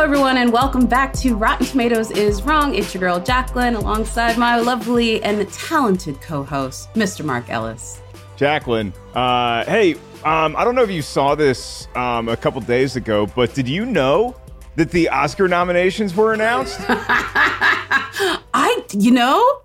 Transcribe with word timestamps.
Hello, 0.00 0.10
everyone, 0.10 0.38
and 0.38 0.50
welcome 0.50 0.86
back 0.86 1.12
to 1.12 1.36
Rotten 1.36 1.66
Tomatoes 1.66 2.10
is 2.12 2.42
Wrong. 2.42 2.74
It's 2.74 2.94
your 2.94 3.00
girl 3.00 3.20
Jacqueline, 3.20 3.74
alongside 3.74 4.38
my 4.38 4.58
lovely 4.58 5.22
and 5.22 5.46
talented 5.52 6.18
co-host, 6.22 6.90
Mr. 6.94 7.22
Mark 7.22 7.50
Ellis. 7.50 8.00
Jacqueline, 8.34 8.94
uh, 9.14 9.62
hey, 9.66 9.96
um, 10.24 10.56
I 10.56 10.64
don't 10.64 10.74
know 10.74 10.82
if 10.82 10.90
you 10.90 11.02
saw 11.02 11.34
this 11.34 11.86
um, 11.96 12.30
a 12.30 12.36
couple 12.38 12.62
days 12.62 12.96
ago, 12.96 13.26
but 13.26 13.52
did 13.52 13.68
you 13.68 13.84
know 13.84 14.34
that 14.76 14.90
the 14.90 15.06
Oscar 15.10 15.48
nominations 15.48 16.16
were 16.16 16.32
announced? 16.32 16.78
I, 16.88 18.82
you 18.92 19.10
know, 19.10 19.60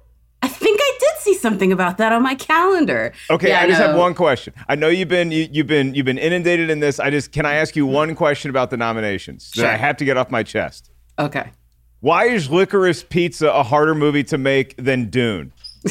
I 0.96 0.98
did 1.00 1.22
see 1.22 1.34
something 1.34 1.72
about 1.72 1.98
that 1.98 2.14
on 2.14 2.24
my 2.24 2.36
calendar. 2.36 3.12
Okay, 3.30 3.50
Yeah, 3.50 3.62
I 3.62 3.68
just 3.68 3.82
have 3.82 3.96
one 3.96 4.14
question. 4.14 4.54
I 4.70 4.76
know 4.76 4.88
you've 4.88 5.10
been 5.10 5.32
you, 5.32 5.48
you've 5.52 5.68
been 5.68 5.94
you've 5.94 6.06
been 6.06 6.18
inundated 6.18 6.70
in 6.70 6.80
this. 6.80 7.00
I 7.00 7.10
just 7.10 7.32
can 7.32 7.46
I 7.46 7.56
ask 7.56 7.76
you 7.76 7.86
one 7.86 8.16
question 8.16 8.50
about 8.50 8.70
the 8.70 8.78
nominations 8.78 9.52
that 9.56 9.66
I 9.66 9.76
have 9.76 9.98
to 9.98 10.06
get 10.06 10.16
off 10.18 10.32
my 10.32 10.44
chest. 10.44 10.92
Okay. 11.20 11.52
Why 12.00 12.26
is 12.26 12.50
Licorice 12.50 13.04
Pizza 13.10 13.50
a 13.50 13.64
harder 13.64 13.96
movie 13.96 14.24
to 14.26 14.38
make 14.38 14.76
than 14.78 15.10
Dune? 15.10 15.52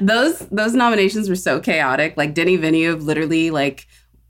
those 0.00 0.40
those 0.50 0.74
nominations 0.74 1.28
were 1.28 1.36
so 1.36 1.60
chaotic. 1.60 2.16
Like 2.16 2.34
Denis 2.34 2.60
Villeneuve 2.60 3.02
literally 3.02 3.50
like 3.50 3.86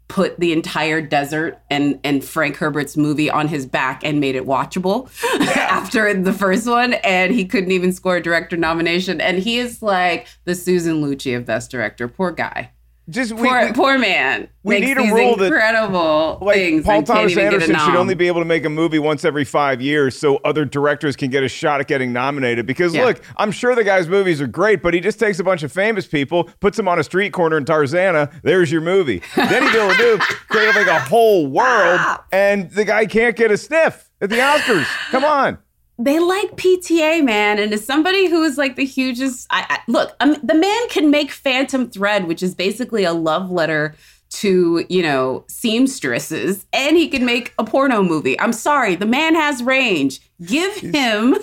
put 0.08 0.38
the 0.38 0.52
entire 0.52 1.00
desert 1.00 1.60
and 1.70 1.98
and 2.04 2.24
Frank 2.24 2.56
Herbert's 2.56 2.96
movie 2.96 3.30
on 3.30 3.48
his 3.48 3.66
back 3.66 4.04
and 4.04 4.20
made 4.20 4.36
it 4.36 4.46
watchable 4.46 5.10
after 5.56 6.12
the 6.14 6.32
first 6.32 6.66
one 6.66 6.94
and 6.94 7.34
he 7.34 7.44
couldn't 7.44 7.72
even 7.72 7.92
score 7.92 8.16
a 8.16 8.22
director 8.22 8.56
nomination. 8.56 9.20
And 9.20 9.38
he 9.38 9.58
is 9.58 9.82
like 9.82 10.28
the 10.44 10.54
Susan 10.54 11.02
Lucci 11.02 11.36
of 11.36 11.44
best 11.44 11.70
director. 11.70 12.08
Poor 12.08 12.30
guy 12.30 12.70
Just 13.08 13.32
we, 13.34 13.46
poor 13.48 13.66
we- 13.66 13.72
poor 13.72 13.98
man 13.98 14.48
we 14.64 14.80
need 14.80 14.98
a 14.98 15.02
rule 15.14 15.36
that- 15.36 15.44
incredible 15.46 16.38
like 16.42 16.56
things 16.56 16.84
Paul 16.84 17.04
Thomas 17.04 17.30
even 17.32 17.44
get 17.44 17.52
a 17.52 17.54
Anderson 17.62 17.78
should 17.86 17.94
only 17.94 18.14
be 18.16 18.26
able 18.26 18.40
to 18.40 18.44
make 18.46 18.64
a 18.64 18.68
movie 18.68 18.98
once 18.98 19.24
every 19.24 19.44
five 19.44 19.80
years, 19.80 20.18
so 20.18 20.38
other 20.38 20.64
directors 20.64 21.14
can 21.14 21.30
get 21.30 21.44
a 21.44 21.48
shot 21.48 21.78
at 21.80 21.86
getting 21.86 22.12
nominated. 22.12 22.66
Because 22.66 22.94
Yeah. 22.96 23.04
look, 23.04 23.20
I'm 23.36 23.52
sure 23.52 23.76
the 23.76 23.84
guy's 23.84 24.08
movies 24.08 24.40
are 24.40 24.48
great, 24.48 24.82
but 24.82 24.92
he 24.92 24.98
just 24.98 25.20
takes 25.20 25.38
a 25.38 25.44
bunch 25.44 25.62
of 25.62 25.70
famous 25.70 26.04
people, 26.06 26.50
puts 26.58 26.76
them 26.76 26.88
on 26.88 26.98
a 26.98 27.04
street 27.04 27.32
corner 27.32 27.56
in 27.56 27.64
Tarzana. 27.64 28.32
There's 28.42 28.72
your 28.72 28.80
movie. 28.80 29.22
Denis 29.36 29.70
Villeneuve 29.70 30.20
created 30.48 30.74
like 30.74 30.88
a 30.88 30.98
whole 30.98 31.46
world, 31.46 32.00
and 32.32 32.70
the 32.72 32.84
guy 32.84 33.06
can't 33.06 33.36
get 33.36 33.52
a 33.52 33.56
sniff 33.56 34.10
at 34.20 34.30
the 34.30 34.36
Oscars. 34.38 34.86
Come 35.12 35.24
on. 35.24 35.58
They 35.98 36.18
like 36.18 36.56
PTA, 36.56 37.24
man. 37.24 37.58
And 37.58 37.72
as 37.72 37.84
somebody 37.84 38.28
who 38.28 38.42
is 38.42 38.58
like 38.58 38.76
the 38.76 38.84
hugest, 38.84 39.46
I, 39.50 39.66
I, 39.68 39.78
look, 39.88 40.14
um, 40.20 40.36
the 40.42 40.54
man 40.54 40.88
can 40.88 41.10
make 41.10 41.30
Phantom 41.30 41.88
Thread, 41.88 42.26
which 42.26 42.42
is 42.42 42.54
basically 42.54 43.04
a 43.04 43.12
love 43.12 43.50
letter 43.50 43.94
to, 44.28 44.84
you 44.88 45.02
know, 45.02 45.44
seamstresses, 45.48 46.66
and 46.72 46.96
he 46.96 47.08
can 47.08 47.24
make 47.24 47.54
a 47.58 47.64
porno 47.64 48.02
movie. 48.02 48.38
I'm 48.40 48.52
sorry, 48.52 48.94
the 48.94 49.06
man 49.06 49.34
has 49.34 49.62
range. 49.62 50.20
Give 50.44 50.74
him 50.76 51.36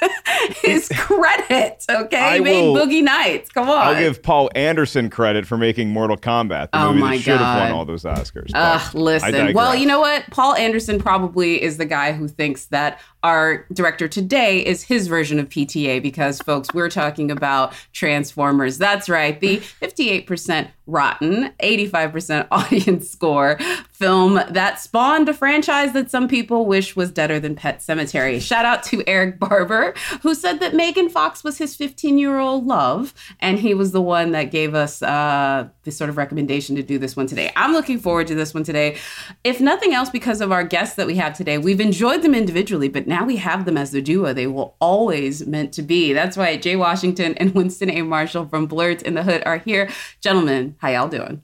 his 0.62 0.88
credit, 0.96 1.84
okay? 1.88 2.16
I 2.18 2.34
he 2.36 2.40
made 2.44 2.62
will- 2.62 2.76
Boogie 2.76 3.02
Nights. 3.02 3.50
Come 3.50 3.70
on. 3.70 3.78
I'll 3.78 3.98
give 3.98 4.22
Paul 4.22 4.50
Anderson 4.54 5.08
credit 5.08 5.46
for 5.46 5.56
making 5.56 5.90
Mortal 5.90 6.16
Kombat, 6.16 6.70
the 6.72 6.78
Oh 6.78 6.88
movie 6.88 7.00
my 7.00 7.16
that 7.16 7.22
should 7.22 7.38
have 7.38 7.62
won 7.62 7.72
all 7.72 7.84
those 7.84 8.04
Oscars. 8.04 8.50
Ugh, 8.54 8.94
listen. 8.94 9.54
Well, 9.54 9.74
you 9.74 9.86
know 9.86 10.00
what? 10.00 10.24
Paul 10.30 10.54
Anderson 10.56 10.98
probably 10.98 11.62
is 11.62 11.78
the 11.78 11.86
guy 11.86 12.12
who 12.12 12.28
thinks 12.28 12.66
that 12.66 13.00
our 13.22 13.64
director 13.72 14.06
today 14.08 14.64
is 14.64 14.82
his 14.82 15.06
version 15.06 15.38
of 15.40 15.48
PTA 15.48 16.02
because, 16.02 16.38
folks, 16.40 16.68
we're 16.74 16.90
talking 16.90 17.30
about 17.30 17.72
Transformers. 17.94 18.76
That's 18.76 19.08
right. 19.08 19.40
The 19.40 19.58
58% 19.58 20.68
rotten, 20.86 21.50
85% 21.62 22.48
audience 22.50 23.08
score 23.10 23.58
film 23.94 24.40
that 24.50 24.80
spawned 24.80 25.28
a 25.28 25.34
franchise 25.34 25.92
that 25.92 26.10
some 26.10 26.26
people 26.26 26.66
wish 26.66 26.96
was 26.96 27.12
deader 27.12 27.38
than 27.38 27.54
Pet 27.54 27.78
Sematary. 27.78 28.40
Shout 28.40 28.64
out 28.64 28.82
to 28.84 29.04
Eric 29.06 29.38
Barber, 29.38 29.94
who 30.22 30.34
said 30.34 30.58
that 30.58 30.74
Megan 30.74 31.08
Fox 31.08 31.44
was 31.44 31.58
his 31.58 31.76
15 31.76 32.18
year 32.18 32.38
old 32.38 32.66
love, 32.66 33.14
and 33.38 33.58
he 33.58 33.72
was 33.72 33.92
the 33.92 34.02
one 34.02 34.32
that 34.32 34.50
gave 34.50 34.74
us 34.74 35.00
uh, 35.00 35.68
this 35.84 35.96
sort 35.96 36.10
of 36.10 36.16
recommendation 36.16 36.74
to 36.74 36.82
do 36.82 36.98
this 36.98 37.14
one 37.14 37.28
today. 37.28 37.52
I'm 37.54 37.72
looking 37.72 38.00
forward 38.00 38.26
to 38.26 38.34
this 38.34 38.52
one 38.52 38.64
today. 38.64 38.96
If 39.44 39.60
nothing 39.60 39.94
else, 39.94 40.10
because 40.10 40.40
of 40.40 40.50
our 40.50 40.64
guests 40.64 40.96
that 40.96 41.06
we 41.06 41.14
have 41.16 41.36
today, 41.36 41.58
we've 41.58 41.80
enjoyed 41.80 42.22
them 42.22 42.34
individually, 42.34 42.88
but 42.88 43.06
now 43.06 43.24
we 43.24 43.36
have 43.36 43.64
them 43.64 43.78
as 43.78 43.92
the 43.92 44.02
duo. 44.02 44.32
They 44.32 44.48
will 44.48 44.74
always 44.80 45.46
meant 45.46 45.72
to 45.74 45.82
be. 45.82 46.12
That's 46.12 46.36
why 46.36 46.56
Jay 46.56 46.74
Washington 46.74 47.34
and 47.36 47.54
Winston 47.54 47.90
A. 47.90 48.02
Marshall 48.02 48.46
from 48.48 48.66
Blurred 48.66 49.02
in 49.02 49.14
the 49.14 49.22
Hood 49.22 49.44
are 49.46 49.58
here. 49.58 49.88
Gentlemen, 50.20 50.74
how 50.78 50.88
y'all 50.88 51.08
doing? 51.08 51.42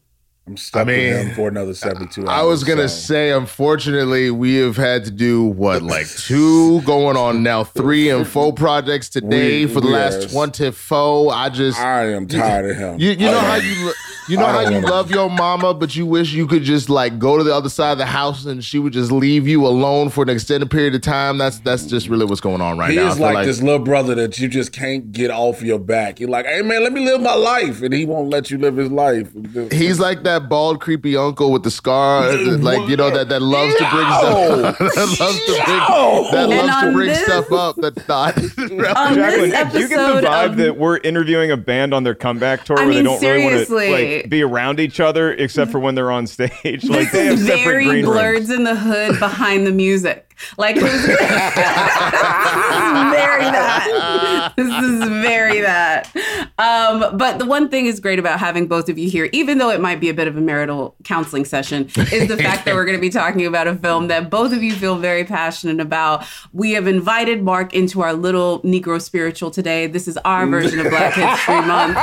I'm 0.51 0.57
stuck 0.57 0.83
I 0.83 0.85
mean, 0.85 1.13
with 1.15 1.27
him 1.29 1.35
for 1.37 1.47
another 1.49 1.75
72 1.75 2.23
hours. 2.23 2.29
I 2.29 2.43
was 2.43 2.65
gonna 2.65 2.89
so- 2.89 3.07
say, 3.15 3.31
unfortunately, 3.31 4.33
we 4.33 4.57
have 4.57 4.77
had 4.77 5.05
to 5.05 5.13
do 5.13 5.45
what, 5.45 5.81
like 5.83 6.09
two 6.09 6.81
going 6.83 7.17
on 7.17 7.45
now, 7.45 7.63
three 7.63 8.11
and 8.11 8.27
four 8.27 8.53
projects 8.53 9.09
today 9.09 9.65
We- 9.65 9.73
for 9.73 9.81
the 9.81 9.87
we 9.87 9.93
last 9.93 10.33
twenty-four. 10.33 11.33
I 11.33 11.51
just, 11.51 11.79
I 11.79 12.07
am 12.13 12.27
tired 12.27 12.69
of 12.69 12.77
him. 12.77 12.99
you, 12.99 13.11
you 13.11 13.17
know 13.27 13.39
how 13.39 13.57
you, 13.57 13.87
lo- 13.87 13.93
you 14.31 14.37
know 14.37 14.47
how 14.47 14.61
you 14.61 14.73
wanna- 14.75 14.87
love 14.89 15.11
your 15.11 15.29
mama, 15.29 15.75
but 15.75 15.95
you 15.97 16.07
wish 16.07 16.33
you 16.33 16.47
could 16.47 16.63
just 16.63 16.89
like 16.89 17.19
go 17.19 17.37
to 17.37 17.45
the 17.45 17.55
other 17.55 17.69
side 17.69 17.93
of 17.93 17.99
the 17.99 18.07
house 18.07 18.45
and 18.47 18.65
she 18.65 18.79
would 18.79 18.93
just 18.93 19.11
leave 19.13 19.47
you 19.49 19.67
alone 19.67 20.09
for 20.11 20.23
an 20.23 20.29
extended 20.31 20.71
period 20.71 20.95
of 20.95 21.01
time. 21.03 21.39
That's 21.39 21.59
that's 21.61 21.85
just 21.87 22.09
really 22.09 22.25
what's 22.27 22.41
going 22.41 22.61
on 22.61 22.79
right 22.79 22.91
He 22.91 22.97
now. 22.97 23.07
I 23.07 23.11
is 23.11 23.19
like, 23.21 23.47
this 23.47 23.61
little 23.61 23.79
brother 23.79 24.15
that 24.15 24.39
you 24.39 24.49
just 24.49 24.73
can't 24.73 25.13
get 25.13 25.31
off 25.31 25.63
your 25.63 25.79
back. 25.79 26.21
You're 26.21 26.31
like, 26.31 26.47
hey 26.47 26.63
man, 26.63 26.83
let 26.83 26.93
me 26.93 27.05
live 27.05 27.21
my 27.21 27.35
life, 27.35 27.83
and 27.83 27.93
he 27.93 28.05
won't 28.05 28.31
let 28.31 28.51
you 28.51 28.59
live 28.59 28.77
his 28.77 28.91
life. 28.91 29.29
He's 29.73 29.99
like 30.01 30.23
that 30.25 30.49
bald, 30.49 30.81
creepy 30.81 31.17
uncle 31.17 31.53
with 31.53 31.63
the 31.63 31.71
scar, 31.71 32.33
like 32.37 32.89
you 32.89 32.97
know 32.97 33.11
that 33.11 33.29
that 33.29 33.43
loves 33.43 33.75
to 33.77 33.89
bring 33.91 34.07
Yo! 34.07 34.73
stuff, 34.73 34.79
that 34.95 35.17
loves 35.21 35.41
to 35.41 35.53
bring, 35.65 36.31
that 36.33 36.49
loves 36.49 36.81
to 36.83 36.93
bring 36.93 37.09
this- 37.09 37.25
stuff 37.25 37.53
up. 37.53 37.77
That's 37.77 38.09
not. 38.09 38.37
On 38.39 39.15
Jacqueline, 39.15 39.51
this 39.51 39.73
do 39.73 39.81
you 39.81 39.89
get 39.89 39.97
the 40.23 40.27
vibe 40.27 40.51
of- 40.51 40.57
that 40.59 40.77
we're 40.77 40.99
interviewing 40.99 41.51
a 41.51 41.57
band 41.57 41.93
on 41.95 42.05
their 42.05 42.15
comeback 42.15 42.65
tour 42.65 42.79
I 42.79 42.85
where 42.85 42.95
they 42.95 43.03
don't 43.03 43.21
really 43.21 43.43
want 43.45 43.57
to 43.59 43.67
seriously. 43.67 44.20
Be 44.29 44.43
around 44.43 44.81
each 44.81 45.01
other 45.01 45.33
except 45.33 45.71
for 45.71 45.79
when 45.79 45.95
they're 45.95 46.11
on 46.11 46.27
stage? 46.27 46.85
Like 46.85 47.13
they 47.13 47.27
have 47.27 47.39
separate 47.39 47.85
green 47.85 48.05
blurred 48.05 48.35
rooms. 48.35 48.51
in 48.51 48.65
the 48.65 48.75
hood 48.75 49.19
behind 49.19 49.67
the 49.67 49.73
music. 49.73 50.27
Like 50.57 50.75
this 50.81 50.95
is 50.95 51.07
very 51.07 51.17
that. 53.43 54.53
This 54.57 54.83
is 54.83 55.09
very 55.09 55.61
that. 55.61 56.11
Um, 56.59 57.17
but 57.17 57.39
the 57.39 57.45
one 57.45 57.69
thing 57.69 57.87
is 57.87 58.01
great 58.01 58.19
about 58.19 58.41
having 58.41 58.67
both 58.67 58.89
of 58.89 58.99
you 58.99 59.09
here, 59.11 59.29
even 59.33 59.59
though 59.59 59.71
it 59.71 59.81
might 59.81 60.01
be 60.01 60.09
a 60.09 60.15
bit 60.15 60.29
of 60.29 60.37
a 60.37 60.41
marital 60.41 60.95
counseling 61.05 61.45
session, 61.45 61.91
is 62.13 62.29
the 62.29 62.37
fact 62.37 62.65
that 62.65 62.75
we're 62.75 62.85
going 62.85 62.97
to 62.97 63.01
be 63.01 63.11
talking 63.11 63.47
about 63.47 63.67
a 63.67 63.77
film 63.77 64.09
that 64.09 64.31
both 64.31 64.53
of 64.53 64.63
you 64.63 64.75
feel 64.75 64.97
very 64.97 65.25
passionate 65.25 65.81
about. 65.81 66.25
We 66.53 66.73
have 66.73 66.87
invited 66.87 67.43
Mark 67.43 67.75
into 67.75 68.01
our 68.03 68.13
little 68.15 68.61
Negro 68.63 69.01
spiritual 69.01 69.51
today. 69.51 69.87
This 69.87 70.09
is 70.09 70.17
our 70.19 70.47
version 70.47 70.81
of 70.81 70.91
Black 70.91 71.15
History 71.15 71.61
Month. 71.67 71.97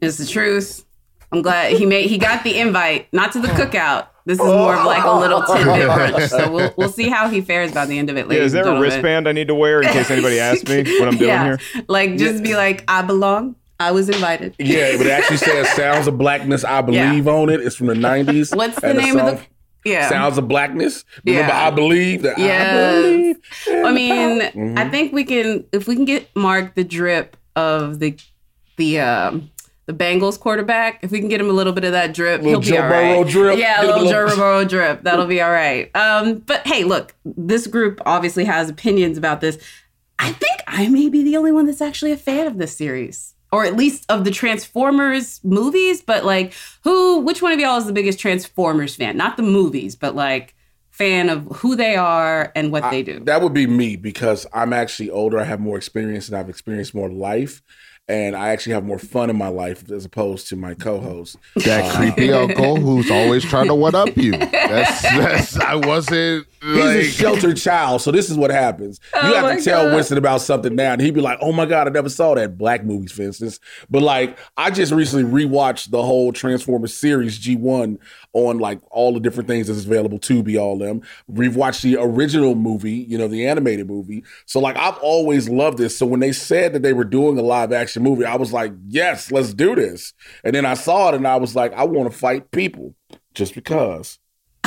It's 0.00 0.18
the 0.18 0.26
truth. 0.26 0.84
I'm 1.30 1.42
glad 1.42 1.72
he 1.72 1.84
made 1.86 2.08
he 2.08 2.18
got 2.18 2.44
the 2.44 2.58
invite, 2.58 3.12
not 3.12 3.32
to 3.32 3.40
the 3.40 3.48
cookout. 3.48 4.06
This 4.24 4.38
is 4.38 4.44
more 4.44 4.74
of 4.76 4.84
like 4.84 5.04
a 5.04 5.12
little 5.12 5.42
tidbit 5.42 5.88
brunch. 5.88 6.28
So 6.28 6.50
we'll 6.52 6.74
we'll 6.76 6.88
see 6.90 7.08
how 7.08 7.28
he 7.28 7.40
fares 7.40 7.72
by 7.72 7.86
the 7.86 7.98
end 7.98 8.10
of 8.10 8.16
it. 8.16 8.30
Yeah, 8.30 8.38
is 8.40 8.52
there 8.52 8.66
a 8.66 8.80
wristband 8.80 9.28
I 9.28 9.32
need 9.32 9.48
to 9.48 9.54
wear 9.54 9.80
in 9.82 9.88
case 9.88 10.10
anybody 10.10 10.38
asks 10.38 10.68
me 10.68 10.82
what 10.98 11.08
I'm 11.08 11.16
doing 11.16 11.30
yeah. 11.30 11.44
here? 11.44 11.84
Like 11.88 12.16
just 12.16 12.42
be 12.42 12.54
like, 12.54 12.84
I 12.88 13.02
belong 13.02 13.56
I 13.80 13.92
was 13.92 14.08
invited. 14.08 14.56
Yeah, 14.58 14.96
but 14.96 15.06
it 15.06 15.10
actually 15.10 15.36
says 15.36 15.68
"Sounds 15.70 16.06
of 16.08 16.18
Blackness." 16.18 16.64
I 16.64 16.82
believe 16.82 17.28
on 17.28 17.48
it. 17.48 17.60
It's 17.60 17.76
from 17.76 17.86
the 17.86 17.94
'90s. 17.94 18.54
What's 18.56 18.80
the 18.80 18.88
And 18.88 18.98
name 18.98 19.18
of 19.18 19.38
the? 19.38 19.40
Yeah. 19.84 20.08
Sounds 20.08 20.36
of 20.36 20.48
Blackness. 20.48 21.04
Remember, 21.24 21.48
Yeah. 21.48 21.66
I 21.66 21.70
believe 21.70 22.22
that. 22.22 22.38
I 22.38 23.02
believe. 23.02 23.36
I 23.68 23.92
mean, 23.92 24.40
Mm-hmm. 24.40 24.78
I 24.78 24.88
think 24.88 25.12
we 25.12 25.24
can 25.24 25.64
if 25.72 25.86
we 25.86 25.94
can 25.94 26.04
get 26.04 26.34
Mark 26.34 26.74
the 26.74 26.84
drip 26.84 27.36
of 27.54 28.00
the 28.00 28.18
the 28.76 29.00
um 29.00 29.50
the 29.88 29.94
Bengals 29.94 30.38
quarterback. 30.38 31.02
If 31.02 31.10
we 31.10 31.18
can 31.18 31.28
get 31.28 31.40
him 31.40 31.48
a 31.48 31.52
little 31.54 31.72
bit 31.72 31.82
of 31.82 31.92
that 31.92 32.12
drip, 32.12 32.42
Little 32.42 32.60
he'll 32.60 32.60
be 32.60 32.76
Joe 32.76 32.82
all 32.82 32.90
right. 32.90 33.14
Burrow 33.14 33.24
drip. 33.24 33.58
Yeah, 33.58 33.80
a 33.80 33.86
Get 33.86 33.96
little 33.96 34.10
Joe 34.10 34.26
Burrow 34.36 34.64
drip. 34.66 35.02
That'll 35.02 35.26
be 35.26 35.40
all 35.40 35.50
right. 35.50 35.90
Um, 35.96 36.40
but 36.40 36.66
hey, 36.66 36.84
look, 36.84 37.14
this 37.24 37.66
group 37.66 37.98
obviously 38.04 38.44
has 38.44 38.68
opinions 38.68 39.16
about 39.16 39.40
this. 39.40 39.58
I 40.18 40.32
think 40.32 40.60
I 40.66 40.88
may 40.88 41.08
be 41.08 41.22
the 41.22 41.38
only 41.38 41.52
one 41.52 41.64
that's 41.64 41.80
actually 41.80 42.12
a 42.12 42.18
fan 42.18 42.46
of 42.46 42.58
this 42.58 42.76
series. 42.76 43.34
Or 43.50 43.64
at 43.64 43.76
least 43.76 44.04
of 44.10 44.24
the 44.26 44.30
Transformers 44.30 45.40
movies, 45.42 46.02
but 46.02 46.22
like 46.22 46.52
who 46.84 47.20
which 47.20 47.40
one 47.40 47.52
of 47.52 47.58
y'all 47.58 47.78
is 47.78 47.86
the 47.86 47.94
biggest 47.94 48.20
Transformers 48.20 48.94
fan? 48.94 49.16
Not 49.16 49.38
the 49.38 49.42
movies, 49.42 49.96
but 49.96 50.14
like 50.14 50.54
fan 50.90 51.30
of 51.30 51.46
who 51.56 51.74
they 51.74 51.96
are 51.96 52.52
and 52.54 52.70
what 52.72 52.90
they 52.90 53.02
do. 53.02 53.20
That 53.20 53.40
would 53.40 53.54
be 53.54 53.66
me 53.66 53.96
because 53.96 54.44
I'm 54.52 54.74
actually 54.74 55.08
older. 55.08 55.38
I 55.38 55.44
have 55.44 55.60
more 55.60 55.78
experience 55.78 56.28
and 56.28 56.36
I've 56.36 56.50
experienced 56.50 56.94
more 56.94 57.08
life. 57.08 57.62
And 58.08 58.34
I 58.34 58.48
actually 58.50 58.72
have 58.72 58.84
more 58.84 58.98
fun 58.98 59.28
in 59.28 59.36
my 59.36 59.48
life 59.48 59.90
as 59.90 60.06
opposed 60.06 60.48
to 60.48 60.56
my 60.56 60.72
co-host. 60.72 61.36
That 61.56 61.84
uh, 61.84 61.96
creepy 61.96 62.32
uncle 62.32 62.76
who's 62.76 63.10
always 63.10 63.44
trying 63.44 63.66
to 63.66 63.74
one 63.74 63.94
up 63.94 64.16
you. 64.16 64.32
That's 64.32 65.02
that's 65.02 65.56
I 65.58 65.74
wasn't 65.74 66.46
He's 66.60 66.84
a 66.84 67.04
sheltered 67.04 67.56
child, 67.56 68.02
so 68.02 68.10
this 68.10 68.28
is 68.28 68.36
what 68.36 68.50
happens. 68.50 68.98
You 69.14 69.20
Oh 69.22 69.34
have 69.34 69.58
to 69.58 69.64
tell 69.64 69.84
God. 69.84 69.94
Winston 69.94 70.18
about 70.18 70.40
something 70.40 70.74
now, 70.74 70.92
and 70.92 71.00
he'd 71.00 71.14
be 71.14 71.20
like, 71.20 71.38
"Oh 71.40 71.52
my 71.52 71.66
god, 71.66 71.86
I 71.86 71.90
never 71.90 72.08
saw 72.08 72.34
that." 72.34 72.58
Black 72.58 72.84
movies, 72.84 73.12
for 73.12 73.22
instance. 73.22 73.60
But 73.88 74.02
like, 74.02 74.36
I 74.56 74.70
just 74.70 74.92
recently 74.92 75.30
rewatched 75.30 75.90
the 75.90 76.02
whole 76.02 76.32
Transformers 76.32 76.94
series 76.94 77.38
G 77.38 77.54
one 77.54 77.98
on 78.32 78.58
like 78.58 78.80
all 78.90 79.12
the 79.12 79.20
different 79.20 79.48
things 79.48 79.68
that's 79.68 79.84
available 79.84 80.18
to 80.18 80.42
be 80.42 80.56
all 80.56 80.78
them. 80.78 81.02
We've 81.26 81.56
watched 81.56 81.82
the 81.82 81.96
original 81.98 82.54
movie, 82.54 82.92
you 82.92 83.18
know, 83.18 83.28
the 83.28 83.46
animated 83.46 83.88
movie. 83.88 84.24
So 84.46 84.60
like, 84.60 84.76
I've 84.76 84.98
always 84.98 85.48
loved 85.48 85.78
this. 85.78 85.96
So 85.96 86.06
when 86.06 86.20
they 86.20 86.32
said 86.32 86.72
that 86.72 86.82
they 86.82 86.92
were 86.92 87.04
doing 87.04 87.38
a 87.38 87.42
live 87.42 87.72
action 87.72 88.02
movie, 88.02 88.24
I 88.24 88.36
was 88.36 88.52
like, 88.52 88.72
"Yes, 88.88 89.30
let's 89.30 89.54
do 89.54 89.74
this." 89.74 90.12
And 90.44 90.54
then 90.54 90.64
I 90.64 90.74
saw 90.74 91.08
it, 91.08 91.14
and 91.14 91.26
I 91.26 91.36
was 91.36 91.56
like, 91.56 91.72
"I 91.74 91.84
want 91.84 92.10
to 92.10 92.16
fight 92.16 92.50
people." 92.50 92.94
Just 93.34 93.54
because. 93.54 94.18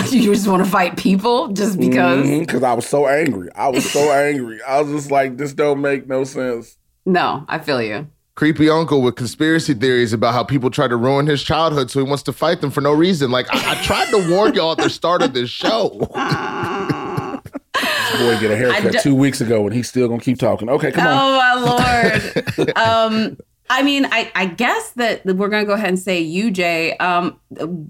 you 0.10 0.34
just 0.34 0.48
want 0.48 0.63
to 0.63 0.69
fight 0.69 0.98
people 0.98 1.50
just 1.50 1.78
because? 1.78 2.25
Mm-hmm, 2.25 2.40
because 2.40 2.63
I 2.63 2.74
was 2.74 2.88
so 2.88 3.08
angry. 3.08 3.50
I 3.56 3.68
was 3.68 3.90
so 3.90 4.12
angry. 4.12 4.62
I 4.63 4.81
was 4.81 4.92
just 4.92 5.12
like, 5.12 5.38
this 5.38 5.54
don't 5.54 5.81
make 5.81 6.08
no 6.08 6.24
sense. 6.24 6.78
No, 7.06 7.46
I 7.48 7.60
feel 7.60 7.81
you. 7.81 8.08
Creepy 8.36 8.69
uncle 8.69 9.01
with 9.01 9.16
conspiracy 9.16 9.74
theories 9.74 10.13
about 10.13 10.33
how 10.33 10.44
people 10.44 10.69
try 10.69 10.88
to 10.88 10.95
ruin 10.95 11.28
his 11.28 11.44
childhood, 11.44 11.92
so 11.92 12.00
he 12.04 12.07
wants 12.07 12.24
to 12.24 12.33
fight 12.33 12.62
them 12.62 12.72
for 12.72 12.81
no 12.81 12.94
reason. 12.94 13.31
Like 13.31 13.48
I, 13.54 13.72
I 13.72 13.83
tried 13.83 14.10
to 14.10 14.30
warn 14.30 14.54
y'all 14.54 14.72
at 14.72 14.78
the 14.78 14.89
start 14.89 15.22
of 15.22 15.33
this 15.33 15.50
show. 15.50 16.07
This 17.81 18.19
boy 18.19 18.39
get 18.39 18.51
a 18.51 18.57
haircut 18.57 18.92
d- 18.92 19.00
two 19.01 19.16
weeks 19.16 19.42
ago 19.42 19.66
and 19.66 19.74
he's 19.74 19.88
still 19.88 20.07
gonna 20.07 20.22
keep 20.22 20.38
talking. 20.38 20.69
Okay, 20.69 20.92
come 20.92 21.07
on. 21.07 21.13
Oh 21.18 21.38
my 21.38 22.57
lord. 22.66 22.78
um, 22.78 23.38
I 23.69 23.83
mean, 23.83 24.06
I, 24.12 24.31
I 24.36 24.45
guess 24.48 24.92
that 24.92 25.24
that 25.25 25.38
we're 25.38 25.48
gonna 25.48 25.66
go 25.66 25.74
ahead 25.74 25.88
and 25.89 25.98
say 25.98 26.19
you, 26.19 26.51
Jay. 26.51 26.95
Um, 26.98 27.39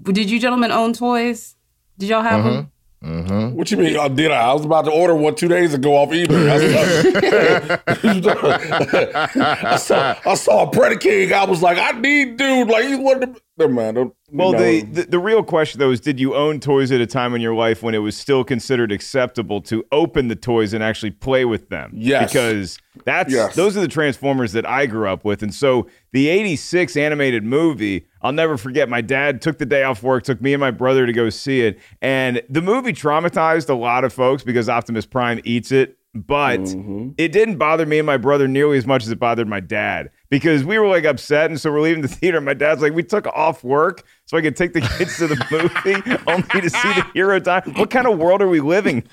did 0.04 0.30
you 0.30 0.38
gentlemen 0.38 0.70
own 0.70 0.92
toys? 0.92 1.56
Did 1.98 2.08
y'all 2.08 2.22
have 2.22 2.44
them? 2.44 2.71
Mm-hmm. 3.02 3.56
What 3.56 3.70
you 3.70 3.78
mean? 3.78 3.96
Oh, 3.96 4.08
did 4.08 4.30
I? 4.30 4.50
I 4.50 4.52
was 4.52 4.64
about 4.64 4.84
to 4.84 4.92
order 4.92 5.14
one 5.14 5.34
two 5.34 5.48
days 5.48 5.74
ago 5.74 5.96
off 5.96 6.10
eBay. 6.10 6.30
I, 9.64 9.76
saw, 9.76 10.16
I 10.24 10.34
saw 10.34 10.68
a 10.68 10.70
Predator. 10.70 11.34
I 11.34 11.44
was 11.44 11.62
like, 11.62 11.78
I 11.78 11.98
need 11.98 12.36
dude. 12.36 12.68
Like 12.68 12.86
he's 12.86 12.98
one 12.98 13.22
of 13.22 13.34
the. 13.34 13.40
Never 13.58 13.72
mind. 13.72 14.12
Well, 14.30 14.52
the, 14.52 14.80
the 14.80 15.02
the 15.02 15.18
real 15.18 15.42
question 15.42 15.78
though 15.78 15.90
is, 15.90 16.00
did 16.00 16.18
you 16.18 16.34
own 16.34 16.58
toys 16.58 16.90
at 16.90 17.02
a 17.02 17.06
time 17.06 17.34
in 17.34 17.42
your 17.42 17.54
life 17.54 17.82
when 17.82 17.94
it 17.94 17.98
was 17.98 18.16
still 18.16 18.44
considered 18.44 18.90
acceptable 18.90 19.60
to 19.62 19.84
open 19.92 20.28
the 20.28 20.36
toys 20.36 20.72
and 20.72 20.82
actually 20.82 21.10
play 21.10 21.44
with 21.44 21.68
them? 21.68 21.90
Yes. 21.94 22.32
because 22.32 22.78
that's 23.04 23.30
Yes. 23.30 23.54
those 23.54 23.76
are 23.76 23.80
the 23.80 23.88
Transformers 23.88 24.52
that 24.52 24.66
I 24.66 24.86
grew 24.86 25.06
up 25.06 25.26
with, 25.26 25.42
and 25.42 25.52
so 25.52 25.86
the 26.12 26.28
'86 26.28 26.96
animated 26.96 27.44
movie, 27.44 28.06
I'll 28.22 28.32
never 28.32 28.56
forget. 28.56 28.88
My 28.88 29.02
dad 29.02 29.42
took 29.42 29.58
the 29.58 29.66
day 29.66 29.82
off 29.82 30.02
work, 30.02 30.24
took 30.24 30.40
me 30.40 30.54
and 30.54 30.60
my 30.60 30.70
brother 30.70 31.04
to 31.04 31.12
go 31.12 31.28
see 31.28 31.60
it, 31.60 31.78
and 32.00 32.40
the 32.48 32.62
movie 32.62 32.94
traumatized 32.94 33.68
a 33.68 33.74
lot 33.74 34.02
of 34.04 34.14
folks 34.14 34.42
because 34.42 34.70
Optimus 34.70 35.04
Prime 35.04 35.40
eats 35.44 35.70
it. 35.72 35.98
But 36.14 36.60
mm-hmm. 36.60 37.12
it 37.16 37.32
didn't 37.32 37.56
bother 37.56 37.86
me 37.86 37.98
and 37.98 38.04
my 38.04 38.18
brother 38.18 38.46
nearly 38.46 38.76
as 38.76 38.86
much 38.86 39.02
as 39.02 39.10
it 39.10 39.18
bothered 39.18 39.48
my 39.48 39.60
dad 39.60 40.10
because 40.32 40.64
we 40.64 40.78
were 40.78 40.86
like 40.86 41.04
upset. 41.04 41.50
And 41.50 41.60
so 41.60 41.70
we're 41.70 41.82
leaving 41.82 42.00
the 42.00 42.08
theater. 42.08 42.38
And 42.38 42.46
my 42.46 42.54
dad's 42.54 42.80
like, 42.80 42.94
we 42.94 43.02
took 43.02 43.26
off 43.26 43.62
work 43.62 44.02
so 44.24 44.38
I 44.38 44.40
could 44.40 44.56
take 44.56 44.72
the 44.72 44.80
kids 44.80 45.18
to 45.18 45.26
the 45.26 45.36
movie 45.50 46.18
only 46.26 46.62
to 46.62 46.70
see 46.70 46.92
the 46.94 47.06
hero 47.12 47.38
die. 47.38 47.60
What 47.76 47.90
kind 47.90 48.06
of 48.06 48.18
world 48.18 48.40
are 48.40 48.48
we 48.48 48.60
living? 48.60 49.04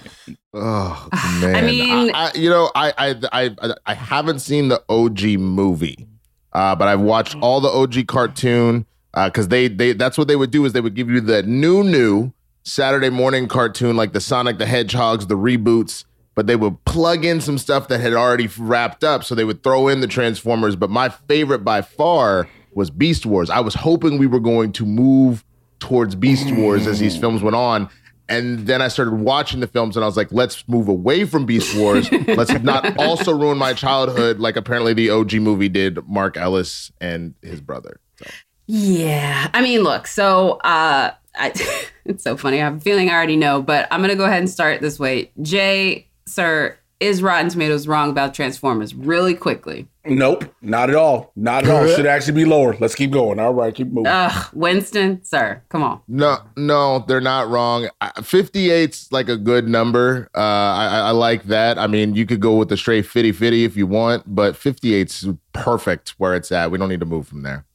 Oh 0.53 1.09
man! 1.41 1.55
I 1.57 1.61
mean- 1.61 2.11
I, 2.15 2.31
you 2.35 2.49
know, 2.49 2.71
I, 2.73 2.93
I 2.97 3.15
I 3.33 3.73
I 3.85 3.93
haven't 3.93 4.39
seen 4.39 4.69
the 4.69 4.81
OG 4.87 5.39
movie, 5.41 6.07
uh, 6.53 6.75
but 6.77 6.87
I've 6.87 7.01
watched 7.01 7.35
all 7.41 7.59
the 7.59 7.67
OG 7.69 8.07
cartoon 8.07 8.85
because 9.13 9.49
they 9.49 9.67
they 9.67 9.91
that's 9.91 10.17
what 10.17 10.29
they 10.29 10.37
would 10.37 10.51
do 10.51 10.63
is 10.63 10.71
they 10.71 10.81
would 10.81 10.95
give 10.95 11.09
you 11.09 11.19
the 11.19 11.43
new 11.43 11.83
new 11.83 12.31
Saturday 12.63 13.09
morning 13.09 13.49
cartoon 13.49 13.97
like 13.97 14.13
the 14.13 14.21
Sonic 14.21 14.57
the 14.57 14.65
Hedgehogs, 14.65 15.27
the 15.27 15.35
reboots. 15.35 16.05
But 16.39 16.47
they 16.47 16.55
would 16.55 16.85
plug 16.85 17.25
in 17.25 17.41
some 17.41 17.57
stuff 17.57 17.89
that 17.89 17.99
had 17.99 18.13
already 18.13 18.47
wrapped 18.57 19.03
up, 19.03 19.25
so 19.25 19.35
they 19.35 19.43
would 19.43 19.61
throw 19.61 19.89
in 19.89 19.99
the 19.99 20.07
Transformers. 20.07 20.77
But 20.77 20.89
my 20.89 21.09
favorite 21.09 21.65
by 21.65 21.81
far 21.81 22.47
was 22.73 22.89
Beast 22.89 23.25
Wars. 23.25 23.49
I 23.49 23.59
was 23.59 23.73
hoping 23.73 24.17
we 24.17 24.25
were 24.25 24.39
going 24.39 24.71
to 24.71 24.85
move 24.85 25.43
towards 25.79 26.15
Beast 26.15 26.49
Wars 26.55 26.87
as 26.87 26.97
these 26.97 27.17
films 27.17 27.41
went 27.41 27.57
on. 27.57 27.89
And 28.29 28.67
then 28.67 28.81
I 28.81 28.87
started 28.87 29.15
watching 29.15 29.59
the 29.59 29.67
films 29.67 29.97
and 29.97 30.03
I 30.05 30.07
was 30.07 30.15
like, 30.15 30.31
let's 30.31 30.65
move 30.69 30.87
away 30.87 31.25
from 31.25 31.45
Beast 31.45 31.75
Wars. 31.75 32.09
let's 32.09 32.53
not 32.63 32.97
also 32.99 33.37
ruin 33.37 33.57
my 33.57 33.73
childhood 33.73 34.39
like 34.39 34.55
apparently 34.55 34.93
the 34.93 35.09
OG 35.09 35.33
movie 35.33 35.67
did 35.67 36.07
Mark 36.07 36.37
Ellis 36.37 36.89
and 37.01 37.33
his 37.41 37.59
brother. 37.59 37.99
So. 38.15 38.29
Yeah. 38.65 39.49
I 39.53 39.61
mean, 39.61 39.81
look, 39.81 40.07
so 40.07 40.51
uh 40.63 41.11
I, 41.35 41.53
it's 42.05 42.23
so 42.23 42.37
funny. 42.37 42.61
I 42.61 42.65
have 42.65 42.77
a 42.77 42.79
feeling 42.79 43.09
I 43.09 43.13
already 43.13 43.35
know, 43.35 43.61
but 43.61 43.89
I'm 43.91 43.99
gonna 43.99 44.15
go 44.15 44.23
ahead 44.23 44.39
and 44.39 44.49
start 44.49 44.79
this 44.79 44.99
way. 44.99 45.31
Jay, 45.41 46.08
sir, 46.29 46.77
is 46.99 47.23
Rotten 47.23 47.49
Tomatoes 47.49 47.87
wrong 47.87 48.09
about 48.09 48.33
Transformers? 48.33 48.93
Really 48.93 49.33
quickly. 49.33 49.87
Nope, 50.05 50.53
not 50.61 50.89
at 50.89 50.95
all. 50.95 51.31
Not 51.35 51.63
at 51.63 51.69
all. 51.69 51.87
Should 51.95 52.05
actually 52.05 52.33
be 52.33 52.45
lower. 52.45 52.75
Let's 52.79 52.95
keep 52.95 53.11
going. 53.11 53.39
All 53.39 53.53
right, 53.53 53.73
keep 53.73 53.87
moving. 53.87 54.07
Ugh, 54.07 54.49
Winston, 54.53 55.23
sir, 55.23 55.61
come 55.69 55.81
on. 55.81 56.01
No, 56.07 56.37
no, 56.57 57.05
they're 57.07 57.21
not 57.21 57.47
wrong. 57.49 57.87
I- 58.01 58.11
58's 58.17 59.11
like 59.11 59.29
a 59.29 59.37
good 59.37 59.67
number. 59.67 60.29
Uh, 60.35 60.39
I, 60.39 60.87
I 60.87 60.99
I 60.99 61.11
like 61.11 61.43
that. 61.43 61.77
I 61.77 61.87
mean, 61.87 62.15
you 62.15 62.25
could 62.25 62.41
go 62.41 62.55
with 62.55 62.67
the 62.69 62.75
straight 62.77 63.05
50 63.05 63.31
50 63.31 63.63
if 63.63 63.77
you 63.77 63.87
want, 63.87 64.23
but 64.27 64.55
58's 64.55 65.27
perfect 65.53 66.15
where 66.17 66.35
it's 66.35 66.51
at. 66.51 66.69
We 66.69 66.77
don't 66.77 66.89
need 66.89 66.99
to 66.99 67.05
move 67.05 67.27
from 67.27 67.43
there. 67.43 67.65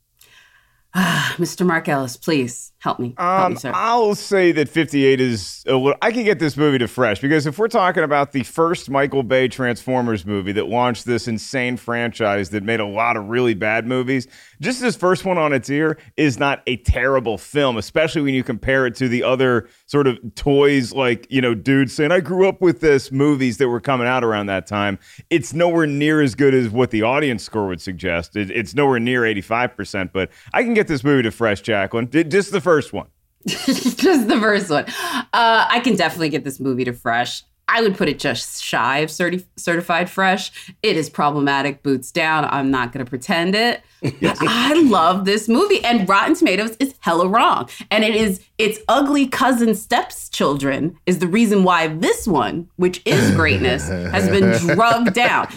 Mr. 0.95 1.65
Mark 1.67 1.89
Ellis, 1.89 2.17
please 2.17 2.73
help 2.85 3.01
me. 3.01 3.15
help 3.19 3.49
me, 3.51 3.55
Um, 3.55 3.57
sir. 3.57 3.73
I'll 3.75 4.15
say 4.15 4.53
that 4.53 4.69
58 4.69 5.21
is 5.21 5.65
a 5.67 5.73
little. 5.75 5.97
I 6.03 6.13
can 6.13 6.23
get 6.25 6.39
this 6.39 6.57
movie 6.57 6.79
to 6.79 6.87
fresh 6.87 7.19
because 7.21 7.47
if 7.47 7.59
we're 7.59 7.69
talking 7.69 8.03
about 8.05 8.33
the 8.33 8.43
first 8.43 8.91
Michael 8.91 9.23
Bay 9.23 9.49
Transformers 9.49 10.27
movie 10.27 10.53
that 10.53 10.69
launched 10.69 11.07
this 11.07 11.27
insane 11.27 11.77
franchise 11.79 12.51
that 12.51 12.63
made 12.63 12.81
a 12.81 12.87
lot 12.87 13.17
of 13.17 13.29
really 13.29 13.55
bad 13.55 13.87
movies, 13.87 14.29
just 14.61 14.81
this 14.83 14.97
first 14.97 15.25
one 15.25 15.39
on 15.39 15.53
its 15.55 15.71
ear 15.71 15.97
is 16.19 16.39
not 16.39 16.63
a 16.67 16.77
terrible 16.77 17.39
film, 17.39 17.79
especially 17.79 18.21
when 18.21 18.35
you 18.35 18.45
compare 18.45 18.87
it 18.87 18.95
to 18.97 19.09
the 19.09 19.23
other 19.23 19.67
sort 19.87 20.07
of 20.07 20.19
toys 20.35 20.93
like, 20.93 21.27
you 21.31 21.41
know, 21.41 21.55
dudes 21.55 21.95
saying, 21.95 22.13
I 22.13 22.21
grew 22.21 22.47
up 22.47 22.61
with 22.61 22.81
this 22.81 23.11
movies 23.11 23.57
that 23.59 23.69
were 23.69 23.81
coming 23.81 24.07
out 24.07 24.23
around 24.23 24.47
that 24.47 24.67
time. 24.67 24.99
It's 25.31 25.55
nowhere 25.55 25.87
near 25.87 26.21
as 26.21 26.35
good 26.35 26.53
as 26.53 26.69
what 26.69 26.91
the 26.91 27.01
audience 27.03 27.43
score 27.43 27.67
would 27.69 27.81
suggest. 27.81 28.37
It, 28.37 28.51
it's 28.51 28.75
nowhere 28.75 29.01
near 29.01 29.23
85%, 29.23 30.11
but 30.13 30.31
I 30.53 30.63
can 30.63 30.75
get 30.75 30.87
this 30.87 31.03
movie 31.03 31.23
to 31.23 31.31
fresh, 31.31 31.63
Jacqueline. 31.63 32.11
Just 32.11 32.53
the 32.53 32.61
first 32.61 32.74
one. 32.93 33.09
just 33.47 34.29
the 34.29 34.39
first 34.41 34.71
one. 34.71 34.85
Uh, 34.87 35.67
I 35.69 35.81
can 35.85 35.97
definitely 35.97 36.31
get 36.31 36.45
this 36.45 36.59
movie 36.59 36.85
to 36.85 36.93
fresh. 36.93 37.43
I 37.67 37.81
would 37.81 37.97
put 37.97 38.09
it 38.09 38.19
just 38.19 38.63
shy 38.63 38.99
of 38.99 39.11
certi- 39.11 39.45
certified 39.57 40.11
fresh. 40.11 40.73
It 40.83 40.97
is 40.97 41.09
problematic, 41.09 41.83
boots 41.83 42.11
down. 42.13 42.45
I'm 42.45 42.71
not 42.71 42.93
going 42.93 43.05
to 43.05 43.09
pretend 43.09 43.55
it. 43.55 43.83
I 44.23 44.75
love 44.83 45.25
this 45.25 45.49
movie, 45.49 45.83
and 45.83 46.07
Rotten 46.07 46.35
Tomatoes 46.35 46.77
is 46.79 46.95
hella 47.01 47.27
wrong. 47.27 47.71
And 47.91 48.05
it 48.05 48.15
is 48.15 48.45
its 48.59 48.79
ugly 48.87 49.27
cousin 49.27 49.75
stepchildren 49.75 50.99
is 51.07 51.21
the 51.21 51.27
reason 51.27 51.65
why 51.65 51.89
this 51.89 52.27
one, 52.27 52.69
which 52.77 53.01
is 53.07 53.35
greatness, 53.35 53.89
has 53.89 54.29
been 54.29 54.51
drugged 54.75 55.15
down. 55.15 55.49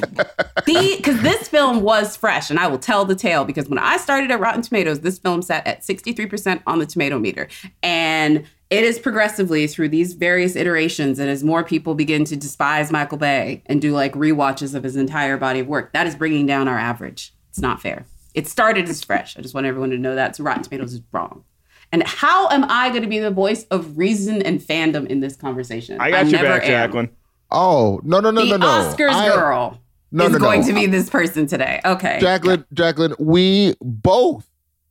The 0.65 0.95
because 0.97 1.21
this 1.21 1.49
film 1.49 1.81
was 1.81 2.15
fresh, 2.15 2.49
and 2.49 2.57
I 2.57 2.67
will 2.67 2.79
tell 2.79 3.03
the 3.03 3.15
tale 3.15 3.43
because 3.43 3.67
when 3.67 3.79
I 3.79 3.97
started 3.97 4.31
at 4.31 4.39
Rotten 4.39 4.61
Tomatoes, 4.61 5.01
this 5.01 5.19
film 5.19 5.41
sat 5.41 5.67
at 5.67 5.81
63% 5.81 6.61
on 6.65 6.79
the 6.79 6.85
tomato 6.85 7.19
meter. 7.19 7.49
And 7.83 8.45
it 8.69 8.83
is 8.83 9.00
progressively 9.00 9.65
through 9.67 9.89
these 9.89 10.13
various 10.13 10.55
iterations, 10.55 11.19
and 11.19 11.29
as 11.29 11.43
more 11.43 11.63
people 11.63 11.95
begin 11.95 12.25
to 12.25 12.36
despise 12.36 12.91
Michael 12.91 13.17
Bay 13.17 13.63
and 13.67 13.81
do 13.81 13.93
like 13.93 14.13
rewatches 14.13 14.75
of 14.75 14.83
his 14.83 14.95
entire 14.95 15.38
body 15.38 15.59
of 15.62 15.67
work, 15.67 15.93
that 15.93 16.05
is 16.07 16.15
bringing 16.15 16.45
down 16.45 16.67
our 16.67 16.77
average. 16.77 17.33
It's 17.50 17.59
not 17.59 17.81
fair. 17.81 18.05
It 18.33 18.47
started 18.47 18.88
as 18.89 19.03
fresh. 19.03 19.38
I 19.38 19.41
just 19.41 19.53
want 19.53 19.65
everyone 19.65 19.89
to 19.91 19.97
know 19.97 20.15
that. 20.15 20.36
So 20.36 20.43
Rotten 20.43 20.63
Tomatoes 20.63 20.93
is 20.93 21.01
wrong. 21.12 21.43
And 21.91 22.03
how 22.03 22.50
am 22.50 22.65
I 22.67 22.89
going 22.89 23.01
to 23.03 23.07
be 23.07 23.19
the 23.19 23.31
voice 23.31 23.63
of 23.71 23.97
reason 23.97 24.41
and 24.41 24.59
fandom 24.59 25.07
in 25.07 25.21
this 25.21 25.36
conversation? 25.38 26.00
I 26.01 26.12
got 26.12 26.25
you 26.27 26.33
back, 26.33 26.63
am. 26.63 26.67
Jacqueline. 26.69 27.09
Oh 27.50 28.01
no 28.03 28.19
no 28.19 28.29
no 28.29 28.41
The 28.45 28.57
no 28.57 28.57
no! 28.57 28.67
Oscars 28.93 29.09
I- 29.12 29.29
girl 29.29 29.79
No, 30.12 30.25
is 30.25 30.33
no, 30.33 30.39
going 30.39 30.62
no. 30.62 30.67
to 30.67 30.74
be 30.74 30.86
this 30.86 31.09
person 31.09 31.47
today. 31.47 31.79
Okay. 31.86 32.17
Jacqueline, 32.19 32.65
Jacqueline, 32.74 33.15
we 33.17 33.74
both 33.81 34.45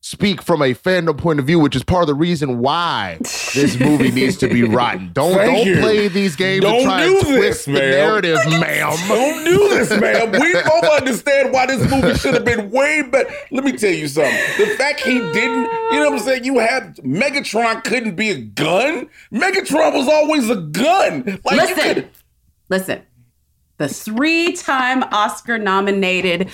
speak 0.07 0.41
from 0.41 0.63
a 0.63 0.73
fandom 0.73 1.19
point 1.19 1.41
of 1.41 1.47
view, 1.47 1.59
which 1.59 1.75
is 1.75 1.83
part 1.83 2.03
of 2.03 2.07
the 2.07 2.15
reason 2.15 2.59
why 2.59 3.17
this 3.21 3.77
movie 3.81 4.13
needs 4.13 4.37
to 4.37 4.47
be 4.47 4.63
rotten. 4.63 5.11
Don't 5.13 5.35
Thank 5.35 5.57
don't 5.57 5.67
you. 5.67 5.81
play 5.81 6.07
these 6.07 6.37
games 6.37 6.63
Don't 6.63 6.77
and 6.77 6.85
try 6.85 7.05
do 7.07 7.17
and 7.19 7.27
twist 7.27 7.41
this, 7.41 7.65
the 7.65 7.73
ma'am. 7.73 7.91
narrative, 7.91 8.39
ma'am. 8.47 8.97
Don't 9.09 9.45
do 9.45 9.69
this, 9.71 9.91
man. 10.01 10.31
We 10.31 10.53
both 10.63 10.85
understand 11.01 11.53
why 11.53 11.67
this 11.67 11.91
movie 11.91 12.15
should 12.15 12.35
have 12.35 12.45
been 12.45 12.71
way 12.71 13.03
better. 13.03 13.29
Let 13.51 13.65
me 13.65 13.73
tell 13.73 13.91
you 13.91 14.07
something. 14.07 14.33
The 14.59 14.75
fact 14.79 15.01
he 15.01 15.15
didn't, 15.19 15.65
you 15.91 15.99
know 15.99 16.11
what 16.11 16.13
I'm 16.13 16.19
saying? 16.21 16.45
You 16.45 16.61
had 16.61 16.97
Megatron 16.99 17.83
couldn't 17.83 18.15
be 18.15 18.31
a 18.31 18.41
gun. 18.41 19.09
Megatron 19.33 19.93
was 19.93 20.07
always 20.09 20.49
a 20.49 20.57
gun. 20.57 21.41
Like 21.45 21.57
Listen, 21.57 21.95
could. 21.95 22.11
listen. 22.69 23.03
The 23.79 23.89
three-time 23.89 25.03
Oscar-nominated 25.03 26.51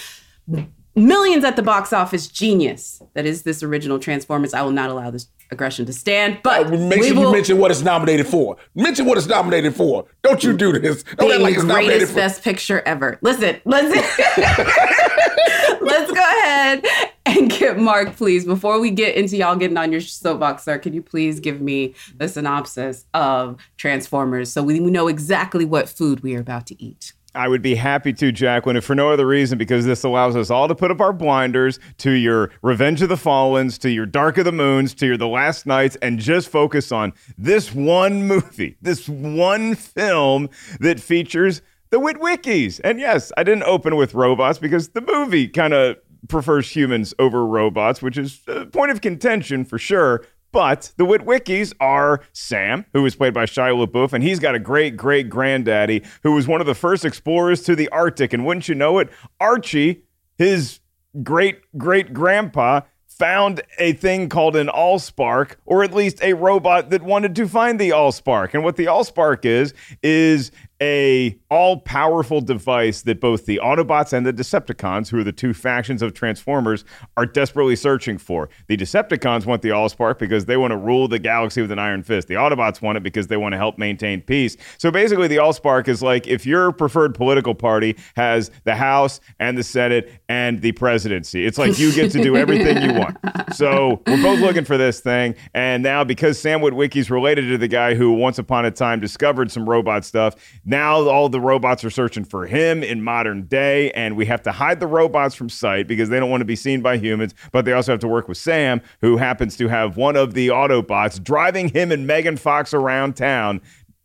millions 0.95 1.45
at 1.45 1.57
the 1.57 1.63
box 1.63 1.93
office 1.93 2.29
genius 2.29 3.03
that 3.15 3.27
is 3.27 3.43
this 3.43 3.63
original 3.63 3.99
Transformers. 3.99 4.55
I 4.55 4.63
will 4.63 4.71
not 4.71 4.91
allow 4.91 5.11
this 5.11 5.29
aggression 5.51 5.87
to 5.87 5.93
stand. 5.93 6.41
But 6.43 6.71
Make 6.71 7.05
sure 7.05 7.15
will 7.15 7.27
you 7.27 7.33
mention 7.33 7.59
what 7.59 7.71
it's 7.71 7.83
nominated 7.83 8.27
for. 8.27 8.57
Mention 8.75 9.07
what 9.07 9.19
it's 9.19 9.27
nominated 9.27 9.77
for. 9.77 10.07
Don't 10.23 10.43
you 10.43 10.57
do 10.57 10.79
this. 10.79 11.03
Don't 11.03 11.29
being 11.29 11.43
like 11.43 11.55
it's 11.55 11.65
greatest 11.65 12.13
for. 12.13 12.17
best 12.17 12.43
picture 12.43 12.81
ever. 12.81 13.19
Listen, 13.23 13.61
let's 13.65 13.95
let's 15.81 16.11
go 16.11 16.21
ahead 16.21 16.85
and 17.27 17.51
get 17.51 17.79
Mark, 17.79 18.17
please. 18.17 18.45
Before 18.45 18.81
we 18.81 18.91
get 18.91 19.15
into 19.17 19.37
y'all 19.37 19.57
getting 19.57 19.77
on 19.77 19.93
your 19.93 20.01
soapbox, 20.01 20.65
sir, 20.65 20.79
can 20.79 20.95
you 20.95 21.03
please 21.03 21.39
give 21.39 21.61
me 21.61 21.95
the 22.17 22.29
synopsis 22.29 23.05
of 23.15 23.59
Transformers 23.77 24.53
so 24.53 24.63
we 24.63 24.81
know 24.81 25.09
exactly 25.09 25.65
what 25.65 25.89
food 25.89 26.21
we 26.21 26.35
are 26.35 26.41
about 26.41 26.67
to 26.69 26.83
eat? 26.83 27.13
I 27.35 27.49
would 27.49 27.62
be 27.62 27.75
happy 27.75 28.12
to, 28.15 28.31
Jacqueline, 28.31 28.77
if 28.77 28.85
for 28.85 28.95
no 28.95 29.11
other 29.11 29.27
reason, 29.27 29.57
because 29.57 29.87
this 29.87 30.05
allows 30.05 30.37
us 30.37 30.51
all 30.51 30.69
to 30.69 30.75
put 30.75 30.91
up 30.91 31.01
our 31.01 31.12
blinders 31.12 31.79
to 31.99 32.11
your 32.11 32.51
Revenge 32.61 33.01
of 33.01 33.09
the 33.09 33.17
Fallens, 33.17 33.79
to 33.79 33.91
your 33.91 34.07
Dark 34.07 34.37
of 34.37 34.45
the 34.45 34.53
Moons, 34.53 34.93
to 34.95 35.07
your 35.07 35.17
The 35.17 35.29
Last 35.29 35.65
Knights, 35.65 35.97
and 36.03 36.19
just 36.19 36.49
focus 36.49 36.93
on 36.93 37.12
this 37.39 37.75
one 37.75 38.27
movie, 38.27 38.77
this 38.83 39.09
one 39.09 39.75
film 39.75 40.51
that 40.81 41.01
features 41.01 41.62
the 41.91 41.99
Witwickies. 41.99 42.81
And 42.85 43.01
yes, 43.01 43.33
I 43.37 43.43
didn't 43.43 43.65
open 43.65 43.97
with 43.97 44.15
robots 44.15 44.59
because 44.59 44.91
the 44.91 45.01
movie 45.01 45.49
kind 45.49 45.73
of 45.73 45.97
prefers 46.29 46.75
humans 46.75 47.15
over 47.19 47.47
robots, 47.47 48.03
which 48.03 48.19
is 48.19 48.41
a 48.47 48.67
point 48.67 48.91
of 48.91 49.01
contention 49.01 49.65
for 49.65 49.79
sure. 49.79 50.25
But 50.52 50.92
the 50.99 51.06
Witwickies 51.06 51.73
are 51.80 52.21
Sam, 52.32 52.85
who 52.92 53.02
was 53.02 53.16
played 53.16 53.35
by 53.35 53.47
Shia 53.47 53.87
LaBeouf, 53.87 54.12
and 54.12 54.23
he's 54.23 54.38
got 54.38 54.54
a 54.54 54.59
great 54.59 54.97
great 54.97 55.28
granddaddy 55.28 56.04
who 56.23 56.32
was 56.32 56.47
one 56.47 56.61
of 56.61 56.66
the 56.66 56.75
first 56.75 57.04
explorers 57.04 57.62
to 57.62 57.75
the 57.75 57.88
Arctic. 57.88 58.32
And 58.32 58.44
wouldn't 58.44 58.68
you 58.68 58.75
know 58.75 58.99
it, 58.99 59.09
Archie, 59.40 60.04
his 60.37 60.80
great 61.23 61.62
great 61.78 62.12
grandpa, 62.12 62.82
found 63.09 63.62
a 63.78 63.92
thing 63.92 64.28
called 64.28 64.56
an 64.56 64.68
Allspark, 64.68 65.56
or 65.64 65.85
at 65.85 65.94
least 65.94 66.23
a 66.23 66.32
robot 66.35 66.90
that 66.90 67.02
wanted 67.02 67.37
to 67.37 67.49
find 67.49 67.78
the 67.78 67.90
Allspark. 67.90 68.52
And 68.54 68.64
what 68.64 68.76
the 68.76 68.87
Allspark 68.87 69.44
is, 69.44 69.75
is 70.02 70.50
a 70.83 71.39
all-powerful 71.49 72.41
device 72.41 73.03
that 73.03 73.21
both 73.21 73.47
the 73.47 73.61
Autobots 73.62 74.12
and 74.12 74.27
the 74.27 74.33
Decepticons, 74.33 75.09
who 75.09 75.21
are 75.21 75.23
the 75.25 75.31
two 75.31 75.55
factions 75.55 76.03
of 76.03 76.12
Transformers, 76.12 76.85
are 77.17 77.25
desperately 77.25 77.77
searching 77.77 78.19
for. 78.19 78.49
The 78.67 78.77
Decepticons 78.77 79.47
want 79.47 79.62
the 79.62 79.69
Allspark 79.69 80.19
because 80.19 80.47
they 80.47 80.57
want 80.57 80.73
to 80.73 80.77
rule 80.77 81.07
the 81.07 81.21
galaxy 81.21 81.61
with 81.61 81.71
an 81.71 81.79
iron 81.79 82.03
fist. 82.03 82.27
The 82.27 82.35
Autobots 82.35 82.83
want 82.83 82.97
it 82.97 83.05
because 83.05 83.29
they 83.29 83.37
want 83.37 83.53
to 83.53 83.59
help 83.59 83.79
maintain 83.79 84.23
peace. 84.23 84.57
So 84.77 84.91
basically, 84.91 85.29
the 85.29 85.37
Allspark 85.37 85.87
is 85.87 86.03
like 86.03 86.27
if 86.27 86.45
your 86.45 86.73
preferred 86.73 87.15
political 87.15 87.55
party 87.55 87.97
has 88.17 88.51
the 88.65 88.75
House 88.75 89.21
and 89.39 89.57
the 89.57 89.62
Senate 89.62 90.11
and 90.29 90.61
the 90.62 90.73
presidency. 90.73 91.47
It's 91.47 91.59
like 91.59 91.79
you 91.79 91.93
get 91.93 92.11
to 92.11 92.23
do 92.23 92.37
everything 92.37 92.83
you 92.83 92.99
want. 92.99 93.17
So 93.53 94.01
we're 94.07 94.23
both 94.23 94.41
looking 94.41 94.65
for 94.65 94.79
this 94.79 95.01
thing. 95.01 95.35
And 95.53 95.83
now, 95.83 96.05
because 96.05 96.41
Sam 96.41 96.61
Witwicky's 96.61 97.11
related 97.11 97.49
to 97.49 97.59
the 97.59 97.69
guy 97.69 97.95
who 97.95 98.12
once 98.12 98.39
upon 98.39 98.65
a 98.65 98.71
time 98.71 98.99
discovered 98.99 99.51
some 99.51 99.69
robot 99.69 100.07
stuff, 100.07 100.37
now 100.73 101.09
all 101.09 101.29
the 101.29 101.41
robots 101.41 101.85
are 101.85 101.91
searching 101.91 102.25
for 102.25 102.47
him 102.47 102.83
in 102.83 103.02
modern 103.02 103.43
day. 103.43 103.93
And 103.93 104.17
we 104.17 104.26
have 104.26 104.43
to 104.43 104.52
hide 104.52 104.81
the 104.81 104.88
robots 104.88 105.37
from 105.37 105.49
sight 105.49 105.87
because 105.87 106.09
they 106.09 106.19
don't 106.19 106.31
want 106.31 106.41
to 106.41 106.47
be 106.47 106.57
seen 106.57 106.83
by 106.83 106.97
humans. 106.97 107.35
But 107.52 107.64
they 107.64 107.73
also 107.73 107.93
have 107.93 108.00
to 108.00 108.09
work 108.09 108.26
with 108.26 108.38
Sam, 108.38 108.81
who 109.02 109.19
happens 109.19 109.57
to 109.59 109.69
have 109.69 109.97
one 109.97 110.17
of 110.17 110.35
the 110.35 110.49
Autobots 110.49 111.23
driving 111.23 111.69
him 111.69 111.93
and 111.93 112.07
Megan 112.07 112.37
Fox 112.37 112.75
around 112.75 113.14
town. 113.14 113.61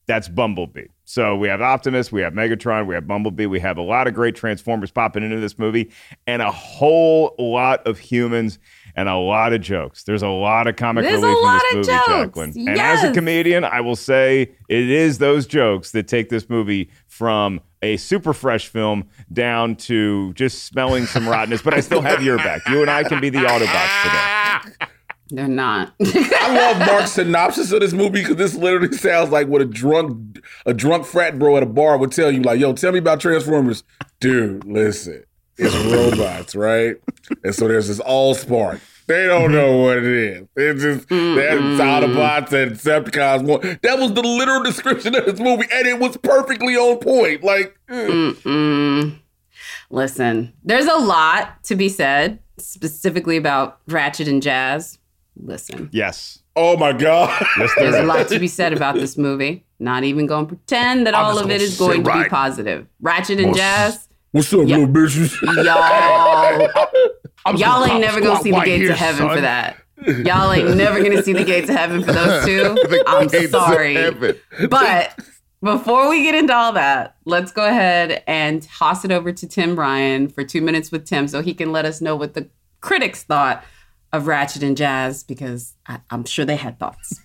That's 0.08 0.30
Bumblebee. 0.30 0.88
So 1.04 1.36
we 1.36 1.50
have 1.50 1.62
Optimus, 1.62 2.12
we 2.12 2.22
have 2.22 2.34
Megatron, 2.34 2.88
we 2.88 2.96
have 2.96 3.08
Bumblebee, 3.08 3.46
we 3.46 3.60
have 3.60 3.78
a 3.78 3.82
lot 3.82 4.08
of 4.08 4.14
great 4.14 4.36
Transformers 4.36 4.90
popping 4.90 5.22
into 5.24 5.40
this 5.40 5.60
movie, 5.60 5.92
and 6.26 6.42
a 6.42 6.52
whole 6.52 7.36
lot 7.38 7.86
of 7.86 8.00
humans 8.00 8.58
and 8.96 9.10
a 9.10 9.16
lot 9.16 9.54
of 9.54 9.62
jokes. 9.62 10.04
There's 10.04 10.24
a 10.24 10.30
lot 10.30 10.68
of 10.68 10.76
comic 10.78 11.04
There's 11.04 11.22
relief 11.22 11.38
a 11.38 11.48
in 11.48 11.54
this 11.54 11.64
of 11.64 11.76
movie, 11.76 11.88
jokes. 11.88 12.08
Jacqueline. 12.08 12.70
And 12.70 12.80
as 12.80 13.04
a 13.04 13.12
comedian, 13.12 13.64
I 13.64 13.82
will 13.82 13.96
say 13.96 14.52
it 14.70 14.90
is 14.90 15.18
those 15.18 15.46
jokes 15.46 15.92
that 15.92 16.08
take 16.08 16.30
this 16.30 16.50
movie 16.50 16.90
from 17.08 17.62
a 17.82 17.98
super 17.98 18.34
fresh 18.34 18.68
film 18.68 19.08
down 19.32 19.76
to 19.76 20.34
just 20.34 20.64
smelling 20.64 21.06
some 21.06 21.28
rottenness. 21.28 21.62
But 21.62 21.74
I 21.74 21.82
still 21.82 22.02
have 22.02 22.24
your 22.24 22.38
back. 22.38 22.68
You 22.70 22.82
and 22.82 22.90
I 22.90 23.04
can 23.04 23.20
be 23.20 23.30
the 23.30 23.40
Autobots 23.40 24.74
today. 24.74 24.88
They're 25.30 25.48
not. 25.48 25.94
I 26.02 26.56
love 26.56 26.80
Mark's 26.80 27.12
synopsis 27.14 27.72
of 27.72 27.82
this 27.82 27.94
movie 27.94 28.22
because 28.22 28.38
this 28.38 28.56
literally 28.56 28.96
sounds 28.96 29.30
like 29.30 29.48
what 29.48 29.62
a 29.62 29.66
drunk 29.66 30.40
a 30.66 30.74
drunk 30.74 31.06
frat 31.06 31.38
bro 31.38 31.58
at 31.58 31.64
a 31.64 31.68
bar 31.68 31.98
would 31.98 32.12
tell 32.12 32.32
you. 32.32 32.42
Like, 32.42 32.60
yo, 32.60 32.74
tell 32.74 32.92
me 32.92 33.00
about 33.00 33.20
Transformers, 33.20 33.84
dude. 34.20 34.64
Listen, 34.66 35.24
it's 35.58 35.76
robots, 35.92 36.56
right? 36.56 36.96
And 37.44 37.54
so 37.54 37.68
there's 37.68 37.88
this 37.88 38.00
all 38.00 38.34
spark. 38.36 38.80
They 39.08 39.26
don't 39.26 39.54
know 39.54 39.70
mm-hmm. 39.70 39.82
what 39.84 39.98
it 39.98 40.06
is. 40.06 40.48
It's 40.56 40.82
just 40.82 41.10
there's 41.10 41.80
Autobots 41.80 42.52
and 42.52 42.74
Decepticons. 42.74 43.44
One- 43.44 43.80
That 43.82 44.00
was 44.00 44.14
the 44.14 44.22
literal 44.22 44.64
description 44.64 45.16
of 45.16 45.26
this 45.26 45.40
movie, 45.40 45.66
and 45.72 45.88
it 45.88 45.98
was 45.98 46.18
perfectly 46.18 46.76
on 46.76 47.00
point. 47.00 47.42
Like, 47.42 47.78
mm. 47.90 48.34
Mm-mm. 48.34 49.20
Listen, 49.90 50.54
there's 50.64 50.88
a 50.88 50.98
lot 50.98 51.64
to 51.64 51.76
be 51.76 51.88
said 51.88 52.40
specifically 52.58 53.38
about 53.38 53.80
Ratchet 53.88 54.28
and 54.28 54.44
Jazz. 54.44 55.00
Listen, 55.44 55.90
Yes. 55.92 56.40
oh 56.56 56.78
my 56.78 56.94
god, 56.94 57.30
Yes, 57.60 57.72
there's 57.78 57.94
there 57.94 58.04
a 58.04 58.06
lot 58.06 58.28
to 58.30 58.40
be 58.40 58.48
said 58.48 58.74
about 58.74 58.96
this 58.96 59.18
movie. 59.18 59.66
Not 59.80 60.04
even 60.04 60.26
going 60.26 60.46
to 60.48 60.56
pretend 60.56 61.06
that 61.06 61.14
all 61.14 61.38
of 61.38 61.52
it 61.52 61.62
is 61.62 61.78
gonna 61.78 61.94
is 61.94 62.00
going 62.00 62.06
sit 62.06 62.14
to 62.20 62.24
be 62.24 62.30
positive. 62.30 62.88
Ratchet 63.02 63.40
and 63.40 63.56
Jazz, 63.56 64.08
what's 64.32 64.52
up, 64.54 64.62
Yeah. 64.68 64.78
little 64.78 64.88
bitches? 64.94 65.40
y'all, 65.64 66.70
I'm 67.46 67.56
y'all 67.58 67.86
ain't 67.86 68.02
never 68.02 68.20
gonna 68.22 68.42
see 68.42 68.52
the 68.52 68.60
gates 68.62 68.82
here, 68.82 68.92
of 68.92 68.98
heaven 68.98 69.28
son. 69.28 69.36
for 69.36 69.42
that. 69.42 69.78
Y'all 70.26 70.52
ain't 70.52 70.76
never 70.78 71.02
gonna 71.04 71.24
see 71.24 71.34
the 71.34 71.44
gates 71.44 71.70
of 71.70 71.76
heaven 71.76 72.04
for 72.04 72.12
those 72.12 72.46
two. 72.46 72.78
I'm 73.08 73.30
sorry. 73.50 74.12
But 74.70 75.20
before 75.62 76.10
we 76.10 76.24
get 76.24 76.36
into 76.36 76.54
all 76.56 76.74
that, 76.74 77.16
let's 77.26 77.52
go 77.52 77.68
ahead 77.68 78.24
and 78.28 78.62
toss 78.62 79.06
it 79.06 79.12
over 79.12 79.32
to 79.32 79.48
Tim 79.48 79.78
Ryan 79.78 80.28
for 80.28 80.44
two 80.44 80.62
minutes 80.62 80.92
with 80.92 81.06
Tim 81.06 81.28
so 81.28 81.42
he 81.42 81.54
can 81.54 81.72
let 81.72 81.86
us 81.86 82.02
know 82.02 82.16
what 82.16 82.34
the 82.34 82.48
critics 82.82 83.24
thought 83.24 83.64
of 84.14 84.28
Ratchet 84.28 84.64
and 84.64 84.78
Jazz 84.78 85.24
because 85.24 85.74
I, 85.88 86.00
I'm 86.10 86.26
sure 86.26 86.46
they 86.46 86.56
had 86.56 86.80
thoughts. 86.80 87.20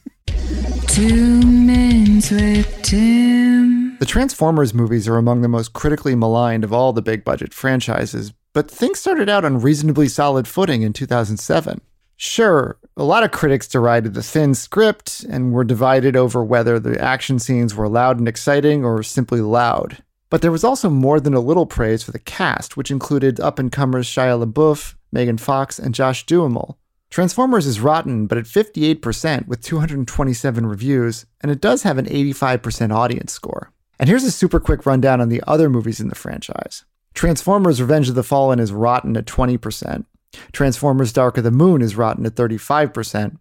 Two 0.89 1.41
Minutes 1.43 2.31
with 2.31 2.83
Tim. 2.83 3.97
The 3.99 4.07
Transformers 4.07 4.75
movies 4.75 5.09
are 5.09 5.17
among 5.17 5.43
the 5.43 5.49
most 5.49 5.73
critically 5.73 6.15
maligned 6.15 6.65
of 6.65 6.73
all 6.73 6.93
the 6.93 7.03
big 7.03 7.25
budget 7.25 7.55
franchises, 7.55 8.33
but 8.53 8.71
things 8.71 8.99
started 8.99 9.29
out 9.29 9.45
on 9.45 9.61
reasonably 9.61 10.09
solid 10.09 10.47
footing 10.47 10.83
in 10.83 10.93
2007. 10.93 11.81
Sure, 12.17 12.79
a 12.97 13.05
lot 13.05 13.25
of 13.25 13.31
critics 13.31 13.67
derided 13.67 14.15
the 14.15 14.23
thin 14.23 14.55
script 14.55 15.25
and 15.29 15.53
were 15.53 15.65
divided 15.65 16.17
over 16.17 16.45
whether 16.45 16.79
the 16.79 17.01
action 17.01 17.39
scenes 17.39 17.75
were 17.75 17.89
loud 17.89 18.19
and 18.19 18.29
exciting 18.29 18.85
or 18.85 19.03
simply 19.03 19.41
loud. 19.41 20.03
But 20.31 20.41
there 20.41 20.53
was 20.53 20.65
also 20.65 20.89
more 20.89 21.21
than 21.21 21.35
a 21.35 21.41
little 21.41 21.67
praise 21.67 22.03
for 22.03 22.11
the 22.11 22.19
cast, 22.19 22.77
which 22.77 22.91
included 22.91 23.41
up 23.41 23.59
and 23.59 23.73
comers 23.73 24.07
Shia 24.07 24.43
LaBeouf, 24.43 24.95
Megan 25.13 25.39
Fox, 25.39 25.79
and 25.79 25.95
Josh 25.95 26.27
Duhamel. 26.27 26.79
Transformers 27.11 27.67
is 27.67 27.81
rotten, 27.81 28.27
but 28.27 28.39
at 28.39 28.45
58% 28.45 29.47
with 29.47 29.61
227 29.61 30.65
reviews, 30.65 31.27
and 31.43 31.53
it 31.53 31.61
does 31.61 31.83
have 31.83 31.99
an 31.99 32.07
85% 32.07 32.95
audience 32.95 33.33
score. 33.33 33.71
And 33.99 34.09
here's 34.09 34.25
a 34.25 34.31
super 34.31 34.59
quick 34.59 34.87
rundown 34.87 35.21
on 35.21 35.29
the 35.29 35.43
other 35.47 35.69
movies 35.69 36.01
in 36.01 36.09
the 36.09 36.15
franchise. 36.15 36.85
Transformers 37.15 37.81
Revenge 37.81 38.09
of 38.09 38.15
the 38.15 38.23
Fallen 38.23 38.59
is 38.59 38.73
rotten 38.73 39.17
at 39.17 39.27
20%. 39.27 40.07
Transformers 40.53 41.13
Dark 41.13 41.37
of 41.37 41.45
the 41.45 41.51
Moon 41.51 41.83
is 41.83 41.97
rotten 41.97 42.25
at 42.25 42.35
35%. 42.35 43.37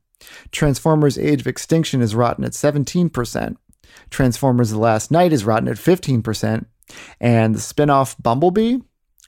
Transformers 0.52 1.18
Age 1.18 1.42
of 1.42 1.48
Extinction 1.48 2.02
is 2.02 2.14
rotten 2.14 2.44
at 2.44 2.52
17%. 2.52 3.56
Transformers 4.10 4.70
The 4.70 4.80
Last 4.80 5.12
Knight 5.12 5.34
is 5.34 5.46
rotten 5.46 5.70
at 5.70 5.78
15%. 5.78 6.66
And 7.20 7.56
the 7.56 7.60
spin 7.60 7.90
off 7.90 8.22
Bumblebee 8.22 8.80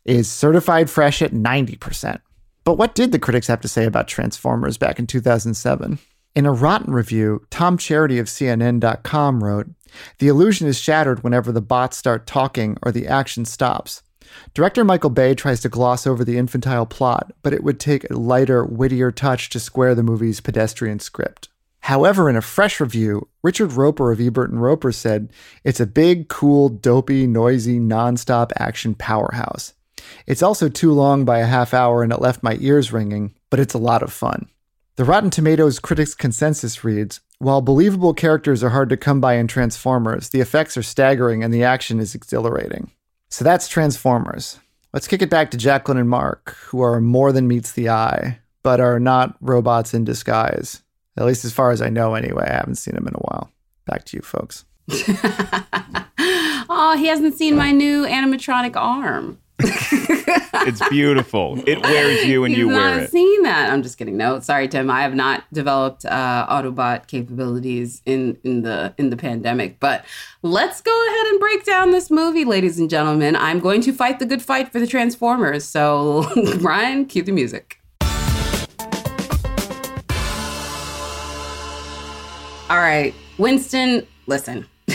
is 0.05 0.29
certified 0.29 0.89
fresh 0.89 1.21
at 1.21 1.31
90%. 1.31 2.19
But 2.63 2.77
what 2.77 2.95
did 2.95 3.11
the 3.11 3.19
critics 3.19 3.47
have 3.47 3.61
to 3.61 3.67
say 3.67 3.85
about 3.85 4.07
Transformers 4.07 4.77
back 4.77 4.99
in 4.99 5.07
2007? 5.07 5.99
In 6.35 6.45
a 6.45 6.53
rotten 6.53 6.93
review, 6.93 7.45
Tom 7.49 7.77
Charity 7.77 8.17
of 8.19 8.27
CNN.com 8.27 9.43
wrote 9.43 9.67
The 10.19 10.29
illusion 10.29 10.67
is 10.67 10.79
shattered 10.79 11.23
whenever 11.23 11.51
the 11.51 11.61
bots 11.61 11.97
start 11.97 12.25
talking 12.25 12.77
or 12.81 12.91
the 12.91 13.07
action 13.07 13.45
stops. 13.45 14.01
Director 14.53 14.83
Michael 14.83 15.09
Bay 15.09 15.35
tries 15.35 15.59
to 15.61 15.69
gloss 15.69 16.07
over 16.07 16.23
the 16.23 16.37
infantile 16.37 16.85
plot, 16.85 17.31
but 17.43 17.53
it 17.53 17.63
would 17.63 17.79
take 17.79 18.09
a 18.09 18.15
lighter, 18.17 18.65
wittier 18.65 19.11
touch 19.11 19.49
to 19.49 19.59
square 19.59 19.93
the 19.93 20.01
movie's 20.01 20.39
pedestrian 20.39 20.99
script. 20.99 21.49
However, 21.81 22.29
in 22.29 22.37
a 22.37 22.41
fresh 22.41 22.79
review, 22.79 23.27
Richard 23.43 23.73
Roeper 23.73 24.11
of 24.11 24.21
Ebert 24.21 24.49
and 24.49 24.61
Roeper 24.61 24.93
said 24.93 25.31
it's 25.65 25.81
a 25.81 25.85
big, 25.85 26.29
cool, 26.29 26.69
dopey, 26.69 27.27
noisy, 27.27 27.77
nonstop 27.77 28.51
action 28.57 28.95
powerhouse. 28.95 29.73
It's 30.27 30.43
also 30.43 30.69
too 30.69 30.91
long 30.91 31.25
by 31.25 31.39
a 31.39 31.45
half 31.45 31.73
hour 31.73 32.03
and 32.03 32.11
it 32.11 32.21
left 32.21 32.43
my 32.43 32.57
ears 32.59 32.91
ringing, 32.91 33.33
but 33.49 33.59
it's 33.59 33.73
a 33.73 33.79
lot 33.79 34.03
of 34.03 34.13
fun. 34.13 34.47
The 34.95 35.05
Rotten 35.05 35.29
Tomatoes 35.29 35.79
critics' 35.79 36.13
consensus 36.13 36.83
reads 36.83 37.21
While 37.39 37.61
believable 37.61 38.13
characters 38.13 38.63
are 38.63 38.69
hard 38.69 38.89
to 38.89 38.97
come 38.97 39.19
by 39.19 39.35
in 39.35 39.47
Transformers, 39.47 40.29
the 40.29 40.41
effects 40.41 40.77
are 40.77 40.83
staggering 40.83 41.43
and 41.43 41.53
the 41.53 41.63
action 41.63 41.99
is 41.99 42.13
exhilarating. 42.13 42.91
So 43.29 43.43
that's 43.43 43.67
Transformers. 43.67 44.59
Let's 44.93 45.07
kick 45.07 45.23
it 45.23 45.31
back 45.31 45.49
to 45.51 45.57
Jacqueline 45.57 45.97
and 45.97 46.09
Mark, 46.09 46.55
who 46.65 46.81
are 46.81 47.01
more 47.01 47.31
than 47.31 47.47
meets 47.47 47.71
the 47.71 47.89
eye, 47.89 48.39
but 48.61 48.79
are 48.79 48.99
not 48.99 49.35
robots 49.41 49.95
in 49.95 50.03
disguise. 50.03 50.83
At 51.17 51.25
least 51.25 51.43
as 51.43 51.53
far 51.53 51.71
as 51.71 51.81
I 51.81 51.89
know, 51.89 52.13
anyway. 52.13 52.45
I 52.47 52.53
haven't 52.53 52.75
seen 52.75 52.93
them 52.93 53.07
in 53.07 53.15
a 53.15 53.17
while. 53.17 53.49
Back 53.87 54.05
to 54.05 54.17
you, 54.17 54.21
folks. 54.21 54.65
oh, 56.69 56.95
he 56.97 57.07
hasn't 57.07 57.35
seen 57.35 57.55
my 57.55 57.71
new 57.71 58.05
animatronic 58.05 58.75
arm. 58.75 59.39
It's 60.65 60.87
beautiful. 60.89 61.61
It 61.67 61.81
wears 61.81 62.25
you 62.25 62.43
and 62.45 62.53
He's 62.53 62.59
you 62.59 62.67
wear 62.69 62.99
it. 62.99 63.03
I've 63.03 63.09
seen 63.09 63.43
that. 63.43 63.69
I'm 63.71 63.83
just 63.83 63.97
kidding. 63.97 64.15
No, 64.15 64.39
sorry, 64.39 64.67
Tim. 64.67 64.89
I 64.89 65.01
have 65.01 65.13
not 65.13 65.43
developed 65.51 66.05
uh, 66.05 66.47
Autobot 66.49 67.07
capabilities 67.07 68.01
in 68.05 68.37
in 68.43 68.61
the 68.61 68.93
in 68.97 69.09
the 69.09 69.17
pandemic. 69.17 69.79
But 69.79 70.05
let's 70.41 70.81
go 70.81 71.07
ahead 71.07 71.27
and 71.27 71.39
break 71.39 71.65
down 71.65 71.91
this 71.91 72.09
movie, 72.09 72.45
ladies 72.45 72.79
and 72.79 72.89
gentlemen. 72.89 73.35
I'm 73.35 73.59
going 73.59 73.81
to 73.81 73.93
fight 73.93 74.19
the 74.19 74.25
good 74.25 74.41
fight 74.41 74.71
for 74.71 74.79
the 74.79 74.87
Transformers. 74.87 75.65
So, 75.65 76.23
Ryan, 76.59 77.05
cue 77.05 77.23
the 77.23 77.31
music. 77.31 77.79
All 82.69 82.79
right, 82.79 83.13
Winston. 83.37 84.07
Listen, 84.27 84.65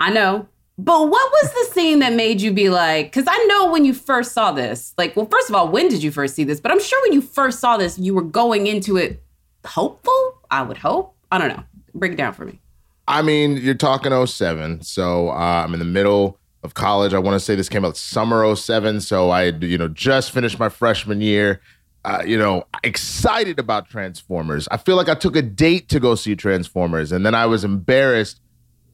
I 0.00 0.10
know 0.12 0.48
but 0.84 1.10
what 1.10 1.30
was 1.30 1.52
the 1.52 1.74
scene 1.74 1.98
that 1.98 2.14
made 2.14 2.40
you 2.40 2.52
be 2.52 2.70
like, 2.70 3.06
because 3.12 3.26
I 3.28 3.44
know 3.44 3.70
when 3.70 3.84
you 3.84 3.92
first 3.92 4.32
saw 4.32 4.50
this, 4.50 4.94
like, 4.96 5.14
well, 5.14 5.26
first 5.26 5.50
of 5.50 5.54
all, 5.54 5.68
when 5.68 5.88
did 5.88 6.02
you 6.02 6.10
first 6.10 6.34
see 6.34 6.42
this? 6.42 6.58
But 6.58 6.72
I'm 6.72 6.80
sure 6.80 6.98
when 7.02 7.12
you 7.12 7.20
first 7.20 7.60
saw 7.60 7.76
this, 7.76 7.98
you 7.98 8.14
were 8.14 8.22
going 8.22 8.66
into 8.66 8.96
it 8.96 9.22
hopeful, 9.66 10.38
I 10.50 10.62
would 10.62 10.78
hope. 10.78 11.14
I 11.30 11.36
don't 11.36 11.48
know. 11.48 11.62
Break 11.94 12.12
it 12.12 12.16
down 12.16 12.32
for 12.32 12.46
me. 12.46 12.60
I 13.06 13.20
mean, 13.20 13.58
you're 13.58 13.74
talking 13.74 14.26
07. 14.26 14.80
So 14.80 15.28
uh, 15.28 15.64
I'm 15.64 15.74
in 15.74 15.80
the 15.80 15.84
middle 15.84 16.38
of 16.62 16.72
college. 16.72 17.12
I 17.12 17.18
want 17.18 17.34
to 17.34 17.40
say 17.40 17.54
this 17.54 17.68
came 17.68 17.84
out 17.84 17.98
summer 17.98 18.56
07. 18.56 19.02
So 19.02 19.28
I, 19.28 19.48
you 19.48 19.76
know, 19.76 19.88
just 19.88 20.30
finished 20.30 20.58
my 20.58 20.70
freshman 20.70 21.20
year. 21.20 21.60
Uh, 22.06 22.22
you 22.24 22.38
know, 22.38 22.64
excited 22.82 23.58
about 23.58 23.90
Transformers. 23.90 24.66
I 24.70 24.78
feel 24.78 24.96
like 24.96 25.10
I 25.10 25.14
took 25.14 25.36
a 25.36 25.42
date 25.42 25.90
to 25.90 26.00
go 26.00 26.14
see 26.14 26.34
Transformers, 26.34 27.12
and 27.12 27.26
then 27.26 27.34
I 27.34 27.44
was 27.44 27.62
embarrassed 27.64 28.40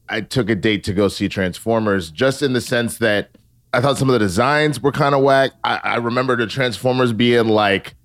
I 0.09 0.21
took 0.21 0.49
a 0.49 0.55
date 0.55 0.83
to 0.85 0.93
go 0.93 1.07
see 1.07 1.27
Transformers, 1.27 2.11
just 2.11 2.41
in 2.41 2.53
the 2.53 2.61
sense 2.61 2.97
that 2.99 3.29
I 3.73 3.81
thought 3.81 3.97
some 3.97 4.09
of 4.09 4.13
the 4.13 4.19
designs 4.19 4.81
were 4.81 4.91
kind 4.91 5.13
of 5.13 5.21
whack. 5.21 5.51
I, 5.63 5.79
I 5.83 5.95
remember 5.97 6.35
the 6.35 6.47
Transformers 6.47 7.13
being 7.13 7.47
like, 7.47 7.95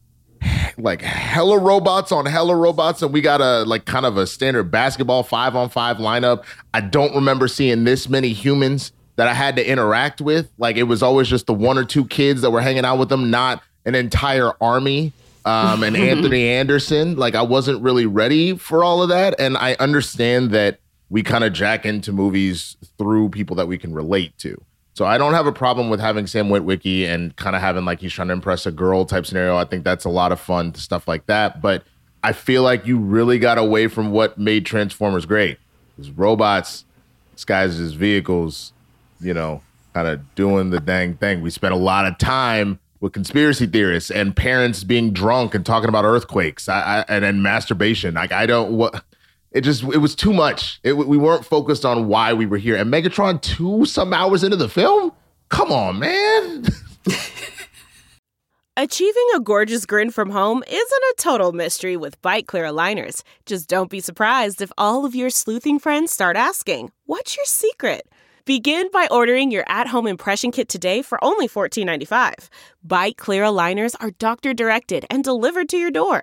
like 0.77 1.03
hella 1.03 1.59
robots 1.59 2.11
on 2.13 2.27
hella 2.27 2.57
robots, 2.57 3.03
and 3.03 3.13
we 3.13 3.21
got 3.21 3.41
a 3.41 3.63
like 3.63 3.85
kind 3.85 4.05
of 4.05 4.17
a 4.17 4.27
standard 4.27 4.71
basketball 4.71 5.23
five 5.23 5.55
on 5.55 5.69
five 5.69 5.99
lineup. 5.99 6.45
I 6.75 6.81
don't 6.81 7.15
remember 7.15 7.47
seeing 7.49 7.85
this 7.85 8.09
many 8.09 8.31
humans 8.31 8.93
that 9.17 9.29
I 9.29 9.35
had 9.35 9.57
to 9.57 9.67
interact 9.67 10.21
with. 10.21 10.51
Like 10.59 10.77
it 10.77 10.85
was 10.85 11.03
always 11.03 11.29
just 11.29 11.47
the 11.47 11.55
one 11.55 11.79
or 11.79 11.85
two 11.85 12.05
kids 12.07 12.43
that 12.43 12.51
were 12.51 12.61
hanging 12.61 12.85
out 12.85 12.99
with 12.99 13.09
them, 13.09 13.31
not 13.31 13.63
an 13.85 13.95
entire 13.95 14.53
army. 14.61 15.13
Um, 15.45 15.83
and 15.83 15.97
Anthony 16.09 16.49
Anderson, 16.49 17.17
like 17.17 17.35
I 17.35 17.43
wasn't 17.43 17.83
really 17.83 18.07
ready 18.07 18.57
for 18.57 18.83
all 18.83 19.03
of 19.03 19.09
that, 19.11 19.39
and 19.39 19.57
I 19.57 19.75
understand 19.75 20.51
that 20.51 20.81
we 21.13 21.23
kind 21.23 21.45
of 21.45 21.53
jack 21.53 21.85
into 21.85 22.11
movies 22.11 22.79
through 22.97 23.29
people 23.29 23.55
that 23.55 23.69
we 23.69 23.77
can 23.77 23.93
relate 23.93 24.37
to. 24.39 24.59
So 24.95 25.05
I 25.05 25.19
don't 25.19 25.35
have 25.35 25.47
a 25.47 25.53
problem 25.53 25.91
with 25.91 26.01
having 26.01 26.27
Sam 26.27 26.49
Witwicky 26.49 27.05
and 27.05 27.37
kind 27.37 27.55
of 27.55 27.61
having 27.61 27.85
like 27.85 28.01
he's 28.01 28.15
trying 28.15 28.29
to 28.29 28.35
impress 28.35 28.65
a 28.65 28.73
girl 28.73 29.05
type 29.05 29.27
scenario. 29.27 29.59
I 29.59 29.67
think 29.67 29.85
that's 29.85 30.07
a 30.07 30.09
lot 30.09 30.33
of 30.33 30.41
fun 30.41 30.75
stuff 30.75 31.07
like 31.07 31.27
that. 31.27 31.61
But 31.61 31.85
I 32.23 32.33
feel 32.33 32.63
like 32.63 32.87
you 32.87 32.97
really 32.97 33.39
got 33.39 33.59
away 33.59 33.89
from 33.89 34.11
what 34.11 34.39
made 34.39 34.65
Transformers 34.65 35.27
great. 35.27 35.59
These 35.99 36.11
robots 36.11 36.87
disguised 37.35 37.79
as 37.79 37.93
vehicles, 37.93 38.73
you 39.21 39.35
know, 39.35 39.61
kind 39.93 40.09
of 40.09 40.35
doing 40.35 40.71
the 40.71 40.81
dang 40.81 41.19
thing. 41.19 41.43
We 41.43 41.51
spent 41.51 41.75
a 41.75 41.79
lot 41.79 42.07
of 42.07 42.17
time 42.17 42.79
with 43.01 43.13
conspiracy 43.13 43.67
theorists 43.67 44.11
and 44.11 44.35
parents 44.35 44.83
being 44.83 45.13
drunk 45.13 45.55
and 45.55 45.67
talking 45.67 45.91
about 45.91 46.07
earthquakes 46.07 46.71
I, 46.71 46.81
I, 46.81 47.05
and 47.07 47.23
then 47.23 47.43
masturbation. 47.43 48.15
Like 48.15 48.33
I 48.33 48.47
don't 48.47 48.73
what 48.73 49.05
it 49.53 49.61
just 49.63 49.83
it 49.85 49.99
was 49.99 50.15
too 50.15 50.33
much. 50.33 50.81
It, 50.83 50.95
we 50.95 51.17
weren't 51.17 51.45
focused 51.45 51.85
on 51.85 52.09
why 52.09 52.33
we 52.33 52.47
were 52.47 52.59
here. 52.59 52.77
And 52.77 52.93
Megatron 52.93 53.41
two 53.41 53.85
some 53.85 54.13
hours 54.13 54.43
into 54.43 54.57
the 54.57 54.69
film. 54.69 55.13
Come 55.49 55.71
on, 55.71 55.99
man. 55.99 56.65
Achieving 58.75 59.29
a 59.35 59.41
gorgeous 59.41 59.85
grin 59.85 60.11
from 60.11 60.31
home 60.31 60.65
isn't 60.67 60.81
a 60.81 61.15
total 61.19 61.53
mystery 61.53 61.95
with 61.97 62.21
Byte 62.23 62.47
Clear 62.47 62.65
aligners. 62.65 63.23
Just 63.45 63.69
don't 63.69 63.91
be 63.91 64.01
surprised 64.01 64.63
if 64.63 64.73
all 64.79 65.05
of 65.05 65.15
your 65.15 65.29
sleuthing 65.29 65.79
friends 65.79 66.11
start 66.11 66.37
asking, 66.37 66.91
"What's 67.05 67.37
your 67.37 67.45
secret?" 67.45 68.09
Begin 68.45 68.89
by 68.93 69.07
ordering 69.09 69.53
your 69.53 69.65
at-home 69.69 70.09
impression 70.09 70.51
kit 70.51 70.69
today 70.69 71.01
for 71.01 71.23
only 71.23 71.47
$14.95. 71.47 72.49
Byte 72.85 73.17
Clear 73.17 73.45
aligners 73.45 73.95
are 74.01 74.11
doctor 74.11 74.53
directed 74.53 75.07
and 75.09 75.23
delivered 75.23 75.69
to 75.69 75.77
your 75.77 75.93
door. 75.93 76.23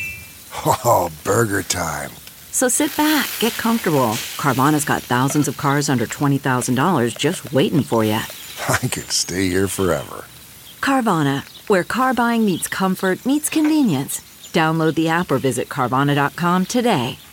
Oh, 0.53 1.09
burger 1.23 1.63
time. 1.63 2.11
So 2.51 2.67
sit 2.67 2.95
back, 2.97 3.29
get 3.39 3.53
comfortable. 3.53 4.13
Carvana's 4.37 4.85
got 4.85 5.01
thousands 5.01 5.47
of 5.47 5.57
cars 5.57 5.89
under 5.89 6.05
$20,000 6.05 7.17
just 7.17 7.53
waiting 7.53 7.81
for 7.83 8.03
you. 8.03 8.11
I 8.69 8.77
could 8.77 9.11
stay 9.11 9.47
here 9.47 9.67
forever. 9.67 10.25
Carvana, 10.81 11.43
where 11.69 11.83
car 11.83 12.13
buying 12.13 12.45
meets 12.45 12.67
comfort, 12.67 13.25
meets 13.25 13.49
convenience. 13.49 14.19
Download 14.51 14.93
the 14.95 15.07
app 15.07 15.31
or 15.31 15.37
visit 15.37 15.69
Carvana.com 15.69 16.65
today. 16.65 17.17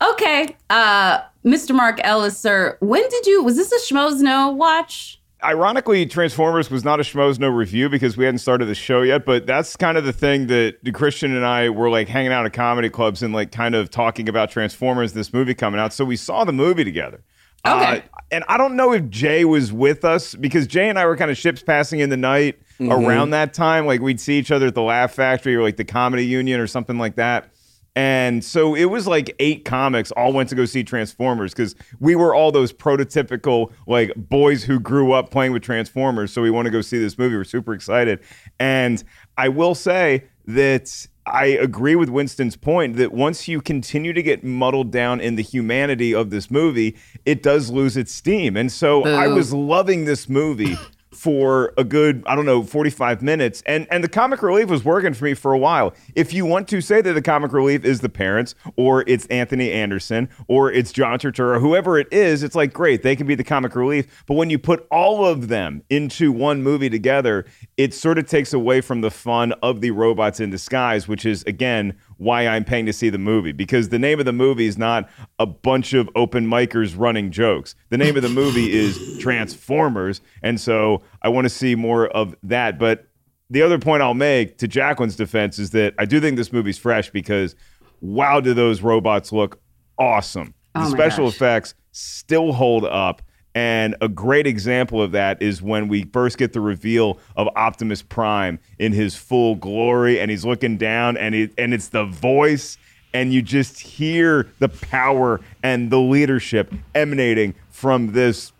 Okay, 0.00 0.56
uh, 0.70 1.20
Mr. 1.44 1.74
Mark 1.74 2.00
Ellis, 2.04 2.38
sir, 2.38 2.76
when 2.80 3.08
did 3.08 3.26
you, 3.26 3.42
was 3.42 3.56
this 3.56 3.72
a 3.72 3.92
Schmoes 3.92 4.20
Know 4.20 4.48
watch? 4.50 5.20
Ironically, 5.44 6.04
Transformers 6.06 6.68
was 6.68 6.84
not 6.84 6.98
a 6.98 7.04
Schmoes 7.04 7.38
Know 7.38 7.48
review 7.48 7.88
because 7.88 8.16
we 8.16 8.24
hadn't 8.24 8.38
started 8.38 8.66
the 8.66 8.74
show 8.74 9.02
yet, 9.02 9.24
but 9.24 9.46
that's 9.46 9.76
kind 9.76 9.96
of 9.96 10.04
the 10.04 10.12
thing 10.12 10.48
that 10.48 10.78
Christian 10.94 11.36
and 11.36 11.46
I 11.46 11.68
were 11.68 11.88
like 11.90 12.08
hanging 12.08 12.32
out 12.32 12.44
at 12.44 12.52
comedy 12.52 12.90
clubs 12.90 13.22
and 13.22 13.32
like 13.32 13.52
kind 13.52 13.76
of 13.76 13.88
talking 13.88 14.28
about 14.28 14.50
Transformers, 14.50 15.12
this 15.12 15.32
movie 15.32 15.54
coming 15.54 15.78
out. 15.78 15.92
So 15.92 16.04
we 16.04 16.16
saw 16.16 16.44
the 16.44 16.52
movie 16.52 16.82
together. 16.82 17.22
Okay. 17.64 17.98
Uh, 17.98 18.00
and 18.30 18.44
I 18.48 18.56
don't 18.56 18.76
know 18.76 18.92
if 18.92 19.08
Jay 19.10 19.44
was 19.44 19.72
with 19.72 20.04
us 20.04 20.34
because 20.34 20.66
Jay 20.66 20.88
and 20.88 20.98
I 20.98 21.06
were 21.06 21.16
kind 21.16 21.30
of 21.30 21.38
ships 21.38 21.62
passing 21.62 22.00
in 22.00 22.10
the 22.10 22.16
night 22.16 22.58
around 22.80 23.30
that 23.30 23.54
time. 23.54 23.86
Like 23.86 24.00
we'd 24.00 24.20
see 24.20 24.38
each 24.38 24.50
other 24.50 24.66
at 24.66 24.74
the 24.74 24.82
Laugh 24.82 25.12
Factory 25.12 25.54
or 25.54 25.62
like 25.62 25.76
the 25.76 25.84
Comedy 25.84 26.26
Union 26.26 26.60
or 26.60 26.66
something 26.66 26.98
like 26.98 27.16
that. 27.16 27.50
And 27.96 28.44
so 28.44 28.74
it 28.74 28.84
was 28.84 29.06
like 29.06 29.34
eight 29.40 29.64
comics 29.64 30.12
all 30.12 30.32
went 30.32 30.48
to 30.50 30.54
go 30.54 30.64
see 30.64 30.84
Transformers 30.84 31.52
because 31.52 31.74
we 31.98 32.14
were 32.14 32.34
all 32.34 32.52
those 32.52 32.72
prototypical 32.72 33.72
like 33.86 34.12
boys 34.16 34.62
who 34.62 34.78
grew 34.78 35.12
up 35.12 35.30
playing 35.30 35.52
with 35.52 35.62
Transformers. 35.62 36.32
So 36.32 36.40
we 36.40 36.50
want 36.50 36.66
to 36.66 36.70
go 36.70 36.80
see 36.80 36.98
this 36.98 37.18
movie. 37.18 37.36
We're 37.36 37.44
super 37.44 37.74
excited. 37.74 38.20
And 38.60 39.02
I 39.36 39.48
will 39.48 39.74
say 39.74 40.24
that 40.46 41.08
I 41.26 41.46
agree 41.46 41.94
with 41.94 42.08
Winston's 42.08 42.56
point 42.56 42.96
that 42.96 43.12
once 43.12 43.48
you 43.48 43.60
continue 43.60 44.12
to 44.12 44.22
get 44.22 44.42
muddled 44.44 44.90
down 44.90 45.20
in 45.20 45.36
the 45.36 45.42
humanity 45.42 46.14
of 46.14 46.30
this 46.30 46.50
movie, 46.50 46.96
it 47.26 47.42
does 47.42 47.70
lose 47.70 47.96
its 47.96 48.12
steam. 48.12 48.56
And 48.56 48.72
so 48.72 49.04
I 49.04 49.28
was 49.28 49.52
loving 49.52 50.04
this 50.04 50.28
movie 50.28 50.76
for 51.18 51.74
a 51.76 51.82
good, 51.82 52.22
I 52.26 52.36
don't 52.36 52.46
know, 52.46 52.62
45 52.62 53.22
minutes. 53.22 53.60
And 53.66 53.88
and 53.90 54.04
the 54.04 54.08
comic 54.08 54.40
relief 54.40 54.68
was 54.68 54.84
working 54.84 55.14
for 55.14 55.24
me 55.24 55.34
for 55.34 55.52
a 55.52 55.58
while. 55.58 55.92
If 56.14 56.32
you 56.32 56.46
want 56.46 56.68
to 56.68 56.80
say 56.80 57.00
that 57.00 57.12
the 57.12 57.22
comic 57.22 57.52
relief 57.52 57.84
is 57.84 58.00
the 58.00 58.08
parents, 58.08 58.54
or 58.76 59.02
it's 59.08 59.26
Anthony 59.26 59.72
Anderson, 59.72 60.28
or 60.46 60.70
it's 60.70 60.92
John 60.92 61.18
Turturro, 61.18 61.60
whoever 61.60 61.98
it 61.98 62.06
is, 62.12 62.44
it's 62.44 62.54
like 62.54 62.72
great, 62.72 63.02
they 63.02 63.16
can 63.16 63.26
be 63.26 63.34
the 63.34 63.42
comic 63.42 63.74
relief. 63.74 64.24
But 64.26 64.34
when 64.34 64.48
you 64.48 64.60
put 64.60 64.86
all 64.92 65.26
of 65.26 65.48
them 65.48 65.82
into 65.90 66.30
one 66.30 66.62
movie 66.62 66.88
together, 66.88 67.46
it 67.76 67.94
sort 67.94 68.18
of 68.18 68.28
takes 68.28 68.52
away 68.52 68.80
from 68.80 69.00
the 69.00 69.10
fun 69.10 69.52
of 69.60 69.80
the 69.80 69.90
robots 69.90 70.38
in 70.38 70.50
disguise, 70.50 71.08
which 71.08 71.26
is 71.26 71.42
again 71.44 71.98
why 72.18 72.46
I'm 72.46 72.64
paying 72.64 72.84
to 72.86 72.92
see 72.92 73.08
the 73.08 73.18
movie 73.18 73.52
because 73.52 73.88
the 73.88 73.98
name 73.98 74.18
of 74.18 74.26
the 74.26 74.32
movie 74.32 74.66
is 74.66 74.76
not 74.76 75.08
a 75.38 75.46
bunch 75.46 75.94
of 75.94 76.10
open 76.14 76.46
micers 76.46 76.94
running 76.98 77.30
jokes. 77.30 77.74
The 77.88 77.96
name 77.96 78.16
of 78.16 78.22
the 78.22 78.28
movie 78.28 78.72
is 78.78 79.18
Transformers, 79.18 80.20
and 80.42 80.60
so 80.60 81.02
I 81.22 81.28
want 81.28 81.46
to 81.46 81.48
see 81.48 81.74
more 81.74 82.08
of 82.08 82.36
that. 82.42 82.78
But 82.78 83.08
the 83.50 83.62
other 83.62 83.78
point 83.78 84.02
I'll 84.02 84.14
make 84.14 84.58
to 84.58 84.68
Jacqueline's 84.68 85.16
defense 85.16 85.58
is 85.58 85.70
that 85.70 85.94
I 85.98 86.04
do 86.04 86.20
think 86.20 86.36
this 86.36 86.52
movie's 86.52 86.78
fresh 86.78 87.10
because 87.10 87.54
wow, 88.00 88.40
do 88.40 88.52
those 88.52 88.82
robots 88.82 89.32
look 89.32 89.60
awesome. 89.98 90.54
Oh 90.74 90.84
the 90.84 90.90
my 90.90 90.96
special 90.96 91.26
gosh. 91.26 91.36
effects 91.36 91.74
still 91.92 92.52
hold 92.52 92.84
up. 92.84 93.22
And 93.58 93.96
a 94.00 94.06
great 94.08 94.46
example 94.46 95.02
of 95.02 95.10
that 95.10 95.42
is 95.42 95.60
when 95.60 95.88
we 95.88 96.04
first 96.04 96.38
get 96.38 96.52
the 96.52 96.60
reveal 96.60 97.18
of 97.34 97.48
Optimus 97.56 98.02
Prime 98.02 98.60
in 98.78 98.92
his 98.92 99.16
full 99.16 99.56
glory, 99.56 100.20
and 100.20 100.30
he's 100.30 100.44
looking 100.44 100.76
down, 100.76 101.16
and 101.16 101.34
it, 101.34 101.54
and 101.58 101.74
it's 101.74 101.88
the 101.88 102.04
voice, 102.04 102.78
and 103.12 103.34
you 103.34 103.42
just 103.42 103.80
hear 103.80 104.46
the 104.60 104.68
power 104.68 105.40
and 105.64 105.90
the 105.90 105.98
leadership 105.98 106.72
emanating 106.94 107.52
from 107.70 108.12
this 108.12 108.52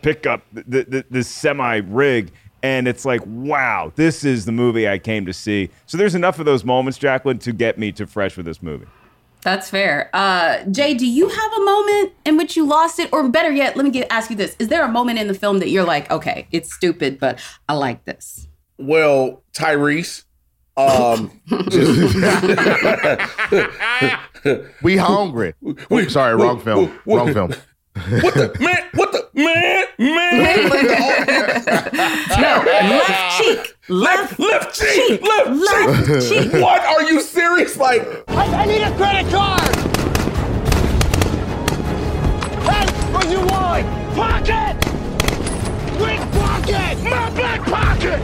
pickup, 0.00 0.42
the, 0.54 1.04
this 1.10 1.28
semi 1.28 1.76
rig, 1.76 2.32
and 2.62 2.88
it's 2.88 3.04
like, 3.04 3.20
wow, 3.26 3.92
this 3.94 4.24
is 4.24 4.46
the 4.46 4.52
movie 4.52 4.88
I 4.88 4.96
came 4.96 5.26
to 5.26 5.34
see. 5.34 5.68
So 5.84 5.98
there's 5.98 6.14
enough 6.14 6.38
of 6.38 6.46
those 6.46 6.64
moments, 6.64 6.96
Jacqueline, 6.96 7.40
to 7.40 7.52
get 7.52 7.76
me 7.76 7.92
to 7.92 8.06
fresh 8.06 8.38
with 8.38 8.46
this 8.46 8.62
movie. 8.62 8.86
That's 9.42 9.70
fair. 9.70 10.10
Uh, 10.12 10.64
Jay, 10.64 10.94
do 10.94 11.06
you 11.06 11.28
have 11.28 11.52
a 11.52 11.64
moment 11.64 12.12
in 12.24 12.36
which 12.36 12.56
you 12.56 12.66
lost 12.66 12.98
it, 12.98 13.08
or 13.12 13.28
better 13.28 13.52
yet, 13.52 13.76
let 13.76 13.84
me 13.84 13.90
get, 13.90 14.08
ask 14.10 14.30
you 14.30 14.36
this: 14.36 14.56
Is 14.58 14.68
there 14.68 14.84
a 14.84 14.88
moment 14.88 15.18
in 15.18 15.28
the 15.28 15.34
film 15.34 15.60
that 15.60 15.70
you're 15.70 15.84
like, 15.84 16.10
okay, 16.10 16.48
it's 16.50 16.72
stupid, 16.74 17.18
but 17.20 17.38
I 17.68 17.74
like 17.74 18.04
this? 18.04 18.48
Well, 18.78 19.42
Tyrese. 19.52 20.24
Um, 20.76 21.40
We 24.82 24.96
hungry. 24.96 25.54
Oops, 25.90 26.12
sorry, 26.12 26.36
wrong 26.36 26.60
film. 26.60 26.98
Wrong 27.06 27.32
film. 27.32 27.54
What 27.96 28.34
the 28.34 28.54
man? 28.60 28.82
What 28.94 29.12
the 29.12 29.28
man? 29.34 29.86
Man? 29.98 30.72
No, 32.38 32.62
left 32.66 33.38
cheek, 33.38 33.76
left, 33.88 34.38
left 34.38 34.78
cheek, 34.78 35.22
left, 35.22 35.50
left 35.50 36.28
cheek. 36.28 36.52
cheek. 36.52 36.62
What? 36.62 36.84
Are 36.84 37.02
you 37.04 37.20
serious? 37.22 37.76
Like, 37.78 38.02
I, 38.28 38.44
I 38.44 38.66
need 38.66 38.82
a 38.82 38.94
credit 38.96 39.30
card! 39.32 39.74
Hey, 42.68 42.86
what 43.12 43.30
you 43.30 43.40
want? 43.40 43.86
Pocket! 44.14 44.76
Which 45.98 46.20
pocket? 46.38 47.02
My 47.04 47.30
back 47.30 47.62
pocket! 47.62 48.20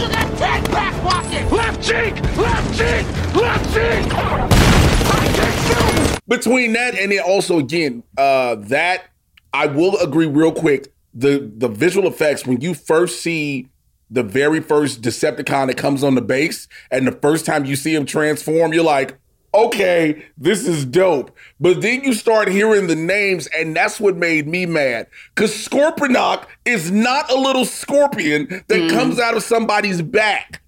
You 0.00 0.08
got 0.08 0.38
ten 0.38 0.64
back 0.72 0.94
pockets! 1.02 1.52
Left 1.52 1.80
cheek! 1.82 2.36
Left 2.36 2.76
cheek! 2.76 3.06
Left 3.34 3.74
cheek! 3.74 4.12
I 4.12 5.30
can 5.32 6.08
shoot! 6.08 6.13
Between 6.28 6.72
that 6.74 6.94
and 6.94 7.12
then 7.12 7.20
also 7.20 7.58
again, 7.58 8.02
uh, 8.16 8.56
that 8.56 9.04
I 9.52 9.66
will 9.66 9.96
agree 9.98 10.26
real 10.26 10.52
quick. 10.52 10.92
The 11.12 11.50
the 11.56 11.68
visual 11.68 12.08
effects 12.08 12.44
when 12.44 12.60
you 12.60 12.74
first 12.74 13.20
see 13.20 13.68
the 14.10 14.22
very 14.22 14.60
first 14.60 15.00
Decepticon 15.02 15.68
that 15.68 15.76
comes 15.76 16.02
on 16.02 16.14
the 16.14 16.22
base, 16.22 16.68
and 16.90 17.06
the 17.06 17.12
first 17.12 17.46
time 17.46 17.64
you 17.64 17.76
see 17.76 17.94
him 17.94 18.04
transform, 18.04 18.72
you're 18.72 18.84
like, 18.84 19.16
okay, 19.54 20.24
this 20.36 20.66
is 20.66 20.84
dope. 20.84 21.36
But 21.60 21.80
then 21.80 22.02
you 22.02 22.12
start 22.12 22.48
hearing 22.48 22.86
the 22.86 22.96
names, 22.96 23.46
and 23.56 23.74
that's 23.74 24.00
what 24.00 24.16
made 24.16 24.46
me 24.46 24.66
mad. 24.66 25.06
Cause 25.36 25.52
Scorponok 25.52 26.46
is 26.64 26.90
not 26.90 27.30
a 27.30 27.36
little 27.36 27.64
scorpion 27.64 28.64
that 28.68 28.90
comes 28.90 29.18
out 29.18 29.36
of 29.36 29.42
somebody's 29.42 30.02
back. 30.02 30.62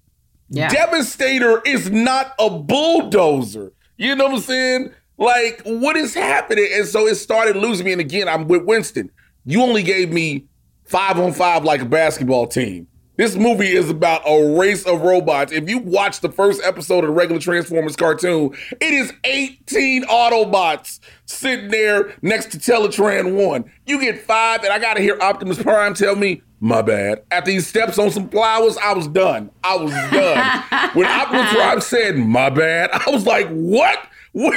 Yeah. 0.49 0.69
Devastator 0.69 1.61
is 1.65 1.91
not 1.91 2.33
a 2.39 2.49
bulldozer. 2.49 3.73
You 3.97 4.15
know 4.15 4.25
what 4.25 4.35
I'm 4.35 4.41
saying? 4.41 4.93
Like, 5.17 5.61
what 5.65 5.97
is 5.97 6.13
happening? 6.13 6.69
And 6.73 6.87
so 6.87 7.07
it 7.07 7.15
started 7.15 7.55
losing 7.55 7.85
me. 7.85 7.91
And 7.93 8.01
again, 8.01 8.27
I'm 8.27 8.47
with 8.47 8.63
Winston. 8.65 9.09
You 9.45 9.61
only 9.61 9.83
gave 9.83 10.11
me 10.11 10.45
five 10.85 11.19
on 11.19 11.33
five 11.33 11.63
like 11.63 11.81
a 11.81 11.85
basketball 11.85 12.47
team. 12.47 12.87
This 13.17 13.35
movie 13.35 13.71
is 13.75 13.89
about 13.89 14.21
a 14.27 14.59
race 14.59 14.85
of 14.85 15.01
robots. 15.01 15.51
If 15.51 15.67
you 15.67 15.79
watch 15.79 16.19
the 16.19 16.31
first 16.31 16.61
episode 16.63 16.99
of 16.99 17.07
the 17.07 17.13
regular 17.13 17.41
Transformers 17.41 17.95
cartoon, 17.95 18.55
it 18.79 18.93
is 18.93 19.11
18 19.23 20.03
Autobots 20.03 20.99
sitting 21.25 21.71
there 21.71 22.13
next 22.21 22.51
to 22.51 22.59
Teletran 22.59 23.33
1. 23.33 23.71
You 23.87 23.99
get 23.99 24.21
five, 24.21 24.63
and 24.63 24.71
I 24.71 24.77
gotta 24.77 25.01
hear 25.01 25.17
Optimus 25.19 25.61
Prime 25.61 25.95
tell 25.95 26.15
me, 26.15 26.43
my 26.59 26.83
bad. 26.83 27.23
After 27.31 27.49
he 27.49 27.59
steps 27.59 27.97
on 27.97 28.11
some 28.11 28.29
flowers, 28.29 28.77
I 28.77 28.93
was 28.93 29.07
done. 29.07 29.49
I 29.63 29.77
was 29.77 29.91
done. 29.91 30.91
when 30.93 31.07
Optimus 31.07 31.53
Prime 31.53 31.81
said, 31.81 32.17
my 32.17 32.51
bad, 32.51 32.91
I 32.93 33.09
was 33.09 33.25
like, 33.25 33.47
what? 33.49 33.97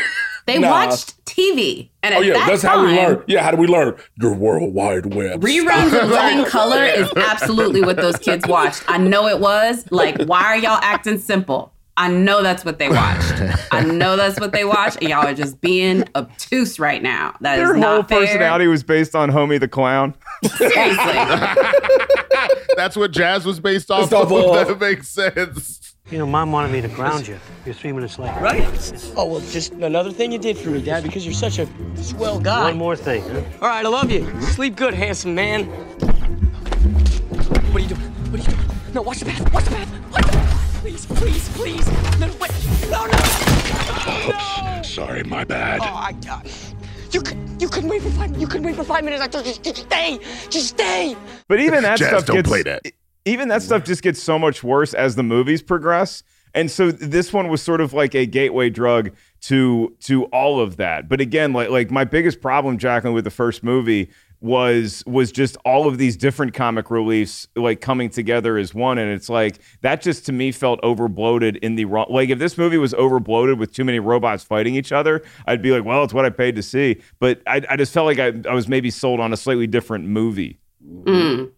What? 0.51 0.55
They 0.55 0.61
Nah. 0.61 0.71
watched 0.71 1.25
TV, 1.27 1.91
and 2.03 2.15
oh, 2.15 2.19
at 2.19 2.23
Oh 2.23 2.27
yeah, 2.27 2.33
that 2.35 2.47
that's 2.49 2.63
time, 2.63 2.79
how 2.79 2.85
we 2.87 2.97
learn. 2.97 3.25
Yeah, 3.27 3.43
how 3.43 3.51
do 3.53 3.57
we 3.57 3.67
learn? 3.67 3.97
Your 4.21 4.35
World 4.35 4.75
Wide 4.75 5.15
Web. 5.15 5.41
Reruns 5.43 6.03
of 6.03 6.09
Living 6.11 6.45
Color 6.51 6.85
is 6.85 7.11
absolutely 7.17 7.83
what 7.83 7.97
those 7.97 8.17
kids 8.17 8.47
watched. 8.47 8.83
I 8.89 8.99
know 8.99 9.27
it 9.29 9.39
was. 9.41 9.85
Like, 9.91 10.21
why 10.23 10.43
are 10.45 10.57
y'all 10.59 10.79
acting 10.83 11.19
simple? 11.19 11.73
I 11.97 12.09
know 12.09 12.43
that's 12.43 12.65
what 12.65 12.79
they 12.79 12.89
watched. 12.89 13.35
I 13.73 13.83
know 13.83 14.17
that's 14.17 14.41
what 14.41 14.53
they 14.53 14.65
watched. 14.65 14.97
And 15.01 15.11
y'all 15.11 15.27
are 15.27 15.35
just 15.35 15.61
being 15.61 16.05
obtuse 16.15 16.79
right 16.81 17.03
now. 17.03 17.35
That 17.43 17.59
is 17.59 17.65
Their 17.69 17.75
whole 17.75 17.99
not 17.99 18.09
fair. 18.09 18.21
personality 18.21 18.67
was 18.69 18.83
based 18.83 19.15
on 19.15 19.31
Homie 19.31 19.61
the 19.61 19.69
Clown. 19.69 20.15
That's 22.77 22.97
what 22.97 23.11
jazz 23.11 23.45
was 23.45 23.61
based 23.61 23.91
off 23.91 24.09
Based 24.11 24.13
off 24.15 24.31
of. 24.33 24.57
of. 24.57 24.69
That 24.69 24.81
makes 24.81 25.09
sense. 25.09 25.89
You 26.11 26.18
know, 26.18 26.27
mom 26.27 26.51
wanted 26.51 26.73
me 26.73 26.81
to 26.81 26.88
ground 26.88 27.29
you. 27.29 27.38
You're 27.64 27.75
three 27.75 27.92
minutes 27.92 28.18
late. 28.18 28.35
Right? 28.40 28.66
Oh, 29.16 29.27
well, 29.27 29.40
just 29.40 29.73
another 29.75 30.11
thing 30.11 30.33
you 30.33 30.38
did 30.38 30.59
for 30.59 30.70
me, 30.70 30.83
Dad, 30.83 31.05
because 31.05 31.25
you're 31.25 31.33
such 31.33 31.61
a 31.61 31.68
swell 31.96 32.40
guy. 32.40 32.64
One 32.64 32.79
more 32.79 32.96
thing, 32.96 33.23
huh? 33.23 33.42
All 33.62 33.68
right, 33.68 33.85
I 33.85 33.88
love 33.88 34.11
you. 34.11 34.29
Sleep 34.40 34.75
good, 34.75 34.92
handsome 34.92 35.37
man. 35.37 35.66
What 37.70 37.77
are 37.77 37.79
you 37.79 37.88
doing? 37.88 38.01
What 38.01 38.40
are 38.40 38.51
you 38.51 38.57
doing? 38.57 38.70
No, 38.92 39.03
watch 39.03 39.20
the 39.20 39.27
path. 39.27 39.53
Watch 39.53 39.64
the 39.66 39.70
path. 39.70 40.12
Watch 40.12 40.25
the 40.25 40.33
path. 40.33 40.81
Please, 40.81 41.07
please, 41.07 41.49
please. 41.51 41.87
No, 42.18 42.27
no, 42.27 42.35
wait. 42.40 42.51
No, 42.90 43.07
no. 43.07 43.18
Oops. 44.29 44.88
Sorry, 44.92 45.23
my 45.23 45.44
bad. 45.44 45.79
Oh, 45.81 45.85
I, 45.85 46.12
uh, 46.29 46.40
you 47.12 47.23
could, 47.23 47.38
you 47.62 47.68
couldn't 47.68 47.88
wait 47.88 48.03
for 48.03 48.11
five. 48.11 48.37
You 48.37 48.49
couldn't 48.49 48.66
wait 48.66 48.75
for 48.75 48.83
five 48.83 49.05
minutes. 49.05 49.23
I 49.23 49.29
told 49.29 49.46
you, 49.46 49.55
just 49.55 49.77
stay, 49.83 50.18
just 50.49 50.68
stay. 50.70 51.16
But 51.46 51.61
even 51.61 51.85
that 51.85 51.99
Jazz, 51.99 52.09
stuff 52.09 52.27
don't 52.27 52.37
gets 52.37 52.49
play 52.49 52.64
that. 52.64 52.83
Even 53.25 53.49
that 53.49 53.63
stuff 53.63 53.85
just 53.85 54.03
gets 54.03 54.23
so 54.23 54.39
much 54.39 54.63
worse 54.63 54.95
as 54.95 55.17
the 55.17 55.23
movies 55.23 55.63
progress. 55.63 56.23
And 56.55 56.71
so 56.71 56.91
this 56.91 57.33
one 57.33 57.49
was 57.49 57.63
sort 57.63 57.81
of 57.81 57.93
like 57.93 58.15
a 58.15 58.27
gateway 58.27 58.71
drug 58.71 59.13
to 59.43 59.95
to 60.01 60.25
all 60.27 60.61
of 60.61 60.77
that. 60.79 61.09
But 61.09 61.21
again, 61.21 61.53
like 61.53 61.71
like 61.71 61.91
my 61.91 62.05
biggest 62.05 62.41
problem, 62.41 62.79
Jacqueline, 62.79 63.15
with 63.15 63.25
the 63.25 63.31
first 63.31 63.63
movie 63.63 64.11
was 64.41 65.05
was 65.07 65.31
just 65.31 65.57
all 65.65 65.87
of 65.87 65.99
these 65.99 66.17
different 66.17 66.55
comic 66.55 66.91
reliefs 66.91 67.47
like 67.57 67.83
coming 67.83 68.09
together 68.09 68.57
as 68.57 68.75
one 68.75 68.97
and 68.97 69.13
it's 69.13 69.29
like 69.29 69.59
that 69.83 70.01
just 70.01 70.25
to 70.25 70.33
me 70.33 70.51
felt 70.51 70.81
over 70.83 71.09
bloated 71.09 71.57
in 71.57 71.75
the 71.75 71.85
wrong 71.85 72.07
like 72.09 72.31
if 72.31 72.39
this 72.39 72.57
movie 72.57 72.79
was 72.79 72.95
over 72.95 73.21
bloated 73.21 73.59
with 73.59 73.71
too 73.71 73.85
many 73.85 73.99
robots 73.99 74.43
fighting 74.43 74.75
each 74.75 74.93
other 74.93 75.21
i'd 75.47 75.61
be 75.61 75.71
like 75.73 75.85
well 75.85 76.03
it's 76.05 76.15
what 76.15 76.25
i 76.25 76.31
paid 76.31 76.57
to 76.57 76.63
see 76.63 76.99
but 77.19 77.43
i, 77.47 77.61
I 77.69 77.77
just 77.77 77.93
felt 77.93 78.07
like 78.07 78.19
I, 78.19 78.33
I 78.49 78.55
was 78.55 78.67
maybe 78.67 78.91
sold 78.91 79.21
on 79.21 79.31
a 79.35 79.37
slightly 79.37 79.67
different 79.67 80.07
movie 80.07 80.59
Mm. 80.83 81.51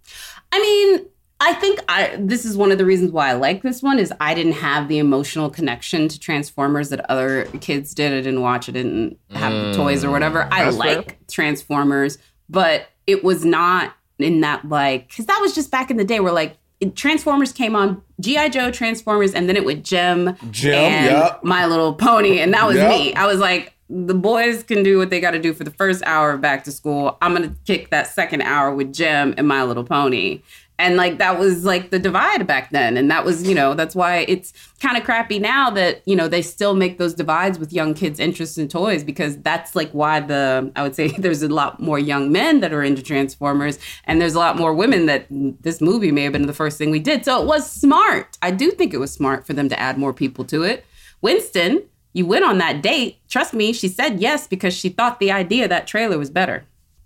I 0.50 0.60
mean, 0.60 1.06
I 1.44 1.54
think 1.54 1.80
I 1.88 2.16
this 2.20 2.44
is 2.44 2.56
one 2.56 2.70
of 2.70 2.78
the 2.78 2.84
reasons 2.84 3.10
why 3.10 3.30
I 3.30 3.32
like 3.32 3.62
this 3.62 3.82
one 3.82 3.98
is 3.98 4.12
I 4.20 4.32
didn't 4.32 4.52
have 4.52 4.86
the 4.86 4.98
emotional 4.98 5.50
connection 5.50 6.06
to 6.06 6.20
Transformers 6.20 6.88
that 6.90 7.10
other 7.10 7.46
kids 7.60 7.94
did. 7.94 8.12
I 8.12 8.20
didn't 8.20 8.42
watch 8.42 8.68
I 8.68 8.72
didn't 8.72 9.18
have 9.30 9.52
the 9.52 9.72
toys 9.74 10.04
or 10.04 10.12
whatever. 10.12 10.44
I 10.52 10.60
mm, 10.60 10.70
fair. 10.70 10.72
like 10.72 11.26
Transformers, 11.26 12.18
but 12.48 12.86
it 13.08 13.24
was 13.24 13.44
not 13.44 13.94
in 14.20 14.40
that 14.42 14.68
like 14.68 15.08
because 15.08 15.26
that 15.26 15.40
was 15.40 15.52
just 15.52 15.72
back 15.72 15.90
in 15.90 15.96
the 15.96 16.04
day 16.04 16.20
where 16.20 16.32
like 16.32 16.56
Transformers 16.94 17.52
came 17.52 17.74
on 17.74 18.02
GI 18.20 18.50
Joe 18.50 18.70
Transformers, 18.70 19.34
and 19.34 19.48
then 19.48 19.56
it 19.56 19.64
would 19.64 19.84
Jim 19.84 20.36
Gem, 20.52 20.74
and 20.74 21.06
yep. 21.06 21.42
My 21.42 21.66
Little 21.66 21.94
Pony, 21.94 22.38
and 22.38 22.54
that 22.54 22.66
was 22.66 22.76
Yep. 22.76 22.88
me. 22.88 23.14
I 23.14 23.26
was 23.26 23.38
like, 23.38 23.74
the 23.88 24.14
boys 24.14 24.62
can 24.62 24.82
do 24.82 24.98
what 24.98 25.10
they 25.10 25.20
got 25.20 25.32
to 25.32 25.38
do 25.38 25.52
for 25.52 25.64
the 25.64 25.70
first 25.70 26.02
hour 26.06 26.32
of 26.32 26.40
back 26.40 26.64
to 26.64 26.72
school. 26.72 27.18
I'm 27.20 27.34
gonna 27.34 27.54
kick 27.66 27.90
that 27.90 28.06
second 28.06 28.42
hour 28.42 28.74
with 28.74 28.92
Jem 28.92 29.34
and 29.36 29.46
My 29.46 29.64
Little 29.64 29.84
Pony, 29.84 30.40
And 30.78 30.96
like 30.96 31.18
that 31.18 31.38
was 31.38 31.64
like 31.64 31.90
the 31.90 31.98
divide 31.98 32.46
back 32.46 32.70
then. 32.70 32.96
And 32.96 33.10
that 33.10 33.24
was, 33.24 33.46
you 33.46 33.54
know, 33.54 33.74
that's 33.74 33.94
why 33.94 34.24
it's 34.28 34.52
kind 34.80 34.96
of 34.96 35.04
crappy 35.04 35.38
now 35.38 35.70
that, 35.70 36.02
you 36.06 36.16
know, 36.16 36.26
they 36.26 36.42
still 36.42 36.74
make 36.74 36.98
those 36.98 37.14
divides 37.14 37.58
with 37.58 37.72
young 37.72 37.94
kids' 37.94 38.18
interests 38.18 38.58
in 38.58 38.68
toys 38.68 39.04
because 39.04 39.36
that's 39.38 39.76
like 39.76 39.90
why 39.92 40.18
the, 40.20 40.72
I 40.74 40.82
would 40.82 40.96
say 40.96 41.08
there's 41.18 41.42
a 41.42 41.48
lot 41.48 41.80
more 41.80 41.98
young 41.98 42.32
men 42.32 42.60
that 42.60 42.72
are 42.72 42.82
into 42.82 43.02
Transformers 43.02 43.78
and 44.04 44.20
there's 44.20 44.34
a 44.34 44.38
lot 44.38 44.56
more 44.56 44.74
women 44.74 45.06
that 45.06 45.26
this 45.30 45.80
movie 45.80 46.10
may 46.10 46.24
have 46.24 46.32
been 46.32 46.46
the 46.46 46.52
first 46.52 46.78
thing 46.78 46.90
we 46.90 47.00
did. 47.00 47.24
So 47.24 47.40
it 47.40 47.46
was 47.46 47.70
smart. 47.70 48.36
I 48.42 48.50
do 48.50 48.70
think 48.70 48.92
it 48.92 48.98
was 48.98 49.12
smart 49.12 49.46
for 49.46 49.52
them 49.52 49.68
to 49.68 49.78
add 49.78 49.98
more 49.98 50.12
people 50.12 50.44
to 50.46 50.62
it. 50.64 50.84
Winston, 51.20 51.84
you 52.12 52.26
went 52.26 52.44
on 52.44 52.58
that 52.58 52.82
date. 52.82 53.18
Trust 53.28 53.54
me, 53.54 53.72
she 53.72 53.88
said 53.88 54.20
yes 54.20 54.46
because 54.46 54.74
she 54.74 54.88
thought 54.88 55.20
the 55.20 55.30
idea 55.30 55.68
that 55.68 55.86
trailer 55.86 56.18
was 56.18 56.30
better. 56.30 56.64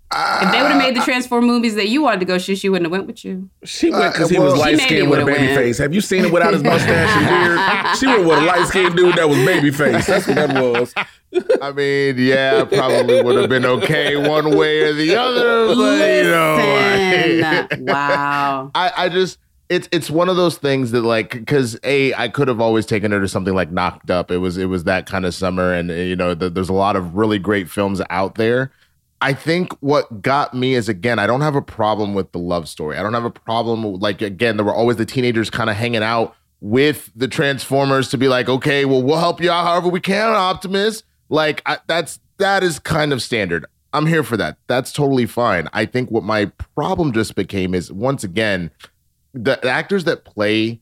If 0.09 0.51
they 0.51 0.61
would 0.61 0.71
have 0.71 0.77
made 0.77 0.95
the 0.95 1.01
Transform 1.01 1.45
movies 1.45 1.75
that 1.75 1.89
you 1.89 2.01
wanted 2.01 2.21
to 2.21 2.25
go 2.25 2.37
shoot, 2.37 2.55
she 2.57 2.69
wouldn't 2.69 2.85
have 2.85 2.91
went 2.91 3.07
with 3.07 3.25
you. 3.25 3.49
She 3.65 3.91
went 3.91 4.13
because 4.13 4.29
Uh, 4.31 4.33
he 4.35 4.39
well, 4.39 4.51
was 4.51 4.59
light 4.59 4.77
maybe 4.77 4.83
skinned 4.83 5.09
with 5.09 5.19
a 5.19 5.25
baby 5.25 5.47
went. 5.47 5.55
face. 5.57 5.77
Have 5.79 5.93
you 5.93 5.99
seen 6.01 6.23
him 6.25 6.31
without 6.31 6.53
his 6.53 6.63
mustache 6.63 7.09
and 7.09 7.27
beard? 7.27 7.97
She 7.97 8.05
went 8.07 8.25
with 8.25 8.37
a 8.37 8.41
light 8.45 8.67
skinned 8.67 8.95
dude 8.95 9.15
that 9.15 9.27
was 9.27 9.37
baby 9.39 9.69
face. 9.71 10.07
That's 10.07 10.25
what 10.27 10.35
that 10.35 10.53
was. 10.63 10.93
I 11.61 11.71
mean, 11.73 12.15
yeah, 12.17 12.63
probably 12.63 13.21
would 13.21 13.35
have 13.35 13.49
been 13.49 13.65
okay 13.65 14.15
one 14.15 14.55
way 14.57 14.81
or 14.83 14.93
the 14.93 15.15
other, 15.15 15.75
but 15.75 16.23
you 16.23 16.23
know, 16.23 16.55
I- 16.57 17.67
wow. 17.79 18.71
I, 18.73 18.91
I 18.97 19.09
just 19.09 19.37
it's 19.69 19.89
it's 19.91 20.09
one 20.09 20.29
of 20.29 20.37
those 20.37 20.57
things 20.57 20.91
that 20.91 21.01
like 21.01 21.31
because 21.31 21.77
a 21.83 22.13
I 22.13 22.29
could 22.29 22.47
have 22.47 22.61
always 22.61 22.85
taken 22.85 23.11
her 23.11 23.19
to 23.19 23.27
something 23.27 23.53
like 23.53 23.71
Knocked 23.71 24.09
Up. 24.09 24.31
It 24.31 24.37
was 24.37 24.57
it 24.57 24.65
was 24.67 24.85
that 24.85 25.05
kind 25.05 25.25
of 25.25 25.35
summer, 25.35 25.73
and 25.73 25.89
you 25.89 26.15
know 26.15 26.33
the, 26.33 26.49
there's 26.49 26.69
a 26.69 26.73
lot 26.73 26.95
of 26.95 27.15
really 27.15 27.39
great 27.39 27.69
films 27.69 28.01
out 28.09 28.35
there. 28.35 28.71
I 29.21 29.33
think 29.33 29.73
what 29.79 30.21
got 30.21 30.53
me 30.53 30.75
is 30.75 30.89
again 30.89 31.19
I 31.19 31.27
don't 31.27 31.41
have 31.41 31.55
a 31.55 31.61
problem 31.61 32.13
with 32.13 32.31
the 32.31 32.39
love 32.39 32.69
story. 32.69 32.97
I 32.97 33.03
don't 33.03 33.13
have 33.13 33.25
a 33.25 33.31
problem 33.31 33.83
with, 33.83 34.01
like 34.01 34.21
again 34.21 34.57
there 34.57 34.65
were 34.65 34.73
always 34.73 34.97
the 34.97 35.05
teenagers 35.05 35.49
kind 35.49 35.69
of 35.69 35.75
hanging 35.75 36.03
out 36.03 36.35
with 36.61 37.11
the 37.15 37.27
Transformers 37.27 38.09
to 38.09 38.17
be 38.17 38.27
like 38.27 38.49
okay 38.49 38.85
well 38.85 39.01
we'll 39.01 39.19
help 39.19 39.41
you 39.41 39.51
out 39.51 39.65
however 39.65 39.89
we 39.89 39.99
can 39.99 40.33
Optimus. 40.33 41.03
Like 41.29 41.61
I, 41.65 41.77
that's 41.87 42.19
that 42.37 42.63
is 42.63 42.79
kind 42.79 43.11
of 43.11 43.21
standard. 43.21 43.65
I'm 43.93 44.05
here 44.05 44.23
for 44.23 44.37
that. 44.37 44.57
That's 44.67 44.91
totally 44.91 45.25
fine. 45.25 45.67
I 45.73 45.85
think 45.85 46.11
what 46.11 46.23
my 46.23 46.45
problem 46.75 47.13
just 47.13 47.35
became 47.35 47.73
is 47.73 47.91
once 47.91 48.23
again 48.23 48.69
the 49.33 49.63
actors 49.67 50.03
that 50.03 50.25
play 50.25 50.81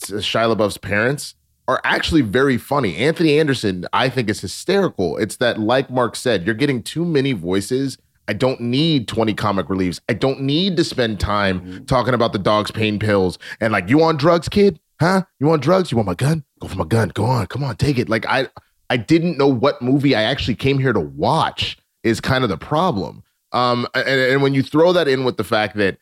Shia 0.00 0.54
LaBeouf's 0.54 0.78
parents 0.78 1.34
are 1.66 1.80
actually 1.84 2.20
very 2.20 2.58
funny. 2.58 2.96
Anthony 2.96 3.38
Anderson, 3.38 3.86
I 3.92 4.08
think, 4.08 4.28
is 4.28 4.40
hysterical. 4.40 5.16
It's 5.16 5.36
that, 5.36 5.58
like 5.58 5.90
Mark 5.90 6.16
said, 6.16 6.44
you're 6.44 6.54
getting 6.54 6.82
too 6.82 7.04
many 7.04 7.32
voices. 7.32 7.98
I 8.28 8.32
don't 8.32 8.60
need 8.60 9.08
20 9.08 9.34
comic 9.34 9.68
reliefs. 9.68 10.00
I 10.08 10.14
don't 10.14 10.40
need 10.40 10.76
to 10.76 10.84
spend 10.84 11.20
time 11.20 11.84
talking 11.86 12.14
about 12.14 12.32
the 12.32 12.38
dog's 12.38 12.70
pain 12.70 12.98
pills 12.98 13.38
and 13.60 13.72
like, 13.72 13.88
you 13.88 14.02
on 14.02 14.16
drugs, 14.16 14.48
kid? 14.48 14.78
Huh? 15.00 15.22
You 15.40 15.46
want 15.46 15.62
drugs? 15.62 15.90
You 15.90 15.96
want 15.96 16.06
my 16.06 16.14
gun? 16.14 16.44
Go 16.60 16.68
for 16.68 16.76
my 16.78 16.84
gun. 16.84 17.10
Go 17.10 17.24
on. 17.24 17.46
Come 17.46 17.64
on, 17.64 17.76
take 17.76 17.98
it. 17.98 18.08
Like 18.08 18.24
I 18.26 18.48
I 18.88 18.96
didn't 18.96 19.36
know 19.36 19.48
what 19.48 19.82
movie 19.82 20.14
I 20.14 20.22
actually 20.22 20.54
came 20.54 20.78
here 20.78 20.92
to 20.92 21.00
watch 21.00 21.76
is 22.02 22.20
kind 22.20 22.44
of 22.44 22.50
the 22.50 22.56
problem. 22.56 23.22
Um 23.52 23.86
and, 23.94 24.08
and 24.08 24.42
when 24.42 24.54
you 24.54 24.62
throw 24.62 24.92
that 24.92 25.08
in 25.08 25.24
with 25.24 25.36
the 25.36 25.44
fact 25.44 25.76
that 25.76 25.98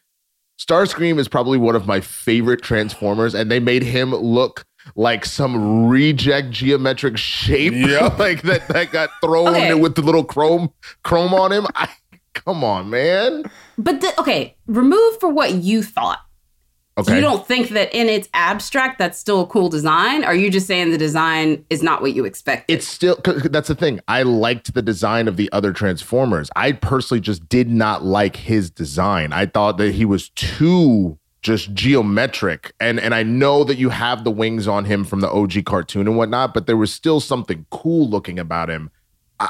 Starscream 0.61 1.19
is 1.19 1.27
probably 1.27 1.59
one 1.59 1.75
of 1.75 1.87
my 1.87 2.01
favorite 2.01 2.63
Transformers, 2.63 3.35
and 3.35 3.51
they 3.51 3.59
made 3.59 3.83
him 3.83 4.15
look 4.15 4.65
like 4.97 5.25
some 5.25 5.87
reject 5.89 6.51
geometric 6.51 7.17
shape, 7.17 7.73
Yep. 7.77 8.19
like 8.19 8.43
that 8.43 8.69
that 8.69 8.91
got 8.91 9.11
thrown 9.23 9.49
Okay. 9.49 9.75
with 9.75 9.95
the 9.95 10.03
little 10.03 10.25
chrome 10.25 10.73
chrome 11.03 11.35
on 11.35 11.53
him. 11.53 11.67
I, 11.75 11.89
come 12.35 12.65
on, 12.65 12.91
man. 12.91 13.45
But 13.79 14.01
the, 14.01 14.13
okay, 14.21 14.57
remove 14.67 15.21
for 15.21 15.29
what 15.29 15.53
you 15.55 15.83
thought. 15.83 16.19
Okay, 16.99 17.15
You 17.15 17.21
don't 17.23 17.47
think 17.49 17.71
that 17.71 17.95
in 17.95 18.11
its 18.11 18.29
abstract 18.35 18.99
that's 18.99 19.19
still 19.19 19.41
a 19.41 19.47
cool 19.47 19.71
design? 19.71 20.25
Are 20.25 20.35
you 20.35 20.51
just 20.51 20.67
saying 20.67 20.91
the 20.91 20.99
design 20.99 21.65
is 21.71 21.83
not 21.83 22.03
what 22.03 22.13
you 22.15 22.27
expected? 22.27 22.71
it's 22.75 22.87
still 22.87 23.17
that's 23.25 23.69
the 23.69 23.75
thing. 23.75 23.99
I 24.09 24.25
liked 24.25 24.75
the 24.75 24.83
design 24.83 25.27
of 25.27 25.39
the 25.39 25.51
other 25.53 25.73
Transformers. 25.73 26.51
I 26.55 26.73
personally 26.73 27.23
just 27.23 27.49
did 27.49 27.71
not 27.71 28.05
like 28.05 28.37
his 28.37 28.71
design. 28.71 29.33
I 29.33 29.47
thought 29.47 29.79
that 29.79 29.95
he 29.95 30.05
was 30.05 30.29
too 30.31 31.19
just 31.43 31.75
geometric. 31.75 32.73
And 32.81 32.99
and 33.01 33.15
I 33.15 33.23
know 33.23 33.65
that 33.65 33.77
you 33.77 33.91
have 33.91 34.25
the 34.25 34.31
wings 34.31 34.67
on 34.69 34.85
him 34.85 35.05
from 35.05 35.21
the 35.21 35.31
OG 35.31 35.65
cartoon 35.65 36.07
and 36.07 36.17
whatnot, 36.17 36.55
but 36.55 36.67
there 36.67 36.77
was 36.77 36.93
still 36.93 37.21
something 37.21 37.67
cool 37.71 38.09
looking 38.09 38.39
about 38.39 38.71
him. 38.71 38.91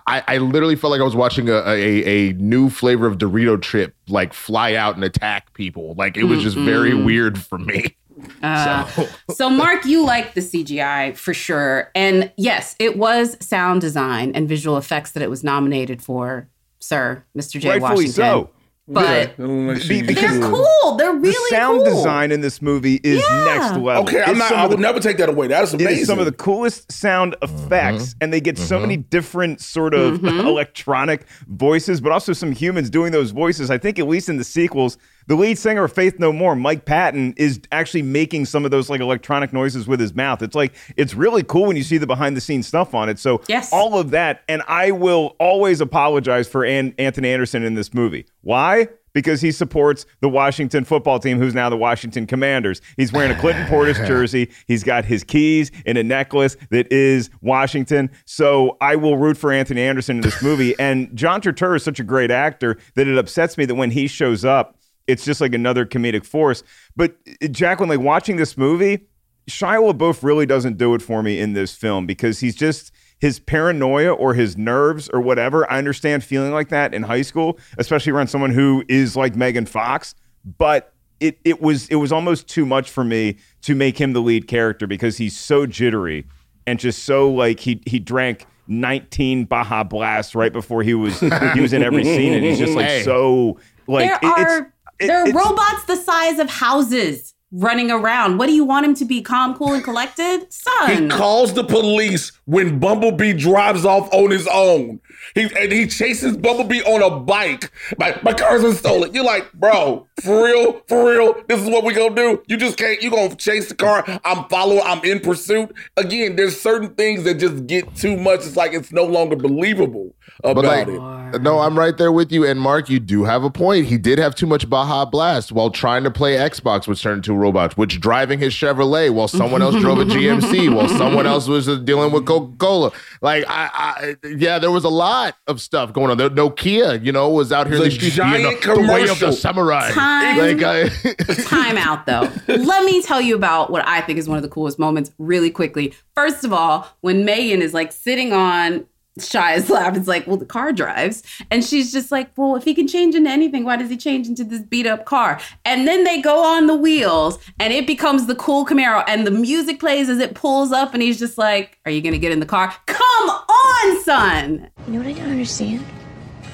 I, 0.07 0.23
I 0.27 0.39
literally 0.39 0.75
felt 0.75 0.91
like 0.93 1.03
I 1.03 1.05
was 1.05 1.15
watching 1.17 1.51
a, 1.51 1.63
a 1.67 2.31
a 2.31 2.33
new 2.35 2.71
flavor 2.71 3.07
of 3.07 3.19
Dorito 3.19 3.61
chip 3.61 3.95
like 4.09 4.33
fly 4.33 4.75
out 4.75 4.95
and 4.95 5.05
attack 5.05 5.53
people. 5.53 5.95
Like 5.99 6.17
it 6.17 6.25
was 6.25 6.43
just 6.43 6.57
very 6.57 6.95
weird 6.95 7.39
for 7.39 7.59
me. 7.59 7.95
Uh, 8.43 8.87
So- 8.87 9.09
so, 9.35 9.51
Mark, 9.51 9.85
you 9.85 10.05
like 10.07 10.33
the 10.33 10.41
CGI 10.41 11.15
for 11.17 11.35
sure. 11.35 11.91
And 11.95 12.33
yes, 12.39 12.75
it 12.79 12.97
was 12.97 13.37
sound 13.45 13.83
design 13.83 14.33
and 14.35 14.49
visual 14.49 14.79
effects 14.79 15.11
that 15.13 15.23
it 15.23 15.29
was 15.29 15.45
nominated 15.45 16.01
for, 16.03 16.49
sir, 16.79 17.25
Mr. 17.37 17.61
J. 17.61 17.69
Rightfully 17.71 18.07
Washington. 18.07 18.13
so. 18.15 18.51
But 18.93 19.37
Be- 19.37 20.01
they're 20.03 20.41
cool. 20.41 20.97
They're 20.97 21.13
really 21.13 21.23
cool. 21.23 21.33
the 21.33 21.47
sound 21.51 21.85
cool. 21.85 21.97
design 21.97 22.31
in 22.33 22.41
this 22.41 22.61
movie 22.61 23.01
is 23.03 23.21
next 23.47 23.77
level. 23.79 24.03
Okay, 24.05 24.23
I'm 24.23 24.31
It's 24.31 24.39
not. 24.39 24.49
some 24.51 24.59
I 24.59 24.65
of 24.65 24.71
would 24.71 24.79
the- 24.79 24.83
never 24.83 25.01
take 25.01 25.17
that 25.19 25.29
away. 25.29 25.47
That's 25.47 25.73
amazing. 25.73 25.99
is 26.03 26.07
some 26.07 26.19
of 26.19 26.27
the 26.27 26.33
coolest 26.33 26.91
sound 26.93 27.35
effects, 27.43 28.15
and 28.21 28.33
they 28.33 28.41
get 28.41 28.59
so 28.59 28.79
many 28.79 28.97
different 28.97 29.61
sort 29.61 29.95
of 29.95 30.21
Mhm. 30.21 30.41
electronic 30.47 31.23
voices, 31.49 32.01
but 32.01 32.13
also 32.13 32.33
some 32.33 32.53
humans 32.53 32.91
doing 32.91 33.13
those 33.13 33.31
voices. 33.31 33.71
I 33.71 33.79
think 33.79 33.99
at 33.99 34.07
least 34.07 34.29
in 34.29 34.37
the 34.37 34.45
sequels, 34.45 34.99
the 35.29 35.35
lead 35.37 35.59
singer 35.59 35.85
of 35.85 35.93
Faith 35.93 36.19
No 36.19 36.33
More, 36.33 36.55
Mike 36.57 36.85
Patton, 36.85 37.35
is 37.37 37.61
actually 37.71 38.03
making 38.03 38.47
some 38.47 38.65
of 38.65 38.71
those 38.71 38.91
like 38.91 39.01
electronic 39.01 39.53
noises 39.53 39.87
with 39.87 40.01
his 40.01 40.15
mouth. 40.15 40.43
It's 40.43 40.55
like 40.55 40.75
it's 40.97 41.15
really 41.15 41.43
cool 41.43 41.67
when 41.67 41.77
you 41.77 41.83
see 41.83 41.99
the 41.99 42.07
behind 42.07 42.37
the 42.37 42.41
scenes 42.41 42.67
stuff 42.67 42.95
on 42.95 43.09
it. 43.09 43.19
So 43.19 43.41
Yes. 43.49 43.73
all 43.73 43.99
of 43.99 44.11
that, 44.11 44.43
and 44.49 44.63
I 44.69 44.91
will 44.91 45.37
always 45.39 45.81
apologize 45.81 46.49
for 46.49 46.65
An- 46.65 46.95
Anthony 46.99 47.31
Anderson 47.33 47.63
in 47.63 47.75
this 47.75 47.93
movie. 47.95 48.27
Why? 48.43 48.89
Because 49.15 49.43
he 49.43 49.53
supports 49.53 50.07
the 50.23 50.29
Washington 50.31 50.85
football 50.85 51.19
team, 51.19 51.37
who's 51.39 51.55
now 51.55 51.69
the 51.69 51.77
Washington 51.77 52.27
Commanders. 52.27 52.81
He's 52.97 53.13
wearing 53.13 53.31
a 53.31 53.39
Clinton 53.39 53.67
Portis 53.67 54.07
jersey. 54.07 54.51
He's 54.67 54.83
got 54.83 55.05
his 55.05 55.23
keys 55.23 55.71
in 55.85 55.99
a 55.99 56.03
necklace 56.03 56.57
that 56.71 56.91
is 56.91 57.29
Washington. 57.43 58.11
So 58.25 58.79
I 58.81 58.97
will 58.97 59.19
root 59.19 59.37
for 59.37 59.53
Anthony 59.53 59.83
Anderson 59.83 60.17
in 60.17 60.23
this 60.23 60.43
movie. 60.43 60.75
And 60.79 61.15
John 61.15 61.43
Turturro 61.43 61.77
is 61.77 61.83
such 61.83 62.01
a 62.01 62.05
great 62.05 62.31
actor 62.31 62.79
that 62.95 63.07
it 63.07 63.19
upsets 63.19 63.59
me 63.59 63.67
that 63.67 63.75
when 63.75 63.91
he 63.91 64.07
shows 64.07 64.47
up, 64.47 64.79
it's 65.07 65.25
just 65.25 65.41
like 65.41 65.55
another 65.55 65.85
comedic 65.87 66.25
force. 66.25 66.63
But 66.97 67.17
uh, 67.43 67.49
Jacqueline, 67.49 67.89
like 67.89 68.01
watching 68.01 68.37
this 68.37 68.57
movie, 68.57 69.07
Shia 69.51 69.93
LaBeouf 69.93 70.23
really 70.23 70.47
doesn't 70.47 70.79
do 70.79 70.95
it 70.95 71.03
for 71.03 71.23
me 71.23 71.39
in 71.41 71.53
this 71.53 71.75
film 71.75 72.07
because 72.07 72.41
he's 72.41 72.55
just 72.55 72.93
his 73.19 73.39
paranoia 73.39 74.13
or 74.13 74.35
his 74.35 74.57
nerves 74.57 75.09
or 75.13 75.21
whatever. 75.21 75.71
I 75.71 75.79
understand 75.79 76.23
feeling 76.25 76.53
like 76.53 76.69
that 76.71 76.93
in 76.95 77.03
high 77.05 77.23
school, 77.23 77.59
especially 77.79 78.13
around 78.13 78.29
someone 78.29 78.51
who 78.51 78.85
is 78.89 79.17
like 79.17 79.35
Megan 79.37 79.67
Fox, 79.67 80.15
but 80.59 80.93
it 81.21 81.39
it 81.45 81.61
was 81.63 81.89
it 81.89 81.97
was 81.97 82.11
almost 82.13 82.49
too 82.49 82.67
much 82.67 82.91
for 82.91 83.05
me 83.05 83.37
to 83.63 83.75
make 83.77 84.01
him 84.01 84.13
the 84.13 84.21
lead 84.21 84.49
character 84.49 84.87
because 84.89 85.17
he's 85.19 85.37
so 85.39 85.67
jittery 85.67 86.27
and 86.67 86.79
just 86.81 87.05
so 87.05 87.31
like 87.31 87.61
he 87.61 87.81
he 87.87 88.01
drank 88.01 88.45
19 88.67 89.45
Baja 89.45 89.85
Blast 89.85 90.35
right 90.35 90.53
before 90.53 90.83
he 90.83 90.95
was 90.95 91.21
he 91.21 91.61
was 91.61 91.73
in 91.73 91.83
every 91.83 92.03
scene 92.05 92.33
and 92.33 92.45
he's 92.45 92.59
just 92.59 92.75
like 92.75 92.87
Hey. 92.87 93.03
so 93.05 93.59
like 93.87 94.09
there 94.21 94.31
it- 94.33 94.41
it's- 94.41 94.61
are 94.61 94.73
it- 95.03 95.07
there 95.09 95.23
are 95.23 95.33
robots 95.33 95.85
the 95.87 95.97
size 95.97 96.39
of 96.39 96.49
houses 96.49 97.35
running 97.55 97.91
around. 97.91 98.39
What 98.39 98.47
do 98.47 98.53
you 98.53 98.65
want 98.65 98.87
him 98.87 98.95
to 98.95 99.05
be? 99.05 99.21
Calm, 99.21 99.55
cool, 99.55 99.75
and 99.75 99.85
collected, 99.85 100.47
Son. 100.51 101.03
He 101.03 101.09
calls 101.09 101.53
the 101.53 101.65
police 101.65 102.33
when 102.47 102.79
Bumblebee 102.79 103.35
drives 103.35 103.85
off 103.85 104.09
on 104.13 104.31
his 104.31 104.47
own. 104.49 105.01
He 105.35 105.43
and 105.59 105.73
he 105.73 105.87
chases 105.87 106.37
Bumblebee 106.37 106.83
on 106.83 107.03
a 107.03 107.19
bike. 107.19 107.71
My 107.99 108.19
my 108.23 108.33
car's 108.33 108.63
been 108.63 108.75
stolen. 108.75 109.15
You're 109.15 109.25
like, 109.25 109.53
bro, 109.53 110.07
for 110.23 110.45
real, 110.45 110.83
for 110.89 111.11
real. 111.11 111.43
This 111.49 111.61
is 111.61 111.69
what 111.69 111.85
we 111.85 111.95
gonna 111.95 112.15
do. 112.15 112.43
You 112.49 112.57
just 112.57 112.77
can't. 112.77 113.03
You 113.03 113.11
gonna 113.11 113.35
chase 113.37 113.69
the 113.69 113.75
car. 113.75 114.05
I'm 114.25 114.49
following. 114.49 114.83
I'm 114.85 115.03
in 115.05 115.21
pursuit. 115.21 115.75
Again, 115.97 116.37
there's 116.37 116.61
certain 116.61 116.95
things 116.95 117.25
that 117.25 117.35
just 117.35 117.67
get 117.67 117.95
too 117.97 118.17
much. 118.17 118.41
It's 118.41 118.57
like 118.57 118.73
it's 118.73 118.93
no 118.93 119.05
longer 119.05 119.37
believable 119.37 120.15
about 120.45 120.65
like, 120.65 120.89
it. 120.89 121.43
no, 121.43 121.61
I'm 121.61 121.79
right 121.79 121.97
there 121.97 122.13
with 122.13 122.33
you. 122.33 122.45
And 122.45 122.61
Mark, 122.61 122.91
you 122.91 123.01
do 123.01 123.25
have 123.25 123.45
a 123.45 123.51
point. 123.51 123.87
He 123.87 123.99
did 123.99 124.19
have 124.19 124.35
too 124.35 124.47
much 124.47 124.69
Baja 124.69 125.05
Blast 125.05 125.53
while 125.53 125.71
trying 125.71 126.05
to 126.05 126.11
play 126.11 126.37
Xbox, 126.37 126.87
which 126.87 127.03
turned 127.03 127.19
into 127.19 127.33
a 127.33 127.37
robot, 127.37 127.77
which 127.77 128.01
driving 128.01 128.39
his 128.39 128.53
Chevrolet 128.53 129.11
while 129.11 129.29
someone 129.29 129.63
else 129.63 129.77
drove 129.77 129.99
a 129.99 130.05
GMC, 130.13 130.75
while 130.75 130.89
someone 130.89 131.27
else 131.27 131.49
was 131.49 131.67
dealing 131.81 132.13
with 132.13 132.27
Coca 132.27 132.57
Cola. 132.57 132.93
Like, 133.21 133.45
I, 133.49 134.17
I, 134.23 134.29
yeah, 134.29 134.59
there 134.59 134.71
was 134.71 134.85
a 134.85 134.89
lot 134.89 135.12
of 135.47 135.61
stuff 135.61 135.93
going 135.93 136.11
on. 136.11 136.17
There, 136.17 136.31
Nokia, 136.31 137.05
you 137.05 137.13
know, 137.13 137.31
was 137.31 137.53
out 137.53 137.67
here 137.67 137.77
in 137.77 137.83
The 137.83 137.89
the 137.89 137.95
streets 137.95 138.17
giant 138.17 138.43
being 138.43 138.77
the, 138.77 138.83
the 138.83 138.93
way 138.93 139.09
of 139.09 139.19
the 139.19 139.33
samurai. 139.33 139.91
Time. 139.91 140.39
Like, 140.39 140.63
I, 140.63 140.89
Time 141.45 141.77
out 141.77 142.07
though. 142.07 142.31
Let 142.49 142.85
me 142.85 143.03
tell 143.03 143.21
you 143.21 143.35
about 143.35 143.71
what 143.71 143.87
I 143.87 144.01
think 144.01 144.19
is 144.19 144.29
one 144.29 144.37
of 144.37 144.43
the 144.43 144.49
coolest 144.49 144.79
moments 144.79 145.13
really 145.19 145.51
quickly. 145.51 145.95
First 146.15 146.45
of 146.45 146.53
all, 146.53 146.89
when 147.01 147.25
Megan 147.25 147.63
is 147.63 147.75
like 147.75 147.93
sitting 147.93 148.33
on 148.33 148.87
Shia's 149.19 149.69
lap, 149.69 149.95
it's 149.95 150.09
like, 150.09 150.27
well, 150.27 150.39
the 150.39 150.47
car 150.47 150.73
drives. 150.73 151.23
And 151.51 151.63
she's 151.63 151.93
just 151.93 152.11
like, 152.11 152.31
well, 152.37 152.57
if 152.57 152.65
he 152.65 152.75
can 152.75 152.89
change 152.89 153.15
into 153.15 153.29
anything, 153.29 153.65
why 153.65 153.77
does 153.77 153.91
he 153.91 153.97
change 153.97 154.27
into 154.27 154.43
this 154.43 154.63
beat 154.63 154.87
up 154.87 155.05
car? 155.05 155.39
And 155.67 155.87
then 155.87 156.05
they 156.05 156.23
go 156.23 156.43
on 156.43 156.67
the 156.67 156.75
wheels 156.75 157.39
and 157.61 157.73
it 157.75 157.87
becomes 157.87 158.27
the 158.27 158.35
cool 158.35 158.65
Camaro 158.65 159.05
and 159.07 159.27
the 159.27 159.31
music 159.31 159.81
plays 159.81 160.09
as 160.09 160.19
it 160.19 160.35
pulls 160.35 160.73
up 160.73 160.95
and 160.95 161.03
he's 161.03 161.19
just 161.19 161.37
like, 161.37 161.79
are 161.85 161.91
you 161.91 162.01
going 162.01 162.15
to 162.15 162.19
get 162.19 162.33
in 162.33 162.41
the 162.41 162.47
car? 162.47 162.75
Come 162.87 163.29
on, 163.29 164.03
son. 164.03 164.71
You 164.87 164.95
know 164.95 164.99
what 164.99 165.09
I 165.09 165.13
don't 165.13 165.31
understand? 165.31 165.81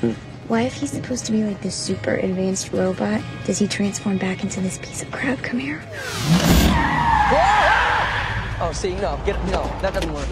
Hmm. 0.00 0.12
Why, 0.48 0.62
if 0.62 0.74
he's 0.74 0.90
supposed 0.90 1.24
to 1.26 1.32
be 1.32 1.44
like 1.44 1.62
this 1.62 1.74
super 1.74 2.14
advanced 2.14 2.72
robot, 2.72 3.22
does 3.46 3.58
he 3.58 3.66
transform 3.66 4.18
back 4.18 4.42
into 4.42 4.60
this 4.60 4.78
piece 4.78 5.02
of 5.02 5.10
crap 5.10 5.38
Come 5.38 5.60
Camaro? 5.60 5.82
Oh, 8.60 8.72
see, 8.74 8.94
no, 8.96 9.18
get 9.24 9.42
no, 9.46 9.62
that 9.80 9.94
doesn't 9.94 10.12
work. 10.12 10.26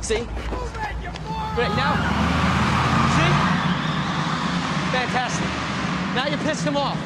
See? 0.00 0.18
Great, 1.54 1.74
now. 1.76 1.94
See? 3.16 3.32
Fantastic. 4.92 5.48
Now 6.14 6.26
you 6.28 6.36
pissed 6.38 6.64
him 6.64 6.76
off. 6.76 6.98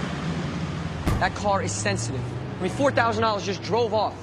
That 1.20 1.34
car 1.34 1.62
is 1.62 1.72
sensitive. 1.72 2.20
I 2.58 2.62
mean, 2.62 2.72
$4,000 2.72 3.42
just 3.42 3.62
drove 3.62 3.94
off. 3.94 4.14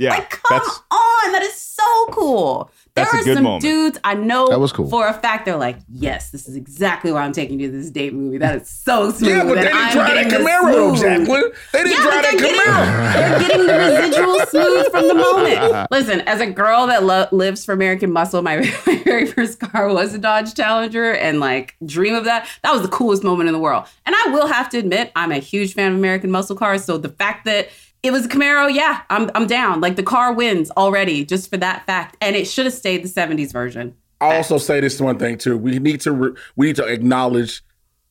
Yeah, 0.00 0.20
Come 0.30 0.60
on, 0.90 1.32
that 1.32 1.42
is 1.42 1.54
so 1.54 2.06
cool. 2.10 2.70
There 2.94 3.04
That's 3.04 3.14
a 3.14 3.18
are 3.18 3.22
good 3.24 3.34
some 3.34 3.44
moment. 3.44 3.62
dudes 3.62 3.98
I 4.02 4.14
know 4.14 4.48
That 4.48 4.58
was 4.58 4.72
cool. 4.72 4.88
for 4.90 5.06
a 5.06 5.12
fact 5.14 5.44
they're 5.44 5.56
like, 5.56 5.76
yes, 5.88 6.30
this 6.30 6.48
is 6.48 6.56
exactly 6.56 7.12
why 7.12 7.20
I'm 7.22 7.32
taking 7.32 7.60
you 7.60 7.70
to 7.70 7.76
this 7.76 7.90
date 7.90 8.12
movie. 8.14 8.38
That 8.38 8.62
is 8.62 8.68
so 8.68 9.10
smooth. 9.12 9.30
Yeah, 9.30 9.44
but 9.44 9.54
they 9.56 9.62
didn't 9.62 9.76
I'm 9.76 9.92
drive 9.92 10.30
that 10.30 10.40
Camaro, 10.40 10.96
smooth. 10.96 11.00
Jacqueline. 11.00 11.52
They 11.72 11.82
didn't 11.84 11.92
Yeah, 11.92 12.02
drive 12.02 12.22
but 12.22 12.22
that 12.22 12.38
Camaro. 12.40 13.40
Getting, 13.40 13.40
they're 13.40 13.48
getting 13.48 13.66
the 13.66 13.72
residual 14.00 14.40
smooth 14.46 14.90
from 14.90 15.08
the 15.08 15.14
moment. 15.14 15.86
Listen, 15.92 16.20
as 16.22 16.40
a 16.40 16.46
girl 16.50 16.86
that 16.88 17.04
lo- 17.04 17.28
lives 17.30 17.64
for 17.64 17.72
American 17.72 18.10
muscle, 18.12 18.42
my, 18.42 18.56
my 18.86 18.96
very 19.04 19.26
first 19.26 19.60
car 19.60 19.88
was 19.92 20.12
a 20.14 20.18
Dodge 20.18 20.54
Challenger, 20.54 21.12
and 21.12 21.38
like 21.40 21.76
dream 21.86 22.14
of 22.14 22.24
that. 22.24 22.48
That 22.62 22.72
was 22.72 22.82
the 22.82 22.88
coolest 22.88 23.22
moment 23.22 23.48
in 23.48 23.52
the 23.52 23.60
world. 23.60 23.86
And 24.06 24.14
I 24.16 24.30
will 24.30 24.46
have 24.48 24.68
to 24.70 24.78
admit, 24.78 25.12
I'm 25.14 25.30
a 25.30 25.38
huge 25.38 25.74
fan 25.74 25.92
of 25.92 25.98
American 25.98 26.30
muscle 26.30 26.56
cars. 26.56 26.84
So 26.84 26.98
the 26.98 27.08
fact 27.10 27.44
that 27.44 27.68
it 28.02 28.10
was 28.12 28.24
a 28.26 28.28
Camaro, 28.28 28.72
yeah, 28.72 29.02
I'm 29.10 29.30
I'm 29.34 29.46
down. 29.46 29.80
Like 29.80 29.96
the 29.96 30.02
car 30.02 30.32
wins 30.32 30.70
already 30.72 31.24
just 31.24 31.50
for 31.50 31.56
that 31.58 31.84
fact, 31.86 32.16
and 32.20 32.34
it 32.36 32.46
should 32.46 32.64
have 32.64 32.74
stayed 32.74 33.02
the 33.04 33.08
'70s 33.08 33.52
version. 33.52 33.94
I'll 34.20 34.32
also 34.36 34.58
say 34.58 34.80
this 34.80 35.00
one 35.00 35.18
thing 35.18 35.38
too. 35.38 35.56
We 35.56 35.78
need 35.78 36.00
to 36.02 36.12
re- 36.12 36.32
we 36.56 36.66
need 36.68 36.76
to 36.76 36.84
acknowledge 36.86 37.62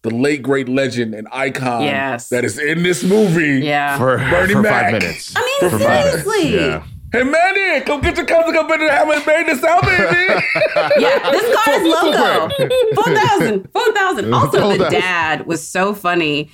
the 0.01 0.09
late 0.09 0.41
great 0.41 0.69
legend 0.69 1.13
and 1.13 1.27
icon 1.31 1.83
Yes. 1.83 2.29
that 2.29 2.45
is 2.45 2.57
in 2.57 2.83
this 2.83 3.03
movie. 3.03 3.65
Yeah. 3.65 3.97
For, 3.97 4.17
Bernie 4.17 4.53
for 4.53 4.61
Mac. 4.61 4.83
five 4.91 4.93
minutes. 5.01 5.33
I 5.35 5.41
mean, 5.61 5.69
For 5.71 5.77
five 5.77 6.05
minutes, 6.05 6.23
seriously. 6.23 6.55
Yeah. 6.55 6.83
Hey 7.11 7.23
Manny, 7.23 7.81
come 7.85 8.01
get 8.01 8.15
your 8.17 8.25
cousin 8.27 8.55
up 8.55 8.69
in 8.71 8.81
and 8.81 8.89
haven't 8.89 9.25
made 9.27 9.47
this 9.47 9.63
out, 9.63 9.81
baby. 9.81 10.41
Yeah, 10.99 11.31
this 11.31 11.55
car's 11.65 11.83
logo. 11.83 12.49
4,000. 12.95 13.67
4,000. 13.73 14.33
Also, 14.33 14.77
the 14.77 14.89
dad 14.89 15.45
was 15.47 15.67
so 15.67 15.93
funny 15.93 16.49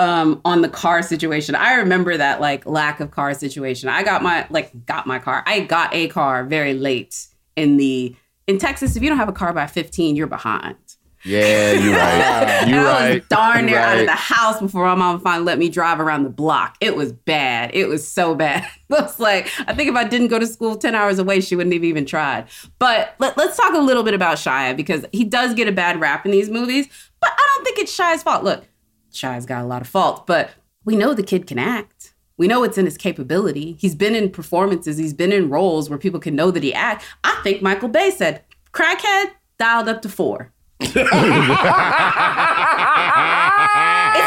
um, 0.00 0.40
on 0.46 0.62
the 0.62 0.68
car 0.68 1.02
situation. 1.02 1.54
I 1.54 1.74
remember 1.74 2.16
that 2.16 2.40
like 2.40 2.64
lack 2.64 3.00
of 3.00 3.10
car 3.10 3.34
situation. 3.34 3.90
I 3.90 4.02
got 4.02 4.22
my, 4.22 4.46
like, 4.48 4.86
got 4.86 5.06
my 5.06 5.18
car. 5.18 5.44
I 5.46 5.60
got 5.60 5.92
a 5.94 6.08
car 6.08 6.44
very 6.44 6.72
late 6.72 7.26
in 7.54 7.76
the, 7.76 8.16
in 8.46 8.58
Texas, 8.58 8.96
if 8.96 9.02
you 9.02 9.10
don't 9.10 9.18
have 9.18 9.28
a 9.28 9.32
car 9.32 9.52
by 9.52 9.66
15, 9.66 10.16
you're 10.16 10.26
behind. 10.26 10.76
Yeah, 11.22 11.72
you're 11.72 11.92
right. 11.92 12.64
You're 12.66 12.80
I 12.80 12.84
right. 12.84 13.14
was 13.16 13.28
darn 13.28 13.66
near 13.66 13.74
You're 13.74 13.84
out 13.84 13.98
of 13.98 14.06
the 14.06 14.12
house 14.12 14.58
before 14.58 14.86
my 14.86 14.94
mom 14.94 15.20
finally 15.20 15.44
let 15.44 15.58
me 15.58 15.68
drive 15.68 16.00
around 16.00 16.24
the 16.24 16.30
block. 16.30 16.76
It 16.80 16.96
was 16.96 17.12
bad. 17.12 17.72
It 17.74 17.88
was 17.88 18.08
so 18.08 18.34
bad. 18.34 18.66
I 18.90 19.02
was 19.02 19.20
like, 19.20 19.50
I 19.66 19.74
think 19.74 19.90
if 19.90 19.96
I 19.96 20.04
didn't 20.04 20.28
go 20.28 20.38
to 20.38 20.46
school 20.46 20.76
10 20.76 20.94
hours 20.94 21.18
away, 21.18 21.42
she 21.42 21.56
wouldn't 21.56 21.74
have 21.74 21.84
even 21.84 22.06
tried. 22.06 22.46
But 22.78 23.14
let, 23.18 23.36
let's 23.36 23.58
talk 23.58 23.74
a 23.74 23.80
little 23.80 24.02
bit 24.02 24.14
about 24.14 24.38
Shia 24.38 24.74
because 24.74 25.04
he 25.12 25.24
does 25.24 25.52
get 25.52 25.68
a 25.68 25.72
bad 25.72 26.00
rap 26.00 26.24
in 26.24 26.32
these 26.32 26.48
movies, 26.48 26.86
but 27.20 27.30
I 27.30 27.52
don't 27.54 27.64
think 27.64 27.78
it's 27.80 27.94
Shia's 27.94 28.22
fault. 28.22 28.42
Look, 28.42 28.64
Shia's 29.12 29.46
got 29.46 29.62
a 29.62 29.66
lot 29.66 29.82
of 29.82 29.88
fault, 29.88 30.26
but 30.26 30.50
we 30.84 30.96
know 30.96 31.14
the 31.14 31.22
kid 31.22 31.46
can 31.46 31.58
act. 31.58 32.14
We 32.36 32.46
know 32.48 32.62
it's 32.64 32.78
in 32.78 32.86
his 32.86 32.96
capability. 32.96 33.76
He's 33.78 33.94
been 33.94 34.14
in 34.14 34.30
performances, 34.30 34.96
he's 34.96 35.12
been 35.14 35.32
in 35.32 35.50
roles 35.50 35.90
where 35.90 35.98
people 35.98 36.20
can 36.20 36.34
know 36.34 36.50
that 36.50 36.62
he 36.62 36.72
act. 36.72 37.04
I 37.24 37.38
think 37.42 37.60
Michael 37.62 37.88
Bay 37.88 38.10
said, 38.10 38.42
crackhead 38.72 39.32
dialed 39.58 39.88
up 39.88 40.00
to 40.02 40.08
four. 40.08 40.50
It's 40.82 40.94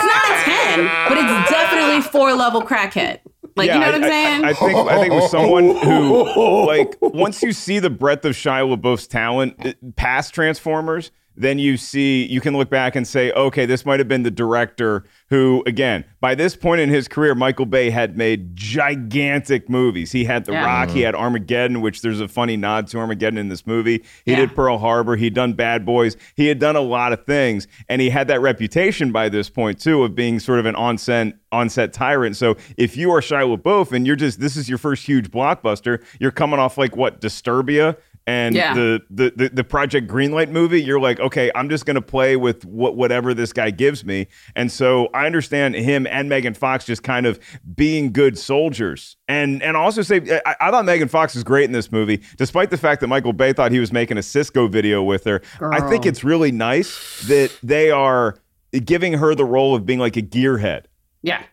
not 0.06 0.24
a 0.26 0.44
10, 0.44 0.86
but 1.10 1.18
it's 1.18 1.50
definitely 1.50 2.02
four 2.02 2.34
level 2.34 2.62
crackhead. 2.62 3.20
Like, 3.56 3.68
you 3.72 3.80
know 3.80 3.86
what 3.88 3.96
I'm 3.96 4.04
I- 4.04 4.08
I- 4.08 4.10
saying? 4.10 4.46
I, 4.46 4.54
think 4.54 4.90
I 4.90 5.00
think 5.02 5.14
with 5.14 5.30
someone 5.30 5.76
who 5.76 6.66
like 6.68 6.96
once 7.02 7.42
you 7.44 7.52
see 7.52 7.80
the 7.80 7.90
breadth 7.90 8.26
of 8.26 8.34
Shia 8.34 8.76
LaBeouf's 8.78 9.08
talent 9.08 9.76
past 9.96 10.34
Transformers, 10.34 11.12
then 11.36 11.60
you 11.60 11.78
see 11.78 12.26
you 12.26 12.42
can 12.42 12.56
look 12.56 12.70
back 12.70 12.96
and 12.96 13.08
say, 13.08 13.32
okay, 13.32 13.66
this 13.66 13.86
might 13.86 14.00
have 14.00 14.08
been 14.08 14.24
the 14.24 14.32
director 14.32 15.04
who, 15.30 15.64
again, 15.66 16.06
by 16.20 16.36
this 16.36 16.56
point 16.56 16.82
in 16.82 16.90
his 16.90 17.08
career, 17.08 17.34
Michael 17.36 17.66
Bay 17.66 17.90
had 17.90 18.18
made 18.18 18.56
gigantic 18.56 19.70
movies. 19.70 20.12
He 20.12 20.26
had 20.26 20.46
The 20.46 20.54
Yeah. 20.54 20.66
Rock, 20.66 20.90
he 20.90 21.00
mm-hmm. 21.00 21.06
had 21.06 21.16
Armageddon, 21.16 21.82
which 21.82 22.02
there's 22.02 22.22
a 22.22 22.28
funny 22.28 22.56
nod 22.56 22.88
to 22.88 23.00
Armageddon 23.00 23.38
in 23.38 23.50
this 23.50 23.66
movie. 23.66 24.04
He 24.26 24.32
Yeah. 24.32 24.38
did 24.42 24.56
Pearl 24.56 24.78
Harbor, 24.78 25.16
he'd 25.16 25.34
done 25.34 25.54
Bad 25.54 25.86
Boys, 25.86 26.16
he 26.36 26.48
had 26.48 26.60
done 26.60 26.76
a 26.76 26.82
lot 26.82 27.14
of 27.14 27.26
things, 27.26 27.68
and 27.90 28.02
he 28.02 28.10
had 28.10 28.28
that 28.28 28.42
reputation 28.42 29.12
by 29.12 29.30
this 29.30 29.50
point 29.50 29.80
too 29.80 30.04
of 30.04 30.16
being 30.16 30.40
sort 30.40 30.60
of 30.60 30.66
an 30.66 30.76
on-set 30.76 31.34
on-set 31.52 31.94
tyrant. 31.94 32.36
So 32.36 32.58
if 32.78 32.98
you 32.98 33.12
are 33.12 33.22
Shia 33.22 33.58
LaBeouf 33.58 33.92
and 33.92 34.08
you're 34.08 34.16
just 34.16 34.40
this 34.40 34.56
is 34.58 34.68
your 34.68 34.80
first 34.80 35.06
huge 35.06 35.30
blockbuster, 35.30 36.04
you're 36.20 36.32
coming 36.32 36.60
off 36.60 36.78
like 36.78 36.96
what 36.96 37.22
Disturbia 37.22 37.96
and 38.26 38.56
Yeah. 38.56 38.74
the, 38.74 39.02
the 39.10 39.34
the 39.36 39.50
the 39.50 39.64
Project 39.64 40.08
Greenlight 40.08 40.50
movie, 40.50 40.82
you're 40.82 41.00
like, 41.00 41.20
okay, 41.20 41.52
I'm 41.56 41.70
just 41.70 41.86
gonna 41.86 42.02
play 42.02 42.36
with 42.36 42.64
what 42.66 42.96
whatever 42.96 43.34
this 43.34 43.52
guy 43.54 43.70
gives 43.72 44.06
me. 44.06 44.28
And 44.56 44.72
so 44.72 45.08
I 45.14 45.26
understand 45.26 45.76
him 45.76 46.08
and 46.08 46.30
Megan 46.30 46.54
Fox 46.54 46.86
just 46.86 47.04
kind 47.04 47.26
of 47.26 47.40
being 47.76 48.14
good 48.14 48.38
soldiers. 48.38 49.18
And 49.28 49.62
and 49.62 49.76
also 49.76 50.02
say 50.02 50.40
I, 50.46 50.56
I 50.62 50.72
thought 50.72 50.86
Megan 50.86 51.08
Fox 51.08 51.36
was 51.36 51.44
great 51.44 51.66
in 51.66 51.72
this 51.72 51.92
movie, 51.92 52.22
despite 52.38 52.70
the 52.70 52.78
fact 52.78 53.02
that 53.02 53.08
Michael 53.08 53.34
Bay 53.34 53.52
thought 53.54 53.72
he 53.72 53.80
was 53.80 53.92
making 53.92 54.18
a 54.18 54.24
Cisco 54.24 54.68
video 54.68 55.04
with 55.04 55.24
her. 55.26 55.42
I 55.62 55.82
think 55.90 56.06
it's 56.06 56.24
really 56.24 56.52
nice 56.52 57.22
that 57.28 57.52
they 57.62 57.92
are 57.92 58.38
giving 58.86 59.14
her 59.14 59.36
the 59.36 59.46
role 59.46 59.76
of 59.76 59.86
being 59.86 60.00
like 60.00 60.16
a 60.18 60.22
gearhead. 60.22 60.86
yeah. 61.22 61.44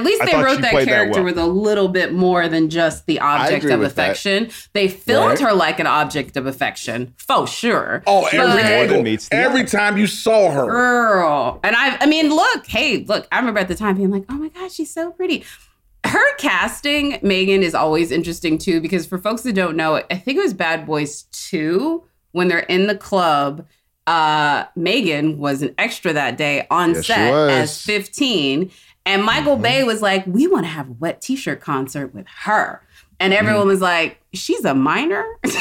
At 0.00 0.06
least 0.06 0.22
I 0.22 0.26
they 0.26 0.42
wrote 0.42 0.60
that 0.62 0.72
played 0.72 0.88
that 0.88 0.92
character 0.92 1.20
well. 1.20 1.24
with 1.24 1.38
a 1.38 1.46
little 1.46 1.88
bit 1.88 2.12
more 2.12 2.48
than 2.48 2.70
just 2.70 3.06
the 3.06 3.20
object 3.20 3.64
of 3.66 3.80
with 3.80 3.94
that. 3.96 4.02
affection. 4.10 4.50
They 4.72 4.88
filmed 4.88 5.40
Right. 5.40 5.48
her 5.48 5.52
like 5.52 5.78
an 5.78 5.86
object 5.86 6.36
of 6.36 6.46
affection, 6.46 7.14
for 7.18 7.46
sure. 7.46 8.02
Oh, 8.06 8.22
But- 8.22 8.34
every 8.34 8.46
More 8.46 8.56
than 8.56 8.66
angle, 8.72 9.02
meets 9.02 9.28
the 9.28 9.36
every 9.36 9.60
eye. 9.62 9.64
time 9.64 9.96
you 9.98 10.06
saw 10.06 10.50
her. 10.50 10.66
girl. 10.66 11.60
And 11.62 11.76
I 11.76 11.98
I 12.00 12.06
mean, 12.06 12.30
look, 12.30 12.66
hey, 12.66 13.04
look, 13.06 13.26
I 13.30 13.38
remember 13.38 13.60
at 13.60 13.68
the 13.68 13.74
time 13.74 13.96
being 13.96 14.10
like, 14.10 14.24
oh 14.28 14.34
my 14.34 14.48
gosh, 14.48 14.72
she's 14.74 14.92
so 14.92 15.10
pretty. 15.12 15.44
Her 16.06 16.34
casting, 16.38 17.18
Megan, 17.22 17.62
is 17.62 17.74
always 17.74 18.10
interesting 18.10 18.56
too, 18.56 18.80
because 18.80 19.06
for 19.06 19.18
folks 19.18 19.42
that 19.42 19.52
don't 19.52 19.76
know, 19.76 19.96
I 20.10 20.16
think 20.16 20.38
it 20.38 20.42
was 20.42 20.54
Bad 20.54 20.86
Boys 20.86 21.24
2, 21.32 22.02
when 22.32 22.48
they're 22.48 22.60
in 22.60 22.86
the 22.86 22.96
club. 22.96 23.66
Uh, 24.06 24.64
Megan 24.74 25.38
was 25.38 25.62
an 25.62 25.72
extra 25.78 26.12
that 26.14 26.36
day 26.38 26.66
on 26.70 26.94
Yes, 26.94 27.04
she 27.04 27.12
set 27.12 27.30
was. 27.32 27.50
as 27.52 27.80
15. 27.82 28.70
And 29.06 29.24
Michael 29.24 29.56
Bay 29.56 29.82
was 29.82 30.02
like, 30.02 30.26
we 30.26 30.46
want 30.46 30.64
to 30.64 30.70
have 30.70 30.88
a 30.88 30.92
wet 30.92 31.20
t-shirt 31.20 31.60
concert 31.60 32.14
with 32.14 32.26
her. 32.42 32.82
And 33.18 33.34
everyone 33.34 33.66
was 33.66 33.80
like, 33.80 34.18
she's 34.32 34.64
a 34.64 34.74
minor? 34.74 35.24
Please 35.42 35.58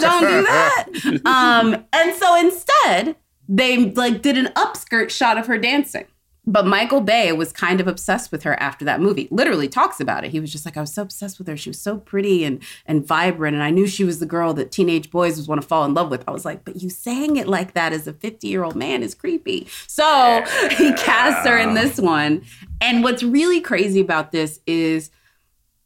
don't 0.00 0.20
do 0.20 0.42
that. 0.42 0.86
Um, 1.24 1.84
and 1.92 2.14
so 2.14 2.36
instead, 2.38 3.16
they 3.48 3.90
like 3.92 4.22
did 4.22 4.36
an 4.38 4.46
upskirt 4.54 5.10
shot 5.10 5.38
of 5.38 5.46
her 5.46 5.58
dancing. 5.58 6.06
But 6.44 6.66
Michael 6.66 7.00
Bay 7.00 7.32
was 7.32 7.52
kind 7.52 7.80
of 7.80 7.86
obsessed 7.86 8.32
with 8.32 8.42
her 8.42 8.58
after 8.60 8.84
that 8.84 9.00
movie. 9.00 9.28
Literally 9.30 9.68
talks 9.68 10.00
about 10.00 10.24
it. 10.24 10.32
He 10.32 10.40
was 10.40 10.50
just 10.50 10.64
like, 10.64 10.76
I 10.76 10.80
was 10.80 10.92
so 10.92 11.02
obsessed 11.02 11.38
with 11.38 11.46
her. 11.46 11.56
She 11.56 11.70
was 11.70 11.80
so 11.80 11.98
pretty 11.98 12.44
and 12.44 12.60
and 12.84 13.06
vibrant, 13.06 13.54
and 13.54 13.62
I 13.62 13.70
knew 13.70 13.86
she 13.86 14.02
was 14.02 14.18
the 14.18 14.26
girl 14.26 14.52
that 14.54 14.72
teenage 14.72 15.10
boys 15.10 15.38
would 15.38 15.46
want 15.46 15.62
to 15.62 15.66
fall 15.66 15.84
in 15.84 15.94
love 15.94 16.10
with. 16.10 16.24
I 16.26 16.32
was 16.32 16.44
like, 16.44 16.64
but 16.64 16.82
you 16.82 16.90
saying 16.90 17.36
it 17.36 17.46
like 17.46 17.74
that 17.74 17.92
as 17.92 18.06
a 18.08 18.12
50 18.12 18.48
year 18.48 18.64
old 18.64 18.74
man 18.74 19.02
is 19.02 19.14
creepy. 19.14 19.68
So 19.86 20.44
he 20.76 20.92
casts 20.94 21.46
her 21.46 21.58
in 21.58 21.74
this 21.74 22.00
one. 22.00 22.42
And 22.80 23.04
what's 23.04 23.22
really 23.22 23.60
crazy 23.60 24.00
about 24.00 24.32
this 24.32 24.58
is 24.66 25.10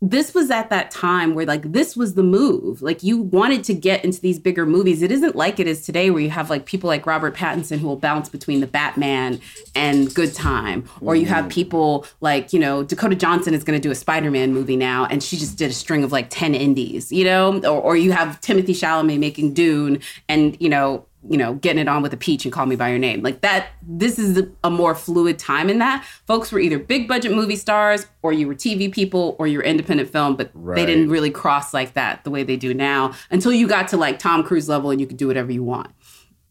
this 0.03 0.34
was 0.34 0.51
at 0.51 0.68
that 0.68 0.90
time 0.90 1.34
where 1.34 1.47
like 1.47 1.72
this 1.72 1.97
was 1.97 2.14
the 2.14 2.22
move. 2.22 2.82
Like 2.82 3.03
you 3.03 3.16
wanted 3.16 3.64
to 3.64 3.74
get 3.74 4.05
into 4.05 4.20
these 4.20 4.38
bigger 4.38 4.66
movies. 4.66 5.01
It 5.01 5.11
isn't 5.11 5.34
like 5.34 5.59
it 5.59 5.66
is 5.66 5.86
today 5.86 6.11
where 6.11 6.20
you 6.20 6.28
have 6.28 6.51
like 6.51 6.66
people 6.66 6.88
like 6.88 7.07
Robert 7.07 7.34
Pattinson 7.34 7.78
who 7.78 7.86
will 7.86 7.97
bounce 7.97 8.28
between 8.28 8.61
the 8.61 8.66
Batman 8.66 9.40
and 9.74 10.14
Good 10.14 10.34
Time. 10.34 10.86
Or 11.01 11.16
you 11.16 11.24
have 11.26 11.47
mm. 11.47 11.51
people 11.51 12.07
like, 12.20 12.53
you 12.53 12.61
know, 12.61 12.82
Dakota 12.82 13.16
Johnson 13.16 13.55
is 13.55 13.64
going 13.64 13.80
to 13.80 13.82
do 13.82 13.90
a 13.90 13.94
Spider-Man 13.94 14.53
movie 14.53 14.76
now 14.76 15.07
and 15.07 15.22
she 15.22 15.38
just 15.38 15.57
did 15.57 15.70
a 15.70 15.74
string 15.74 16.05
of 16.05 16.12
like 16.12 16.28
10 16.28 16.55
indies, 16.55 17.11
you 17.11 17.24
know? 17.24 17.59
Or, 17.61 17.80
or 17.80 17.97
you 17.97 18.12
have 18.12 18.38
Timothée 18.42 18.70
Chalamet 18.70 19.18
making 19.18 19.55
Dune 19.55 20.01
and, 20.28 20.61
you 20.61 20.68
know, 20.68 21.07
you 21.31 21.37
know, 21.37 21.55
getting 21.55 21.81
it 21.81 21.89
on 21.89 22.03
with 22.03 22.12
a 22.12 22.16
peach 22.16 22.45
and 22.45 22.53
call 22.53 22.66
me 22.66 22.77
by 22.77 22.89
your 22.89 22.99
name. 22.99 23.22
Like 23.22 23.41
that, 23.41 23.68
this 23.83 24.18
is 24.18 24.43
a 24.64 24.70
more 24.70 24.95
fluid 24.95 25.39
time 25.39 25.68
in 25.70 25.79
that. 25.79 26.05
Folks 26.27 26.53
were 26.53 26.59
either 26.59 26.79
big 26.79 27.09
budget 27.09 27.33
movie 27.33 27.57
stars 27.57 28.07
or 28.22 28.33
you 28.33 28.47
were 28.47 28.55
TV 28.55 28.91
people 28.93 29.37
or 29.39 29.47
you 29.47 29.59
were 29.59 29.64
independent 29.64 30.11
film, 30.11 30.37
but 30.37 30.51
Right. 30.55 30.77
they 30.77 30.87
didn't 30.87 31.11
really 31.11 31.31
cross 31.31 31.72
like 31.74 31.95
that 31.95 32.24
the 32.24 32.31
way 32.31 32.43
they 32.43 32.57
do 32.57 32.72
now 32.74 33.12
until 33.31 33.53
you 33.53 33.66
got 33.68 33.89
to 33.89 33.97
like 33.97 34.18
Tom 34.18 34.43
Cruise 34.43 34.68
level 34.68 34.91
and 34.91 35.01
you 35.01 35.07
could 35.07 35.16
do 35.16 35.27
whatever 35.27 35.53
you 35.53 35.62
want. 35.62 35.91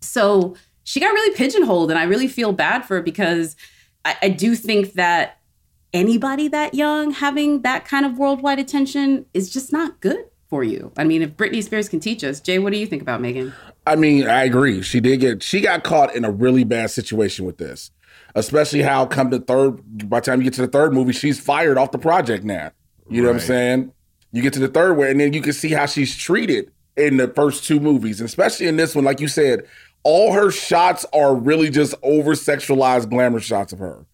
So 0.01 0.55
she 0.83 0.99
got 0.99 1.09
really 1.13 1.35
pigeonholed, 1.35 1.89
and 1.89 1.99
I 1.99 2.03
really 2.03 2.27
feel 2.27 2.51
bad 2.51 2.85
for 2.85 2.97
her 2.97 3.01
because 3.01 3.55
I, 4.03 4.15
I 4.23 4.29
do 4.29 4.55
think 4.55 4.93
that 4.93 5.39
anybody 5.93 6.47
that 6.49 6.73
young 6.73 7.11
having 7.11 7.61
that 7.63 7.85
kind 7.85 8.05
of 8.05 8.17
worldwide 8.17 8.59
attention 8.59 9.25
is 9.33 9.49
just 9.49 9.71
not 9.71 9.99
good 10.01 10.25
for 10.49 10.63
you. 10.63 10.91
I 10.97 11.03
mean, 11.03 11.21
if 11.21 11.31
Britney 11.35 11.63
Spears 11.63 11.89
can 11.89 11.99
teach 11.99 12.23
us, 12.23 12.39
Jay, 12.39 12.59
what 12.59 12.71
do 12.71 12.77
you 12.77 12.85
think 12.85 13.01
about 13.01 13.19
Megan? 13.21 13.53
I 13.87 13.95
mean, 13.95 14.27
I 14.27 14.43
agree. 14.43 14.81
She 14.81 14.99
did 14.99 15.19
get 15.19 15.43
she 15.43 15.61
got 15.61 15.83
caught 15.83 16.15
in 16.15 16.25
a 16.25 16.31
really 16.31 16.63
bad 16.63 16.91
situation 16.91 17.45
with 17.45 17.57
this. 17.57 17.91
Especially 18.33 18.81
how 18.81 19.05
come 19.05 19.29
the 19.29 19.39
third 19.39 20.09
by 20.09 20.19
the 20.19 20.25
time 20.25 20.39
you 20.39 20.43
get 20.43 20.53
to 20.55 20.61
the 20.61 20.67
third 20.67 20.93
movie, 20.93 21.13
she's 21.13 21.39
fired 21.39 21.77
off 21.77 21.91
the 21.91 21.97
project 21.97 22.43
now. 22.43 22.71
You 23.09 23.21
know 23.21 23.29
what 23.29 23.35
I'm 23.35 23.41
saying? 23.41 23.93
You 24.31 24.41
get 24.41 24.53
to 24.53 24.59
the 24.59 24.67
third 24.67 24.95
one, 24.95 25.07
and 25.07 25.19
then 25.19 25.31
you 25.31 25.41
can 25.41 25.53
see 25.53 25.69
how 25.69 25.85
she's 25.85 26.15
treated 26.15 26.71
in 26.97 27.17
the 27.17 27.27
first 27.29 27.65
two 27.65 27.79
movies, 27.79 28.19
and 28.19 28.27
especially 28.27 28.67
in 28.67 28.77
this 28.77 28.95
one, 28.95 29.05
like 29.05 29.19
you 29.19 29.27
said, 29.27 29.65
all 30.03 30.33
her 30.33 30.51
shots 30.51 31.05
are 31.13 31.35
really 31.35 31.69
just 31.69 31.95
over 32.03 32.33
sexualized 32.33 33.09
glamour 33.09 33.39
shots 33.39 33.73
of 33.73 33.79
her. 33.79 34.05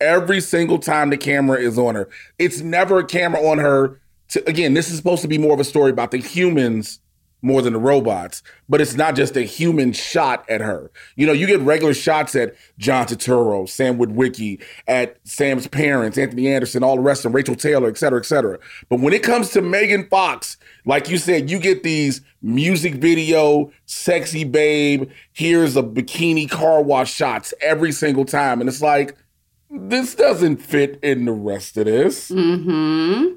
Every 0.00 0.40
single 0.40 0.78
time 0.78 1.10
the 1.10 1.16
camera 1.16 1.58
is 1.58 1.78
on 1.78 1.94
her, 1.94 2.08
it's 2.38 2.60
never 2.60 2.98
a 2.98 3.04
camera 3.04 3.42
on 3.46 3.58
her. 3.58 4.00
To, 4.28 4.48
again, 4.48 4.74
this 4.74 4.90
is 4.90 4.96
supposed 4.96 5.22
to 5.22 5.28
be 5.28 5.38
more 5.38 5.52
of 5.52 5.60
a 5.60 5.64
story 5.64 5.90
about 5.90 6.10
the 6.10 6.18
humans 6.18 7.00
more 7.42 7.62
than 7.62 7.72
the 7.72 7.78
robots, 7.78 8.42
but 8.68 8.80
it's 8.80 8.94
not 8.94 9.16
just 9.16 9.36
a 9.36 9.42
human 9.42 9.92
shot 9.92 10.48
at 10.48 10.60
her. 10.60 10.90
You 11.16 11.26
know, 11.26 11.32
you 11.32 11.46
get 11.46 11.60
regular 11.60 11.94
shots 11.94 12.34
at 12.34 12.54
John 12.78 13.06
Turturro, 13.06 13.68
Sam 13.68 13.98
Witwicky, 13.98 14.62
at 14.86 15.16
Sam's 15.24 15.66
parents, 15.66 16.18
Anthony 16.18 16.48
Anderson, 16.48 16.82
all 16.82 16.96
the 16.96 17.02
rest 17.02 17.24
of 17.24 17.34
Rachael 17.34 17.54
Taylor, 17.54 17.88
et 17.88 17.98
cetera, 17.98 18.20
et 18.20 18.26
cetera. 18.26 18.58
But 18.88 19.00
when 19.00 19.12
it 19.12 19.22
comes 19.22 19.50
to 19.50 19.62
Megan 19.62 20.08
Fox, 20.08 20.56
like 20.84 21.08
you 21.08 21.18
said, 21.18 21.50
you 21.50 21.58
get 21.58 21.82
these 21.82 22.20
music 22.42 22.94
video, 22.94 23.70
sexy 23.86 24.44
babe, 24.44 25.10
here's 25.32 25.76
a 25.76 25.82
bikini 25.82 26.50
car 26.50 26.82
wash 26.82 27.12
shots 27.12 27.52
every 27.60 27.92
single 27.92 28.24
time. 28.24 28.60
And 28.60 28.68
it's 28.68 28.82
like, 28.82 29.16
this 29.70 30.14
doesn't 30.14 30.56
fit 30.56 30.98
in 31.02 31.26
the 31.26 31.32
rest 31.32 31.76
of 31.76 31.84
this. 31.84 32.28
Hmm. 32.28 33.34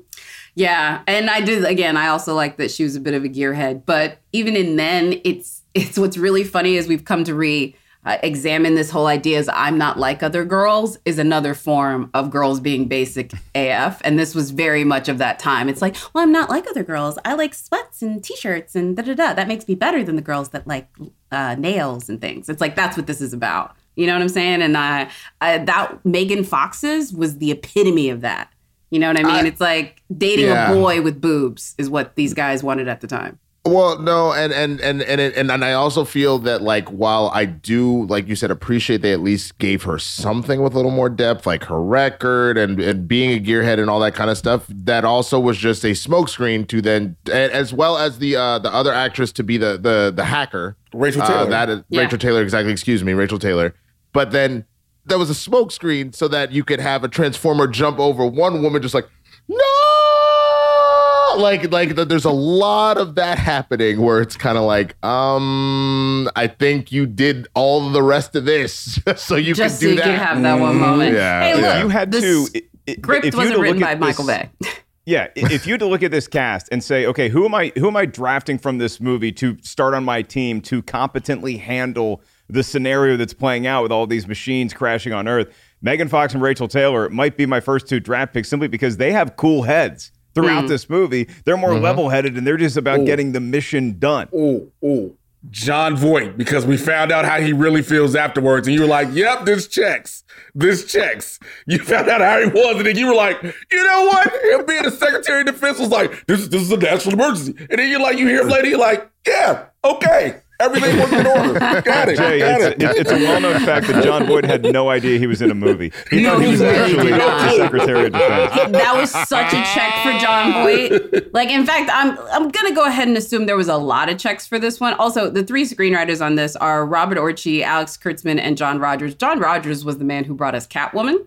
Yeah, 0.56 1.02
and 1.08 1.30
I 1.30 1.42
did 1.42 1.66
again. 1.66 1.98
I 1.98 2.08
also 2.08 2.36
like 2.36 2.58
that 2.58 2.70
she 2.70 2.84
was 2.84 2.96
a 2.96 3.00
bit 3.00 3.14
of 3.14 3.24
a 3.24 3.30
gearhead, 3.30 3.86
but 3.86 4.20
even 4.32 4.56
in 4.56 4.76
then, 4.76 5.20
it's 5.24 5.64
it's 5.74 5.98
what's 5.98 6.18
really 6.18 6.44
funny 6.44 6.76
is 6.76 6.88
we've 6.88 7.06
come 7.06 7.24
to 7.24 7.34
re 7.34 7.76
uh, 8.06 8.18
examine 8.22 8.76
this 8.76 8.90
whole 8.90 9.08
idea 9.08 9.40
as 9.40 9.50
I'm 9.54 9.78
not 9.78 9.98
like 9.98 10.22
other 10.22 10.44
girls 10.44 10.98
is 11.06 11.18
another 11.18 11.54
form 11.54 12.10
of 12.14 12.30
girls 12.30 12.60
being 12.60 12.88
basic 12.88 13.32
AF, 13.56 14.02
and 14.04 14.20
this 14.20 14.36
was 14.36 14.52
very 14.52 14.84
much 14.84 15.10
of 15.10 15.18
that 15.20 15.40
time. 15.40 15.70
It's 15.70 15.82
like, 15.82 15.96
well, 16.14 16.24
I'm 16.24 16.32
not 16.32 16.50
like 16.50 16.68
other 16.68 16.84
girls. 16.84 17.18
I 17.26 17.34
like 17.34 17.54
sweats 17.54 18.02
and 18.02 18.24
t-shirts 18.24 18.76
and 18.76 18.96
da 18.96 19.04
da 19.04 19.14
da. 19.14 19.34
That 19.34 19.48
makes 19.48 19.68
me 19.68 19.76
better 19.76 20.04
than 20.04 20.16
the 20.18 20.22
girls 20.22 20.50
that 20.50 20.68
like 20.68 20.88
uh, 21.32 21.56
nails 21.56 22.10
and 22.10 22.20
things. 22.22 22.50
It's 22.50 22.62
like 22.62 22.76
that's 22.76 22.98
what 22.98 23.08
this 23.08 23.22
is 23.22 23.34
about. 23.34 23.76
You 23.96 24.08
know 24.08 24.14
what 24.14 24.22
I'm 24.22 24.30
saying? 24.30 24.62
And 24.62 24.76
I, 24.76 25.10
I 25.40 25.60
that 25.60 26.06
Megan 26.06 26.44
Fox's 26.44 27.14
was 27.14 27.38
the 27.38 27.52
epitome 27.52 28.10
of 28.10 28.22
that. 28.22 28.52
You 28.94 29.00
know 29.00 29.08
what 29.08 29.20
I 29.20 29.24
mean? 29.24 29.46
it's 29.48 29.60
like 29.60 30.04
dating 30.16 30.46
Yeah. 30.46 30.72
a 30.72 30.76
boy 30.76 31.02
with 31.02 31.20
boobs 31.20 31.74
is 31.80 31.90
what 31.90 32.16
these 32.16 32.34
guys 32.36 32.64
wanted 32.64 32.88
at 32.88 33.02
the 33.02 33.08
time. 33.08 33.40
Well, 33.66 33.98
no, 33.98 34.34
and 34.34 34.52
and 34.54 34.80
and 34.82 35.02
and 35.02 35.20
and, 35.22 35.50
and 35.50 35.64
I 35.66 35.72
also 35.74 36.04
feel 36.04 36.38
that 36.40 36.62
like 36.62 36.90
while 36.90 37.32
I 37.34 37.46
do, 37.46 38.06
like 38.08 38.28
you 38.28 38.36
said, 38.36 38.52
appreciate 38.52 39.02
they 39.02 39.14
at 39.14 39.22
least 39.22 39.58
gave 39.58 39.84
her 39.84 39.98
something 39.98 40.62
with 40.62 40.74
a 40.74 40.76
little 40.76 40.92
more 40.92 41.10
depth, 41.10 41.48
like 41.48 41.64
her 41.64 41.82
record 41.82 42.58
and, 42.58 42.80
and 42.82 43.08
being 43.08 43.32
a 43.32 43.40
gearhead 43.42 43.80
and 43.80 43.90
all 43.90 44.02
that 44.02 44.16
kind 44.16 44.30
of 44.30 44.38
stuff. 44.38 44.66
That 44.70 45.06
also 45.06 45.40
was 45.40 45.58
just 45.58 45.84
a 45.86 45.92
smokescreen 45.92 46.68
to 46.68 46.82
then, 46.82 47.16
and 47.32 47.52
as 47.54 47.74
well 47.74 47.98
as 47.98 48.20
the 48.20 48.36
uh, 48.36 48.60
the 48.60 48.72
other 48.72 48.94
actress 48.94 49.32
to 49.32 49.44
be 49.44 49.58
the 49.58 49.78
the 49.78 50.12
the 50.14 50.26
hacker, 50.26 50.76
Rachel 50.94 51.22
Uh, 51.24 51.28
Taylor. 51.30 51.50
that 51.50 51.70
is 51.70 51.80
Yeah. 51.90 52.02
Rachael 52.02 52.18
Taylor, 52.20 52.42
exactly. 52.44 52.72
Excuse 52.72 53.02
me, 53.04 53.14
Rachael 53.14 53.40
Taylor. 53.40 53.74
But 54.12 54.32
then 54.32 54.66
there 55.06 55.18
was 55.18 55.30
a 55.30 55.34
smokescreen 55.34 56.16
so 56.16 56.28
that 56.30 56.52
you 56.52 56.64
could 56.64 56.80
have 56.80 57.04
a 57.04 57.08
transformer 57.08 57.68
jump 57.68 58.00
over 58.00 58.26
one 58.26 58.62
woman, 58.62 58.82
just 58.82 58.94
like 58.94 59.08
no, 59.50 61.36
like 61.38 61.72
like 61.72 61.96
th- 61.96 62.08
there's 62.08 62.26
a 62.26 62.32
lot 62.32 62.98
of 62.98 63.16
that 63.16 63.38
happening 63.40 64.00
where 64.02 64.22
it's 64.22 64.38
kind 64.38 64.58
of 64.58 64.64
like, 64.64 64.96
um, 65.04 66.30
I 66.36 66.48
think 66.48 66.92
you 66.92 67.06
did 67.06 67.48
all 67.56 67.90
the 67.90 68.04
rest 68.04 68.36
of 68.36 68.46
this 68.46 69.00
so 69.18 69.36
you 69.36 69.54
Just 69.54 69.80
can 69.82 69.82
so 69.82 69.88
do 69.88 69.90
you 69.90 69.96
that. 69.98 70.04
can 70.04 70.16
have 70.16 70.42
that 70.44 70.60
one 70.60 70.78
moment. 70.78 71.14
Yeah, 71.14 71.42
Hey, 71.42 71.50
yeah. 71.50 71.68
look, 71.68 71.76
If 71.78 71.84
you 71.84 71.90
had 71.90 72.12
to, 72.12 72.48
i- 72.56 72.62
i- 72.90 72.94
Script 72.94 73.26
if 73.26 73.36
wasn't 73.36 73.60
written 73.60 73.78
look 73.80 73.86
by 73.88 73.92
at 73.94 74.00
Michael 74.00 74.26
this- 74.26 74.38
Bay. 74.62 74.70
Yeah, 75.06 75.28
if 75.36 75.68
you 75.68 75.74
had 75.74 75.82
to 75.82 75.86
look 75.86 76.02
at 76.02 76.12
this 76.12 76.30
cast 76.30 76.70
and 76.72 76.82
say, 76.82 77.06
okay, 77.08 77.28
who 77.28 77.44
am 77.44 77.54
I? 77.54 77.74
Who 77.76 77.90
am 77.90 77.98
I 77.98 78.06
drafting 78.06 78.58
from 78.58 78.78
this 78.78 79.02
movie 79.02 79.34
to 79.34 79.58
start 79.62 79.94
on 79.94 80.06
my 80.06 80.22
team 80.22 80.62
to 80.62 80.82
competently 80.82 81.58
handle 81.58 82.22
the 82.50 82.64
scenario 82.64 83.18
that's 83.18 83.34
playing 83.34 83.66
out 83.68 83.84
with 83.84 83.92
all 83.92 84.06
these 84.08 84.28
machines 84.28 84.74
crashing 84.74 85.14
on 85.14 85.28
Earth? 85.28 85.48
Megan 85.82 86.08
Fox 86.08 86.34
and 86.34 86.42
Rachael 86.42 86.68
Taylor 86.68 87.10
might 87.10 87.36
be 87.38 87.46
my 87.46 87.60
first 87.60 87.88
two 87.88 88.00
draft 88.00 88.34
picks 88.34 88.48
simply 88.50 88.68
because 88.68 88.98
they 88.98 89.12
have 89.12 89.36
cool 89.36 89.64
heads 89.64 90.12
throughout 90.34 90.66
Mm. 90.66 90.68
this 90.70 90.90
movie. 90.90 91.28
They're 91.46 91.58
more 91.58 91.78
level-headed 91.78 92.38
and 92.38 92.48
they're 92.48 92.58
just 92.58 92.78
about 92.78 93.00
Ooh. 93.02 93.06
getting 93.06 93.34
the 93.34 93.40
mission 93.40 94.00
done. 94.00 94.28
Oh, 94.36 94.68
oh. 94.84 95.14
Jon 95.50 95.98
Voight, 95.98 96.38
because 96.38 96.66
we 96.66 96.78
found 96.78 97.12
out 97.12 97.26
how 97.26 97.42
he 97.42 97.52
really 97.52 97.82
feels 97.82 98.16
afterwards, 98.16 98.66
and 98.66 98.74
you 98.74 98.80
were 98.80 98.88
like, 98.88 99.10
"Yep, 99.12 99.44
this 99.46 99.68
checks. 99.68 100.24
This 100.56 100.86
checks." 100.86 101.38
You 101.68 101.80
found 101.80 102.08
out 102.08 102.22
how 102.22 102.40
he 102.40 102.46
was, 102.46 102.78
and 102.78 102.86
then 102.86 102.98
you 102.98 103.08
were 103.08 103.14
like, 103.14 103.44
"You 103.44 103.84
know 103.84 104.06
what?" 104.06 104.32
Him 104.32 104.66
being 104.66 104.84
the 104.84 104.92
Secretary 104.92 105.42
of 105.42 105.48
Defense 105.48 105.80
was 105.80 105.90
like, 105.90 106.26
"This, 106.28 106.48
this 106.48 106.62
is 106.62 106.72
a 106.72 106.78
national 106.78 107.16
emergency," 107.16 107.56
and 107.70 107.78
then 107.78 107.90
you're 107.90 108.00
like, 108.00 108.18
you 108.18 108.26
hear 108.26 108.44
him 108.44 108.48
later, 108.48 108.70
you're 108.70 108.80
like, 108.80 109.06
"Yeah, 109.28 109.64
okay, 109.84 110.38
everything 110.60 110.98
was 111.00 111.12
in 111.14 111.26
order. 111.28 111.54
Got 111.82 112.10
it, 112.10 112.18
Jay, 112.18 112.40
got 112.40 112.62
it's, 112.62 112.76
it." 112.76 112.84
it's, 112.84 113.00
it's 113.02 113.12
a 113.12 113.16
well-known 113.16 113.60
fact 113.66 113.88
that 113.88 114.04
Jon 114.04 114.26
Voight 114.26 114.46
had 114.46 114.64
no 114.64 114.90
idea 114.90 115.20
he 115.20 115.28
was 115.28 115.42
in 115.42 115.52
a 115.52 115.56
movie. 115.56 115.92
He 116.10 116.22
No, 116.22 116.32
thought 116.32 116.40
he 116.40 116.46
he 116.46 116.52
was 116.52 116.62
really 116.62 116.78
actually 116.78 117.12
not. 117.12 117.42
the 117.52 117.58
Secretary 117.58 118.06
of 118.08 118.14
Defense. 118.14 118.72
that 118.72 118.94
was 118.96 119.12
such 119.12 119.54
a 119.54 119.64
check 119.74 119.94
for 120.04 120.12
Jon 120.24 120.54
Voight. 120.54 121.34
Like, 121.34 121.50
in 121.50 121.66
fact, 121.66 121.90
I'm 121.94 122.18
I'm 122.32 122.50
gonna 122.50 122.74
go 122.76 122.86
ahead 122.86 123.08
and 123.08 123.18
assume 123.18 123.46
there 123.46 123.58
was 123.58 123.68
a 123.68 123.78
lot 123.78 124.10
of 124.10 124.18
checks 124.18 124.48
for 124.48 124.60
this 124.60 124.80
one. 124.80 124.94
Also, 124.96 125.30
the 125.30 125.44
three 125.44 125.64
screenwriters 125.66 126.24
on 126.24 126.36
this 126.36 126.56
are 126.58 126.86
Robert 126.86 127.18
Orci, 127.18 127.62
Alex 127.62 127.98
Kurtzman, 127.98 128.40
and 128.40 128.58
John 128.58 128.80
Rogers. 128.80 129.16
John 129.16 129.40
Rogers 129.40 129.84
was 129.84 129.98
the 129.98 130.06
man 130.06 130.24
who 130.24 130.34
brought 130.36 130.56
us 130.56 130.68
Catwoman. 130.68 131.26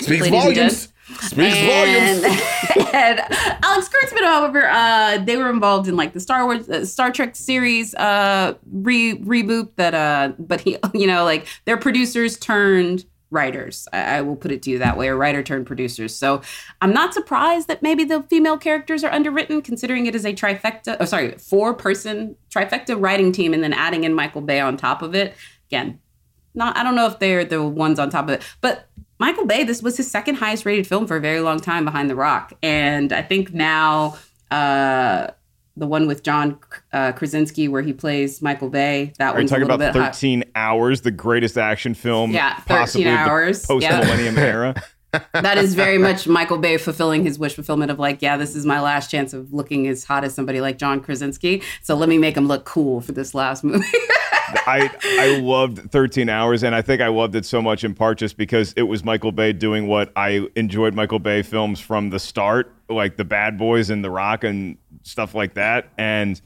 Speaks 0.00 0.28
volumes. 0.28 0.91
Speaks 1.04 1.56
and, 1.56 2.22
volumes. 2.22 2.38
and 2.94 3.20
Alex 3.64 3.88
Kurtzman, 3.88 4.24
however, 4.24 4.68
uh, 4.68 5.18
they 5.18 5.36
were 5.36 5.50
involved 5.50 5.88
in 5.88 5.96
like 5.96 6.12
the 6.12 6.20
Star 6.20 6.44
Wars, 6.44 6.68
uh, 6.68 6.86
Star 6.86 7.10
Trek 7.10 7.34
series 7.34 7.94
uh, 7.96 8.54
re- 8.70 9.18
reboot. 9.18 9.70
That, 9.76 9.94
uh, 9.94 10.32
but 10.38 10.60
he, 10.60 10.78
you 10.94 11.06
know, 11.06 11.24
like 11.24 11.46
they're 11.64 11.76
producers 11.76 12.38
turned 12.38 13.04
writers. 13.30 13.88
I, 13.92 14.18
I 14.18 14.20
will 14.20 14.36
put 14.36 14.52
it 14.52 14.62
to 14.62 14.70
you 14.70 14.78
that 14.78 14.96
way, 14.96 15.08
or 15.08 15.16
writer 15.16 15.42
turned 15.42 15.66
producers. 15.66 16.14
So 16.14 16.40
I'm 16.80 16.92
not 16.92 17.14
surprised 17.14 17.66
that 17.66 17.82
maybe 17.82 18.04
the 18.04 18.22
female 18.22 18.56
characters 18.58 19.02
are 19.02 19.10
underwritten, 19.10 19.60
considering 19.60 20.06
it 20.06 20.14
is 20.14 20.24
a 20.24 20.32
trifecta. 20.32 20.98
Oh, 21.00 21.04
sorry, 21.04 21.32
four 21.32 21.74
person 21.74 22.36
trifecta 22.48 23.00
writing 23.00 23.32
team, 23.32 23.52
and 23.54 23.62
then 23.64 23.72
adding 23.72 24.04
in 24.04 24.14
Michael 24.14 24.42
Bay 24.42 24.60
on 24.60 24.76
top 24.76 25.02
of 25.02 25.16
it. 25.16 25.34
Again, 25.68 25.98
not 26.54 26.76
I 26.76 26.82
don't 26.82 26.94
know 26.94 27.06
if 27.06 27.18
they're 27.18 27.44
the 27.44 27.62
ones 27.64 27.98
on 27.98 28.10
top 28.10 28.26
of 28.26 28.30
it, 28.30 28.42
but 28.60 28.88
Michael 29.22 29.46
Bay, 29.46 29.62
this 29.62 29.84
was 29.84 29.96
his 29.96 30.10
second 30.10 30.34
highest 30.34 30.66
rated 30.66 30.84
film 30.84 31.06
for 31.06 31.16
a 31.16 31.20
very 31.20 31.38
long 31.38 31.60
time 31.60 31.84
behind 31.84 32.10
The 32.10 32.16
Rock. 32.16 32.54
And 32.60 33.12
I 33.12 33.22
think 33.22 33.54
now 33.54 34.16
uh 34.50 35.28
the 35.76 35.86
one 35.86 36.08
with 36.08 36.24
John 36.24 36.58
uh, 36.92 37.12
Krasinski 37.12 37.68
where 37.68 37.82
he 37.82 37.92
plays 37.92 38.42
Michael 38.42 38.68
Bay, 38.68 39.12
that 39.18 39.28
Are 39.28 39.38
you 39.38 39.42
one's 39.42 39.52
a 39.52 39.54
talking 39.54 39.62
little 39.68 39.76
about 39.76 39.94
bit 39.94 40.02
high. 40.02 40.10
13 40.10 40.44
hours, 40.56 41.02
the 41.02 41.12
greatest 41.12 41.56
action 41.56 41.94
film 41.94 42.32
Yeah, 42.32 42.56
13 42.56 42.76
possibly 42.76 43.08
hours, 43.08 43.64
post-millennium 43.64 44.36
era? 44.56 44.74
that 45.32 45.56
is 45.56 45.74
very 45.74 45.98
much 45.98 46.26
Michael 46.26 46.58
Bay 46.58 46.76
fulfilling 46.76 47.22
his 47.22 47.38
wish 47.38 47.54
fulfillment 47.54 47.90
of 47.92 47.98
like, 48.00 48.22
yeah, 48.22 48.36
this 48.36 48.56
is 48.56 48.66
my 48.66 48.80
last 48.80 49.08
chance 49.10 49.32
of 49.32 49.52
looking 49.52 49.86
as 49.86 50.02
hot 50.04 50.24
as 50.24 50.34
somebody 50.34 50.60
like 50.60 50.78
John 50.78 51.00
Krasinski. 51.00 51.62
So 51.82 51.94
let 51.94 52.08
me 52.08 52.18
make 52.18 52.36
him 52.36 52.48
look 52.48 52.64
cool 52.64 53.00
for 53.00 53.12
this 53.12 53.34
last 53.34 53.62
movie. 53.62 53.86
I 54.66 54.90
I 55.04 55.38
loved 55.38 55.90
13 55.90 56.28
Hours, 56.28 56.62
and 56.62 56.74
I 56.74 56.82
think 56.82 57.00
I 57.00 57.08
loved 57.08 57.34
it 57.34 57.44
so 57.44 57.60
much 57.62 57.84
in 57.84 57.94
part 57.94 58.18
just 58.18 58.36
because 58.36 58.72
it 58.76 58.82
was 58.82 59.04
Michael 59.04 59.32
Bay 59.32 59.52
doing 59.52 59.86
what 59.86 60.12
I 60.16 60.46
enjoyed 60.56 60.94
Michael 60.94 61.18
Bay 61.18 61.42
films 61.42 61.80
from 61.80 62.10
the 62.10 62.18
start 62.18 62.74
like 62.88 63.16
the 63.16 63.24
Bad 63.24 63.58
Boys 63.58 63.90
and 63.90 64.04
The 64.04 64.10
Rock 64.10 64.44
and 64.44 64.76
stuff 65.02 65.34
like 65.34 65.54
that, 65.54 65.88
and 65.98 66.40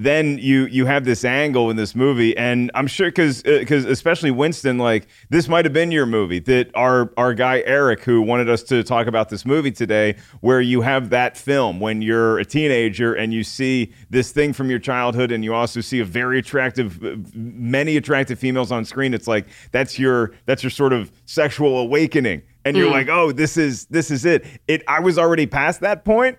then 0.00 0.38
you 0.38 0.66
you 0.66 0.86
have 0.86 1.04
this 1.04 1.24
angle 1.24 1.70
in 1.70 1.76
this 1.76 1.96
movie, 1.96 2.36
and 2.36 2.70
I'm 2.74 2.86
sure 2.86 3.08
because 3.08 3.42
because 3.42 3.84
especially 3.84 4.30
Winston, 4.30 4.78
like 4.78 5.08
this 5.28 5.48
might 5.48 5.64
have 5.64 5.72
been 5.74 5.90
your 5.90 6.06
movie 6.06 6.38
that 6.38 6.70
our 6.74 7.12
our 7.16 7.34
guy 7.34 7.62
Eric, 7.66 8.04
who 8.04 8.22
wanted 8.22 8.48
us 8.48 8.62
to 8.64 8.84
talk 8.84 9.08
about 9.08 9.28
this 9.28 9.44
movie 9.44 9.72
today, 9.72 10.14
where 10.40 10.60
you 10.60 10.82
have 10.82 11.10
that 11.10 11.36
film 11.36 11.80
when 11.80 12.00
you're 12.00 12.38
a 12.38 12.44
teenager 12.44 13.12
and 13.12 13.34
you 13.34 13.42
see 13.42 13.92
this 14.08 14.30
thing 14.30 14.52
from 14.52 14.70
your 14.70 14.78
childhood, 14.78 15.32
and 15.32 15.42
you 15.42 15.52
also 15.52 15.80
see 15.80 15.98
a 15.98 16.04
very 16.04 16.38
attractive, 16.38 17.34
many 17.34 17.96
attractive 17.96 18.38
females 18.38 18.70
on 18.70 18.84
screen. 18.84 19.12
It's 19.12 19.26
like 19.26 19.46
that's 19.72 19.98
your 19.98 20.30
that's 20.46 20.62
your 20.62 20.70
sort 20.70 20.92
of 20.92 21.10
sexual 21.26 21.76
awakening, 21.80 22.42
and 22.64 22.76
you're 22.76 22.88
Mm. 22.88 22.92
like, 22.92 23.08
oh, 23.08 23.32
this 23.32 23.56
is 23.56 23.86
this 23.86 24.12
is 24.12 24.24
it. 24.24 24.46
It 24.68 24.84
I 24.86 25.00
was 25.00 25.18
already 25.18 25.46
past 25.46 25.80
that 25.80 26.04
point 26.04 26.38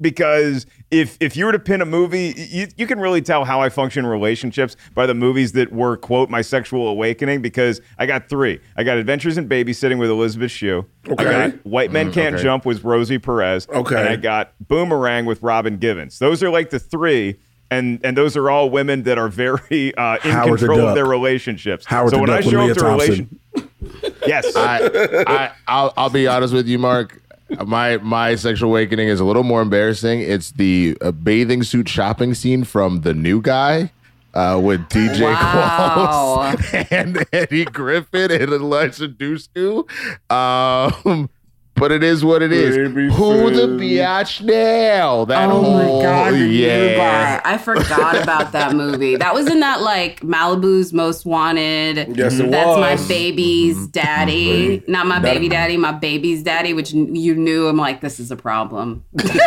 because 0.00 0.66
if 0.90 1.16
if 1.20 1.36
you 1.36 1.44
were 1.44 1.52
to 1.52 1.58
pin 1.58 1.80
a 1.80 1.84
movie, 1.86 2.34
you, 2.36 2.66
you 2.76 2.86
can 2.86 3.00
really 3.00 3.20
tell 3.20 3.44
how 3.44 3.60
I 3.60 3.68
function 3.68 4.04
in 4.04 4.10
relationships 4.10 4.76
by 4.94 5.06
the 5.06 5.14
movies 5.14 5.52
that 5.52 5.72
were 5.72 5.96
quote 5.96 6.30
my 6.30 6.40
sexual 6.42 6.88
awakening. 6.88 7.42
Because 7.42 7.80
I 7.98 8.06
got 8.06 8.28
three. 8.28 8.60
I 8.76 8.84
got 8.84 8.96
Adventures 8.98 9.36
in 9.38 9.48
Babysitting 9.48 9.98
with 9.98 10.10
Elizabeth 10.10 10.50
Shue. 10.50 10.86
Okay. 11.08 11.26
I 11.26 11.48
got 11.48 11.66
White 11.66 11.90
Men 11.92 12.10
Mm, 12.10 12.14
Can't 12.14 12.34
okay. 12.36 12.44
Jump 12.44 12.64
with 12.64 12.84
Rosie 12.84 13.18
Perez. 13.18 13.68
Okay. 13.68 13.98
And 13.98 14.08
I 14.08 14.16
got 14.16 14.52
Boomerang 14.66 15.24
with 15.26 15.42
Robin 15.42 15.78
Givens. 15.78 16.18
Those 16.18 16.42
are 16.42 16.50
like 16.50 16.70
the 16.70 16.78
three. 16.78 17.38
And, 17.70 18.00
and 18.02 18.16
those 18.16 18.34
are 18.34 18.48
all 18.48 18.70
women 18.70 19.02
that 19.02 19.18
are 19.18 19.28
very 19.28 19.94
uh, 19.98 20.16
in 20.24 20.30
Howard 20.30 20.54
the 20.54 20.66
control 20.68 20.88
of 20.88 20.94
their 20.94 21.04
relationships. 21.04 21.84
Howard 21.84 22.12
so 22.12 22.16
the 22.16 22.20
when 22.22 22.30
I 22.30 22.36
Duck 22.40 22.44
with 22.46 22.52
show 22.54 22.64
Lea 22.64 22.70
up 22.70 22.76
to 22.78 22.80
Thompson. 22.80 23.40
relation, 23.54 24.14
yes, 24.26 24.56
I, 24.56 25.24
I 25.26 25.52
I'll, 25.66 25.92
I'll 25.98 26.08
be 26.08 26.26
honest 26.26 26.54
with 26.54 26.66
you, 26.66 26.78
Mark. 26.78 27.22
My 27.66 27.96
my 27.98 28.34
sexual 28.34 28.70
awakening 28.70 29.08
is 29.08 29.20
a 29.20 29.24
little 29.24 29.42
more 29.42 29.62
embarrassing. 29.62 30.20
It's 30.20 30.50
the 30.50 30.96
uh, 31.00 31.12
bathing 31.12 31.62
suit 31.62 31.88
shopping 31.88 32.34
scene 32.34 32.64
from 32.64 33.00
The 33.02 33.14
New 33.14 33.40
Guy. 33.40 33.92
Uh, 34.34 34.60
with 34.62 34.80
DJ 34.90 35.22
Wow. 35.22 36.54
Qualls 36.54 36.86
and 36.92 37.24
Eddie 37.32 37.64
Griffin 37.64 38.30
and 38.30 38.52
Eliza 38.52 39.08
Dushku. 39.08 39.88
Um, 40.30 41.30
but 41.78 41.92
it 41.92 42.02
is 42.02 42.24
what 42.24 42.42
it 42.42 42.52
is. 42.52 42.76
Who 42.76 43.50
the 43.50 43.68
biatch 43.68 44.42
now? 44.42 45.24
That 45.24 45.48
oh 45.48 45.62
whole 45.62 45.98
my 45.98 46.02
god, 46.02 46.34
yeah. 46.34 47.40
I 47.44 47.58
forgot 47.58 48.22
about 48.22 48.52
that 48.52 48.74
movie. 48.74 49.16
That 49.16 49.34
was 49.34 49.48
in 49.48 49.60
that 49.60 49.80
like 49.80 50.20
Malibu's 50.20 50.92
Most 50.92 51.24
Wanted. 51.24 52.16
Yes, 52.16 52.38
it 52.38 52.50
That's 52.50 52.78
my 52.78 52.96
baby's 53.08 53.76
mm-hmm. 53.76 53.90
daddy. 53.90 54.82
Not 54.86 55.06
my 55.06 55.18
That- 55.18 55.34
baby 55.34 55.48
daddy, 55.48 55.76
my 55.76 55.92
baby's 55.92 56.42
daddy, 56.42 56.74
which 56.74 56.92
you 56.92 57.34
knew. 57.34 57.68
I'm 57.68 57.76
like, 57.76 58.00
this 58.00 58.20
is 58.20 58.30
a 58.30 58.36
problem. 58.36 59.04
this 59.12 59.30
is 59.30 59.38
a 59.38 59.40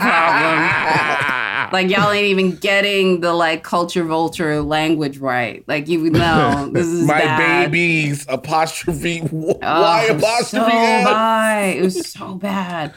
problem. 0.00 1.40
like 1.72 1.88
y'all 1.88 2.10
ain't 2.10 2.26
even 2.26 2.56
getting 2.56 3.20
the 3.20 3.32
like 3.32 3.62
culture 3.62 4.04
vulture 4.04 4.60
language 4.62 5.18
right. 5.18 5.64
Like 5.66 5.88
you 5.88 6.10
know, 6.10 6.68
this 6.72 6.86
is 6.86 7.06
My 7.06 7.18
bad. 7.20 7.70
babies 7.70 8.26
apostrophe. 8.28 9.22
Oh, 9.32 9.56
Why 9.60 10.06
it 10.08 10.14
was 10.14 10.22
apostrophe? 10.22 10.70
So 10.72 10.76
S? 10.78 11.04
bad. 11.04 11.76
It 11.76 11.82
was 11.82 12.10
so 12.10 12.34
bad. 12.34 12.94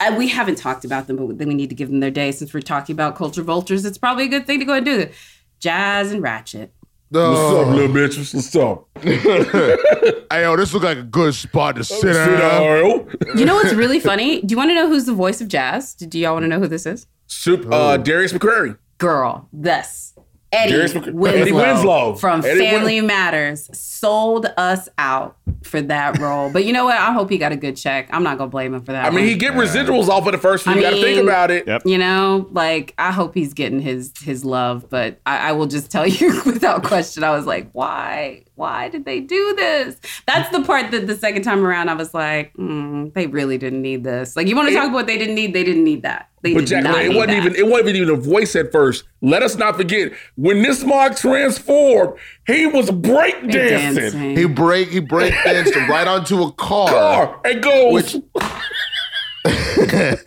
Uh, 0.00 0.14
we 0.18 0.28
haven't 0.28 0.56
talked 0.58 0.84
about 0.84 1.06
them, 1.06 1.16
but 1.16 1.38
then 1.38 1.48
we 1.48 1.54
need 1.54 1.68
to 1.70 1.74
give 1.74 1.88
them 1.88 2.00
their 2.00 2.10
day 2.10 2.32
since 2.32 2.52
we're 2.52 2.60
talking 2.60 2.94
about 2.94 3.16
culture 3.16 3.42
vultures. 3.42 3.84
It's 3.84 3.96
probably 3.98 4.24
a 4.24 4.28
good 4.28 4.46
thing 4.46 4.58
to 4.58 4.64
go 4.64 4.74
and 4.74 4.84
do 4.84 4.98
it. 5.00 5.14
Jazz 5.60 6.12
and 6.12 6.22
Ratchet. 6.22 6.72
What's 7.10 7.38
up, 7.38 7.68
little 7.68 7.94
bitches? 7.94 8.34
What's 8.34 8.56
up? 8.56 8.88
hey, 10.32 10.42
yo, 10.42 10.56
this 10.56 10.72
looks 10.74 10.84
like 10.84 10.98
a 10.98 11.02
good 11.02 11.34
spot 11.34 11.76
to 11.76 11.84
sit 11.84 12.00
Sit 12.00 12.12
down. 12.12 12.38
down. 12.40 13.14
You 13.36 13.44
know 13.44 13.54
what's 13.54 13.72
really 13.72 14.00
funny? 14.00 14.40
Do 14.40 14.52
you 14.52 14.56
want 14.56 14.70
to 14.70 14.74
know 14.74 14.88
who's 14.88 15.04
the 15.06 15.12
voice 15.14 15.40
of 15.40 15.46
Jazz? 15.48 15.94
Do 15.94 16.18
y'all 16.18 16.32
want 16.34 16.42
to 16.44 16.48
know 16.48 16.58
who 16.58 16.66
this 16.66 16.86
is? 16.86 17.06
Soup, 17.26 17.66
uh, 17.72 17.96
Darius 17.96 18.32
McCrary. 18.32 18.78
Girl, 18.98 19.48
this. 19.52 20.14
Eddie 20.52 20.72
Darius 20.72 20.94
Mc- 20.94 21.06
Winslow, 21.06 21.40
Eddie 21.40 21.52
Winslow. 21.52 22.14
from 22.14 22.44
Eddie 22.44 22.60
Family 22.60 23.00
Matters 23.00 23.68
sold 23.76 24.46
us 24.56 24.88
out 24.98 25.36
for 25.64 25.82
that 25.82 26.18
role. 26.20 26.48
But 26.48 26.64
you 26.64 26.72
know 26.72 26.84
what? 26.84 26.96
I 26.96 27.12
hope 27.12 27.28
he 27.28 27.38
got 27.38 27.50
a 27.50 27.56
good 27.56 27.76
check. 27.76 28.08
I'm 28.12 28.22
not 28.22 28.38
gonna 28.38 28.50
blame 28.50 28.72
him 28.72 28.82
for 28.82 28.92
that. 28.92 29.04
I 29.04 29.10
mean, 29.10 29.24
he 29.24 29.34
get 29.34 29.54
residuals 29.54 30.06
off 30.08 30.26
of 30.26 30.32
the 30.32 30.38
first 30.38 30.62
few. 30.62 30.72
I 30.72 30.76
You 30.76 30.80
got 30.82 30.90
to 30.90 31.02
think 31.02 31.20
about 31.22 31.50
it. 31.50 31.66
You 31.84 31.98
know, 31.98 32.48
like 32.52 32.94
I 32.98 33.10
hope 33.10 33.34
he's 33.34 33.52
getting 33.52 33.80
his 33.80 34.12
his 34.22 34.44
love, 34.44 34.88
but 34.88 35.20
I, 35.26 35.48
I 35.48 35.52
will 35.52 35.66
just 35.66 35.90
tell 35.90 36.06
you 36.06 36.40
without 36.46 36.84
question, 36.84 37.24
I 37.24 37.30
was 37.30 37.46
like, 37.46 37.70
why, 37.72 38.44
why 38.56 38.88
did 38.88 39.04
they 39.04 39.20
do 39.20 39.54
this? 39.56 39.96
That's 40.26 40.48
the 40.50 40.62
part 40.62 40.90
that 40.92 41.06
the 41.06 41.16
second 41.16 41.42
time 41.42 41.64
around, 41.64 41.88
I 41.88 41.94
was 41.94 42.14
like, 42.14 42.52
mm, 42.54 43.12
they 43.14 43.26
really 43.26 43.58
didn't 43.58 43.82
need 43.82 44.04
this. 44.04 44.36
Like, 44.36 44.46
you 44.46 44.54
want 44.54 44.68
to 44.68 44.74
talk 44.74 44.84
about 44.84 44.94
what 44.94 45.06
they 45.06 45.18
didn't 45.18 45.34
need? 45.34 45.54
They 45.54 45.64
didn't 45.64 45.84
need 45.84 46.02
that. 46.02 46.28
They 46.42 46.54
But 46.54 46.60
did 46.60 46.68
Jack, 46.68 46.84
not 46.84 47.02
it 47.02 47.08
need 47.08 47.16
wasn't 47.16 47.30
that. 47.32 47.36
even 47.46 47.54
it 47.56 47.66
wasn't 47.66 47.96
even 47.96 48.10
a 48.10 48.16
voice 48.16 48.54
at 48.54 48.70
first. 48.70 49.04
Let 49.22 49.42
us 49.42 49.56
not 49.56 49.76
forget 49.76 50.12
when 50.36 50.62
this 50.62 50.84
mark 50.84 51.16
transformed, 51.16 52.18
he 52.46 52.66
was 52.66 52.90
breakdancing. 52.90 54.36
He 54.36 54.44
break 54.46 54.90
he 54.90 55.00
break 55.00 55.32
danced 55.42 55.74
right 55.88 56.06
onto 56.06 56.42
a 56.42 56.52
car. 56.52 56.88
Car 56.90 57.40
and 57.46 57.62
goes. 57.62 57.92
Which 57.94 58.16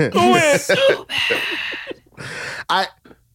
I 2.69 2.87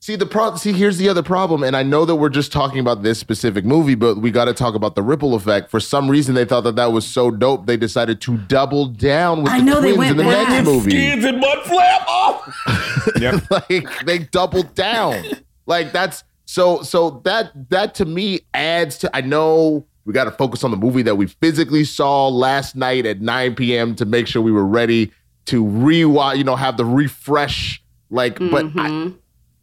see 0.03 0.16
the 0.16 0.26
pro. 0.26 0.57
See, 0.57 0.72
here's 0.72 0.98
the 0.98 1.09
other 1.09 1.22
problem, 1.22 1.62
and 1.62 1.76
I 1.76 1.82
know 1.84 2.05
that 2.05 2.16
we're 2.16 2.28
just 2.28 2.53
talking 2.53 2.80
about 2.80 3.03
this 3.03 3.18
specific 3.18 3.64
movie, 3.64 3.94
but 3.94 4.18
we 4.18 4.30
got 4.30 4.46
to 4.46 4.53
talk 4.53 4.74
about 4.74 4.96
the 4.96 5.03
ripple 5.03 5.34
effect. 5.34 5.70
For 5.70 5.80
some 5.80 6.11
reason, 6.11 6.34
they 6.34 6.44
thought 6.44 6.62
that 6.62 6.76
that 6.76 6.92
was 6.92 7.07
so 7.07 7.30
dope, 7.30 7.66
they 7.66 7.76
decided 7.76 8.20
to 8.22 8.36
double 8.36 8.86
down 8.86 9.44
with 9.44 9.53
I 9.53 9.61
the 9.61 9.64
know, 9.64 9.80
they 9.80 9.94
twins 9.94 9.98
went 9.98 10.11
in 10.11 10.16
the 10.18 10.24
back. 10.24 10.48
next 10.48 10.66
movie. 10.66 10.90
Skins 10.90 11.24
and 11.24 11.40
mud 11.40 11.59
flap 11.64 12.07
off. 12.09 12.55
Oh. 12.66 12.78
Yep. 13.20 13.50
like 13.50 14.05
they 14.07 14.18
doubled 14.18 14.74
down. 14.74 15.24
Like 15.66 15.92
that's 15.92 16.22
so 16.44 16.82
so 16.82 17.20
that 17.24 17.70
that 17.70 17.94
to 17.96 18.05
me 18.05 18.40
adds 18.55 18.98
to 18.98 19.16
I 19.16 19.22
know 19.22 19.86
we 20.05 20.12
got 20.12 20.24
to 20.24 20.30
focus 20.30 20.62
on 20.62 20.70
the 20.70 20.76
movie 20.76 21.03
that 21.03 21.16
we 21.16 21.26
physically 21.26 21.84
saw 21.84 22.28
last 22.28 22.76
night 22.76 23.07
at 23.07 23.20
9 23.20 23.55
p.m. 23.57 23.94
to 23.96 24.05
make 24.05 24.26
sure 24.26 24.40
we 24.42 24.53
were 24.53 24.66
ready 24.66 25.12
to 25.46 25.64
rewatch, 25.64 26.38
you 26.38 26.44
know, 26.44 26.57
have 26.57 26.76
the 26.76 26.84
refresh. 26.84 27.82
Like, 28.11 28.38
but 28.38 28.66
I, 28.66 28.68
mm-hmm. 28.68 29.16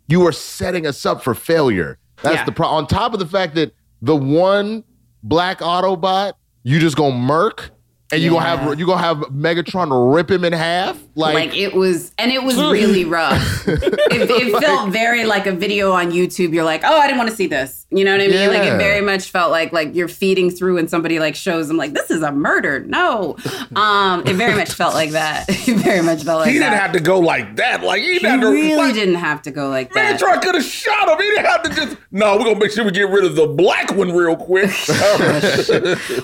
You 0.10 0.26
are 0.28 0.32
setting 0.32 0.86
us 0.88 1.06
up 1.06 1.24
for 1.24 1.34
failure. 1.34 1.98
That's 2.24 2.38
Yeah. 2.38 2.46
the 2.46 2.52
problem. 2.52 2.80
On 2.80 2.88
top 2.88 3.14
of 3.14 3.20
the 3.20 3.26
fact 3.26 3.56
that 3.56 3.74
the 4.02 4.16
one 4.16 4.84
black 5.24 5.60
Autobot, 5.60 6.34
you 6.64 6.80
just 6.80 6.98
gonna 6.98 7.16
murk 7.16 7.72
and 8.12 8.22
you 8.22 8.32
gonna 8.32 8.46
have 8.46 8.80
you 8.80 8.86
gonna 8.86 9.02
have 9.02 9.18
Megatron 9.32 10.14
rip 10.16 10.32
him 10.32 10.44
in 10.46 10.54
half. 10.54 11.00
Like, 11.16 11.34
Like, 11.34 11.56
it 11.56 11.74
was, 11.74 12.14
and 12.18 12.32
it 12.32 12.44
was 12.44 12.56
really 12.58 13.04
rough. 13.04 13.68
it, 13.68 13.84
it 14.30 14.60
felt 14.62 14.92
very 14.92 15.26
like 15.26 15.48
a 15.48 15.52
video 15.52 15.92
on 15.92 16.12
YouTube. 16.12 16.54
You're 16.54 16.64
like, 16.64 16.84
oh, 16.86 16.98
I 16.98 17.08
didn't 17.08 17.18
want 17.18 17.30
to 17.30 17.36
see 17.36 17.48
this. 17.48 17.86
You 17.92 18.06
know 18.06 18.12
what 18.12 18.22
I 18.22 18.28
mean? 18.28 18.50
Like 18.50 18.64
it 18.64 18.78
very 18.78 19.02
much 19.02 19.32
felt 19.32 19.52
like 19.52 19.74
like 19.74 19.96
you're 19.96 20.08
feeding 20.08 20.50
through, 20.52 20.78
and 20.78 20.90
somebody 20.90 21.20
like 21.20 21.36
shows 21.36 21.68
them 21.68 21.76
like 21.78 21.94
this 21.94 22.10
is 22.12 22.22
a 22.22 22.32
murder. 22.32 22.82
No, 22.82 23.36
um, 23.76 24.26
it 24.28 24.36
very 24.36 24.54
much 24.56 24.72
felt 24.74 24.94
like 24.94 25.12
that. 25.12 25.48
It 25.70 25.78
very 25.78 26.02
much 26.02 26.24
felt 26.24 26.40
like 26.42 26.48
he 26.48 26.54
didn't 26.54 26.72
that. 26.72 26.82
have 26.82 26.92
to 26.94 27.00
go 27.00 27.20
like 27.20 27.56
that. 27.58 27.84
Like 27.84 28.02
he, 28.02 28.14
he 28.14 28.20
didn't 28.20 28.30
have 28.32 28.42
to, 28.42 28.50
really 28.52 28.76
like, 28.76 28.94
didn't 28.94 29.16
have 29.16 29.42
to 29.44 29.52
go 29.52 29.70
like 29.70 29.92
that. 29.94 30.20
Megatron 30.20 30.42
could 30.42 30.56
have 30.56 30.64
shot 30.64 31.10
him. 31.10 31.18
He 31.18 31.30
didn't 31.30 31.46
have 31.46 31.64
to 31.64 31.70
just. 31.76 31.98
No, 32.12 32.38
we're 32.38 32.46
gonna 32.46 32.60
make 32.60 32.72
sure 32.72 32.86
we 32.86 32.92
get 32.92 33.10
rid 33.10 33.26
of 33.26 33.36
the 33.36 33.46
black 33.48 33.92
one 33.94 34.12
real 34.12 34.36
quick. 34.36 34.72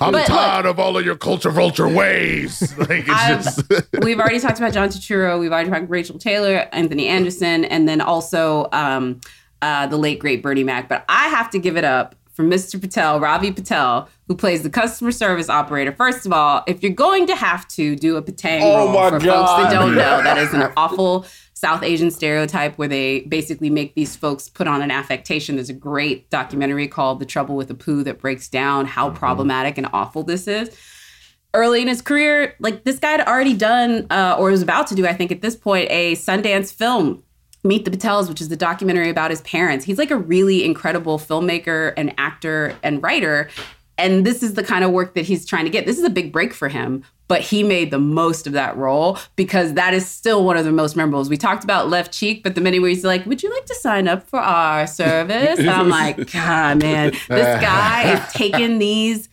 I'm 0.00 0.12
But 0.12 0.26
tired 0.26 0.66
of 0.66 0.78
all 0.80 0.96
of 0.96 1.04
your 1.04 1.16
culture 1.76 1.94
vulture 1.94 1.96
ways. 1.96 2.74
Like 2.78 2.90
it's 2.90 3.08
I've- 3.10 3.42
just 3.42 3.86
we've 4.02 4.18
already 4.20 4.40
talked 4.40 4.58
about 4.58 4.72
John 4.72 4.88
Turturro. 4.88 5.38
We've 5.40 5.52
already 5.52 5.68
talked 5.70 5.78
about 5.82 5.90
Rachael 5.90 6.18
Taylor, 6.18 6.68
Anthony 6.72 7.08
Anderson, 7.08 7.64
and 7.64 7.88
then 7.88 8.00
also 8.00 8.68
um, 8.72 9.20
uh, 9.62 9.86
the 9.86 9.96
late 9.96 10.18
great 10.18 10.42
Bernie 10.42 10.64
Mac. 10.64 10.88
But 10.88 11.04
I 11.08 11.28
have 11.28 11.50
to 11.50 11.58
give 11.58 11.76
it 11.76 11.84
up 11.84 12.14
for 12.32 12.44
Mr. 12.44 12.78
Patel, 12.78 13.18
Ravi 13.18 13.50
Patel, 13.50 14.08
who 14.28 14.36
plays 14.36 14.62
the 14.62 14.68
customer 14.68 15.10
service 15.10 15.48
operator. 15.48 15.90
First 15.92 16.26
of 16.26 16.32
all, 16.32 16.62
if 16.66 16.82
you're 16.82 16.92
going 16.92 17.26
to 17.28 17.34
have 17.34 17.66
to 17.68 17.96
do 17.96 18.16
a 18.16 18.22
Patang 18.22 18.60
Oh 18.62 18.76
role, 18.76 18.92
my 18.92 19.08
for 19.08 19.20
folks 19.20 19.24
God. 19.24 19.64
that 19.64 19.72
don't 19.72 19.94
know, 19.94 20.22
that 20.22 20.36
is 20.36 20.52
an 20.52 20.70
awful 20.76 21.24
South 21.54 21.82
Asian 21.82 22.10
stereotype 22.10 22.76
where 22.76 22.88
they 22.88 23.20
basically 23.20 23.70
make 23.70 23.94
these 23.94 24.14
folks 24.14 24.50
put 24.50 24.68
on 24.68 24.82
an 24.82 24.90
affectation. 24.90 25.56
There's 25.56 25.70
a 25.70 25.72
great 25.74 26.28
documentary 26.28 26.86
called 26.88 27.18
The 27.20 27.24
Trouble 27.24 27.56
with 27.56 27.70
Apu 27.70 28.04
that 28.04 28.18
breaks 28.18 28.48
down 28.48 28.84
how 28.84 29.08
problematic 29.10 29.78
and 29.78 29.88
awful 29.94 30.22
this 30.22 30.46
is 30.46 30.68
early 31.56 31.82
in 31.82 31.88
his 31.88 32.02
career, 32.02 32.54
like 32.60 32.84
this 32.84 32.98
guy 32.98 33.12
had 33.12 33.26
already 33.26 33.54
done, 33.54 34.06
uh, 34.10 34.36
or 34.38 34.50
was 34.50 34.62
about 34.62 34.86
to 34.88 34.94
do, 34.94 35.06
I 35.06 35.12
think 35.12 35.32
at 35.32 35.40
this 35.40 35.56
point, 35.56 35.90
a 35.90 36.14
Sundance 36.14 36.72
film, 36.72 37.22
Meet 37.64 37.84
the 37.84 37.90
Patels, 37.90 38.28
which 38.28 38.40
is 38.40 38.48
the 38.48 38.56
documentary 38.56 39.10
about 39.10 39.30
his 39.30 39.40
parents. 39.40 39.84
He's 39.84 39.98
like 39.98 40.12
a 40.12 40.16
really 40.16 40.64
incredible 40.64 41.18
filmmaker 41.18 41.92
and 41.96 42.14
actor 42.16 42.76
and 42.84 43.02
writer. 43.02 43.48
And 43.98 44.24
this 44.24 44.42
is 44.42 44.54
the 44.54 44.62
kind 44.62 44.84
of 44.84 44.92
work 44.92 45.14
that 45.14 45.24
he's 45.24 45.44
trying 45.44 45.64
to 45.64 45.70
get. 45.70 45.86
This 45.86 45.98
is 45.98 46.04
a 46.04 46.10
big 46.10 46.30
break 46.30 46.52
for 46.52 46.68
him, 46.68 47.02
but 47.28 47.40
he 47.40 47.62
made 47.62 47.90
the 47.90 47.98
most 47.98 48.46
of 48.46 48.52
that 48.52 48.76
role 48.76 49.18
because 49.34 49.72
that 49.74 49.94
is 49.94 50.06
still 50.06 50.44
one 50.44 50.56
of 50.56 50.64
the 50.64 50.70
most 50.70 50.96
memorable. 50.96 51.28
We 51.28 51.36
talked 51.36 51.64
about 51.64 51.88
Left 51.88 52.12
Cheek, 52.12 52.44
but 52.44 52.54
the 52.54 52.60
minute 52.60 52.80
where 52.82 52.90
he's 52.90 53.04
like, 53.04 53.26
Would 53.26 53.42
you 53.42 53.52
like 53.52 53.64
to 53.66 53.74
sign 53.74 54.06
up 54.06 54.28
for 54.28 54.38
our 54.38 54.86
service? 54.86 55.58
I'm 55.58 55.88
like, 55.88 56.30
God, 56.30 56.82
man, 56.82 57.12
this 57.28 57.28
guy 57.60 58.12
is 58.12 58.32
taking 58.32 58.78
these 58.78 59.28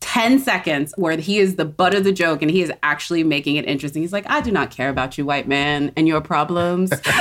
10 0.00 0.38
seconds 0.38 0.92
where 0.96 1.16
he 1.16 1.38
is 1.38 1.56
the 1.56 1.64
butt 1.64 1.94
of 1.94 2.04
the 2.04 2.12
joke 2.12 2.42
and 2.42 2.50
he 2.50 2.62
is 2.62 2.70
actually 2.82 3.24
making 3.24 3.56
it 3.56 3.64
interesting. 3.64 4.02
He's 4.02 4.12
like, 4.12 4.28
I 4.28 4.40
do 4.40 4.52
not 4.52 4.70
care 4.70 4.88
about 4.88 5.18
you, 5.18 5.26
white 5.26 5.48
man, 5.48 5.92
and 5.96 6.06
your 6.06 6.20
problems. 6.20 6.90
you 6.90 7.12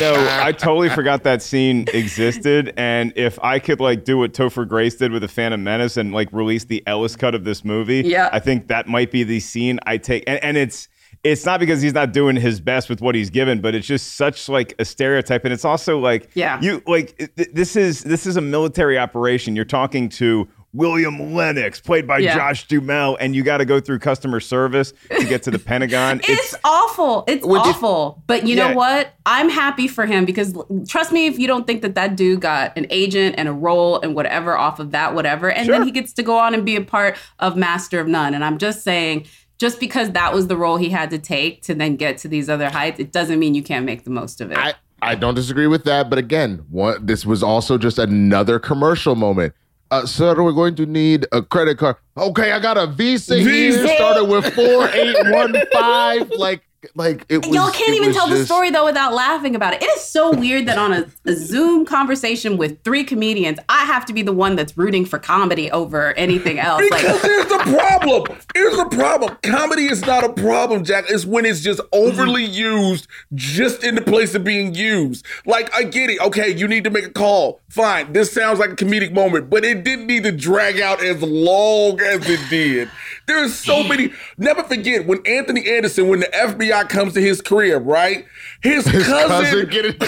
know, 0.00 0.14
I 0.42 0.52
totally 0.56 0.88
forgot 0.88 1.22
that 1.24 1.42
scene 1.42 1.86
existed. 1.92 2.72
And 2.76 3.12
if 3.16 3.38
I 3.42 3.58
could 3.58 3.80
like 3.80 4.04
do 4.04 4.18
what 4.18 4.32
Topher 4.32 4.66
Grace 4.68 4.96
did 4.96 5.12
with 5.12 5.22
the 5.22 5.28
Phantom 5.28 5.62
Menace 5.62 5.96
and 5.96 6.12
like 6.12 6.28
release 6.32 6.64
the 6.64 6.82
Ellis 6.86 7.16
cut 7.16 7.34
of 7.34 7.44
this 7.44 7.64
movie, 7.64 8.02
Yeah. 8.04 8.30
I 8.32 8.38
think 8.38 8.68
that 8.68 8.86
might 8.88 9.10
be 9.10 9.22
the 9.24 9.40
scene 9.40 9.78
I 9.86 9.98
take. 9.98 10.24
And, 10.26 10.42
and 10.42 10.56
it's 10.56 10.88
it's 11.24 11.44
not 11.44 11.58
because 11.58 11.82
he's 11.82 11.94
not 11.94 12.12
doing 12.12 12.36
his 12.36 12.60
best 12.60 12.88
with 12.88 13.00
what 13.00 13.16
he's 13.16 13.28
given, 13.28 13.60
but 13.60 13.74
it's 13.74 13.88
just 13.88 14.14
such 14.14 14.48
like 14.48 14.72
a 14.78 14.84
stereotype. 14.84 15.44
And 15.44 15.52
it's 15.52 15.64
also 15.64 15.98
like 15.98 16.30
Yeah. 16.34 16.60
you 16.60 16.80
like 16.86 17.16
th- 17.36 17.48
this 17.52 17.76
is 17.76 18.04
this 18.04 18.26
is 18.26 18.36
a 18.36 18.40
military 18.40 18.98
operation. 18.98 19.56
You're 19.56 19.64
talking 19.64 20.08
to 20.10 20.48
William 20.74 21.34
Lennox, 21.34 21.80
played 21.80 22.06
by 22.06 22.18
Yeah. 22.18 22.36
Josh 22.36 22.68
Duhamel, 22.68 23.16
and 23.20 23.34
you 23.34 23.42
got 23.42 23.58
to 23.58 23.64
go 23.64 23.80
through 23.80 24.00
customer 24.00 24.38
service 24.40 24.92
to 25.16 25.24
get 25.24 25.42
to 25.44 25.50
the 25.50 25.58
Pentagon. 25.58 26.20
It's 26.28 26.54
awful. 26.64 27.24
It's 27.26 27.44
Would 27.46 27.64
you- 27.64 27.70
awful. 27.70 28.22
but 28.26 28.46
you 28.46 28.54
Yeah. 28.56 28.68
know 28.68 28.74
what? 28.76 29.12
I'm 29.24 29.48
happy 29.48 29.88
for 29.88 30.04
him 30.06 30.24
because 30.24 30.54
trust 30.86 31.10
me, 31.12 31.26
if 31.26 31.38
you 31.38 31.46
don't 31.46 31.66
think 31.66 31.82
that 31.82 31.94
that 31.94 32.16
dude 32.16 32.40
got 32.40 32.76
an 32.76 32.86
agent 32.90 33.36
and 33.38 33.48
a 33.48 33.52
role 33.52 34.00
and 34.00 34.14
whatever 34.14 34.56
off 34.56 34.78
of 34.78 34.90
that, 34.90 35.14
whatever, 35.14 35.50
and 35.50 35.68
then 35.68 35.82
he 35.84 35.90
gets 35.90 36.12
to 36.14 36.22
go 36.22 36.38
on 36.38 36.52
and 36.54 36.64
be 36.66 36.76
a 36.76 36.82
part 36.82 37.16
of 37.38 37.56
Master 37.56 37.98
of 38.00 38.06
None. 38.06 38.34
And 38.34 38.44
I'm 38.44 38.58
just 38.58 38.82
saying, 38.82 39.26
just 39.58 39.80
because 39.80 40.10
that 40.12 40.32
was 40.34 40.46
the 40.46 40.56
role 40.56 40.76
he 40.76 40.88
had 40.90 41.10
to 41.10 41.18
take 41.18 41.62
to 41.62 41.74
then 41.74 41.96
get 41.96 42.18
to 42.18 42.28
these 42.28 42.48
other 42.48 42.68
heights, 42.70 43.00
it 43.00 43.10
doesn't 43.10 43.38
mean 43.38 43.54
you 43.54 43.62
can't 43.62 43.84
make 43.86 44.04
the 44.04 44.10
most 44.10 44.40
of 44.40 44.50
it. 44.52 44.58
I, 44.58 44.74
I 45.02 45.14
don't 45.14 45.34
disagree 45.34 45.66
with 45.66 45.84
that, 45.84 46.08
but 46.10 46.18
again, 46.18 46.64
what 46.70 47.06
this 47.06 47.24
was 47.26 47.42
also 47.42 47.78
just 47.78 47.98
another 47.98 48.58
commercial 48.58 49.14
moment. 49.16 49.54
Uh, 49.90 50.04
sir, 50.04 50.42
we're 50.42 50.52
going 50.52 50.74
to 50.74 50.84
need 50.84 51.26
a 51.32 51.40
credit 51.40 51.78
card. 51.78 51.96
Okay, 52.16 52.52
I 52.52 52.60
got 52.60 52.76
a 52.76 52.86
Visa, 52.86 53.36
here. 53.36 53.72
Visa? 53.72 53.88
Started 53.88 54.24
with 54.24 54.52
four 54.54 54.88
eight 54.90 55.16
one 55.32 55.54
five. 55.72 56.30
Like, 56.36 56.62
like 56.94 57.24
it 57.28 57.38
was. 57.38 57.48
Y'all 57.48 57.70
can't 57.70 57.90
it 57.90 57.96
even 57.96 58.08
was 58.08 58.16
tell 58.16 58.28
the 58.28 58.44
story 58.44 58.70
though 58.70 58.84
without 58.84 59.12
laughing 59.12 59.54
about 59.56 59.74
it. 59.74 59.82
It 59.82 59.86
is 59.86 60.02
so 60.02 60.32
weird 60.32 60.66
that 60.66 60.78
on 60.78 60.92
a, 60.92 61.06
a 61.26 61.32
Zoom 61.34 61.84
conversation 61.84 62.56
with 62.56 62.82
three 62.84 63.02
comedians, 63.04 63.58
I 63.68 63.84
have 63.84 64.06
to 64.06 64.12
be 64.12 64.22
the 64.22 64.32
one 64.32 64.54
that's 64.56 64.76
rooting 64.78 65.04
for 65.04 65.18
comedy 65.18 65.70
over 65.70 66.12
anything 66.14 66.58
else. 66.58 66.82
Like, 66.90 67.02
Because 67.02 67.22
here's 67.22 67.46
the 67.46 67.58
problem. 67.58 68.38
Here's 68.54 68.76
the 68.76 68.84
problem. 68.86 69.36
Comedy 69.42 69.86
is 69.86 70.02
not 70.06 70.22
a 70.24 70.32
problem, 70.32 70.84
Jack. 70.84 71.06
It's 71.08 71.24
when 71.24 71.44
it's 71.44 71.60
just 71.60 71.80
overly 71.92 72.44
used, 72.44 73.08
just 73.34 73.82
in 73.82 73.94
the 73.96 74.02
place 74.02 74.34
of 74.34 74.44
being 74.44 74.74
used. 74.74 75.26
Like, 75.46 75.74
I 75.74 75.82
get 75.82 76.10
it. 76.10 76.20
Okay, 76.20 76.54
you 76.56 76.68
need 76.68 76.84
to 76.84 76.90
make 76.90 77.06
a 77.06 77.10
call. 77.10 77.60
Fine. 77.68 78.12
This 78.12 78.32
sounds 78.32 78.58
like 78.58 78.70
a 78.70 78.76
comedic 78.76 79.12
moment, 79.12 79.50
but 79.50 79.64
it 79.64 79.82
didn't 79.84 80.06
need 80.06 80.22
to 80.22 80.32
drag 80.32 80.80
out 80.80 81.02
as 81.02 81.22
long 81.22 82.00
as 82.00 82.28
it 82.28 82.40
did. 82.48 82.90
There's 83.26 83.54
so 83.54 83.82
many. 83.88 84.12
Never 84.36 84.62
forget 84.62 85.06
when 85.06 85.26
Anthony 85.26 85.68
Anderson, 85.68 86.08
when 86.08 86.20
the 86.20 86.26
FBI 86.26 86.67
comes 86.88 87.14
to 87.14 87.20
his 87.20 87.40
crib, 87.40 87.86
right? 87.86 88.24
His, 88.60 88.84
His 88.86 89.06
cousin, 89.06 89.28
cousin 89.28 89.68
getting 89.70 89.92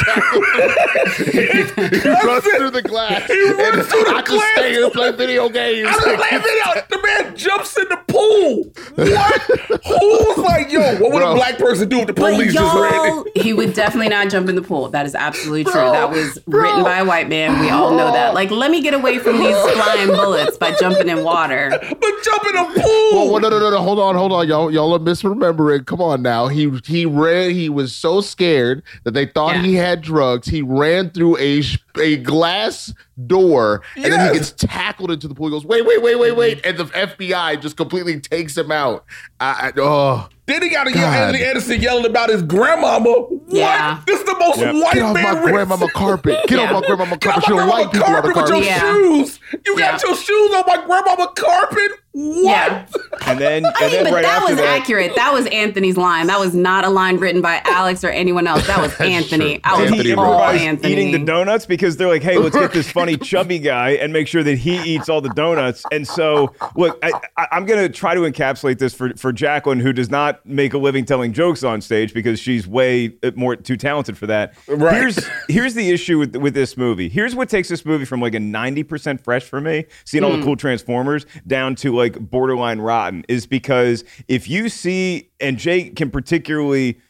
he 1.31 2.09
runs 2.11 2.45
through 2.45 2.71
the 2.71 2.83
glass. 2.85 3.27
He 3.29 3.51
runs 3.51 3.79
and 3.79 3.87
through 3.87 4.05
the 4.05 4.11
I 4.11 4.23
just 4.23 4.53
stay 4.53 4.71
here 4.73 4.85
and 4.85 4.93
play 4.93 5.13
video 5.13 5.49
games. 5.49 5.89
I 5.89 5.95
was 5.95 6.03
playing 6.05 6.43
video. 6.43 6.87
The 6.91 7.03
man 7.07 7.37
jumps 7.37 7.79
in 7.79 7.89
the 7.89 7.97
pool. 8.09 8.65
What? 8.97 9.43
Who's 9.87 10.39
like, 10.45 10.73
yo, 10.73 10.81
what 10.99 11.13
would 11.13 11.21
Bro. 11.21 11.33
a 11.33 11.35
black 11.37 11.59
person 11.59 11.89
do 11.89 12.01
if 12.01 12.09
the 12.09 12.15
police 12.15 12.53
just 12.53 12.75
ran 12.75 12.93
y'all, 12.93 13.25
he 13.37 13.53
would 13.53 13.75
definitely 13.75 14.09
not 14.09 14.31
jump 14.31 14.49
in 14.49 14.57
the 14.57 14.63
pool. 14.63 14.89
That 14.89 15.07
is 15.07 15.15
absolutely 15.15 15.65
true. 15.65 15.73
Bro, 15.73 15.93
that 15.93 16.11
was 16.11 16.39
written 16.47 16.83
by 16.83 16.99
a 16.99 17.05
white 17.05 17.29
man. 17.29 17.61
We 17.61 17.71
all 17.71 17.93
know 17.93 18.13
that. 18.13 18.35
Like, 18.35 18.51
let 18.51 18.73
me 18.73 18.83
get 18.83 18.95
away 18.95 19.19
from 19.19 19.39
these 19.39 19.57
flying 19.73 20.09
bullets 20.09 20.57
by 20.57 20.73
jumping 20.81 21.09
in 21.09 21.23
water. 21.23 21.71
But 21.71 22.13
jump 22.25 22.47
in 22.47 22.57
a 22.57 22.65
pool. 22.65 23.11
Well, 23.13 23.31
well, 23.31 23.41
no, 23.41 23.49
no, 23.49 23.61
no, 23.61 23.71
no. 23.71 23.79
Hold 23.81 24.01
on, 24.01 24.15
hold 24.17 24.33
on, 24.33 24.49
y'all. 24.49 24.71
Y'all 24.73 24.93
are 24.93 24.99
misremembering. 24.99 25.87
Come 25.87 26.01
on 26.01 26.23
now. 26.23 26.49
He 26.51 26.71
he 26.85 27.07
ran. 27.07 27.51
He 27.51 27.69
was 27.69 27.95
so 27.95 28.21
scared 28.21 28.83
that 29.05 29.13
they 29.13 29.27
thought 29.27 29.57
he 29.57 29.75
had 29.75 30.01
drugs. 30.03 30.49
He 30.49 30.63
ran 30.63 31.11
through 31.11 31.39
a 31.39 31.63
a 31.99 32.17
glass 32.19 32.93
door, 33.27 33.83
and 33.97 34.05
then 34.13 34.29
he 34.33 34.39
gets 34.39 34.53
tackled 34.53 35.11
into 35.11 35.29
the 35.29 35.35
pool. 35.35 35.47
He 35.47 35.51
goes, 35.53 35.65
wait, 35.65 35.85
wait, 35.87 36.03
wait, 36.03 36.17
wait, 36.19 36.33
wait, 36.37 36.59
mm-hmm. 36.63 36.69
and 36.69 36.79
the 36.79 36.85
FBI 36.85 37.61
just 37.61 37.77
completely 37.77 38.21
takes 38.21 38.57
him 38.57 38.71
out. 38.73 39.05
I, 39.41 39.69
I, 39.69 39.73
oh, 39.79 40.29
Then 40.47 40.63
he 40.63 40.69
got 40.69 40.85
to 40.85 40.91
yell 40.91 41.01
God. 41.11 41.15
Anthony 41.35 41.45
Anderson 41.45 41.81
yelling 41.81 42.07
about 42.07 42.29
his 42.31 42.43
grandmama. 42.43 43.09
What? 43.11 43.41
Yeah. 43.49 44.01
This 44.07 44.21
is 44.21 44.27
the 44.27 44.37
most 44.39 44.59
Yep. 44.59 44.75
white 44.75 44.95
get 44.95 45.03
off 45.03 45.15
man. 45.15 45.23
my 45.25 45.41
riff. 45.41 45.53
grandmama 45.53 45.89
carpet. 45.93 46.39
Get 46.49 46.59
Yeah. 46.59 46.65
off 46.73 46.81
my 46.83 46.87
grandmama 46.87 47.17
Get 47.17 47.21
carpet. 47.23 47.43
off 47.45 47.49
You're 47.49 47.59
my 47.59 47.67
white 47.69 47.91
grandmama 47.91 47.93
people 47.93 48.15
on 48.17 48.23
the 48.23 48.33
carpet 48.35 48.55
with 48.55 48.65
your. 48.65 48.77
Yeah. 48.77 48.93
shoes. 48.93 49.41
You 49.67 49.79
got 49.79 50.03
your 50.03 50.17
shoes 50.17 50.55
on 50.55 50.65
my 50.67 50.85
grandmama 50.87 51.33
carpet. 51.37 51.91
What? 52.13 52.43
Yeah. 52.45 52.87
and 53.27 53.39
then 53.39 53.65
I 53.67 53.81
mean, 53.83 53.91
then 53.93 54.05
but 54.05 54.13
right 54.15 54.23
that 54.25 54.45
was 54.49 54.57
that, 54.57 54.81
accurate. 54.81 55.15
That 55.15 55.33
was 55.33 55.47
Anthony's 55.47 55.97
line. 55.97 56.27
That 56.27 56.41
was 56.41 56.55
not 56.55 56.85
a 56.85 56.89
line 56.89 57.19
written 57.19 57.41
by 57.41 57.63
Alex 57.65 58.03
or 58.03 58.09
anyone 58.09 58.49
else. 58.49 58.67
That 58.67 58.81
was 58.81 58.93
Anthony. 59.01 59.59
true. 59.59 59.61
I 59.63 59.81
was 59.81 59.93
Anthony 59.93 60.13
all 60.15 60.43
Anthony. 60.43 60.93
eating 60.93 61.13
the 61.13 61.25
donuts 61.25 61.67
because 61.67 61.97
they're 61.97 62.09
like, 62.09 62.23
hey, 62.25 62.37
let's 62.37 62.57
get 62.57 62.73
this 62.73 62.91
funny 62.91 63.10
chubby 63.17 63.59
guy 63.59 63.91
and 63.91 64.13
make 64.13 64.29
sure 64.29 64.43
that 64.43 64.59
he 64.59 64.77
eats 64.95 65.09
all 65.09 65.21
the 65.21 65.31
donuts. 65.31 65.85
And 65.93 66.07
so, 66.07 66.55
look, 66.77 66.99
I, 67.03 67.13
I, 67.37 67.49
I'm 67.53 67.67
going 67.67 67.81
to 67.81 67.89
try 67.89 68.15
to 68.15 68.21
encapsulate 68.21 68.79
this 68.79 68.95
for 68.95 69.13
for 69.17 69.33
Jacqueline, 69.33 69.81
who 69.81 69.93
does 69.93 70.11
not 70.11 70.45
make 70.47 70.75
a 70.75 70.79
living 70.79 71.05
telling 71.05 71.33
jokes 71.33 71.63
on 71.65 71.81
stage 71.81 72.15
because 72.15 72.39
she's 72.39 72.67
way 72.67 73.17
uh, 73.23 73.31
more 73.35 73.57
too 73.57 73.77
talented 73.77 74.17
for 74.17 74.27
that. 74.27 74.55
Right. 74.69 74.95
Here's 74.95 75.29
here's 75.49 75.75
the 75.75 75.91
issue 75.91 76.19
with 76.19 76.37
with 76.37 76.55
this 76.55 76.77
movie. 76.77 77.09
Here's 77.09 77.35
what 77.35 77.49
takes 77.49 77.69
this 77.69 77.85
movie 77.85 78.05
from 78.05 78.21
like 78.21 78.35
a 78.35 78.39
90% 78.39 79.21
fresh 79.21 79.45
for 79.45 79.61
me, 79.61 79.87
seeing 80.05 80.25
all 80.25 80.37
the 80.37 80.43
cool 80.43 80.57
Transformers, 80.57 81.27
down 81.47 81.75
to 81.77 81.95
like 81.95 82.19
borderline 82.19 82.81
rotten, 82.81 83.25
is 83.29 83.47
because 83.47 84.05
if 84.29 84.49
you 84.49 84.69
see, 84.69 85.31
and 85.41 85.59
Jake 85.59 85.97
can 85.97 86.11
particularly 86.11 87.01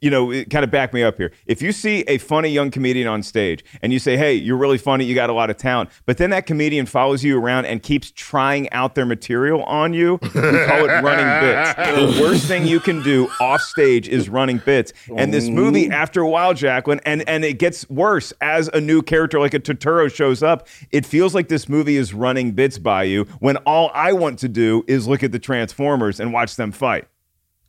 you 0.00 0.10
know, 0.10 0.30
it 0.30 0.50
kind 0.50 0.64
of 0.64 0.70
back 0.70 0.92
me 0.92 1.02
up 1.02 1.16
here. 1.16 1.32
If 1.46 1.62
you 1.62 1.72
see 1.72 2.02
a 2.02 2.18
funny 2.18 2.48
young 2.48 2.70
comedian 2.70 3.08
on 3.08 3.22
stage 3.22 3.64
and 3.82 3.92
you 3.92 3.98
say, 3.98 4.16
hey, 4.16 4.34
you're 4.34 4.56
really 4.56 4.78
funny, 4.78 5.04
you 5.04 5.14
got 5.14 5.30
a 5.30 5.32
lot 5.32 5.50
of 5.50 5.56
talent, 5.56 5.90
but 6.06 6.18
then 6.18 6.30
that 6.30 6.46
comedian 6.46 6.86
follows 6.86 7.24
you 7.24 7.38
around 7.38 7.66
and 7.66 7.82
keeps 7.82 8.10
trying 8.10 8.70
out 8.72 8.94
their 8.94 9.06
material 9.06 9.62
on 9.64 9.94
you, 9.94 10.18
we 10.22 10.28
call 10.28 10.84
it 10.84 11.02
running 11.02 11.26
bits. 11.40 11.74
The 11.98 12.22
worst 12.22 12.46
thing 12.46 12.66
you 12.66 12.80
can 12.80 13.02
do 13.02 13.28
off 13.40 13.60
stage 13.60 14.08
is 14.08 14.28
running 14.28 14.58
bits. 14.58 14.92
And 15.16 15.32
this 15.32 15.48
movie, 15.48 15.90
after 15.90 16.20
a 16.20 16.28
while, 16.28 16.54
Jacqueline, 16.54 17.00
and, 17.04 17.28
and 17.28 17.44
it 17.44 17.58
gets 17.58 17.88
worse 17.90 18.32
as 18.40 18.68
a 18.68 18.80
new 18.80 19.02
character 19.02 19.40
like 19.40 19.54
a 19.54 19.58
Turturro 19.60 20.12
shows 20.12 20.42
up, 20.42 20.68
it 20.90 21.04
feels 21.04 21.34
like 21.34 21.48
this 21.48 21.68
movie 21.68 21.96
is 21.96 22.14
running 22.14 22.52
bits 22.52 22.78
by 22.78 23.04
you 23.04 23.24
when 23.40 23.56
all 23.58 23.90
I 23.94 24.12
want 24.12 24.38
to 24.40 24.48
do 24.48 24.84
is 24.86 25.08
look 25.08 25.22
at 25.22 25.32
the 25.32 25.38
Transformers 25.38 26.20
and 26.20 26.32
watch 26.32 26.56
them 26.56 26.72
fight. 26.72 27.06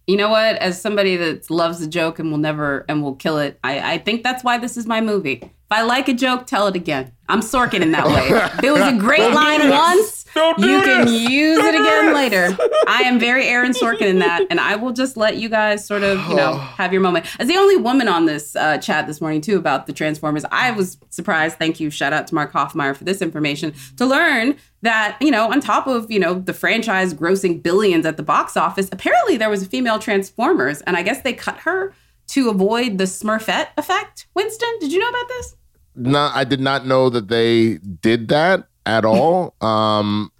You 0.10 0.18
know 0.18 0.30
what? 0.30 0.56
As 0.56 0.82
somebody 0.82 1.18
that 1.18 1.52
loves 1.52 1.80
a 1.84 1.88
joke 1.88 2.18
and 2.18 2.32
will 2.32 2.40
never 2.40 2.84
and 2.90 3.04
will 3.04 3.14
kill 3.14 3.38
it, 3.38 3.60
I, 3.64 3.94
I 3.94 3.98
think 4.00 4.24
that's 4.24 4.44
why 4.44 4.58
this 4.58 4.76
is 4.76 4.88
my 4.88 5.02
movie. 5.02 5.54
If 5.72 5.78
I 5.78 5.84
like 5.84 6.08
a 6.08 6.16
joke, 6.16 6.48
tell 6.48 6.66
it 6.66 6.76
again. 6.76 7.12
I'm 7.28 7.42
Sorkin 7.42 7.82
in 7.82 7.92
that 7.92 8.08
way. 8.08 8.28
If 8.58 8.64
it 8.64 8.72
was 8.72 8.82
a 8.82 8.98
great 8.98 9.32
line 9.32 9.70
once, 9.70 10.26
you 10.36 10.82
can 10.82 11.06
this. 11.06 11.30
use 11.30 11.60
Don't 11.60 11.76
it 11.76 11.80
again 11.80 12.12
later. 12.12 12.58
I 12.88 13.04
am 13.04 13.20
very 13.20 13.46
Aaron 13.46 13.74
Sorkin 13.74 14.08
in 14.08 14.18
that, 14.18 14.42
and 14.50 14.60
I 14.60 14.78
will 14.78 14.94
just 14.94 15.16
let 15.16 15.38
you 15.38 15.48
guys 15.48 15.86
sort 15.86 16.02
of, 16.02 16.28
you 16.28 16.36
know, 16.36 16.54
have 16.78 16.92
your 16.92 17.04
moment. 17.04 17.28
As 17.40 17.48
the 17.48 17.56
only 17.58 17.78
woman 17.78 18.08
on 18.08 18.26
this 18.26 18.56
uh, 18.56 18.80
chat 18.80 19.06
this 19.06 19.22
morning 19.22 19.42
too 19.42 19.58
about 19.58 19.86
the 19.86 19.94
Transformers, 19.94 20.44
I 20.52 20.72
was 20.72 20.98
surprised. 21.12 21.60
Thank 21.60 21.80
you, 21.80 21.92
shout 21.92 22.14
out 22.14 22.26
to 22.26 22.34
Mark 22.34 22.52
Hoffmeyer 22.52 22.96
for 22.96 23.04
this 23.04 23.22
information 23.22 23.76
to 23.98 24.08
learn 24.08 24.56
that 24.82 25.20
you 25.22 25.30
know, 25.30 25.52
on 25.52 25.60
top 25.60 25.86
of 25.86 26.10
you 26.10 26.20
know 26.20 26.34
the 26.34 26.54
franchise 26.54 27.14
grossing 27.14 27.62
billions 27.62 28.08
at 28.08 28.18
the 28.18 28.24
box 28.24 28.58
office, 28.58 28.90
apparently 28.92 29.38
there 29.38 29.52
was 29.52 29.62
a 29.62 29.68
female 29.68 30.00
Transformers, 30.00 30.82
and 30.82 30.98
I 30.98 31.04
guess 31.04 31.22
they 31.22 31.34
cut 31.34 31.60
her 31.60 31.94
to 32.30 32.50
avoid 32.50 32.98
the 32.98 33.04
Smurfette 33.04 33.68
effect. 33.78 34.28
Winston, 34.34 34.70
did 34.80 34.92
you 34.92 34.98
know 34.98 35.10
about 35.10 35.28
this? 35.28 35.56
No, 35.96 36.32
I 36.34 36.44
did 36.44 36.60
not 36.60 36.86
know 36.86 37.10
that 37.10 37.28
they 37.28 37.78
did 37.78 38.28
that 38.30 38.66
at 38.86 39.06
all. 39.06 39.54
Um, 39.62 40.32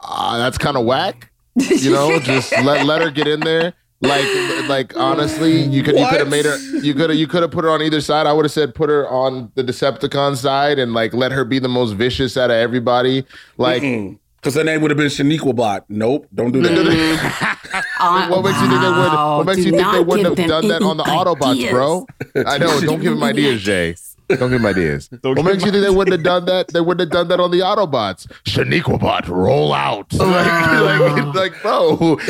uh, 0.00 0.38
that's 0.38 0.58
kind 0.58 0.76
of 0.76 0.84
whack. 0.84 1.30
You 1.54 1.90
know, 1.92 2.18
just 2.22 2.52
let 2.62 2.84
let 2.86 3.02
her 3.02 3.10
get 3.10 3.26
in 3.28 3.40
there. 3.40 3.74
Like, 4.00 4.26
like 4.68 4.96
honestly, 4.96 5.60
you 5.60 5.82
could 5.82 5.98
you 5.98 6.06
could 6.06 6.20
have 6.20 6.30
made 6.30 6.44
her. 6.44 6.56
You 6.78 6.94
could 6.94 7.10
have 7.10 7.18
you 7.18 7.26
could 7.26 7.42
have 7.42 7.50
put 7.50 7.64
her 7.64 7.70
on 7.70 7.82
either 7.82 8.00
side. 8.00 8.26
I 8.26 8.32
would 8.32 8.44
have 8.44 8.52
said 8.52 8.74
put 8.74 8.90
her 8.90 9.08
on 9.08 9.50
the 9.56 9.64
Decepticon 9.64 10.36
side 10.36 10.78
and 10.78 10.94
like 10.94 11.12
let 11.14 11.32
her 11.32 11.44
be 11.44 11.58
the 11.58 11.68
most 11.68 11.92
vicious 11.92 12.36
out 12.36 12.50
of 12.50 12.56
everybody. 12.56 13.24
Like, 13.56 13.82
Because 14.36 14.54
her 14.54 14.62
name 14.62 14.82
would 14.82 14.92
have 14.92 14.98
been 14.98 15.08
Shaniqua 15.08 15.54
Bot. 15.56 15.84
Nope, 15.88 16.28
don't 16.32 16.52
do 16.52 16.62
that. 16.62 17.58
Uh, 18.00 18.28
what 18.28 18.44
makes 18.44 18.60
you 18.60 18.68
think 18.68 18.80
they 18.80 18.88
would? 18.88 18.96
wow, 18.96 19.38
What 19.38 19.46
makes 19.46 19.56
do 19.56 19.62
you 19.64 19.70
think 19.72 19.76
they 19.90 19.98
not 19.98 20.06
wouldn't 20.06 20.38
have 20.38 20.48
done 20.48 20.68
that 20.68 20.82
on 20.82 20.96
the 20.96 21.02
any 21.04 21.16
Autobots, 21.16 21.70
bro? 21.70 22.06
I 22.46 22.58
know. 22.58 22.80
Don't 22.80 23.00
give 23.00 23.12
him 23.14 23.22
ideas, 23.24 23.62
Jay. 23.62 23.96
Don't 24.28 24.50
give 24.50 24.60
him 24.60 24.66
ideas. 24.66 25.08
Don't 25.22 25.36
what 25.36 25.44
makes 25.44 25.64
you 25.64 25.70
think 25.72 25.84
they 25.84 25.90
wouldn't 25.90 26.12
have 26.12 26.22
done 26.24 26.44
that? 26.46 26.68
They 26.68 26.80
wouldn't 26.80 27.00
have 27.00 27.10
done 27.10 27.28
that 27.28 27.40
on 27.40 27.50
the 27.50 27.60
Autobots. 27.60 28.26
Shaniqua 28.44 29.00
bot, 29.00 29.26
roll 29.28 29.72
out. 29.72 30.12
Oh. 30.20 30.26
like, 30.26 31.34
like, 31.34 31.34
like, 31.34 31.62
bro. 31.62 32.16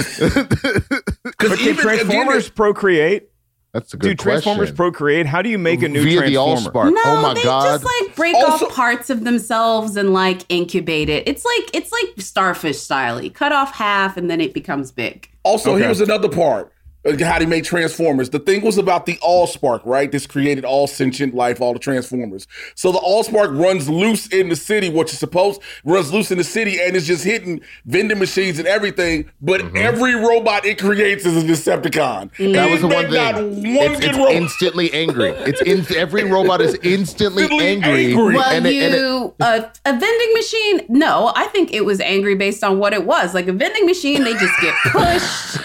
Because 1.28 1.50
But 1.50 1.58
can 1.58 1.76
Transformers 1.76 2.48
procreate? 2.48 3.30
That's 3.72 3.92
a 3.92 3.96
good 3.96 4.16
question. 4.16 4.16
Do 4.16 4.22
Transformers 4.30 4.58
question. 4.70 4.76
procreate? 4.76 5.26
How 5.26 5.42
do 5.42 5.50
you 5.50 5.58
make 5.58 5.82
a 5.82 5.88
new 5.88 6.02
Via 6.02 6.22
the 6.22 6.32
Transformer? 6.34 6.90
Allspark. 6.90 6.94
No, 6.94 7.00
oh 7.04 7.22
my 7.22 7.34
they 7.34 7.42
god. 7.42 7.64
just 7.80 7.84
like 7.84 8.16
break 8.16 8.34
off 8.34 8.66
parts 8.70 9.10
of 9.10 9.24
themselves 9.24 9.96
and 9.96 10.12
like 10.12 10.42
incubate 10.48 11.08
it. 11.08 11.28
It's 11.28 11.44
like 11.44 11.70
it's 11.74 11.92
like 11.92 12.14
starfish 12.18 12.78
style. 12.78 13.22
You 13.22 13.30
cut 13.30 13.52
off 13.52 13.74
half 13.74 14.16
and 14.16 14.30
then 14.30 14.40
it 14.40 14.54
becomes 14.54 14.90
big. 14.90 15.28
Also, 15.42 15.74
Okay. 15.74 15.84
here's 15.84 16.00
another 16.00 16.28
part. 16.28 16.72
Uh, 17.04 17.16
How 17.24 17.38
they 17.38 17.46
made 17.46 17.64
Transformers. 17.64 18.30
The 18.30 18.38
thing 18.38 18.62
was 18.64 18.78
about 18.78 19.06
the 19.06 19.16
Allspark, 19.16 19.80
right? 19.84 20.10
This 20.10 20.26
created 20.26 20.64
all 20.64 20.86
sentient 20.86 21.34
life, 21.34 21.60
all 21.60 21.72
the 21.72 21.78
Transformers. 21.78 22.46
So 22.74 22.92
the 22.92 22.98
Allspark 22.98 23.58
runs 23.58 23.88
loose 23.88 24.26
in 24.28 24.48
the 24.48 24.56
city, 24.56 24.88
what 24.88 25.08
you're 25.08 25.16
supposed 25.18 25.60
runs 25.84 26.12
loose 26.12 26.30
in 26.30 26.38
the 26.38 26.44
city, 26.44 26.80
and 26.80 26.96
it's 26.96 27.06
just 27.06 27.24
hitting 27.24 27.60
vending 27.86 28.18
machines 28.18 28.58
and 28.58 28.66
everything. 28.68 29.30
But 29.40 29.76
every 29.76 30.14
robot 30.14 30.64
it 30.64 30.78
creates 30.78 31.24
is 31.26 31.42
a 31.42 31.46
Decepticon. 31.46 32.30
Mm-hmm. 32.32 32.52
That 32.52 32.70
was 32.70 32.80
the 32.80 32.88
one 32.88 33.10
thing. 33.10 33.74
one 33.76 33.92
It's, 33.92 34.04
it's 34.06 34.16
robot. 34.18 34.32
instantly 34.32 34.92
angry. 34.92 35.30
It's 35.30 35.62
in, 35.62 35.96
every 35.96 36.24
robot 36.24 36.60
is 36.60 36.74
instantly 36.82 37.44
angry. 37.60 38.14
Well, 38.14 38.40
and 38.42 38.66
it- 38.66 38.82
and 38.82 38.94
it- 38.94 38.98
you 38.98 39.34
a, 39.40 39.70
a 39.84 39.92
vending 39.98 40.32
machine? 40.34 40.80
No, 40.88 41.32
I 41.36 41.46
think 41.46 41.72
it 41.72 41.84
was 41.84 42.00
angry 42.00 42.34
based 42.34 42.64
on 42.64 42.78
what 42.78 42.92
it 42.92 43.04
was. 43.04 43.34
Like 43.34 43.46
a 43.48 43.52
vending 43.52 43.86
machine, 43.86 44.24
they 44.24 44.32
just 44.34 44.60
get 44.60 44.74
pushed. 44.92 45.58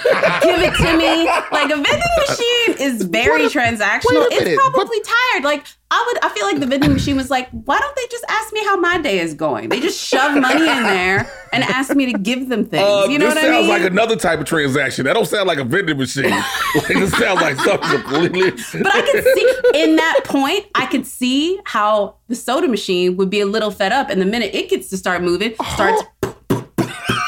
give 0.44 0.60
it 0.62 0.74
to 0.76 0.98
me. 0.98 1.23
Like 1.26 1.72
a 1.72 1.76
vending 1.76 2.02
machine 2.28 2.76
is 2.80 3.04
very 3.04 3.46
transactional. 3.46 4.26
a 4.26 4.30
minute, 4.30 4.48
It's 4.48 4.62
probably 4.62 5.00
tired. 5.02 5.44
Like 5.44 5.66
I 5.94 6.04
would, 6.08 6.26
I 6.26 6.30
feel 6.30 6.46
like 6.48 6.60
the 6.60 6.66
vending 6.66 6.92
machine 6.92 7.16
was 7.16 7.30
like, 7.30 7.50
why 7.52 7.80
don't 7.80 7.96
they 7.96 8.08
just 8.10 8.26
ask 8.28 8.52
me 8.52 8.64
how 8.64 8.78
my 8.78 8.98
day 8.98 9.20
is 9.20 9.36
going? 9.36 9.70
They 9.70 9.80
just 9.80 10.00
shove 10.04 10.36
money 10.42 10.68
in 10.68 10.84
there 10.84 11.30
and 11.52 11.64
ask 11.64 11.96
me 11.96 12.12
to 12.12 12.18
give 12.18 12.50
them 12.50 12.66
things. 12.66 12.82
Uh, 12.84 13.06
you 13.08 13.20
know 13.20 13.28
this 13.28 13.36
what 13.36 13.46
I 13.46 13.50
mean? 13.50 13.54
It 13.54 13.68
sounds 13.68 13.68
like 13.68 13.92
another 13.92 14.16
type 14.16 14.40
of 14.40 14.46
transaction. 14.48 15.06
That 15.06 15.14
don't 15.14 15.28
sound 15.28 15.48
like 15.48 15.60
a 15.60 15.64
vending 15.64 16.00
machine. 16.00 16.32
like, 16.76 16.88
this 16.88 17.12
sounds 17.12 17.42
like 17.42 17.58
something 17.58 17.90
completely. 18.02 18.50
But 18.82 18.92
I 18.92 19.02
could 19.02 19.24
see 19.24 19.56
in 19.84 19.96
that 19.98 20.22
point, 20.26 20.66
I 20.74 20.88
could 20.88 21.06
see 21.06 21.60
how 21.66 22.16
the 22.28 22.36
soda 22.36 22.68
machine 22.68 23.16
would 23.18 23.30
be 23.30 23.42
a 23.42 23.46
little 23.46 23.70
fed 23.70 23.92
up, 23.92 24.10
and 24.10 24.20
the 24.20 24.26
minute 24.26 24.56
it 24.56 24.72
gets 24.72 24.90
to 24.90 24.98
start 24.98 25.22
moving, 25.22 25.54
starts. 25.74 26.02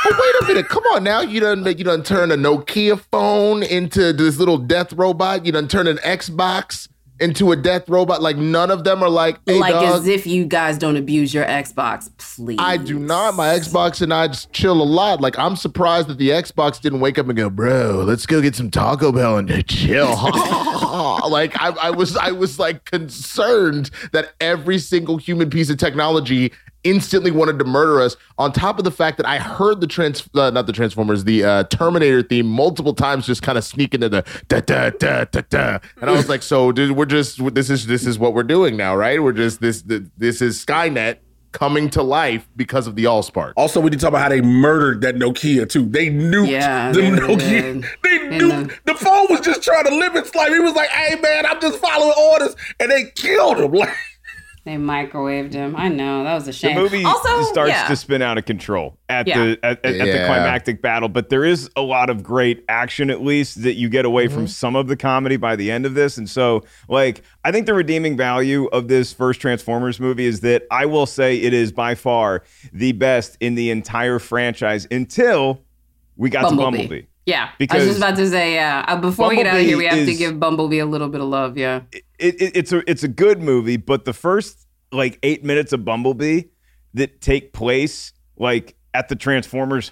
Oh, 0.08 0.42
wait 0.42 0.44
a 0.44 0.54
minute. 0.54 0.70
Come 0.70 0.84
on 0.94 1.04
now. 1.04 1.22
You 1.22 1.40
done 1.40 1.66
you 1.66 1.84
done 1.84 2.04
turn 2.04 2.32
a 2.32 2.36
Nokia 2.36 3.00
phone 3.12 3.64
into 3.64 4.14
this 4.14 4.38
little 4.38 4.58
death 4.58 4.94
robot. 4.94 5.46
You 5.46 5.52
done 5.52 5.68
turn 5.68 5.88
an 5.88 5.98
Xbox 5.98 6.88
into 7.20 7.52
a 7.52 7.56
death 7.56 7.88
robot. 7.90 8.22
Like 8.22 8.38
none 8.38 8.72
of 8.72 8.84
them 8.84 9.02
are 9.02 9.10
like, 9.10 9.40
hey, 9.46 9.60
like 9.60 9.74
dog, 9.74 10.02
as 10.02 10.08
if 10.08 10.28
you 10.28 10.46
guys 10.46 10.78
don't 10.78 10.98
abuse 10.98 11.34
your 11.34 11.46
Xbox, 11.46 12.10
please. 12.18 12.58
I 12.60 12.78
do 12.78 13.00
not. 13.00 13.36
My 13.36 13.48
Xbox 13.48 14.02
and 14.02 14.14
I 14.14 14.28
just 14.28 14.52
chill 14.52 14.82
a 14.82 14.84
lot. 14.84 15.22
Like 15.22 15.40
I'm 15.40 15.56
surprised 15.56 16.08
that 16.10 16.18
the 16.18 16.30
Xbox 16.30 16.80
didn't 16.82 17.00
wake 17.00 17.18
up 17.18 17.28
and 17.28 17.38
go, 17.38 17.50
bro, 17.50 18.04
let's 18.06 18.26
go 18.26 18.42
get 18.42 18.56
some 18.56 18.70
Taco 18.70 19.12
Bell 19.12 19.38
and 19.38 19.68
chill. 19.68 20.08
like 21.30 21.60
I, 21.60 21.70
I 21.82 21.90
was, 21.90 22.16
I 22.18 22.32
was 22.32 22.60
like 22.60 22.86
concerned 22.86 23.90
that 24.12 24.34
every 24.40 24.78
single 24.78 25.18
human 25.18 25.50
piece 25.50 25.70
of 25.70 25.78
technology 25.78 26.52
instantly 26.86 27.32
wanted 27.32 27.60
to 27.60 27.66
murder 27.66 28.00
us. 28.00 28.16
On 28.38 28.54
top 28.54 28.78
of 28.78 28.86
the 28.86 28.92
fact 28.92 29.18
that 29.18 29.26
I 29.26 29.38
heard 29.40 29.82
the 29.82 29.88
trans, 29.88 30.28
uh, 30.36 30.52
not 30.52 30.68
the 30.68 30.74
Transformers, 30.74 31.26
the 31.26 31.44
uh, 31.44 31.64
Terminator 31.66 32.22
theme 32.24 32.46
multiple 32.48 32.94
times, 32.94 33.26
just 33.26 33.42
kind 33.42 33.58
of 33.58 33.66
sneak 33.66 33.94
into 33.94 34.08
the 34.08 34.24
da 34.48 34.62
da 34.62 34.92
da 34.92 35.26
da 35.26 35.42
da, 35.50 35.80
and 36.00 36.10
I 36.10 36.14
was 36.14 36.30
like, 36.30 36.44
so 36.44 36.72
dude, 36.72 36.96
we're 36.96 37.06
just 37.06 37.44
this 37.54 37.70
is 37.70 37.88
this 37.88 38.06
is 38.06 38.18
what 38.18 38.34
we're 38.34 38.44
doing 38.44 38.78
now, 38.78 38.96
right? 38.96 39.22
We're 39.22 39.34
just 39.34 39.60
this 39.60 39.84
this 40.18 40.42
is 40.42 40.64
Skynet 40.64 41.18
coming 41.52 41.90
to 41.90 42.04
life 42.04 42.46
because 42.58 42.86
of 42.86 42.98
the 42.98 43.06
Allspark. 43.06 43.54
Also, 43.56 43.80
we 43.80 43.90
need 43.90 43.98
to 44.00 44.02
talk 44.02 44.10
about 44.10 44.22
how 44.24 44.28
they 44.28 44.42
murdered 44.42 45.00
that 45.02 45.16
Nokia 45.16 45.68
too. 45.70 45.86
They 45.86 46.08
nuked 46.10 46.50
Yeah, 46.50 46.92
the 46.92 47.00
they 47.02 47.10
Nokia. 47.12 47.40
did. 47.40 47.86
They 48.04 48.18
nuked 48.38 48.78
the 48.84 48.94
phone 48.96 49.28
was 49.30 49.40
just 49.40 49.64
trying 49.64 49.86
to 49.86 49.96
live 49.96 50.16
its 50.18 50.36
life. 50.36 50.50
He 50.52 50.60
was 50.60 50.74
like, 50.74 50.90
"Hey 50.90 51.20
man, 51.22 51.46
I'm 51.46 51.62
just 51.62 51.80
following 51.80 52.14
orders," 52.18 52.56
and 52.80 52.92
they 52.92 53.06
killed 53.16 53.60
him. 53.60 53.72
Like, 53.76 53.90
They 54.66 54.78
microwaved 54.78 55.54
him. 55.54 55.76
I 55.76 55.90
know 55.90 56.24
that 56.24 56.34
was 56.34 56.48
a 56.48 56.52
shame. 56.54 56.76
The 56.76 56.82
movie 56.82 57.06
also 57.06 57.44
starts 57.44 57.70
yeah. 57.70 57.88
to 57.88 57.96
spin 57.96 58.24
out 58.24 58.40
of 58.40 58.46
control 58.46 58.98
at 59.10 59.28
Yeah. 59.28 59.38
the 59.46 59.60
at, 59.62 59.86
at, 59.86 59.96
at 59.96 60.06
the 60.08 60.26
climactic 60.26 60.82
battle, 60.82 61.08
but 61.08 61.30
there 61.30 61.46
is 61.46 61.70
a 61.76 61.84
lot 61.84 62.10
of 62.10 62.24
great 62.24 62.66
action 62.68 63.12
at 63.12 63.22
least 63.22 63.62
that 63.62 63.76
you 63.76 63.90
get 63.90 64.06
away 64.06 64.26
Mm-hmm. 64.26 64.34
from 64.34 64.48
some 64.48 64.76
of 64.76 64.88
the 64.88 64.98
comedy 64.98 65.38
by 65.38 65.56
the 65.56 65.70
end 65.70 65.86
of 65.86 65.94
this. 65.94 66.18
And 66.18 66.28
so 66.28 66.64
like 66.90 67.22
I 67.44 67.52
think 67.52 67.68
the 67.68 67.76
redeeming 67.76 68.18
value 68.18 68.66
of 68.74 68.88
this 68.88 69.14
first 69.14 69.40
Transformers 69.40 70.00
movie 70.00 70.26
is 70.26 70.40
that 70.40 70.64
I 70.72 70.88
will 70.88 71.06
say 71.06 71.38
it 71.38 71.54
is 71.54 71.72
by 71.72 71.94
far 71.94 72.42
the 72.74 72.92
best 72.94 73.38
in 73.40 73.54
the 73.54 73.70
entire 73.70 74.18
franchise 74.18 74.88
until 74.90 75.62
we 76.18 76.32
got 76.32 76.50
to 76.50 76.56
Bumblebee. 76.56 77.04
Yeah, 77.26 77.50
I 77.72 77.76
was 77.78 77.86
just 77.86 77.98
about 77.98 78.16
to 78.18 78.30
say, 78.30 78.54
yeah. 78.54 78.86
Uh, 78.88 78.98
before 79.02 79.30
we 79.30 79.36
get 79.38 79.48
out 79.48 79.56
of 79.60 79.66
here, 79.66 79.78
we 79.78 79.86
have 79.86 79.94
Bumblebee 79.96 80.12
to 80.14 80.18
give 80.18 80.40
Bumblebee 80.40 80.80
a 80.80 80.86
little 80.86 81.10
bit 81.10 81.22
of 81.22 81.28
love. 81.28 81.58
Yeah. 81.58 81.82
it, 81.92 82.04
it, 82.20 82.52
it's 82.56 82.72
a 82.72 82.90
it's 82.90 83.04
a 83.04 83.08
good 83.08 83.42
movie, 83.42 83.78
but 83.78 84.06
the 84.06 84.14
first 84.14 84.68
like 84.92 85.18
eight 85.24 85.44
minutes 85.44 85.74
of 85.74 85.84
Bumblebee 85.84 86.44
that 86.94 87.22
take 87.22 87.52
place 87.52 88.14
like 88.38 88.76
at 88.94 89.10
the 89.10 89.16
Transformers 89.16 89.92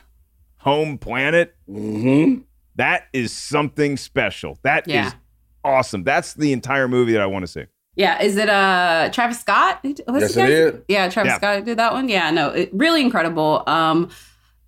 home 0.58 0.98
planet, 1.00 1.56
that 2.76 3.04
is 3.14 3.32
something 3.34 3.98
special. 3.98 4.60
That 4.64 4.88
is 4.88 4.94
Yeah. 4.94 5.12
awesome. 5.64 6.04
That's 6.04 6.34
the 6.36 6.54
entire 6.54 6.88
movie 6.88 7.14
that 7.14 7.22
I 7.22 7.26
want 7.26 7.44
to 7.44 7.48
see. 7.52 7.66
Yeah, 7.96 8.22
is 8.22 8.38
it 8.38 8.50
uh 8.50 9.10
Travis 9.12 9.40
Scott? 9.40 9.80
What's 9.84 10.00
Yes, 10.08 10.34
the 10.36 10.40
it 10.40 10.44
guy's- 10.48 10.74
is. 10.76 10.82
Yeah, 10.88 11.10
Travis 11.10 11.32
Yeah. 11.32 11.38
Scott 11.38 11.66
did 11.66 11.78
that 11.80 11.94
one. 11.94 12.10
Yeah, 12.10 12.32
no, 12.32 12.50
it, 12.50 12.70
really 12.74 13.02
incredible. 13.02 13.64
Um, 13.68 14.10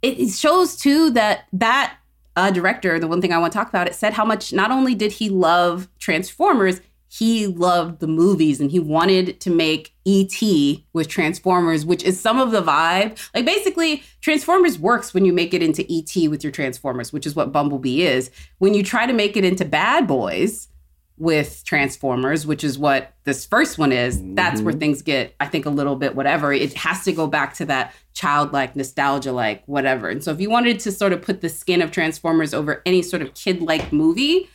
it, 0.01 0.20
it 0.20 0.30
shows 0.32 0.76
too 0.76 1.11
that 1.11 1.45
that 1.53 1.95
uh, 2.36 2.51
director, 2.51 2.99
the 2.99 3.07
one 3.07 3.21
thing 3.21 3.33
I 3.33 3.38
want 3.38 3.53
to 3.53 3.57
talk 3.57 3.69
about, 3.69 3.88
it 3.88 3.95
said 3.95 4.13
how 4.13 4.25
much 4.25 4.53
not 4.53 4.71
only 4.71 4.95
did 4.95 5.13
he 5.13 5.29
love 5.29 5.88
Transformers, 5.99 6.81
he 7.07 7.47
loved 7.47 7.99
the 7.99 8.07
movies 8.07 8.59
and 8.59 8.69
he 8.69 8.79
wanted 8.79 9.39
to 9.39 9.49
make 9.49 9.93
E.T. 10.03 10.86
with 10.91 11.07
Transformers, 11.07 11.86
which 11.86 12.03
is 12.03 12.19
some 12.19 12.39
of 12.39 12.51
the 12.51 12.61
vibe. 12.61 13.17
Like 13.33 13.45
basically, 13.45 14.03
Transformers 14.19 14.77
works 14.77 15.13
when 15.13 15.23
you 15.23 15.31
make 15.31 15.53
it 15.53 15.63
into 15.63 15.86
E.T. 15.88 16.27
with 16.27 16.43
your 16.43 16.51
Transformers, 16.51 17.13
which 17.13 17.25
is 17.25 17.36
what 17.36 17.53
Bumblebee 17.53 18.01
is. 18.01 18.31
When 18.57 18.73
you 18.73 18.83
try 18.83 19.05
to 19.05 19.13
make 19.13 19.38
it 19.38 19.45
into 19.45 19.63
Bad 19.63 20.07
Boys, 20.07 20.67
with 21.18 21.63
Transformers, 21.66 22.45
which 22.45 22.63
is 22.63 22.78
what 22.78 23.13
this 23.24 23.45
first 23.45 23.78
one 23.78 23.91
is, 23.91 24.22
that's 24.34 24.61
where 24.61 24.74
things 24.74 25.01
get, 25.01 25.34
I 25.39 25.47
think, 25.47 25.66
a 25.66 25.70
little 25.70 25.95
bit 25.95 26.16
whatever. 26.16 26.51
It 26.51 26.74
has 26.74 27.05
to 27.05 27.13
go 27.13 27.26
back 27.26 27.53
to 27.55 27.66
that 27.66 27.93
childlike, 28.13 28.76
nostalgia 28.76 29.32
like, 29.32 29.63
whatever. 29.66 30.09
And 30.09 30.24
so, 30.24 30.32
if 30.32 30.41
you 30.41 30.49
wanted 30.49 30.80
to 30.82 30.91
sort 30.91 31.13
of 31.13 31.22
put 31.22 31.41
the 31.41 31.49
skin 31.49 31.82
of 31.82 31.91
Transformers 31.91 32.53
over 32.53 32.82
any 32.86 33.01
sort 33.01 33.22
of 33.22 33.34
kid 33.34 33.61
like 33.61 33.93
movie, 33.93 34.49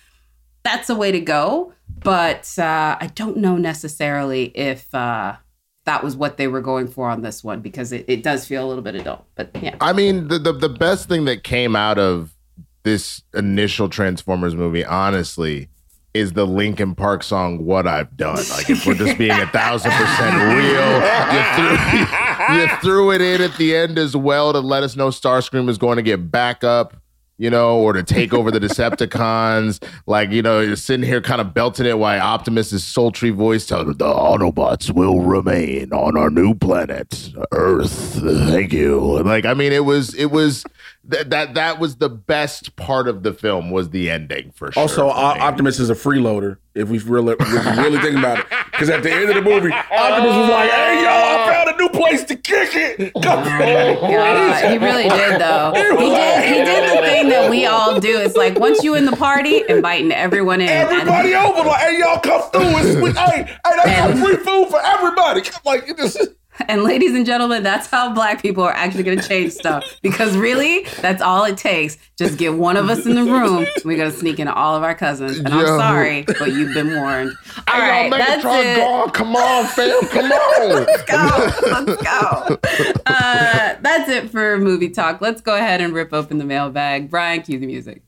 that's 0.63 0.91
a 0.91 0.95
way 0.95 1.11
to 1.13 1.21
go. 1.21 1.73
But 2.03 2.59
uh, 2.59 2.97
I 3.01 3.11
don't 3.15 3.39
know 3.39 3.57
necessarily 3.57 4.45
if 4.55 4.95
uh, 4.95 5.37
that 5.85 6.05
was 6.05 6.17
what 6.17 6.37
they 6.37 6.47
were 6.47 6.61
going 6.61 6.89
for 6.89 7.09
on 7.09 7.23
this 7.23 7.43
one 7.43 7.61
because 7.61 7.93
it, 7.93 8.05
it 8.07 8.23
does 8.23 8.47
feel 8.47 8.65
a 8.65 8.69
little 8.69 8.83
bit 8.83 8.95
adult. 8.95 9.25
But 9.35 9.51
yeah. 9.63 9.77
I 9.81 9.93
mean, 9.93 10.29
the, 10.29 10.39
the 10.39 10.53
the 10.53 10.69
best 10.69 11.09
thing 11.09 11.25
that 11.25 11.43
came 11.43 11.75
out 11.75 11.99
of 11.99 12.35
this 12.83 13.23
initial 13.35 13.89
Transformers 13.89 14.55
movie, 14.55 14.85
honestly, 14.85 15.69
is 16.15 16.33
the 16.33 16.47
Linkin 16.47 16.95
Park 16.95 17.23
song 17.23 17.65
"What 17.65 17.87
I've 17.87 18.17
Done." 18.17 18.37
Like, 18.51 18.69
if 18.69 18.87
we're 18.87 18.95
just 18.95 19.19
being 19.19 19.31
a 19.31 19.47
thousand 19.47 19.93
percent 19.93 20.37
real, 20.37 20.91
you 21.35 21.43
threw, 21.57 22.57
you 22.57 22.69
threw 22.83 23.13
it 23.13 23.21
in 23.21 23.41
at 23.41 23.57
the 23.57 23.75
end 23.77 23.99
as 23.99 24.17
well 24.17 24.53
to 24.53 24.61
let 24.61 24.83
us 24.83 24.97
know 24.97 25.09
Starscream 25.09 25.69
is 25.69 25.79
going 25.79 25.97
to 25.97 26.03
get 26.03 26.31
back 26.31 26.65
up. 26.65 26.97
You 27.39 27.49
know, 27.49 27.79
or 27.79 27.95
to 27.95 28.03
take 28.03 28.35
over 28.35 28.51
the 28.51 28.61
Decepticons, 28.61 29.83
like 30.07 30.31
you 30.31 30.43
know, 30.43 30.61
you're 30.61 30.77
sitting 30.77 31.07
here 31.07 31.23
kind 31.23 31.41
of 31.41 31.55
belting 31.55 31.87
it 31.87 31.99
while 31.99 32.21
Optimus' 32.21 32.85
sultry 32.85 33.31
voice 33.31 33.65
tells 33.65 33.87
the 33.87 33.95
Autobots 34.05 34.91
will 34.91 35.23
remain 35.23 35.91
on 35.91 36.19
our 36.19 36.29
new 36.29 36.55
planet, 36.55 37.33
Earth. 37.53 38.21
Thank 38.21 38.75
you. 38.75 39.23
Like, 39.23 39.47
I 39.47 39.55
mean, 39.55 39.73
it 39.73 39.87
was, 39.87 40.13
it 40.17 40.27
was 40.27 40.67
that 41.05 41.31
that 41.31 41.55
that 41.55 41.79
was 41.79 41.97
the 41.97 42.09
best 42.11 42.77
part 42.77 43.09
of 43.09 43.23
the 43.23 43.33
film 43.33 43.71
was 43.71 43.91
the 43.91 44.11
ending 44.11 44.53
for 44.55 44.71
sure. 44.73 44.83
also, 44.83 45.07
O- 45.07 45.11
Optimus 45.11 45.79
is 45.81 45.89
a 45.91 45.95
freeloader. 45.95 46.59
If 46.75 46.89
we 46.89 46.99
really, 47.01 47.35
if 47.39 47.49
we 47.77 47.83
really 47.83 47.99
think 47.99 48.17
about 48.19 48.39
it, 48.41 48.47
because 48.71 48.91
at 48.91 49.03
the 49.03 49.11
end 49.13 49.29
of 49.29 49.35
the 49.35 49.43
movie, 49.43 49.73
Optimus 49.73 50.37
was 50.37 50.51
like, 50.51 50.71
"Hey, 50.71 51.03
y'all, 51.03 51.09
I 51.41 51.53
found 51.53 51.71
a 51.71 51.83
new 51.83 51.89
place 51.89 52.23
to 52.25 52.37
kick 52.37 52.71
it." 52.75 53.13
Come 53.15 53.41
oh 53.41 54.01
God, 54.01 54.71
he 54.71 54.79
really 54.79 55.09
did 55.09 55.41
though. 55.41 55.73
He 56.01 56.09
did. 56.11 56.45
He 56.49 56.65
did 56.65 56.97
the 56.99 57.03
thing 57.07 57.29
that 57.31 57.51
we 57.51 57.67
all 57.67 57.99
do. 57.99 58.19
It's 58.21 58.37
like 58.37 58.59
once 58.59 58.83
you 58.85 58.95
in 58.95 59.05
the 59.05 59.17
party, 59.17 59.63
inviting 59.69 60.13
everyone 60.13 60.61
in. 60.61 60.69
Everybody 60.69 61.33
And- 61.35 61.47
over, 61.57 61.67
like, 61.69 61.81
"Hey, 61.81 61.99
y'all, 61.99 62.21
come 62.21 62.43
through. 62.51 62.63
It's, 62.79 63.01
we, 63.03 63.11
hey, 63.13 63.45
hey, 63.47 63.73
they 63.85 63.91
got 63.97 64.19
free 64.19 64.37
food 64.37 64.69
for 64.71 64.81
everybody." 64.85 65.43
Like, 65.65 65.89
it 65.89 65.97
just. 65.97 66.19
And 66.69 66.85
ladies 66.85 67.15
and 67.15 67.27
gentlemen, 67.27 67.63
that's 67.65 67.89
how 67.89 68.13
black 68.13 68.41
people 68.43 68.63
are 68.63 68.73
actually 68.73 69.03
going 69.03 69.19
to 69.19 69.27
change 69.27 69.53
stuff. 69.53 69.85
Because 70.03 70.37
really, 70.37 70.85
that's 71.01 71.21
all 71.21 71.45
it 71.45 71.57
takes. 71.57 71.97
Just 72.17 72.39
get 72.39 72.55
one 72.55 72.77
of 72.77 72.89
us 72.89 73.07
in 73.07 73.15
the 73.17 73.25
room. 73.25 73.67
We're 73.85 73.97
going 73.97 74.11
to 74.11 74.17
sneak 74.17 74.39
in 74.39 74.47
all 74.47 74.77
of 74.77 74.83
our 74.85 74.95
cousins. 74.95 75.39
And 75.39 75.49
I'm 75.49 75.67
sorry, 75.67 76.23
but 76.39 76.53
you've 76.53 76.73
been 76.75 76.95
warned. 76.95 77.33
All 77.67 77.75
Hey, 77.75 78.09
right, 78.09 78.11
y'all, 78.11 78.19
that's 78.19 78.45
it. 78.45 78.77
gone. 78.77 79.11
Come 79.11 79.35
on, 79.35 79.67
fam. 79.67 80.01
Come 80.09 80.31
on. 80.31 80.69
Let's 80.87 81.03
go. 81.05 81.71
Let's 81.71 82.03
go. 82.03 82.59
Uh, 83.07 83.77
that's 83.81 84.09
it 84.09 84.31
for 84.31 84.59
movie 84.59 84.91
talk. 84.91 85.21
Let's 85.21 85.41
go 85.41 85.57
ahead 85.57 85.81
and 85.81 85.93
rip 85.93 86.13
open 86.13 86.39
the 86.39 86.45
mailbag. 86.45 87.11
Brian, 87.11 87.43
cue 87.43 87.59
the 87.59 87.67
music. 87.67 88.03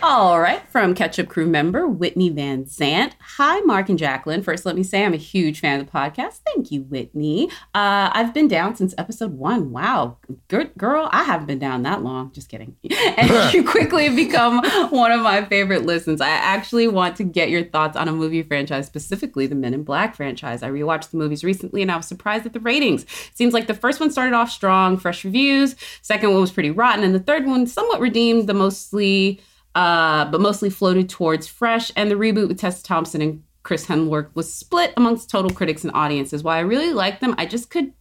All 0.00 0.40
right, 0.40 0.62
from 0.70 0.94
Ketchup 0.94 1.28
Crew 1.28 1.46
member 1.46 1.88
Whitney 1.88 2.28
Van 2.28 2.66
Zant. 2.66 3.14
Hi, 3.20 3.58
Mark 3.62 3.88
and 3.88 3.98
Jacqueline. 3.98 4.44
First, 4.44 4.64
let 4.64 4.76
me 4.76 4.84
say 4.84 5.04
I'm 5.04 5.12
a 5.12 5.16
huge 5.16 5.58
fan 5.58 5.80
of 5.80 5.86
the 5.86 5.92
podcast. 5.92 6.38
Thank 6.46 6.70
you, 6.70 6.82
Whitney. 6.82 7.50
Uh, 7.74 8.08
I've 8.12 8.32
been 8.32 8.46
down 8.46 8.76
since 8.76 8.94
episode 8.96 9.32
one. 9.32 9.72
Wow, 9.72 10.18
good 10.46 10.72
girl. 10.78 11.08
I 11.10 11.24
haven't 11.24 11.48
been 11.48 11.58
down 11.58 11.82
that 11.82 12.04
long. 12.04 12.30
Just 12.32 12.48
kidding. 12.48 12.76
And 13.18 13.52
you 13.52 13.68
quickly 13.68 14.14
become 14.14 14.62
one 14.90 15.10
of 15.10 15.20
my 15.22 15.44
favorite 15.44 15.84
listens. 15.84 16.20
I 16.20 16.28
actually 16.28 16.86
want 16.86 17.16
to 17.16 17.24
get 17.24 17.50
your 17.50 17.64
thoughts 17.64 17.96
on 17.96 18.06
a 18.06 18.12
movie 18.12 18.44
franchise, 18.44 18.86
specifically 18.86 19.48
the 19.48 19.56
Men 19.56 19.74
in 19.74 19.82
Black 19.82 20.14
franchise. 20.14 20.62
I 20.62 20.70
rewatched 20.70 21.10
the 21.10 21.16
movies 21.16 21.42
recently 21.42 21.82
and 21.82 21.90
I 21.90 21.96
was 21.96 22.06
surprised 22.06 22.46
at 22.46 22.52
the 22.52 22.60
ratings. 22.60 23.04
Seems 23.34 23.52
like 23.52 23.66
the 23.66 23.74
first 23.74 23.98
one 23.98 24.12
started 24.12 24.34
off 24.36 24.50
strong, 24.50 24.96
fresh 24.98 25.24
reviews. 25.24 25.74
Second 26.02 26.30
one 26.30 26.40
was 26.40 26.52
pretty 26.52 26.70
rotten, 26.70 27.02
and 27.02 27.14
the 27.14 27.20
third 27.20 27.46
one 27.46 27.66
somewhat 27.66 28.00
redeemed. 28.00 28.48
The 28.48 28.54
mostly 28.54 29.40
uh, 29.78 30.24
but 30.30 30.40
mostly 30.40 30.70
floated 30.70 31.08
towards 31.08 31.46
Fresh, 31.46 31.92
and 31.94 32.10
the 32.10 32.16
reboot 32.16 32.48
with 32.48 32.58
Tessa 32.58 32.82
Thompson 32.82 33.22
and 33.22 33.44
Chris 33.62 33.86
Hemsworth 33.86 34.34
was 34.34 34.52
split 34.52 34.92
amongst 34.96 35.30
total 35.30 35.50
critics 35.52 35.84
and 35.84 35.92
audiences. 35.94 36.42
While 36.42 36.56
I 36.56 36.60
really 36.60 36.92
liked 36.92 37.20
them, 37.20 37.34
I 37.38 37.46
just 37.46 37.70
could, 37.70 37.92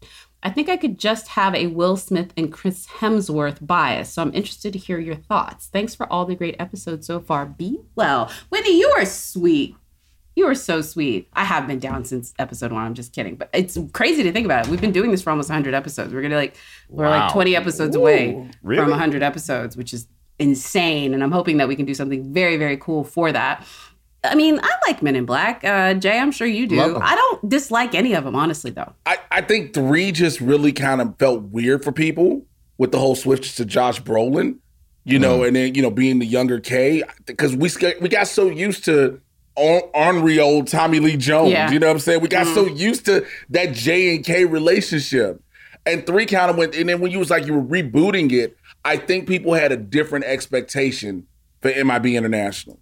I 0.42 0.50
think 0.50 0.70
I 0.70 0.78
could 0.78 0.98
just 0.98 1.28
have 1.30 1.54
a 1.54 1.68
Will 1.68 1.96
Smith 1.98 2.32
and 2.38 2.52
Chris 2.52 2.88
Hemsworth 2.88 3.58
bias. 3.66 4.10
So 4.14 4.22
I'm 4.24 4.34
interested 4.34 4.74
to 4.74 4.80
hear 4.80 4.98
your 4.98 5.16
thoughts. 5.16 5.68
Thanks 5.68 5.94
for 5.94 6.12
all 6.12 6.26
the 6.26 6.36
great 6.36 6.56
episodes 6.58 7.06
so 7.06 7.20
far. 7.20 7.46
Be 7.46 7.80
well. 7.96 8.32
Whitney, 8.50 8.80
you 8.80 8.88
are 8.98 9.06
sweet. 9.06 9.76
You 10.36 10.48
are 10.48 10.56
so 10.56 10.82
sweet. 10.82 11.28
I 11.34 11.44
have 11.44 11.68
been 11.68 11.80
down 11.80 12.06
since 12.06 12.34
episode 12.40 12.72
one. 12.72 12.84
I'm 12.86 12.94
just 12.94 13.14
kidding, 13.14 13.36
but 13.36 13.50
it's 13.54 13.78
crazy 13.94 14.24
to 14.24 14.32
think 14.32 14.46
about 14.46 14.66
it. 14.66 14.72
We've 14.72 14.82
been 14.82 14.92
doing 14.92 15.12
this 15.12 15.22
for 15.22 15.32
almost 15.32 15.50
100 15.50 15.74
episodes. 15.74 16.14
We're 16.14 16.22
gonna 16.22 16.36
like, 16.36 16.56
we're 16.90 17.06
Wow. 17.06 17.22
like 17.26 17.34
20 17.34 17.56
episodes 17.56 17.96
Ooh, 17.96 18.00
away 18.00 18.50
really? 18.64 18.82
from 18.82 18.92
100 18.92 19.22
episodes, 19.24 19.76
which 19.76 19.94
is 19.94 20.08
insane. 20.40 21.14
And 21.14 21.24
I'm 21.24 21.32
hoping 21.32 21.58
that 21.58 21.68
we 21.68 21.76
can 21.76 21.86
do 21.86 21.94
something 21.94 22.34
very, 22.34 22.58
very 22.58 22.78
cool 22.78 23.04
for 23.04 23.32
that. 23.32 23.66
I 24.24 24.36
mean, 24.36 24.60
I 24.62 24.72
like 24.88 25.02
Men 25.02 25.16
in 25.16 25.26
Black. 25.26 25.64
Uh, 25.64 25.94
Jay, 25.94 26.20
I'm 26.20 26.32
sure 26.32 26.48
you 26.48 26.68
do. 26.68 26.98
I 26.98 27.16
don't 27.16 27.50
dislike 27.50 27.96
any 27.96 28.14
of 28.14 28.24
them, 28.24 28.36
honestly, 28.36 28.72
though. 28.72 28.94
I, 29.06 29.20
I 29.32 29.42
think 29.42 29.74
three 29.74 30.12
just 30.12 30.42
really 30.42 30.74
kind 30.74 31.02
of 31.02 31.18
felt 31.18 31.44
weird 31.44 31.84
for 31.84 31.92
people 31.92 32.46
with 32.78 32.92
the 32.92 33.00
whole 33.00 33.16
switch 33.16 33.56
to 33.56 33.66
Josh 33.66 34.02
Brolin, 34.02 34.58
you 35.04 35.20
know, 35.20 35.44
and 35.44 35.56
then 35.56 35.76
you 35.76 35.82
know 35.82 35.92
being 35.92 36.20
the 36.20 36.26
younger 36.26 36.60
K 36.60 37.04
because 37.26 37.56
we 37.56 37.70
sca- 37.70 37.96
we 38.02 38.10
got 38.10 38.28
so 38.28 38.50
used 38.50 38.86
to 38.86 39.22
on- 39.56 39.90
ornery 39.94 40.40
old 40.40 40.68
Tommy 40.68 41.00
Lee 41.00 41.18
Jones. 41.18 41.52
Yeah. 41.52 41.72
You 41.72 41.80
know 41.80 41.88
what 41.88 41.94
I'm 41.94 42.00
saying? 42.00 42.22
We 42.22 42.28
got 42.28 42.48
so 42.48 42.66
used 42.68 43.06
to 43.06 43.26
that 43.50 43.74
J 43.74 44.16
and 44.16 44.26
K 44.26 44.46
relationship, 44.46 45.42
and 45.86 46.06
three 46.06 46.26
kind 46.26 46.52
of 46.52 46.58
went. 46.58 46.76
And 46.76 46.90
then 46.90 47.00
when 47.00 47.12
you 47.12 47.20
was 47.20 47.30
like 47.30 47.46
you 47.46 47.54
were 47.54 47.64
rebooting 47.64 48.32
it, 48.32 48.58
I 48.88 48.96
think 48.96 49.28
people 49.28 49.54
had 49.54 49.72
a 49.74 49.78
different 49.78 50.24
expectation 50.26 51.28
for 51.62 51.70
MIB 51.70 52.06
International. 52.16 52.80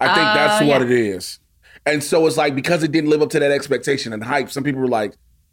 I 0.00 0.06
think 0.06 0.26
Uh, 0.26 0.34
that's 0.34 0.60
what 0.66 0.80
yeah. 0.80 0.86
it 0.86 0.90
is. 0.90 1.38
And 1.84 2.02
so 2.02 2.26
it's 2.26 2.36
like 2.38 2.54
because 2.54 2.82
it 2.82 2.90
didn't 2.90 3.10
live 3.10 3.20
up 3.22 3.30
to 3.30 3.38
that 3.38 3.50
expectation 3.50 4.12
and 4.12 4.24
hype, 4.24 4.50
some 4.50 4.64
people 4.64 4.80
were 4.80 4.88
like, 4.88 5.12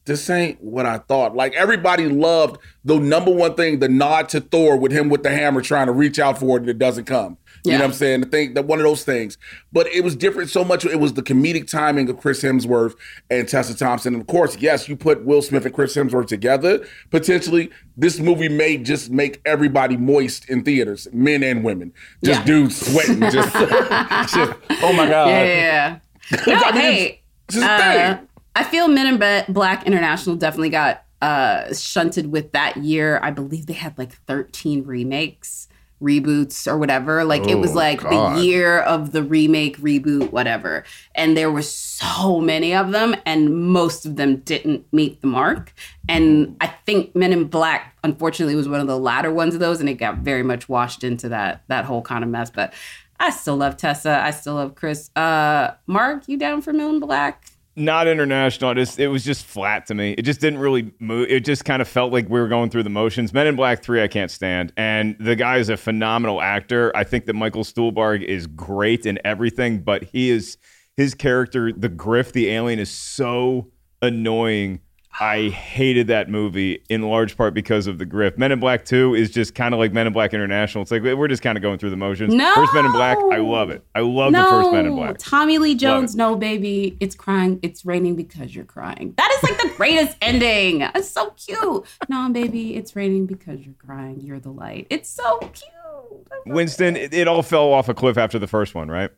this 0.10 0.30
ain't 0.30 0.62
what 0.62 0.86
I 0.86 0.98
thought. 0.98 1.36
Like 1.36 1.54
everybody 1.54 2.10
loved 2.10 2.58
the 2.84 3.00
number 3.00 3.32
one 3.32 3.56
thing, 3.56 3.80
the 3.80 3.88
nod 3.88 4.28
to 4.30 4.42
Thor 4.42 4.76
with 4.76 4.92
him 4.92 5.08
with 5.10 5.24
the 5.24 5.30
hammer 5.30 5.62
trying 5.62 5.86
to 5.86 5.94
reach 5.94 6.20
out 6.20 6.40
for 6.40 6.58
it 6.58 6.62
and 6.62 6.70
it 6.70 6.80
doesn't 6.80 7.06
come. 7.06 7.38
You 7.66 7.74
know 7.74 7.80
what 7.80 7.86
I'm 7.88 7.94
saying? 7.94 8.22
The 8.22 8.28
thing 8.28 8.54
that 8.54 8.66
one 8.66 8.80
of 8.80 8.84
those 8.86 9.04
things. 9.04 9.38
But 9.74 9.88
it 9.88 10.04
was 10.04 10.16
different 10.16 10.50
so 10.50 10.64
much. 10.64 10.86
It 10.86 11.00
was 11.00 11.14
the 11.14 11.22
comedic 11.22 11.70
timing 11.70 12.10
of 12.10 12.18
Chris 12.18 12.42
Hemsworth 12.42 12.96
and 13.30 13.48
Tessa 13.48 13.78
Thompson. 13.78 14.14
And 14.14 14.22
of 14.22 14.28
course, 14.28 14.58
yes, 14.58 14.88
you 14.88 14.96
put 14.96 15.26
Will 15.26 15.42
Smith 15.42 15.66
and 15.66 15.76
Chris 15.76 15.96
Hemsworth 15.96 16.28
together, 16.28 16.86
potentially, 17.12 17.70
this 17.98 18.20
movie 18.20 18.48
may 18.50 18.78
just 18.78 19.12
make 19.12 19.42
everybody 19.46 19.98
moist 19.98 20.50
in 20.50 20.64
theaters, 20.64 21.08
men 21.12 21.44
and 21.44 21.64
women. 21.64 21.92
Just 22.24 22.40
Yeah. 22.40 22.46
dudes 22.46 22.78
sweating. 22.92 23.20
Just, 23.20 23.54
just 24.34 24.54
oh 24.82 24.94
my 24.94 25.08
God. 25.10 25.28
Yeah, 25.28 25.44
yeah, 25.44 26.00
yeah. 26.32 26.44
No, 26.48 26.54
I 26.56 26.72
mean, 26.72 26.82
hey, 26.82 27.22
it's 27.50 27.56
just 27.56 27.68
a 27.68 27.72
uh, 27.72 28.16
thing. 28.16 28.29
I 28.56 28.64
feel 28.64 28.88
Men 28.88 29.08
in 29.22 29.54
Black 29.54 29.86
International 29.86 30.36
definitely 30.36 30.70
got 30.70 31.04
uh, 31.22 31.74
shunted 31.74 32.32
with 32.32 32.52
that 32.54 32.78
year. 32.78 33.20
I 33.22 33.32
believe 33.32 33.66
they 33.68 33.74
had 33.74 33.98
like 33.98 34.14
13 34.26 34.84
remakes, 34.86 35.68
reboots, 36.02 36.66
or 36.66 36.78
whatever. 36.78 37.24
Like 37.24 37.48
it 37.48 37.56
was 37.56 37.72
Oh, 37.72 37.76
like 37.76 38.02
God. 38.02 38.38
the 38.38 38.42
year 38.44 38.80
of 38.80 39.12
the 39.12 39.22
remake, 39.24 39.78
reboot, 39.78 40.32
whatever. 40.32 40.84
And 41.16 41.36
there 41.38 41.52
were 41.52 41.62
so 41.62 42.40
many 42.40 42.74
of 42.74 42.92
them, 42.92 43.16
and 43.26 43.70
most 43.70 44.06
of 44.06 44.16
them 44.16 44.38
didn't 44.38 44.86
meet 44.94 45.22
the 45.22 45.28
mark. 45.28 45.74
And 46.08 46.56
I 46.62 46.68
think 46.86 47.16
Men 47.16 47.34
in 47.34 47.46
Black, 47.46 47.96
unfortunately, 48.04 48.56
was 48.56 48.68
one 48.70 48.80
of 48.80 48.88
the 48.88 48.98
latter 48.98 49.32
ones 49.32 49.54
of 49.54 49.60
those, 49.60 49.80
and 49.80 49.90
it 49.90 49.96
got 49.96 50.20
very 50.20 50.44
much 50.44 50.68
washed 50.70 51.04
into 51.04 51.30
that 51.30 51.64
that 51.68 51.86
whole 51.86 52.02
kind 52.02 52.24
of 52.24 52.30
mess. 52.30 52.50
But 52.50 52.74
I 53.20 53.30
still 53.32 53.58
love 53.58 53.76
Tessa. 53.76 54.22
I 54.24 54.32
still 54.32 54.56
love 54.56 54.76
Chris. 54.76 55.12
Uh, 55.18 55.72
Mark, 55.86 56.28
you 56.28 56.38
down 56.38 56.62
for 56.62 56.72
Men 56.72 56.90
in 56.92 57.00
Black? 57.02 57.44
Not 57.80 58.08
international. 58.08 58.72
It, 58.72 58.76
just, 58.76 59.00
it 59.00 59.08
was 59.08 59.24
just 59.24 59.46
flat 59.46 59.86
to 59.88 59.96
me. 59.96 60.12
It 60.12 60.24
just 60.24 60.42
didn't 60.42 60.60
really 60.60 60.94
move. 61.00 61.28
It 61.30 61.46
just 61.46 61.64
kind 61.64 61.82
of 61.82 61.88
felt 61.88 62.12
like 62.12 62.28
we 62.30 62.40
were 62.40 62.50
going 62.50 62.70
through 62.70 62.84
the 62.84 62.90
motions. 62.90 63.34
Men 63.34 63.48
in 63.48 63.56
Black 63.56 63.82
3, 63.82 64.04
I 64.04 64.08
can't 64.08 64.30
stand. 64.30 64.74
And 64.76 65.16
the 65.20 65.36
guy 65.36 65.58
is 65.58 65.70
a 65.70 65.78
phenomenal 65.78 66.42
actor. 66.42 66.92
I 66.96 67.06
think 67.06 67.26
that 67.26 67.34
Michael 67.34 67.64
Stuhlbarg 67.64 68.22
is 68.24 68.48
great 68.48 69.06
in 69.06 69.18
everything, 69.24 69.80
but 69.80 70.04
he 70.04 70.30
is, 70.30 70.58
his 70.98 71.16
character, 71.16 71.72
the 71.72 71.90
Griff, 71.90 72.34
the 72.34 72.50
alien, 72.50 72.80
is 72.80 72.92
so 72.92 73.72
annoying. 74.02 74.82
I 75.20 75.50
hated 75.50 76.08
that 76.08 76.30
movie 76.30 76.84
in 76.88 77.02
large 77.02 77.36
part 77.36 77.54
because 77.54 77.88
of 77.88 77.98
the 77.98 78.06
Griff. 78.06 78.38
Men 78.38 78.52
in 78.52 78.60
Black 78.60 78.86
2 78.86 79.16
is 79.16 79.32
just 79.32 79.56
kind 79.56 79.74
of 79.74 79.80
like 79.80 79.92
Men 79.92 80.08
in 80.08 80.14
Black 80.14 80.34
International. 80.34 80.82
It's 80.82 80.92
like 80.92 81.02
we're 81.02 81.28
just 81.28 81.42
kind 81.42 81.58
of 81.58 81.62
going 81.62 81.78
through 81.80 81.90
the 81.90 81.98
motions. 81.98 82.34
No! 82.34 82.54
First 82.56 82.74
Men 82.74 82.86
in 82.86 82.92
Black, 82.92 83.18
I 83.18 83.38
love 83.38 83.70
it. 83.70 83.84
I 83.96 84.02
love 84.02 84.32
the 84.32 84.44
first 84.44 84.72
Men 84.72 84.86
in 84.86 84.96
Black. 84.96 85.18
Tommy 85.18 85.58
Lee 85.58 85.76
Jones, 85.76 86.16
no 86.16 86.36
baby, 86.36 86.96
it's 87.00 87.16
crying, 87.16 87.60
it's 87.64 87.86
raining 87.86 88.16
because 88.16 88.56
you're 88.56 88.66
crying. 88.66 89.14
That 89.18 89.32
is 89.38 89.44
like 89.44 89.62
the 89.62 89.74
greatest 89.76 90.18
ending. 90.22 90.82
It's 90.82 91.10
so 91.10 91.32
cute. 91.32 91.86
No, 92.08 92.30
baby, 92.30 92.76
it's 92.76 92.96
raining 92.96 93.26
because 93.26 93.60
you're 93.62 93.76
crying. 93.76 94.22
You're 94.22 94.40
the 94.40 94.52
light. 94.52 94.88
It's 94.90 95.10
so 95.10 95.40
cute. 95.40 96.28
Winston, 96.46 96.96
it, 96.96 97.14
it 97.14 97.28
all 97.28 97.44
fell 97.44 97.74
off 97.74 97.90
a 97.90 97.94
cliff 97.94 98.18
after 98.18 98.40
the 98.40 98.48
first 98.48 98.76
one, 98.76 98.90
right? 98.90 99.10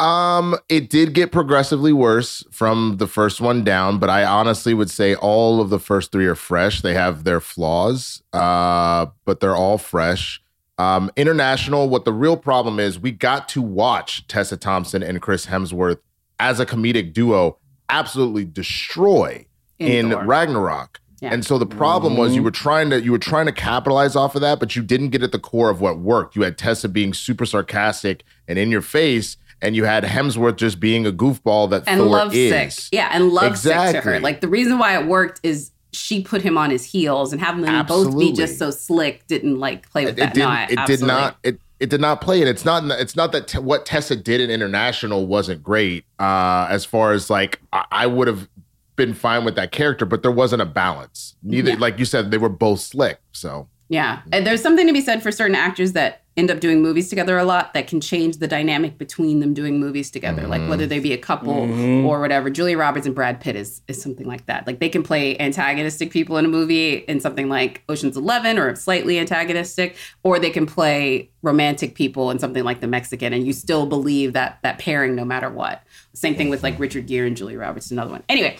Um, 0.00 0.56
it 0.70 0.88
did 0.88 1.12
get 1.12 1.30
progressively 1.30 1.92
worse 1.92 2.42
from 2.50 2.96
the 2.96 3.06
first 3.06 3.40
one 3.40 3.62
down, 3.62 3.98
but 3.98 4.08
I 4.08 4.24
honestly 4.24 4.72
would 4.72 4.88
say 4.88 5.14
all 5.14 5.60
of 5.60 5.68
the 5.68 5.78
first 5.78 6.10
three 6.10 6.24
are 6.26 6.34
fresh. 6.34 6.80
They 6.80 6.94
have 6.94 7.24
their 7.24 7.38
flaws, 7.38 8.22
uh, 8.32 9.06
but 9.26 9.40
they're 9.40 9.56
all 9.56 9.76
fresh. 9.76 10.40
Um, 10.78 11.10
international, 11.16 11.90
what 11.90 12.06
the 12.06 12.14
real 12.14 12.38
problem 12.38 12.80
is, 12.80 12.98
we 12.98 13.10
got 13.10 13.46
to 13.50 13.60
watch 13.60 14.26
Tessa 14.26 14.56
Thompson 14.56 15.02
and 15.02 15.20
Chris 15.20 15.44
Hemsworth 15.44 15.98
as 16.38 16.58
a 16.58 16.64
comedic 16.64 17.12
duo 17.12 17.58
absolutely 17.90 18.46
destroy 18.46 19.44
In 19.78 20.10
in 20.10 20.26
Ragnarok. 20.26 21.00
Yeah. 21.20 21.34
And 21.34 21.44
so 21.44 21.58
the 21.58 21.66
problem 21.66 22.16
was 22.16 22.34
you 22.34 22.42
were 22.42 22.50
trying 22.50 22.88
to 22.88 23.02
you 23.02 23.12
were 23.12 23.18
trying 23.18 23.44
to 23.44 23.52
capitalize 23.52 24.16
off 24.16 24.34
of 24.34 24.40
that, 24.40 24.58
but 24.58 24.74
you 24.74 24.82
didn't 24.82 25.10
get 25.10 25.22
at 25.22 25.32
the 25.32 25.38
core 25.38 25.68
of 25.68 25.82
what 25.82 25.98
worked. 25.98 26.34
You 26.34 26.42
had 26.42 26.56
Tessa 26.56 26.88
being 26.88 27.12
super 27.12 27.44
sarcastic 27.44 28.24
and 28.48 28.58
in 28.58 28.70
your 28.70 28.80
face, 28.80 29.36
and 29.62 29.76
you 29.76 29.84
had 29.84 30.04
Hemsworth 30.04 30.56
just 30.56 30.80
being 30.80 31.06
a 31.06 31.12
goofball 31.12 31.70
that 31.70 31.84
And 31.86 32.00
Thor 32.00 32.08
love 32.08 32.34
is. 32.34 32.74
sick. 32.74 32.88
Yeah, 32.92 33.08
and 33.12 33.30
love 33.30 33.56
sick 33.58 33.72
to 33.72 33.78
her. 33.78 33.86
Exactly. 33.88 34.18
Like 34.20 34.40
the 34.40 34.48
reason 34.48 34.78
why 34.78 34.98
it 34.98 35.06
worked 35.06 35.40
is 35.42 35.70
she 35.92 36.22
put 36.22 36.40
him 36.42 36.56
on 36.56 36.70
his 36.70 36.84
heels 36.84 37.32
and 37.32 37.40
having 37.40 37.62
them 37.62 37.84
both 37.86 38.16
be 38.18 38.32
just 38.32 38.58
so 38.58 38.70
slick 38.70 39.26
didn't 39.26 39.58
like 39.58 39.90
play 39.90 40.04
with 40.04 40.14
it 40.14 40.20
that. 40.20 40.34
didn't. 40.34 40.48
no, 40.48 40.54
I, 40.54 40.66
it 40.70 40.86
did 40.86 41.02
not. 41.02 41.36
It 41.42 41.60
it 41.80 41.88
did 41.88 42.00
not 42.00 42.20
play, 42.20 42.40
and 42.40 42.48
it's 42.48 42.64
not. 42.64 42.84
It's 43.00 43.16
not 43.16 43.32
that 43.32 43.48
te- 43.48 43.58
what 43.58 43.86
Tessa 43.86 44.14
did 44.14 44.40
in 44.42 44.50
international 44.50 45.26
wasn't 45.26 45.62
great. 45.62 46.04
Uh, 46.18 46.66
as 46.68 46.84
far 46.84 47.12
as 47.12 47.30
like, 47.30 47.58
I, 47.72 47.86
I 47.90 48.06
would 48.06 48.28
have 48.28 48.48
been 48.96 49.14
fine 49.14 49.44
with 49.46 49.54
that 49.56 49.72
character, 49.72 50.04
but 50.04 50.20
there 50.22 50.30
wasn't 50.30 50.60
a 50.60 50.66
balance. 50.66 51.34
Neither, 51.42 51.70
Yeah. 51.70 51.76
like 51.78 51.98
you 51.98 52.04
said, 52.04 52.30
they 52.30 52.36
were 52.38 52.50
both 52.50 52.80
slick. 52.80 53.18
So 53.32 53.66
Yeah. 53.88 54.20
And 54.30 54.46
there's 54.46 54.60
something 54.62 54.86
to 54.86 54.92
be 54.92 55.00
said 55.00 55.22
for 55.22 55.32
certain 55.32 55.56
actors 55.56 55.92
that 55.92 56.20
end 56.40 56.50
up 56.50 56.58
doing 56.58 56.80
movies 56.82 57.08
together 57.10 57.36
a 57.38 57.44
lot 57.44 57.74
that 57.74 57.86
can 57.86 58.00
change 58.00 58.38
the 58.38 58.48
dynamic 58.48 58.96
between 58.98 59.40
them 59.40 59.52
doing 59.54 59.78
movies 59.78 60.10
together. 60.10 60.46
Like 60.48 60.66
whether 60.70 60.86
they 60.86 60.98
be 60.98 61.12
a 61.12 61.18
couple 61.18 61.66
Mhm. 61.66 62.04
or 62.04 62.18
whatever. 62.20 62.48
Julia 62.50 62.78
Roberts 62.78 63.04
and 63.06 63.14
Brad 63.14 63.40
Pitt 63.40 63.54
is 63.56 63.82
is 63.86 64.00
something 64.00 64.26
like 64.26 64.46
that. 64.46 64.66
Like 64.66 64.80
they 64.80 64.88
can 64.88 65.02
play 65.02 65.38
antagonistic 65.38 66.10
people 66.10 66.38
in 66.38 66.44
a 66.46 66.48
movie 66.48 66.94
in 66.94 67.20
something 67.20 67.48
like 67.48 67.82
Ocean's 67.88 68.16
11 68.16 68.58
or 68.58 68.74
slightly 68.74 69.18
antagonistic 69.18 69.96
or 70.22 70.38
they 70.38 70.50
can 70.50 70.66
play 70.66 71.28
romantic 71.42 71.94
people 71.94 72.30
in 72.30 72.38
something 72.38 72.64
like 72.64 72.80
The 72.80 72.86
Mexican 72.86 73.32
and 73.32 73.46
you 73.46 73.52
still 73.52 73.86
believe 73.86 74.32
that 74.32 74.58
that 74.62 74.78
pairing 74.78 75.14
no 75.14 75.24
matter 75.24 75.50
what. 75.50 75.82
Same 76.14 76.34
thing 76.34 76.48
with 76.48 76.62
like 76.62 76.78
Richard 76.80 77.06
Gere 77.06 77.26
and 77.26 77.36
Julia 77.36 77.58
Roberts 77.58 77.90
another 77.90 78.10
one. 78.10 78.22
Anyway, 78.28 78.56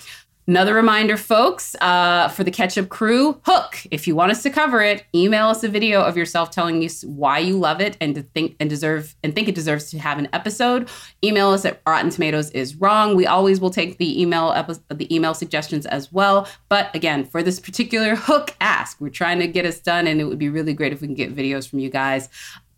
Another 0.46 0.74
reminder, 0.74 1.16
folks, 1.16 1.76
uh, 1.80 2.28
for 2.28 2.42
the 2.42 2.50
Ketchup 2.50 2.88
Crew, 2.88 3.40
Hook. 3.44 3.76
If 3.90 4.08
you 4.08 4.16
want 4.16 4.32
us 4.32 4.42
to 4.42 4.50
cover 4.50 4.82
it, 4.82 5.04
email 5.14 5.46
us 5.46 5.62
a 5.62 5.68
video 5.68 6.02
of 6.02 6.16
yourself 6.16 6.50
telling 6.50 6.82
us 6.84 7.04
why 7.04 7.38
you 7.38 7.56
love 7.56 7.80
it 7.80 7.96
and 8.00 8.14
to 8.16 8.22
think 8.22 8.56
and 8.58 8.68
deserve 8.68 9.14
and 9.22 9.34
think 9.34 9.48
it 9.48 9.54
deserves 9.54 9.90
to 9.90 9.98
have 9.98 10.18
an 10.18 10.28
episode. 10.32 10.88
Email 11.22 11.50
us 11.50 11.64
at 11.64 11.80
Rotten 11.86 12.10
Tomatoes 12.10 12.50
is 12.50 12.74
wrong. 12.74 13.14
We 13.14 13.26
always 13.26 13.60
will 13.60 13.70
take 13.70 13.98
the 13.98 14.20
email 14.20 14.52
epi- 14.52 14.80
the 14.88 15.14
email 15.14 15.34
suggestions 15.34 15.86
as 15.86 16.12
well. 16.12 16.48
But 16.68 16.92
again, 16.96 17.24
for 17.24 17.42
this 17.42 17.60
particular 17.60 18.16
Hook 18.16 18.56
ask, 18.60 19.00
we're 19.00 19.10
trying 19.10 19.38
to 19.40 19.46
get 19.46 19.66
us 19.66 19.78
done, 19.78 20.06
and 20.06 20.20
it 20.20 20.24
would 20.24 20.38
be 20.38 20.48
really 20.48 20.72
great 20.72 20.92
if 20.92 21.00
we 21.00 21.06
can 21.06 21.14
get 21.14 21.36
videos 21.36 21.68
from 21.68 21.78
you 21.78 21.90
guys. 21.90 22.28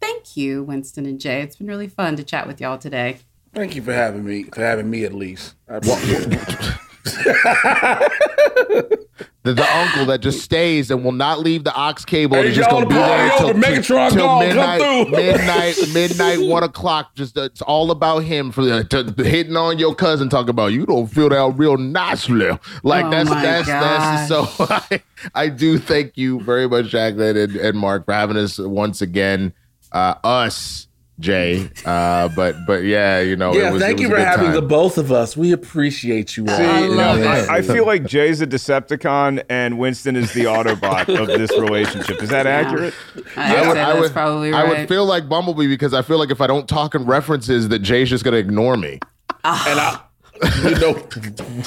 Thank 0.01 0.37
you, 0.37 0.65
Winston 0.65 1.07
and 1.07 1.21
Jay. 1.21 1.41
It's 1.43 1.57
been 1.57 1.69
really 1.69 1.89
fun 1.89 2.17
to 2.17 2.25
chat 2.25 2.47
with 2.47 2.61
y'all 2.61 2.77
today. 2.77 3.19
Thank 3.55 3.77
you 3.77 3.83
for 3.83 3.93
having 3.93 4.25
me. 4.25 4.45
For 4.45 4.61
having 4.61 4.91
me 4.91 5.05
at 5.05 5.15
least. 5.15 5.55
I 7.07 8.09
The, 9.45 9.55
the 9.55 9.77
uncle 9.77 10.07
that 10.07 10.21
just 10.21 10.41
stays 10.41 10.93
and 10.93 11.05
will 11.05 11.11
not 11.11 11.41
leave 11.41 11.65
the 11.65 11.75
ox 11.75 12.05
cable. 12.05 12.37
and 12.37 12.45
Hey, 12.45 12.51
is 12.51 12.57
just 12.57 12.71
gonna 12.71 12.87
be 12.87 12.95
there 12.95 13.29
party 13.29 13.39
till, 13.39 13.49
over. 13.49 13.59
Megatron 13.59 14.11
till 14.11 14.27
gone. 14.27 14.47
Midnight, 14.47 15.11
midnight, 15.11 15.77
midnight, 15.93 16.49
one 16.49 16.63
o'clock. 16.63 17.17
Just 17.17 17.37
uh, 17.37 17.43
it's 17.43 17.61
all 17.61 17.91
about 17.91 18.21
him 18.21 18.53
for 18.53 18.63
the, 18.63 18.85
to, 18.85 19.25
hitting 19.25 19.57
on 19.57 19.81
your 19.81 19.97
cousin. 19.97 20.29
Talk 20.29 20.49
about 20.49 20.73
you 20.73 20.87
don't 20.87 21.09
feel 21.09 21.29
that 21.29 21.55
real 21.57 21.77
nicely. 21.77 22.57
Like 22.85 23.07
Oh 23.07 23.11
that's 23.11 23.31
my 23.31 23.43
that's 23.43 23.67
that's 23.67 24.29
so. 24.29 24.47
I, 24.71 25.03
I 25.35 25.49
do 25.49 25.77
thank 25.77 26.17
you 26.17 26.41
very 26.41 26.69
much, 26.69 26.87
Jacqueline 26.87 27.37
and, 27.37 27.57
and 27.57 27.77
Mark, 27.77 28.05
for 28.05 28.15
having 28.15 28.37
us 28.37 28.61
once 28.61 29.03
again. 29.03 29.55
Uh, 29.91 30.15
us. 30.23 30.87
Jay, 31.21 31.71
uh, 31.85 32.29
but 32.29 32.57
but 32.67 32.85
yeah, 32.85 33.21
you 33.21 33.37
know. 33.37 33.55
yeah, 33.55 33.69
it 33.69 33.73
was, 33.73 33.83
thank 33.83 34.01
it 34.01 34.03
you 34.03 34.09
for 34.09 34.19
having 34.19 34.47
time. 34.47 34.55
the 34.55 34.63
both 34.63 34.99
of 34.99 35.13
us. 35.13 35.37
We 35.37 35.53
appreciate 35.53 36.37
you 36.37 36.47
all. 36.47 36.57
See, 36.57 36.65
I 36.65 36.81
love 36.81 37.19
no, 37.21 37.33
it. 37.33 37.49
I, 37.49 37.59
I 37.59 37.63
feel 37.63 37.87
like 37.87 38.05
Jay's 38.05 38.41
a 38.41 38.47
Decepticon 38.47 39.45
and 39.49 39.79
Winston 39.79 40.17
is 40.17 40.33
the 40.33 40.45
Autobot 40.45 41.21
of 41.21 41.29
this 41.29 41.53
relationship. 41.53 42.23
Is 42.23 42.31
that 42.31 42.47
accurate? 42.47 42.95
I, 43.37 43.67
would 43.67 43.75
say 43.75 43.75
that's 43.75 44.11
probably 44.11 44.53
I 44.53 44.65
would 44.65 44.89
feel 44.89 45.05
like 45.05 45.29
Bumblebee 45.29 45.69
because 45.69 45.95
I 45.95 46.03
feel 46.03 46.19
like 46.19 46.31
if 46.31 46.41
I 46.41 46.47
don't 46.47 46.69
talk 46.69 46.95
in 46.95 47.05
references, 47.05 47.69
that 47.69 47.81
Jay's 47.81 48.11
just 48.11 48.25
gonna 48.25 48.39
ignore 48.39 48.77
me. 48.77 48.99
and 49.45 49.81
I, 49.81 50.01
you 50.64 50.74
know, 50.76 50.95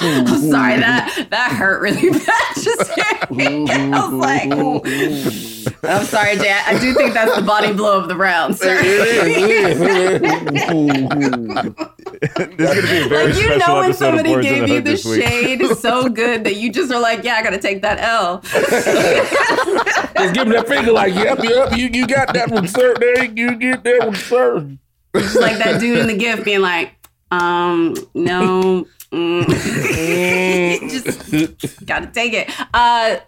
I'm 0.00 0.26
sorry 0.50 0.76
that 0.76 1.26
that 1.30 1.52
hurt 1.52 1.80
really 1.80 2.10
bad. 2.10 2.54
Just 2.54 2.92
hearing 3.30 3.68
it. 3.68 3.94
I 3.94 4.08
was 4.08 4.12
like, 4.12 4.52
ooh. 4.52 4.80
I'm 5.82 6.04
sorry, 6.04 6.36
Jay. 6.36 6.50
I 6.50 6.78
do 6.78 6.92
think 6.94 7.14
that's 7.14 7.34
the 7.36 7.42
body 7.42 7.72
blow 7.72 7.98
of 8.00 8.08
the 8.08 8.16
round, 8.16 8.56
sir. 8.56 8.76
This 12.16 12.40
is 12.40 12.60
going 12.60 12.76
to 12.76 12.82
be 12.82 13.02
a 13.02 13.08
very 13.08 13.32
like 13.32 13.42
you 13.42 13.58
know 13.58 13.80
when 13.80 13.92
somebody 13.92 14.40
gave 14.40 14.68
you 14.68 14.80
the 14.80 14.96
shade 14.96 15.62
so 15.76 16.08
good 16.08 16.44
that 16.44 16.56
you 16.56 16.72
just 16.72 16.90
are 16.92 17.00
like, 17.00 17.24
yeah, 17.24 17.34
I 17.34 17.42
gotta 17.42 17.58
take 17.58 17.82
that 17.82 17.98
L. 18.00 18.40
just 18.40 20.34
give 20.34 20.46
me 20.46 20.56
that 20.56 20.66
finger 20.66 20.92
like, 20.92 21.14
yep, 21.14 21.38
yep, 21.42 21.76
you, 21.76 21.88
you 21.92 22.06
got 22.06 22.32
that 22.32 22.50
one, 22.50 22.68
sir. 22.68 22.94
There 22.98 23.24
you 23.24 23.56
get 23.56 23.84
that 23.84 24.06
one, 24.06 24.14
sir. 24.14 24.66
Just 25.14 25.40
like 25.40 25.58
that 25.58 25.80
dude 25.80 25.98
in 25.98 26.06
the 26.06 26.16
gift 26.16 26.44
being 26.44 26.60
like, 26.60 26.92
um, 27.30 27.94
no. 28.14 28.86
mm. 29.12 29.46
just 30.90 31.86
gotta 31.86 32.06
take 32.08 32.32
it. 32.32 32.50
Uh, 32.74 33.18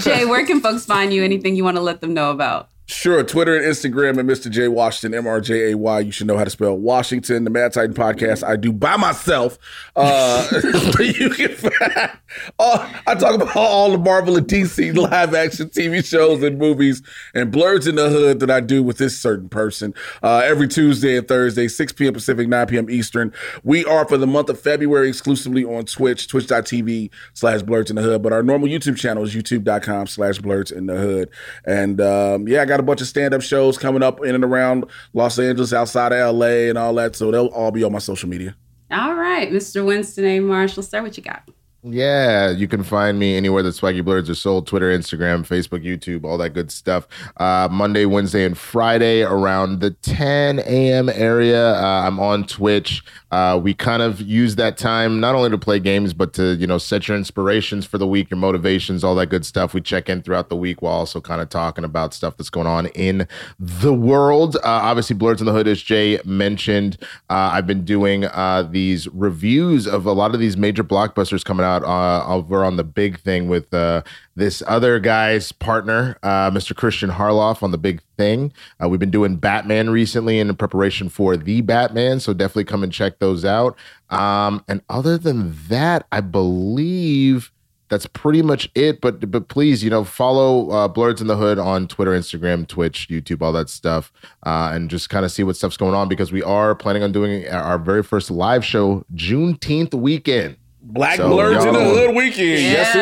Jay, 0.00 0.24
where 0.24 0.44
can 0.46 0.60
folks 0.60 0.84
find 0.84 1.12
you? 1.12 1.24
Anything 1.24 1.56
you 1.56 1.64
want 1.64 1.76
to 1.76 1.82
let 1.82 2.00
them 2.00 2.14
know 2.14 2.30
about? 2.30 2.68
Sure, 2.90 3.22
Twitter 3.22 3.54
and 3.54 3.66
Instagram 3.66 4.18
at 4.18 4.24
Mr. 4.24 4.50
J 4.50 4.66
Washington, 4.66 5.18
M 5.18 5.26
R 5.26 5.42
J 5.42 5.72
A 5.72 5.76
Y. 5.76 6.00
You 6.00 6.10
should 6.10 6.26
know 6.26 6.38
how 6.38 6.44
to 6.44 6.48
spell 6.48 6.74
Washington. 6.74 7.44
The 7.44 7.50
Mad 7.50 7.74
Titan 7.74 7.94
podcast 7.94 8.42
I 8.42 8.56
do 8.56 8.72
by 8.72 8.96
myself. 8.96 9.58
Uh, 9.94 10.48
you 10.98 11.28
can 11.28 11.54
find, 11.54 12.10
I 12.58 13.14
talk 13.14 13.34
about 13.34 13.54
all 13.54 13.92
the 13.92 13.98
Marvel 13.98 14.38
and 14.38 14.46
DC 14.46 14.96
live 14.96 15.34
action 15.34 15.68
TV 15.68 16.02
shows 16.02 16.42
and 16.42 16.56
movies 16.56 17.02
and 17.34 17.52
blurs 17.52 17.86
in 17.86 17.96
the 17.96 18.08
hood 18.08 18.40
that 18.40 18.50
I 18.50 18.60
do 18.60 18.82
with 18.82 18.96
this 18.96 19.20
certain 19.20 19.50
person 19.50 19.92
uh, 20.22 20.38
every 20.38 20.66
Tuesday 20.66 21.18
and 21.18 21.28
Thursday, 21.28 21.68
6 21.68 21.92
p.m. 21.92 22.14
Pacific, 22.14 22.48
9 22.48 22.66
p.m. 22.68 22.88
Eastern. 22.88 23.34
We 23.64 23.84
are 23.84 24.08
for 24.08 24.16
the 24.16 24.26
month 24.26 24.48
of 24.48 24.58
February 24.58 25.10
exclusively 25.10 25.62
on 25.62 25.84
Twitch, 25.84 26.26
twitch.tv 26.26 27.10
slash 27.34 27.60
blurs 27.60 27.90
in 27.90 27.96
the 27.96 28.02
hood. 28.02 28.22
But 28.22 28.32
our 28.32 28.42
normal 28.42 28.66
YouTube 28.66 28.96
channel 28.96 29.24
is 29.24 29.34
youtube.com 29.34 30.06
slash 30.06 30.38
blurs 30.38 30.70
in 30.70 30.86
the 30.86 30.96
hood. 30.96 31.28
And 31.66 32.00
um, 32.00 32.48
yeah, 32.48 32.62
I 32.62 32.77
got 32.78 32.84
a 32.84 32.86
bunch 32.86 33.00
of 33.00 33.08
stand 33.08 33.34
up 33.34 33.42
shows 33.42 33.76
coming 33.76 34.02
up 34.02 34.24
in 34.24 34.34
and 34.34 34.44
around 34.44 34.84
Los 35.12 35.38
Angeles, 35.38 35.72
outside 35.72 36.12
of 36.12 36.36
LA, 36.36 36.68
and 36.68 36.78
all 36.78 36.94
that. 36.94 37.16
So 37.16 37.30
they'll 37.30 37.46
all 37.48 37.72
be 37.72 37.82
on 37.82 37.92
my 37.92 37.98
social 37.98 38.28
media. 38.28 38.54
All 38.90 39.14
right, 39.14 39.50
Mr. 39.50 39.84
Winston 39.84 40.24
A. 40.24 40.40
Marshall, 40.40 40.82
sir, 40.82 41.02
what 41.02 41.16
you 41.16 41.22
got? 41.22 41.42
Yeah, 41.82 42.50
you 42.50 42.66
can 42.66 42.82
find 42.82 43.18
me 43.18 43.36
anywhere 43.36 43.62
that 43.62 43.74
Swaggy 43.74 44.04
Blurs 44.04 44.28
are 44.28 44.34
sold 44.34 44.66
Twitter, 44.66 44.96
Instagram, 44.96 45.46
Facebook, 45.46 45.84
YouTube, 45.84 46.24
all 46.24 46.36
that 46.38 46.50
good 46.50 46.72
stuff. 46.72 47.06
Uh, 47.36 47.68
Monday, 47.70 48.04
Wednesday, 48.04 48.44
and 48.44 48.58
Friday 48.58 49.22
around 49.22 49.80
the 49.80 49.90
10 49.90 50.58
a.m. 50.60 51.08
area. 51.08 51.74
Uh, 51.74 52.02
I'm 52.06 52.18
on 52.18 52.46
Twitch. 52.46 53.04
Uh, 53.30 53.60
we 53.62 53.74
kind 53.74 54.02
of 54.02 54.20
use 54.20 54.56
that 54.56 54.78
time 54.78 55.20
not 55.20 55.34
only 55.34 55.50
to 55.50 55.58
play 55.58 55.78
games, 55.78 56.14
but 56.14 56.32
to, 56.32 56.54
you 56.56 56.66
know, 56.66 56.78
set 56.78 57.08
your 57.08 57.16
inspirations 57.16 57.84
for 57.84 57.98
the 57.98 58.06
week, 58.06 58.30
your 58.30 58.38
motivations, 58.38 59.04
all 59.04 59.14
that 59.14 59.26
good 59.26 59.44
stuff. 59.44 59.74
We 59.74 59.80
check 59.80 60.08
in 60.08 60.22
throughout 60.22 60.48
the 60.48 60.56
week 60.56 60.80
while 60.80 60.94
also 60.94 61.20
kind 61.20 61.40
of 61.40 61.48
talking 61.48 61.84
about 61.84 62.14
stuff 62.14 62.36
that's 62.36 62.50
going 62.50 62.66
on 62.66 62.86
in 62.86 63.28
the 63.58 63.92
world. 63.92 64.56
Uh, 64.56 64.60
obviously, 64.64 65.14
Blurs 65.14 65.40
in 65.40 65.46
the 65.46 65.52
Hood, 65.52 65.68
as 65.68 65.82
Jay 65.82 66.18
mentioned, 66.24 66.96
uh, 67.28 67.50
I've 67.52 67.66
been 67.66 67.84
doing 67.84 68.24
uh, 68.24 68.66
these 68.70 69.08
reviews 69.08 69.86
of 69.86 70.06
a 70.06 70.12
lot 70.12 70.34
of 70.34 70.40
these 70.40 70.56
major 70.56 70.84
blockbusters 70.84 71.44
coming 71.44 71.66
out 71.66 71.84
uh, 71.84 72.24
over 72.26 72.64
on 72.64 72.76
the 72.76 72.84
big 72.84 73.20
thing 73.20 73.48
with 73.48 73.72
uh, 73.74 74.02
this 74.38 74.62
other 74.66 75.00
guy's 75.00 75.50
partner, 75.50 76.16
uh, 76.22 76.50
Mr. 76.50 76.74
Christian 76.74 77.10
Harloff, 77.10 77.62
on 77.62 77.72
the 77.72 77.78
big 77.78 78.00
thing. 78.16 78.52
Uh, 78.82 78.88
we've 78.88 79.00
been 79.00 79.10
doing 79.10 79.36
Batman 79.36 79.90
recently 79.90 80.38
in 80.38 80.54
preparation 80.54 81.08
for 81.08 81.36
the 81.36 81.60
Batman, 81.60 82.20
so 82.20 82.32
definitely 82.32 82.64
come 82.64 82.84
and 82.84 82.92
check 82.92 83.18
those 83.18 83.44
out. 83.44 83.76
Um, 84.10 84.64
and 84.68 84.80
other 84.88 85.18
than 85.18 85.56
that, 85.68 86.06
I 86.12 86.20
believe 86.20 87.50
that's 87.88 88.06
pretty 88.06 88.42
much 88.42 88.70
it. 88.74 89.00
But 89.00 89.30
but 89.30 89.48
please, 89.48 89.82
you 89.82 89.90
know, 89.90 90.04
follow 90.04 90.70
uh, 90.70 90.88
Blurs 90.88 91.20
in 91.20 91.26
the 91.26 91.36
Hood 91.36 91.58
on 91.58 91.88
Twitter, 91.88 92.12
Instagram, 92.12 92.66
Twitch, 92.66 93.08
YouTube, 93.10 93.42
all 93.42 93.52
that 93.52 93.68
stuff, 93.68 94.12
uh, 94.46 94.70
and 94.72 94.88
just 94.88 95.10
kind 95.10 95.24
of 95.24 95.32
see 95.32 95.42
what 95.42 95.56
stuff's 95.56 95.76
going 95.76 95.94
on 95.94 96.08
because 96.08 96.30
we 96.30 96.42
are 96.44 96.74
planning 96.74 97.02
on 97.02 97.10
doing 97.10 97.48
our 97.48 97.78
very 97.78 98.04
first 98.04 98.30
live 98.30 98.64
show 98.64 99.04
Juneteenth 99.14 99.94
weekend. 99.94 100.56
Black 100.90 101.18
So, 101.18 101.28
Blurs 101.28 101.62
in 101.64 101.74
the 101.74 101.84
Hood 101.84 102.14
weekend. 102.16 102.62
Yes, 102.62 102.92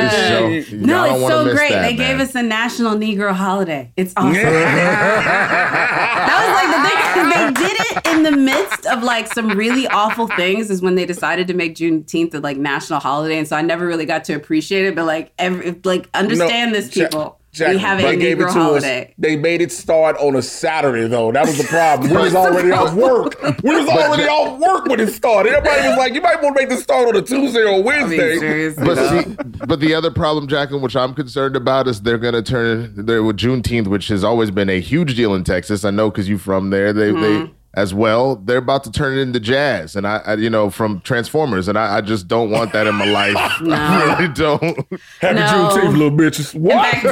So, 0.68 0.76
No, 0.76 1.05
it's 1.05 1.24
so 1.26 1.45
great. 1.55 1.70
that, 1.70 1.82
they 1.82 1.95
gave 1.95 2.18
us 2.18 2.34
a 2.34 2.43
national 2.43 2.97
Negro 2.97 3.32
holiday. 3.32 3.93
It's 3.97 4.12
awesome. 4.16 4.32
that 4.32 6.43
was 6.43 6.53
like 6.57 6.70
the 6.74 6.82
thing 6.89 6.97
they 7.30 7.51
did 7.68 7.76
it 7.80 8.07
in 8.12 8.22
the 8.24 8.32
midst 8.37 8.87
of 8.87 9.03
like 9.03 9.26
some 9.32 9.49
really 9.51 9.87
awful 9.89 10.26
things. 10.28 10.70
Is 10.70 10.80
when 10.82 10.95
they 10.97 11.07
decided 11.07 11.47
to 11.49 11.55
make 11.55 11.74
Juneteenth 11.76 12.34
a 12.34 12.41
like 12.41 12.57
national 12.57 13.01
holiday, 13.01 13.39
and 13.39 13.47
so 13.47 13.57
I 13.57 13.62
never 13.62 13.87
really 13.87 14.07
got 14.07 14.24
to 14.24 14.32
appreciate 14.34 14.87
it. 14.87 14.95
But 14.97 15.05
like, 15.07 15.32
every 15.39 15.78
like 15.84 16.09
understand 16.14 16.72
No, 16.72 16.80
this, 16.80 16.97
Ja- 16.97 17.05
people. 17.07 17.39
Jackie, 17.57 17.72
we 17.76 17.78
have 17.80 17.98
a 17.98 18.02
they 18.02 18.16
gave 18.16 18.36
Negro 18.38 18.42
it 18.50 18.52
to 18.52 18.59
holiday. 18.61 19.04
Us. 19.09 19.14
They 19.18 19.36
made 19.36 19.62
it 19.62 19.72
start 19.72 20.16
on 20.18 20.36
a 20.36 20.42
Saturday 20.42 21.09
though. 21.09 21.32
That 21.32 21.46
was 21.46 21.57
the 21.59 21.64
problem. 21.64 22.11
We 22.11 22.16
was 22.16 22.34
already 22.44 22.70
off 22.70 22.92
work. 22.94 23.40
We 23.62 23.74
was 23.74 23.88
already 23.88 24.24
off 24.24 24.59
work 24.61 24.86
when 24.86 25.00
it 25.00 25.09
started. 25.12 25.54
Everybody 25.54 25.88
was 25.88 25.96
like, 25.96 26.14
"You 26.14 26.20
might 26.20 26.42
want 26.42 26.54
to 26.57 26.62
make 26.62 26.68
this 26.68 26.82
start 26.82 27.09
on 27.09 27.16
a 27.16 27.22
Tuesday 27.22 27.62
or 27.64 27.82
Wednesday." 27.82 28.74
But 28.76 28.96
see, 29.24 29.36
but 29.66 29.80
the 29.80 29.94
other 29.94 30.11
problem, 30.11 30.46
Jacqueline, 30.48 30.82
which 30.82 30.96
I'm 30.96 31.14
concerned 31.14 31.57
about, 31.57 31.88
is 31.88 32.02
they're 32.02 32.18
going 32.18 32.34
to 32.34 32.42
turn 32.42 32.92
there 33.07 33.22
with 33.24 33.38
Juneteenth, 33.38 33.86
which 33.86 34.09
has 34.09 34.22
always 34.22 34.50
been 34.50 34.68
a 34.68 34.80
huge 34.80 35.16
deal 35.16 35.34
in 35.34 35.42
Texas. 35.42 35.84
I 35.84 35.90
know 35.90 36.11
because 36.11 36.28
you're 36.28 36.38
from 36.38 36.68
there. 36.70 36.92
They 36.92 37.07
Mm-hmm. 37.07 37.22
they 37.46 37.50
as 37.77 37.93
well. 37.93 38.37
They're 38.37 38.59
about 38.59 38.83
to 38.85 38.91
turn 38.91 39.18
it 39.18 39.20
into 39.20 39.39
jazz, 39.39 39.95
and 39.95 40.07
I, 40.07 40.22
I 40.27 40.35
you 40.35 40.51
know 40.51 40.70
from 40.70 41.01
Transformers, 41.03 41.68
and 41.68 41.79
I, 41.79 41.99
I 41.99 42.01
just 42.01 42.27
don't 42.27 42.51
want 42.51 42.72
that 42.72 42.87
in 42.87 42.95
my 42.95 43.05
life. 43.05 43.37
I 43.39 44.16
really 44.16 44.33
don't. 44.33 44.77
Happy 45.20 45.35
No. 45.35 45.47
Juneteenth, 45.47 45.93
little 45.93 46.11
bitches. 46.11 46.55
What? 46.55 46.95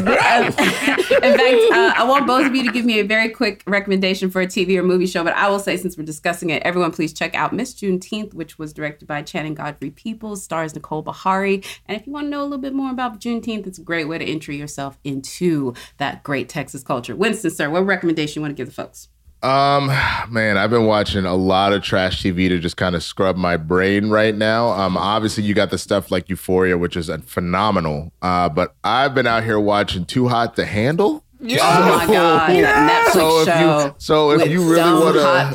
In 1.24 1.38
fact, 1.38 1.72
uh, 1.72 1.92
I 1.96 2.04
want 2.08 2.26
both 2.26 2.46
of 2.46 2.54
you 2.54 2.64
to 2.64 2.72
give 2.72 2.84
me 2.84 2.98
a 2.98 3.04
very 3.04 3.28
quick 3.28 3.62
recommendation 3.66 4.30
for 4.30 4.40
a 4.40 4.46
TV 4.46 4.76
or 4.76 4.82
movie 4.82 5.06
show. 5.06 5.22
But 5.22 5.34
I 5.34 5.48
will 5.48 5.58
say, 5.58 5.76
since 5.76 5.96
we're 5.96 6.04
discussing 6.04 6.50
it, 6.50 6.62
everyone 6.62 6.92
please 6.92 7.12
check 7.12 7.34
out 7.34 7.52
Miss 7.52 7.74
Juneteenth, 7.74 8.34
which 8.34 8.58
was 8.58 8.72
directed 8.72 9.06
by 9.06 9.22
Channing 9.22 9.54
Godfrey 9.54 9.90
Peoples, 9.90 10.42
stars 10.42 10.74
Nicole 10.74 11.04
Beharie. 11.04 11.64
And 11.86 11.98
if 11.98 12.06
you 12.06 12.12
want 12.12 12.26
to 12.26 12.30
know 12.30 12.42
a 12.42 12.44
little 12.44 12.58
bit 12.58 12.74
more 12.74 12.90
about 12.90 13.20
Juneteenth, 13.20 13.66
it's 13.66 13.78
a 13.78 13.82
great 13.82 14.08
way 14.08 14.18
to 14.18 14.24
entry 14.24 14.56
yourself 14.56 14.98
into 15.04 15.74
that 15.98 16.22
great 16.22 16.48
Texas 16.48 16.82
culture. 16.82 17.14
Winston, 17.14 17.50
sir, 17.50 17.68
what 17.68 17.84
recommendation 17.86 18.40
you 18.40 18.42
want 18.42 18.56
to 18.56 18.60
give 18.60 18.68
the 18.68 18.74
folks? 18.74 19.08
Um, 19.44 19.88
man, 20.30 20.56
I've 20.56 20.70
been 20.70 20.86
watching 20.86 21.26
a 21.26 21.34
lot 21.34 21.74
of 21.74 21.82
trash 21.82 22.22
TV 22.22 22.48
to 22.48 22.58
just 22.58 22.78
kind 22.78 22.94
of 22.94 23.02
scrub 23.02 23.36
my 23.36 23.58
brain 23.58 24.08
right 24.08 24.34
now. 24.34 24.68
Um, 24.70 24.96
obviously 24.96 25.44
you 25.44 25.52
got 25.52 25.70
the 25.70 25.76
stuff 25.76 26.10
like 26.10 26.30
Euphoria, 26.30 26.78
which 26.78 26.96
is 26.96 27.10
phenomenal. 27.26 28.10
Uh, 28.22 28.48
but 28.48 28.74
I've 28.82 29.14
been 29.14 29.26
out 29.26 29.44
here 29.44 29.60
watching 29.60 30.06
Too 30.06 30.28
Hot 30.28 30.56
to 30.56 30.64
Handle. 30.64 31.24
Oh 31.42 31.46
my 31.46 32.06
God, 32.12 32.50
that 32.50 33.12
Netflix 33.12 33.12
So 33.12 33.40
if 33.42 33.48
you 33.60 33.94
so 33.98 34.30
if 34.30 34.42
with 34.42 34.50
you 34.50 34.72
really 34.72 34.92
want 34.92 35.16
to 35.16 35.52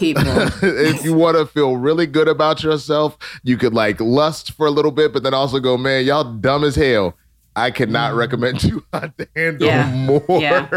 if 0.61 1.03
you 1.03 1.15
want 1.15 1.37
to 1.37 1.47
feel 1.47 1.75
really 1.75 2.05
good 2.05 2.27
about 2.27 2.61
yourself, 2.61 3.17
you 3.43 3.57
could 3.57 3.73
like 3.73 3.99
lust 3.99 4.51
for 4.51 4.67
a 4.67 4.71
little 4.71 4.91
bit, 4.91 5.13
but 5.13 5.23
then 5.23 5.33
also 5.33 5.59
go, 5.59 5.77
man, 5.77 6.05
y'all 6.05 6.23
dumb 6.23 6.63
as 6.63 6.75
hell. 6.75 7.15
I 7.59 7.71
cannot 7.71 8.15
recommend 8.15 8.59
Too 8.59 8.83
Hot 8.93 9.17
to 9.17 9.27
Handle 9.35 9.67
Mm. 9.67 9.71
Yeah. 9.71 9.93
more. 10.05 10.41
Yeah. 10.41 10.67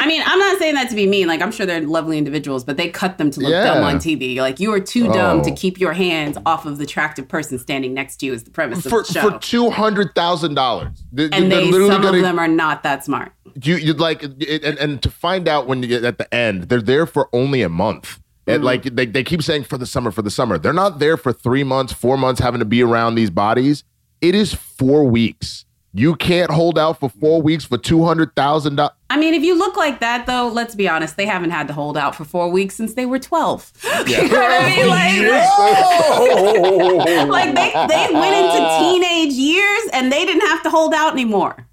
I 0.00 0.06
mean, 0.06 0.22
I'm 0.24 0.38
not 0.38 0.58
saying 0.58 0.74
that 0.74 0.88
to 0.90 0.96
be 0.96 1.06
mean. 1.06 1.26
Like, 1.28 1.40
I'm 1.42 1.52
sure 1.52 1.66
they're 1.66 1.80
lovely 1.82 2.18
individuals, 2.18 2.64
but 2.64 2.76
they 2.76 2.88
cut 2.88 3.18
them 3.18 3.30
to 3.32 3.40
look 3.40 3.50
Yeah. 3.50 3.64
dumb 3.64 3.84
on 3.84 3.98
TV. 3.98 4.40
Like, 4.40 4.58
you 4.60 4.72
are 4.72 4.80
too 4.80 5.12
dumb 5.12 5.42
to 5.42 5.50
Oh. 5.50 5.54
keep 5.54 5.78
your 5.78 5.92
hands 5.92 6.36
off 6.46 6.66
of 6.66 6.78
the 6.78 6.84
attractive 6.84 7.28
person 7.28 7.58
standing 7.58 7.94
next 7.94 8.16
to 8.18 8.26
you. 8.26 8.32
Is 8.32 8.44
the 8.44 8.50
premise 8.50 8.82
for 8.86 9.00
of 9.00 9.06
the 9.06 9.12
show. 9.12 9.30
for 9.30 9.38
two 9.38 9.70
hundred 9.70 10.14
thousand 10.14 10.54
dollars. 10.54 11.04
and 11.16 11.50
they, 11.52 11.70
some 11.70 12.04
of 12.04 12.12
them 12.14 12.38
are 12.38 12.48
not 12.48 12.82
that 12.82 13.04
smart. 13.04 13.32
you 13.62 13.76
you'd 13.76 14.00
like 14.00 14.22
it, 14.22 14.64
and, 14.64 14.76
and 14.78 15.02
to 15.02 15.10
find 15.10 15.46
out 15.48 15.66
when 15.68 15.82
you 15.82 15.88
get 15.88 16.02
at 16.04 16.18
the 16.18 16.32
end, 16.34 16.64
they're 16.64 16.82
there 16.82 17.06
for 17.06 17.28
only 17.32 17.62
a 17.62 17.68
month. 17.68 18.18
And 18.46 18.62
Mm. 18.62 18.66
like 18.66 18.82
they, 18.82 19.06
they 19.06 19.22
keep 19.24 19.42
saying 19.42 19.64
for 19.64 19.78
the 19.78 19.86
summer, 19.86 20.10
for 20.10 20.22
the 20.22 20.30
summer. 20.30 20.58
They're 20.58 20.72
not 20.72 20.98
there 20.98 21.16
for 21.16 21.32
three 21.32 21.64
months, 21.64 21.92
four 21.92 22.18
months 22.18 22.40
having 22.40 22.58
to 22.58 22.64
be 22.66 22.82
around 22.82 23.14
these 23.14 23.30
bodies. 23.30 23.84
It 24.20 24.34
is 24.34 24.52
four 24.54 25.04
weeks. 25.04 25.64
You 25.96 26.16
can't 26.16 26.50
hold 26.50 26.76
out 26.76 26.98
for 26.98 27.08
four 27.08 27.40
weeks 27.40 27.64
for 27.64 27.78
two 27.78 28.02
hundred 28.04 28.34
thousand 28.34 28.74
dollars. 28.74 28.94
I 29.10 29.16
mean, 29.16 29.32
if 29.32 29.44
you 29.44 29.56
look 29.56 29.76
like 29.76 30.00
that, 30.00 30.26
though, 30.26 30.48
let's 30.48 30.74
be 30.74 30.88
honest, 30.88 31.16
they 31.16 31.24
haven't 31.24 31.50
had 31.50 31.68
to 31.68 31.72
hold 31.72 31.96
out 31.96 32.16
for 32.16 32.24
four 32.24 32.48
weeks 32.50 32.74
since 32.74 32.94
they 32.94 33.06
were 33.06 33.20
12. 33.20 33.72
You 34.08 34.26
know 34.28 34.40
what 34.40 34.50
I 34.50 34.74
mean? 34.74 34.88
Like, 34.88 35.20
like 37.54 37.54
they, 37.54 37.70
they 37.86 38.08
went 38.12 38.34
into 38.34 38.58
teenage 38.80 39.34
years 39.34 39.88
and 39.92 40.10
they 40.10 40.26
didn't 40.26 40.48
have 40.48 40.64
to 40.64 40.70
hold 40.70 40.94
out 40.94 41.12
anymore. 41.12 41.64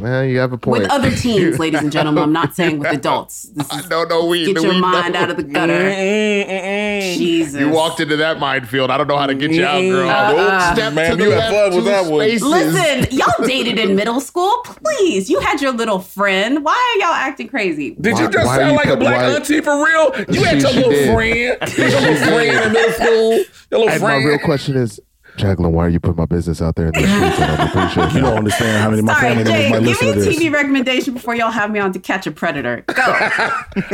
Well, 0.00 0.24
you 0.24 0.38
have 0.40 0.52
a 0.52 0.58
point. 0.58 0.82
With 0.82 0.90
other 0.90 1.10
teens, 1.14 1.58
ladies 1.60 1.80
and 1.80 1.92
gentlemen. 1.92 2.22
I'm 2.24 2.32
not 2.32 2.54
saying 2.54 2.80
with 2.80 2.90
adults. 2.92 3.44
This 3.54 3.72
is, 3.72 3.88
no, 3.88 4.02
no, 4.04 4.26
we 4.26 4.44
get 4.44 4.56
we 4.56 4.62
your 4.64 4.72
know. 4.74 4.80
mind 4.80 5.14
out 5.16 5.30
of 5.30 5.36
the 5.36 5.44
gutter. 5.44 5.72
Mm, 5.72 6.46
mm, 6.46 6.48
mm, 6.48 7.16
Jesus. 7.16 7.60
You 7.60 7.70
walked 7.70 8.00
into 8.00 8.16
that 8.16 8.38
minefield. 8.40 8.90
I 8.90 8.98
don't 8.98 9.06
know 9.06 9.16
how 9.16 9.26
to 9.26 9.34
get 9.34 9.52
you 9.52 9.64
out, 9.64 9.80
girl. 9.80 10.08
Uh-uh. 10.10 10.74
Step 10.74 10.92
Man, 10.92 11.10
to 11.12 11.16
the 11.16 11.24
you 11.24 11.30
had 11.30 11.38
left, 11.52 11.54
fun 11.72 11.76
with 11.76 11.84
that 11.86 12.10
one. 12.10 12.20
spaces. 12.26 12.42
Listen, 12.42 13.06
y'all 13.18 13.46
dated 13.46 13.78
in 13.78 13.94
middle 13.94 14.20
school. 14.20 14.52
Please, 14.64 15.30
you 15.30 15.38
had 15.40 15.62
your 15.62 15.72
little 15.72 16.00
friend. 16.00 16.64
Why 16.64 16.72
are 16.96 17.00
y'all 17.00 17.14
acting 17.14 17.48
crazy? 17.48 17.94
Did 18.00 18.14
Why- 18.14 18.22
you 18.22 18.30
just 18.30 18.46
sound 18.54 18.70
you 18.72 18.76
like 18.76 18.86
a 18.86 18.96
black 18.96 19.16
why- 19.22 19.34
auntie 19.36 19.60
for 19.60 19.76
real? 19.84 20.12
You 20.34 20.42
had 20.44 20.60
your 20.60 20.72
little 20.72 20.90
did. 20.90 21.14
friend, 21.14 21.78
your 21.78 22.00
little 22.00 22.16
friend 22.16 22.66
in 22.66 22.72
middle 22.72 22.92
school, 22.92 23.30
your 23.70 23.80
little 23.80 23.88
And 23.90 24.02
my 24.02 24.16
real 24.16 24.38
question 24.40 24.76
is, 24.76 24.98
Jacqueline, 25.36 25.72
why 25.72 25.84
are 25.86 25.88
you 25.88 26.00
putting 26.00 26.16
my 26.16 26.26
business 26.26 26.60
out 26.62 26.74
there 26.76 26.86
in 26.86 26.92
the 26.92 27.00
streets? 27.06 27.40
And 27.40 27.60
I 27.62 27.66
appreciate 27.68 28.12
You 28.14 28.20
don't 28.20 28.38
understand 28.38 28.82
how 28.82 28.88
many 28.90 29.00
of 29.00 29.04
my 29.04 29.14
Sorry, 29.14 29.28
family 29.34 29.44
Jay, 29.44 29.70
members 29.70 29.70
might 29.70 29.76
give 29.78 29.82
me 29.82 29.88
listen 29.88 30.08
a 30.08 30.12
to 30.14 30.20
this. 30.20 30.36
TV 30.38 30.52
recommendation 30.52 31.14
before 31.14 31.34
y'all 31.34 31.50
have 31.50 31.70
me 31.70 31.78
on 31.78 31.92
to 31.92 31.98
catch 31.98 32.26
a 32.26 32.30
predator. 32.30 32.84
Go. 32.86 33.28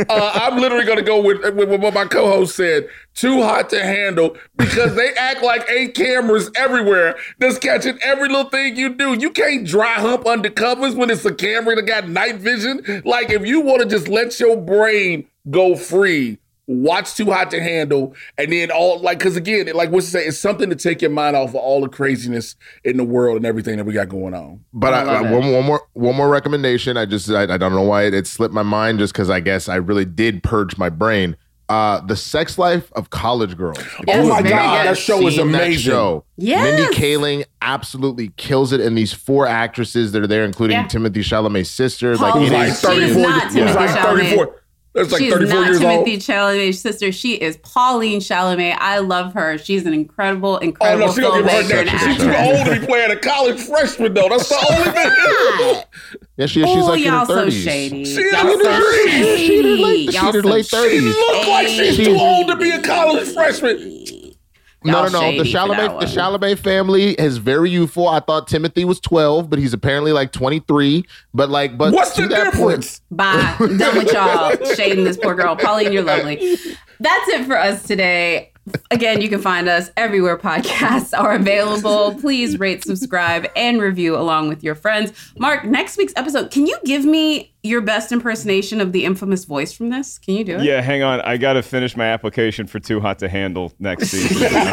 Uh, 0.09 0.31
I'm 0.35 0.59
literally 0.59 0.85
going 0.85 0.97
to 0.97 1.03
go 1.03 1.21
with, 1.21 1.41
with, 1.55 1.69
with 1.69 1.81
what 1.81 1.93
my 1.93 2.05
co-host 2.05 2.55
said. 2.55 2.87
Too 3.13 3.41
hot 3.43 3.69
to 3.71 3.83
handle 3.83 4.35
because 4.57 4.95
they 4.95 5.09
act 5.13 5.43
like 5.43 5.67
eight 5.69 5.93
cameras 5.93 6.49
everywhere 6.55 7.15
that's 7.39 7.59
catching 7.59 7.97
every 8.03 8.27
little 8.29 8.49
thing 8.49 8.75
you 8.75 8.93
do. 8.95 9.13
You 9.13 9.29
can't 9.31 9.65
dry 9.67 9.93
hump 9.93 10.25
under 10.25 10.49
covers 10.49 10.95
when 10.95 11.09
it's 11.09 11.25
a 11.25 11.33
camera 11.33 11.75
that 11.75 11.83
got 11.83 12.07
night 12.09 12.37
vision. 12.37 13.03
Like 13.05 13.29
if 13.29 13.45
you 13.45 13.61
want 13.61 13.81
to 13.83 13.87
just 13.87 14.07
let 14.07 14.39
your 14.39 14.57
brain 14.57 15.27
go 15.49 15.75
free, 15.75 16.37
watch 16.67 17.15
Too 17.15 17.25
Hot 17.31 17.51
to 17.51 17.61
Handle, 17.61 18.15
and 18.37 18.51
then 18.51 18.71
all 18.71 18.99
like 18.99 19.19
because 19.19 19.35
again, 19.35 19.67
like 19.73 19.91
what's 19.91 20.07
to 20.07 20.11
say, 20.13 20.25
it's 20.25 20.37
something 20.37 20.69
to 20.69 20.75
take 20.75 21.01
your 21.01 21.11
mind 21.11 21.35
off 21.35 21.49
of 21.49 21.55
all 21.55 21.81
the 21.81 21.89
craziness 21.89 22.55
in 22.83 22.97
the 22.97 23.03
world 23.03 23.37
and 23.37 23.45
everything 23.45 23.77
that 23.77 23.85
we 23.85 23.93
got 23.93 24.09
going 24.09 24.33
on. 24.33 24.63
But 24.73 24.93
I 24.93 25.01
I, 25.03 25.15
I- 25.17 25.31
one, 25.31 25.51
one 25.51 25.65
more 25.65 25.81
one 25.93 26.15
more 26.15 26.29
recommendation. 26.29 26.97
I 26.97 27.05
just 27.05 27.29
I, 27.29 27.43
I 27.43 27.57
don't 27.57 27.73
know 27.73 27.81
why 27.83 28.03
it, 28.03 28.13
it 28.13 28.27
slipped 28.27 28.53
my 28.53 28.63
mind 28.63 28.99
just 28.99 29.13
because 29.13 29.29
I 29.29 29.39
guess 29.39 29.67
I 29.69 29.75
really 29.75 30.05
did 30.05 30.43
purge 30.43 30.77
my 30.77 30.89
brain. 30.89 31.35
Uh, 31.69 32.01
the 32.05 32.15
Sex 32.15 32.57
Life 32.57 32.91
of 32.91 33.09
College 33.09 33.55
Girls. 33.57 33.79
If 33.79 34.03
oh 34.09 34.27
my 34.27 34.41
god, 34.41 34.43
good. 34.43 34.51
that 34.51 34.97
show 34.97 35.25
is 35.25 35.37
amazing. 35.37 35.91
show, 35.91 36.25
Yes. 36.35 36.61
Mindy 36.77 36.93
Kaling 36.95 37.45
absolutely 37.61 38.31
kills 38.35 38.73
it, 38.73 38.81
and 38.81 38.97
these 38.97 39.13
four 39.13 39.47
actresses 39.47 40.11
that 40.11 40.21
are 40.21 40.27
there, 40.27 40.43
including 40.43 40.75
Yeah. 40.77 40.87
Timothée 40.87 41.13
Chalamet's 41.23 41.71
sister. 41.71 42.17
Like 42.17 42.33
Holy 42.33 42.47
it 42.47 42.51
Like 42.51 42.67
is, 42.67 42.81
She 42.81 42.87
is 42.87 43.13
34, 43.15 43.21
not 43.29 43.43
he's 43.43 43.53
Timothée 43.55 43.75
like 43.75 43.89
Chalamet. 43.91 44.53
34. 44.95 45.03
That's 45.03 45.11
like 45.11 45.19
she 45.19 45.27
is 45.27 45.33
34 45.33 45.55
not 45.59 45.65
years 45.67 45.79
Timothée 45.79 45.97
old. 45.97 46.07
Chalamet's 46.07 46.79
sister. 46.79 47.11
She 47.11 47.33
is 47.33 47.57
Pauline 47.57 48.19
Chalamet. 48.19 48.75
I 48.79 48.99
love 48.99 49.33
her. 49.33 49.57
She's 49.57 49.85
an 49.85 49.93
incredible, 49.93 50.55
Oh 50.61 50.65
incredible 50.65 51.07
no, 51.07 51.13
she 51.13 51.21
don't 51.21 51.37
give 51.43 51.51
her 51.51 51.61
filmmaker 51.63 51.79
and 51.79 51.87
that. 51.89 51.99
She's 52.05 52.17
too 52.17 52.35
old 52.35 52.65
to 52.67 52.79
be 52.79 52.85
playing 52.85 53.11
a 53.11 53.15
college 53.15 53.59
freshman 53.61 54.13
though. 54.13 54.29
That's 54.29 54.49
the 54.49 54.55
only 54.55 54.91
thing. 54.91 55.83
yeah, 56.37 56.45
she, 56.45 56.61
she's 56.63 56.75
Ooh, 56.75 56.81
like 56.89 56.99
in 57.01 57.05
her 57.07 57.11
y'all 57.17 57.25
so 57.25 57.35
thirties. 57.35 57.63
shady. 57.63 58.05
She 58.05 58.21
y'all 58.31 58.47
is 58.47 58.61
so 58.63 58.69
in 58.69 59.21
her- 59.21 59.37
She 59.37 59.57
in 59.59 59.65
her 59.65 59.71
late, 59.83 60.09
she 60.11 60.15
Y'all 60.17 60.27
in 60.29 60.35
her 60.35 60.41
so 60.43 60.47
late 60.49 60.65
She 60.65 60.75
thirties. 60.75 61.03
look 61.03 61.47
like 61.47 61.67
she's 61.67 61.97
too 61.97 62.15
old 62.19 62.47
to 62.49 62.55
be 62.57 62.69
a 62.69 62.81
college 62.81 63.33
freshman. 63.33 64.02
No, 64.85 65.05
no, 65.05 65.09
no. 65.09 65.19
The 65.37 65.45
shady 65.45 65.53
Chalamet, 65.53 65.87
the 65.87 65.93
one. 65.95 66.05
Chalamet 66.07 66.59
family 66.59 67.11
is 67.13 67.37
very 67.37 67.69
youthful. 67.69 68.07
I 68.07 68.19
thought 68.19 68.47
Timothée 68.47 68.85
was 68.85 68.99
twelve, 68.99 69.49
but 69.49 69.59
he's 69.59 69.73
apparently 69.73 70.11
like 70.11 70.31
twenty 70.31 70.59
three. 70.59 71.05
But 71.33 71.49
like, 71.49 71.77
but 71.77 71.93
What's 71.93 72.15
to 72.15 72.23
the 72.23 72.27
that 72.29 72.53
point- 72.53 72.81
difference? 72.81 73.01
Bye. 73.11 73.55
Done 73.59 73.97
with 73.97 74.11
y'all 74.13 74.55
shading 74.75 75.03
this 75.03 75.17
poor 75.17 75.35
girl. 75.35 75.55
Pauline, 75.55 75.91
you're 75.91 76.03
lovely. 76.03 76.37
That's 76.99 77.27
it 77.29 77.45
for 77.45 77.57
us 77.57 77.83
today. 77.83 78.52
Again, 78.91 79.19
you 79.19 79.27
can 79.27 79.41
find 79.41 79.67
us 79.67 79.91
everywhere 79.97 80.37
podcasts 80.37 81.13
are 81.19 81.33
available. 81.33 82.15
Please 82.15 82.57
rate, 82.57 82.83
subscribe, 82.83 83.47
and 83.55 83.81
review 83.81 84.15
along 84.15 84.47
with 84.47 84.63
your 84.63 84.75
friends. 84.75 85.11
Mark, 85.37 85.65
next 85.65 85.97
week's 85.97 86.13
episode, 86.15 86.49
can 86.49 86.65
you 86.65 86.77
give 86.85 87.03
me 87.03 87.53
your 87.63 87.81
best 87.81 88.11
impersonation 88.11 88.79
of 88.79 88.93
the 88.93 89.03
infamous 89.03 89.45
voice 89.45 89.73
from 89.73 89.89
this? 89.89 90.17
Can 90.17 90.35
you 90.35 90.45
do 90.45 90.57
it? 90.57 90.63
Yeah, 90.63 90.81
hang 90.81 91.03
on. 91.03 91.19
I 91.21 91.37
got 91.37 91.53
to 91.53 91.63
finish 91.63 91.97
my 91.97 92.05
application 92.05 92.67
for 92.67 92.79
Too 92.79 93.01
Hot 93.01 93.19
to 93.19 93.27
Handle 93.27 93.73
next 93.79 94.09
season. 94.09 94.37
Because 94.37 94.53
I 94.55 94.69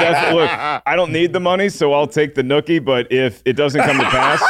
definitely 0.00 0.42
look. 0.42 0.50
I 0.50 0.96
don't 0.96 1.12
need 1.12 1.32
the 1.32 1.40
money, 1.40 1.70
so 1.70 1.94
I'll 1.94 2.06
take 2.06 2.34
the 2.34 2.42
nookie. 2.42 2.84
But 2.84 3.10
if 3.10 3.40
it 3.46 3.54
doesn't 3.54 3.80
come 3.80 3.98
to 3.98 4.04
pass, 4.04 4.42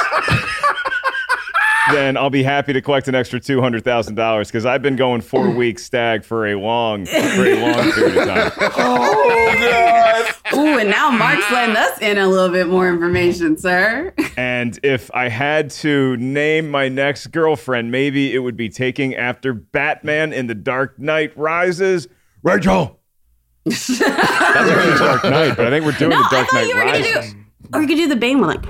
then 1.90 2.16
I'll 2.16 2.30
be 2.30 2.42
happy 2.42 2.72
to 2.72 2.80
collect 2.80 3.08
an 3.08 3.14
extra 3.14 3.40
two 3.40 3.60
hundred 3.60 3.84
thousand 3.84 4.14
dollars. 4.14 4.48
Because 4.48 4.66
I've 4.66 4.82
been 4.82 4.96
going 4.96 5.20
four 5.20 5.46
mm. 5.46 5.56
weeks 5.56 5.84
stag 5.84 6.24
for 6.24 6.46
a 6.46 6.54
long, 6.54 7.06
for 7.06 7.12
a 7.44 7.60
long 7.60 7.92
period 7.92 8.16
of 8.16 8.28
time. 8.28 8.52
Oh 8.76 9.54
god. 9.58 10.34
Ooh, 10.54 10.78
and 10.78 10.90
now 10.90 11.10
Mark's 11.10 11.50
letting 11.50 11.76
us 11.76 12.00
in 12.00 12.18
a 12.18 12.26
little 12.26 12.50
bit 12.50 12.68
more 12.68 12.88
information, 12.88 13.56
sir. 13.56 14.12
And 14.36 14.78
if 14.82 15.10
I 15.14 15.28
had 15.28 15.70
to 15.70 16.16
name 16.16 16.70
my 16.70 16.88
next 16.88 17.28
girlfriend, 17.28 17.90
maybe 17.90 18.34
it 18.34 18.38
would 18.40 18.56
be 18.56 18.68
taking 18.68 19.14
after 19.14 19.52
Batman 19.52 20.32
in 20.32 20.46
The 20.46 20.54
Dark 20.54 20.98
Knight 20.98 21.36
Rises. 21.36 22.08
Rachel. 22.42 23.00
That's 23.64 23.90
actually 23.90 24.98
Dark 24.98 25.24
Knight, 25.24 25.56
but 25.56 25.66
I 25.66 25.70
think 25.70 25.84
we're 25.86 25.92
doing 25.92 26.10
No, 26.10 26.22
The 26.22 26.28
Dark 26.30 26.48
thought 26.48 26.54
Knight 26.54 26.68
you 26.68 26.76
were 26.76 26.84
gonna 26.84 26.98
Rises. 26.98 27.34
Do, 27.70 27.78
or 27.78 27.82
you 27.82 27.88
could 27.88 27.96
do 27.96 28.08
the 28.08 28.16
Bane 28.16 28.40
one, 28.40 28.48
like 28.48 28.64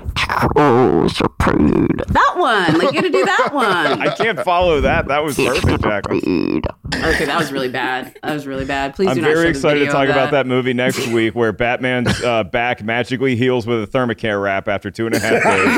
oh, 0.57 1.09
so 1.09 1.27
pretty. 1.39 1.87
That 2.09 2.35
one, 2.37 2.79
like 2.79 2.93
you 2.93 3.01
gotta 3.01 3.11
do 3.11 3.25
that 3.25 3.51
one. 3.53 3.67
I 4.01 4.15
can't 4.15 4.41
follow 4.41 4.81
that. 4.81 5.09
That 5.09 5.23
was 5.23 5.37
perfect, 5.37 5.83
Jacqueline. 5.83 6.63
Okay, 6.95 7.25
that 7.25 7.39
was 7.39 7.53
really 7.53 7.69
bad. 7.69 8.17
That 8.23 8.33
was 8.35 8.47
really 8.47 8.65
bad. 8.65 8.95
Please 8.95 9.09
I'm 9.09 9.17
do 9.17 9.21
not 9.23 9.29
show 9.29 9.35
very 9.35 9.49
excited 9.49 9.81
to 9.81 9.87
talk 9.91 10.09
about 10.09 10.31
that 10.33 10.47
movie 10.47 10.73
next 10.73 11.07
week 11.13 11.35
where 11.35 11.53
Batman's 11.53 12.23
uh, 12.23 12.45
back 12.45 12.83
magically 12.83 13.37
heals 13.37 13.67
with 13.67 13.83
a 13.83 13.87
ThermaCare 13.87 14.43
wrap 14.43 14.69
after 14.69 14.91
two 14.91 15.07
and 15.07 15.15
a 15.15 15.19
half 15.19 15.43
days. 15.43 15.75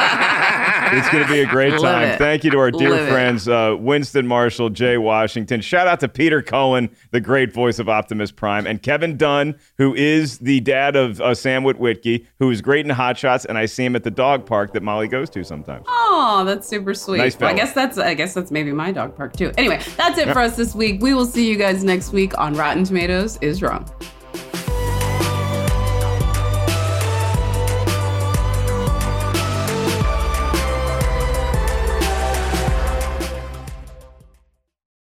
it's 0.92 1.08
going 1.10 1.24
to 1.24 1.32
be 1.32 1.40
a 1.40 1.46
great 1.46 1.78
time. 1.80 2.18
Thank 2.18 2.44
you 2.44 2.50
to 2.50 2.58
our 2.58 2.70
dear 2.70 2.90
Love 2.90 3.00
it. 3.00 3.10
friends, 3.10 3.48
uh, 3.48 3.76
Winston 3.78 4.26
Marshall, 4.26 4.70
Jay 4.70 4.98
Washington. 4.98 5.60
Shout 5.60 5.86
out 5.86 6.00
to 6.00 6.08
Peter 6.08 6.42
Cullen, 6.42 6.90
the 7.10 7.20
great 7.20 7.52
voice 7.52 7.78
of 7.78 7.88
Optimus 7.88 8.30
Prime, 8.30 8.66
and 8.66 8.82
Kevin 8.82 9.16
Dunn, 9.16 9.58
who 9.78 9.94
is 9.94 10.38
the 10.38 10.60
dad 10.60 10.96
of 10.96 11.20
uh, 11.20 11.34
Sam 11.34 11.62
Witwicky, 11.62 12.26
who 12.38 12.50
is 12.50 12.60
great 12.60 12.84
in 12.84 12.90
Hot 12.90 13.16
Shots, 13.18 13.44
and 13.44 13.56
I 13.56 13.66
see 13.66 13.84
him 13.84 13.96
at 13.96 14.04
the 14.04 14.10
dog 14.10 14.46
park 14.46 14.72
that 14.72 14.82
Molly 14.82 15.08
goes 15.08 15.30
to 15.30 15.44
sometimes. 15.44 15.84
Oh, 15.88 16.42
that's 16.46 16.68
super 16.68 16.94
sweet. 16.94 17.18
Nice 17.18 17.38
Well, 17.38 17.50
I 17.50 17.54
guess 17.54 17.72
that's 17.72 17.98
I 17.98 18.14
guess 18.14 18.34
that's 18.34 18.50
maybe 18.50 18.72
my 18.72 18.92
dog 18.92 19.16
park 19.16 19.36
too. 19.36 19.52
Anyway, 19.56 19.80
that's 19.96 20.18
it 20.18 20.32
for 20.32 20.40
us 20.40 20.56
this 20.56 20.74
week. 20.74 21.00
We 21.00 21.14
will 21.14 21.26
see 21.26 21.48
you 21.48 21.56
guys 21.56 21.84
next 21.84 22.12
week 22.12 22.36
on 22.38 22.54
Rotten 22.54 22.84
Tomatoes 22.84 23.38
is 23.40 23.62
Wrong. 23.62 23.90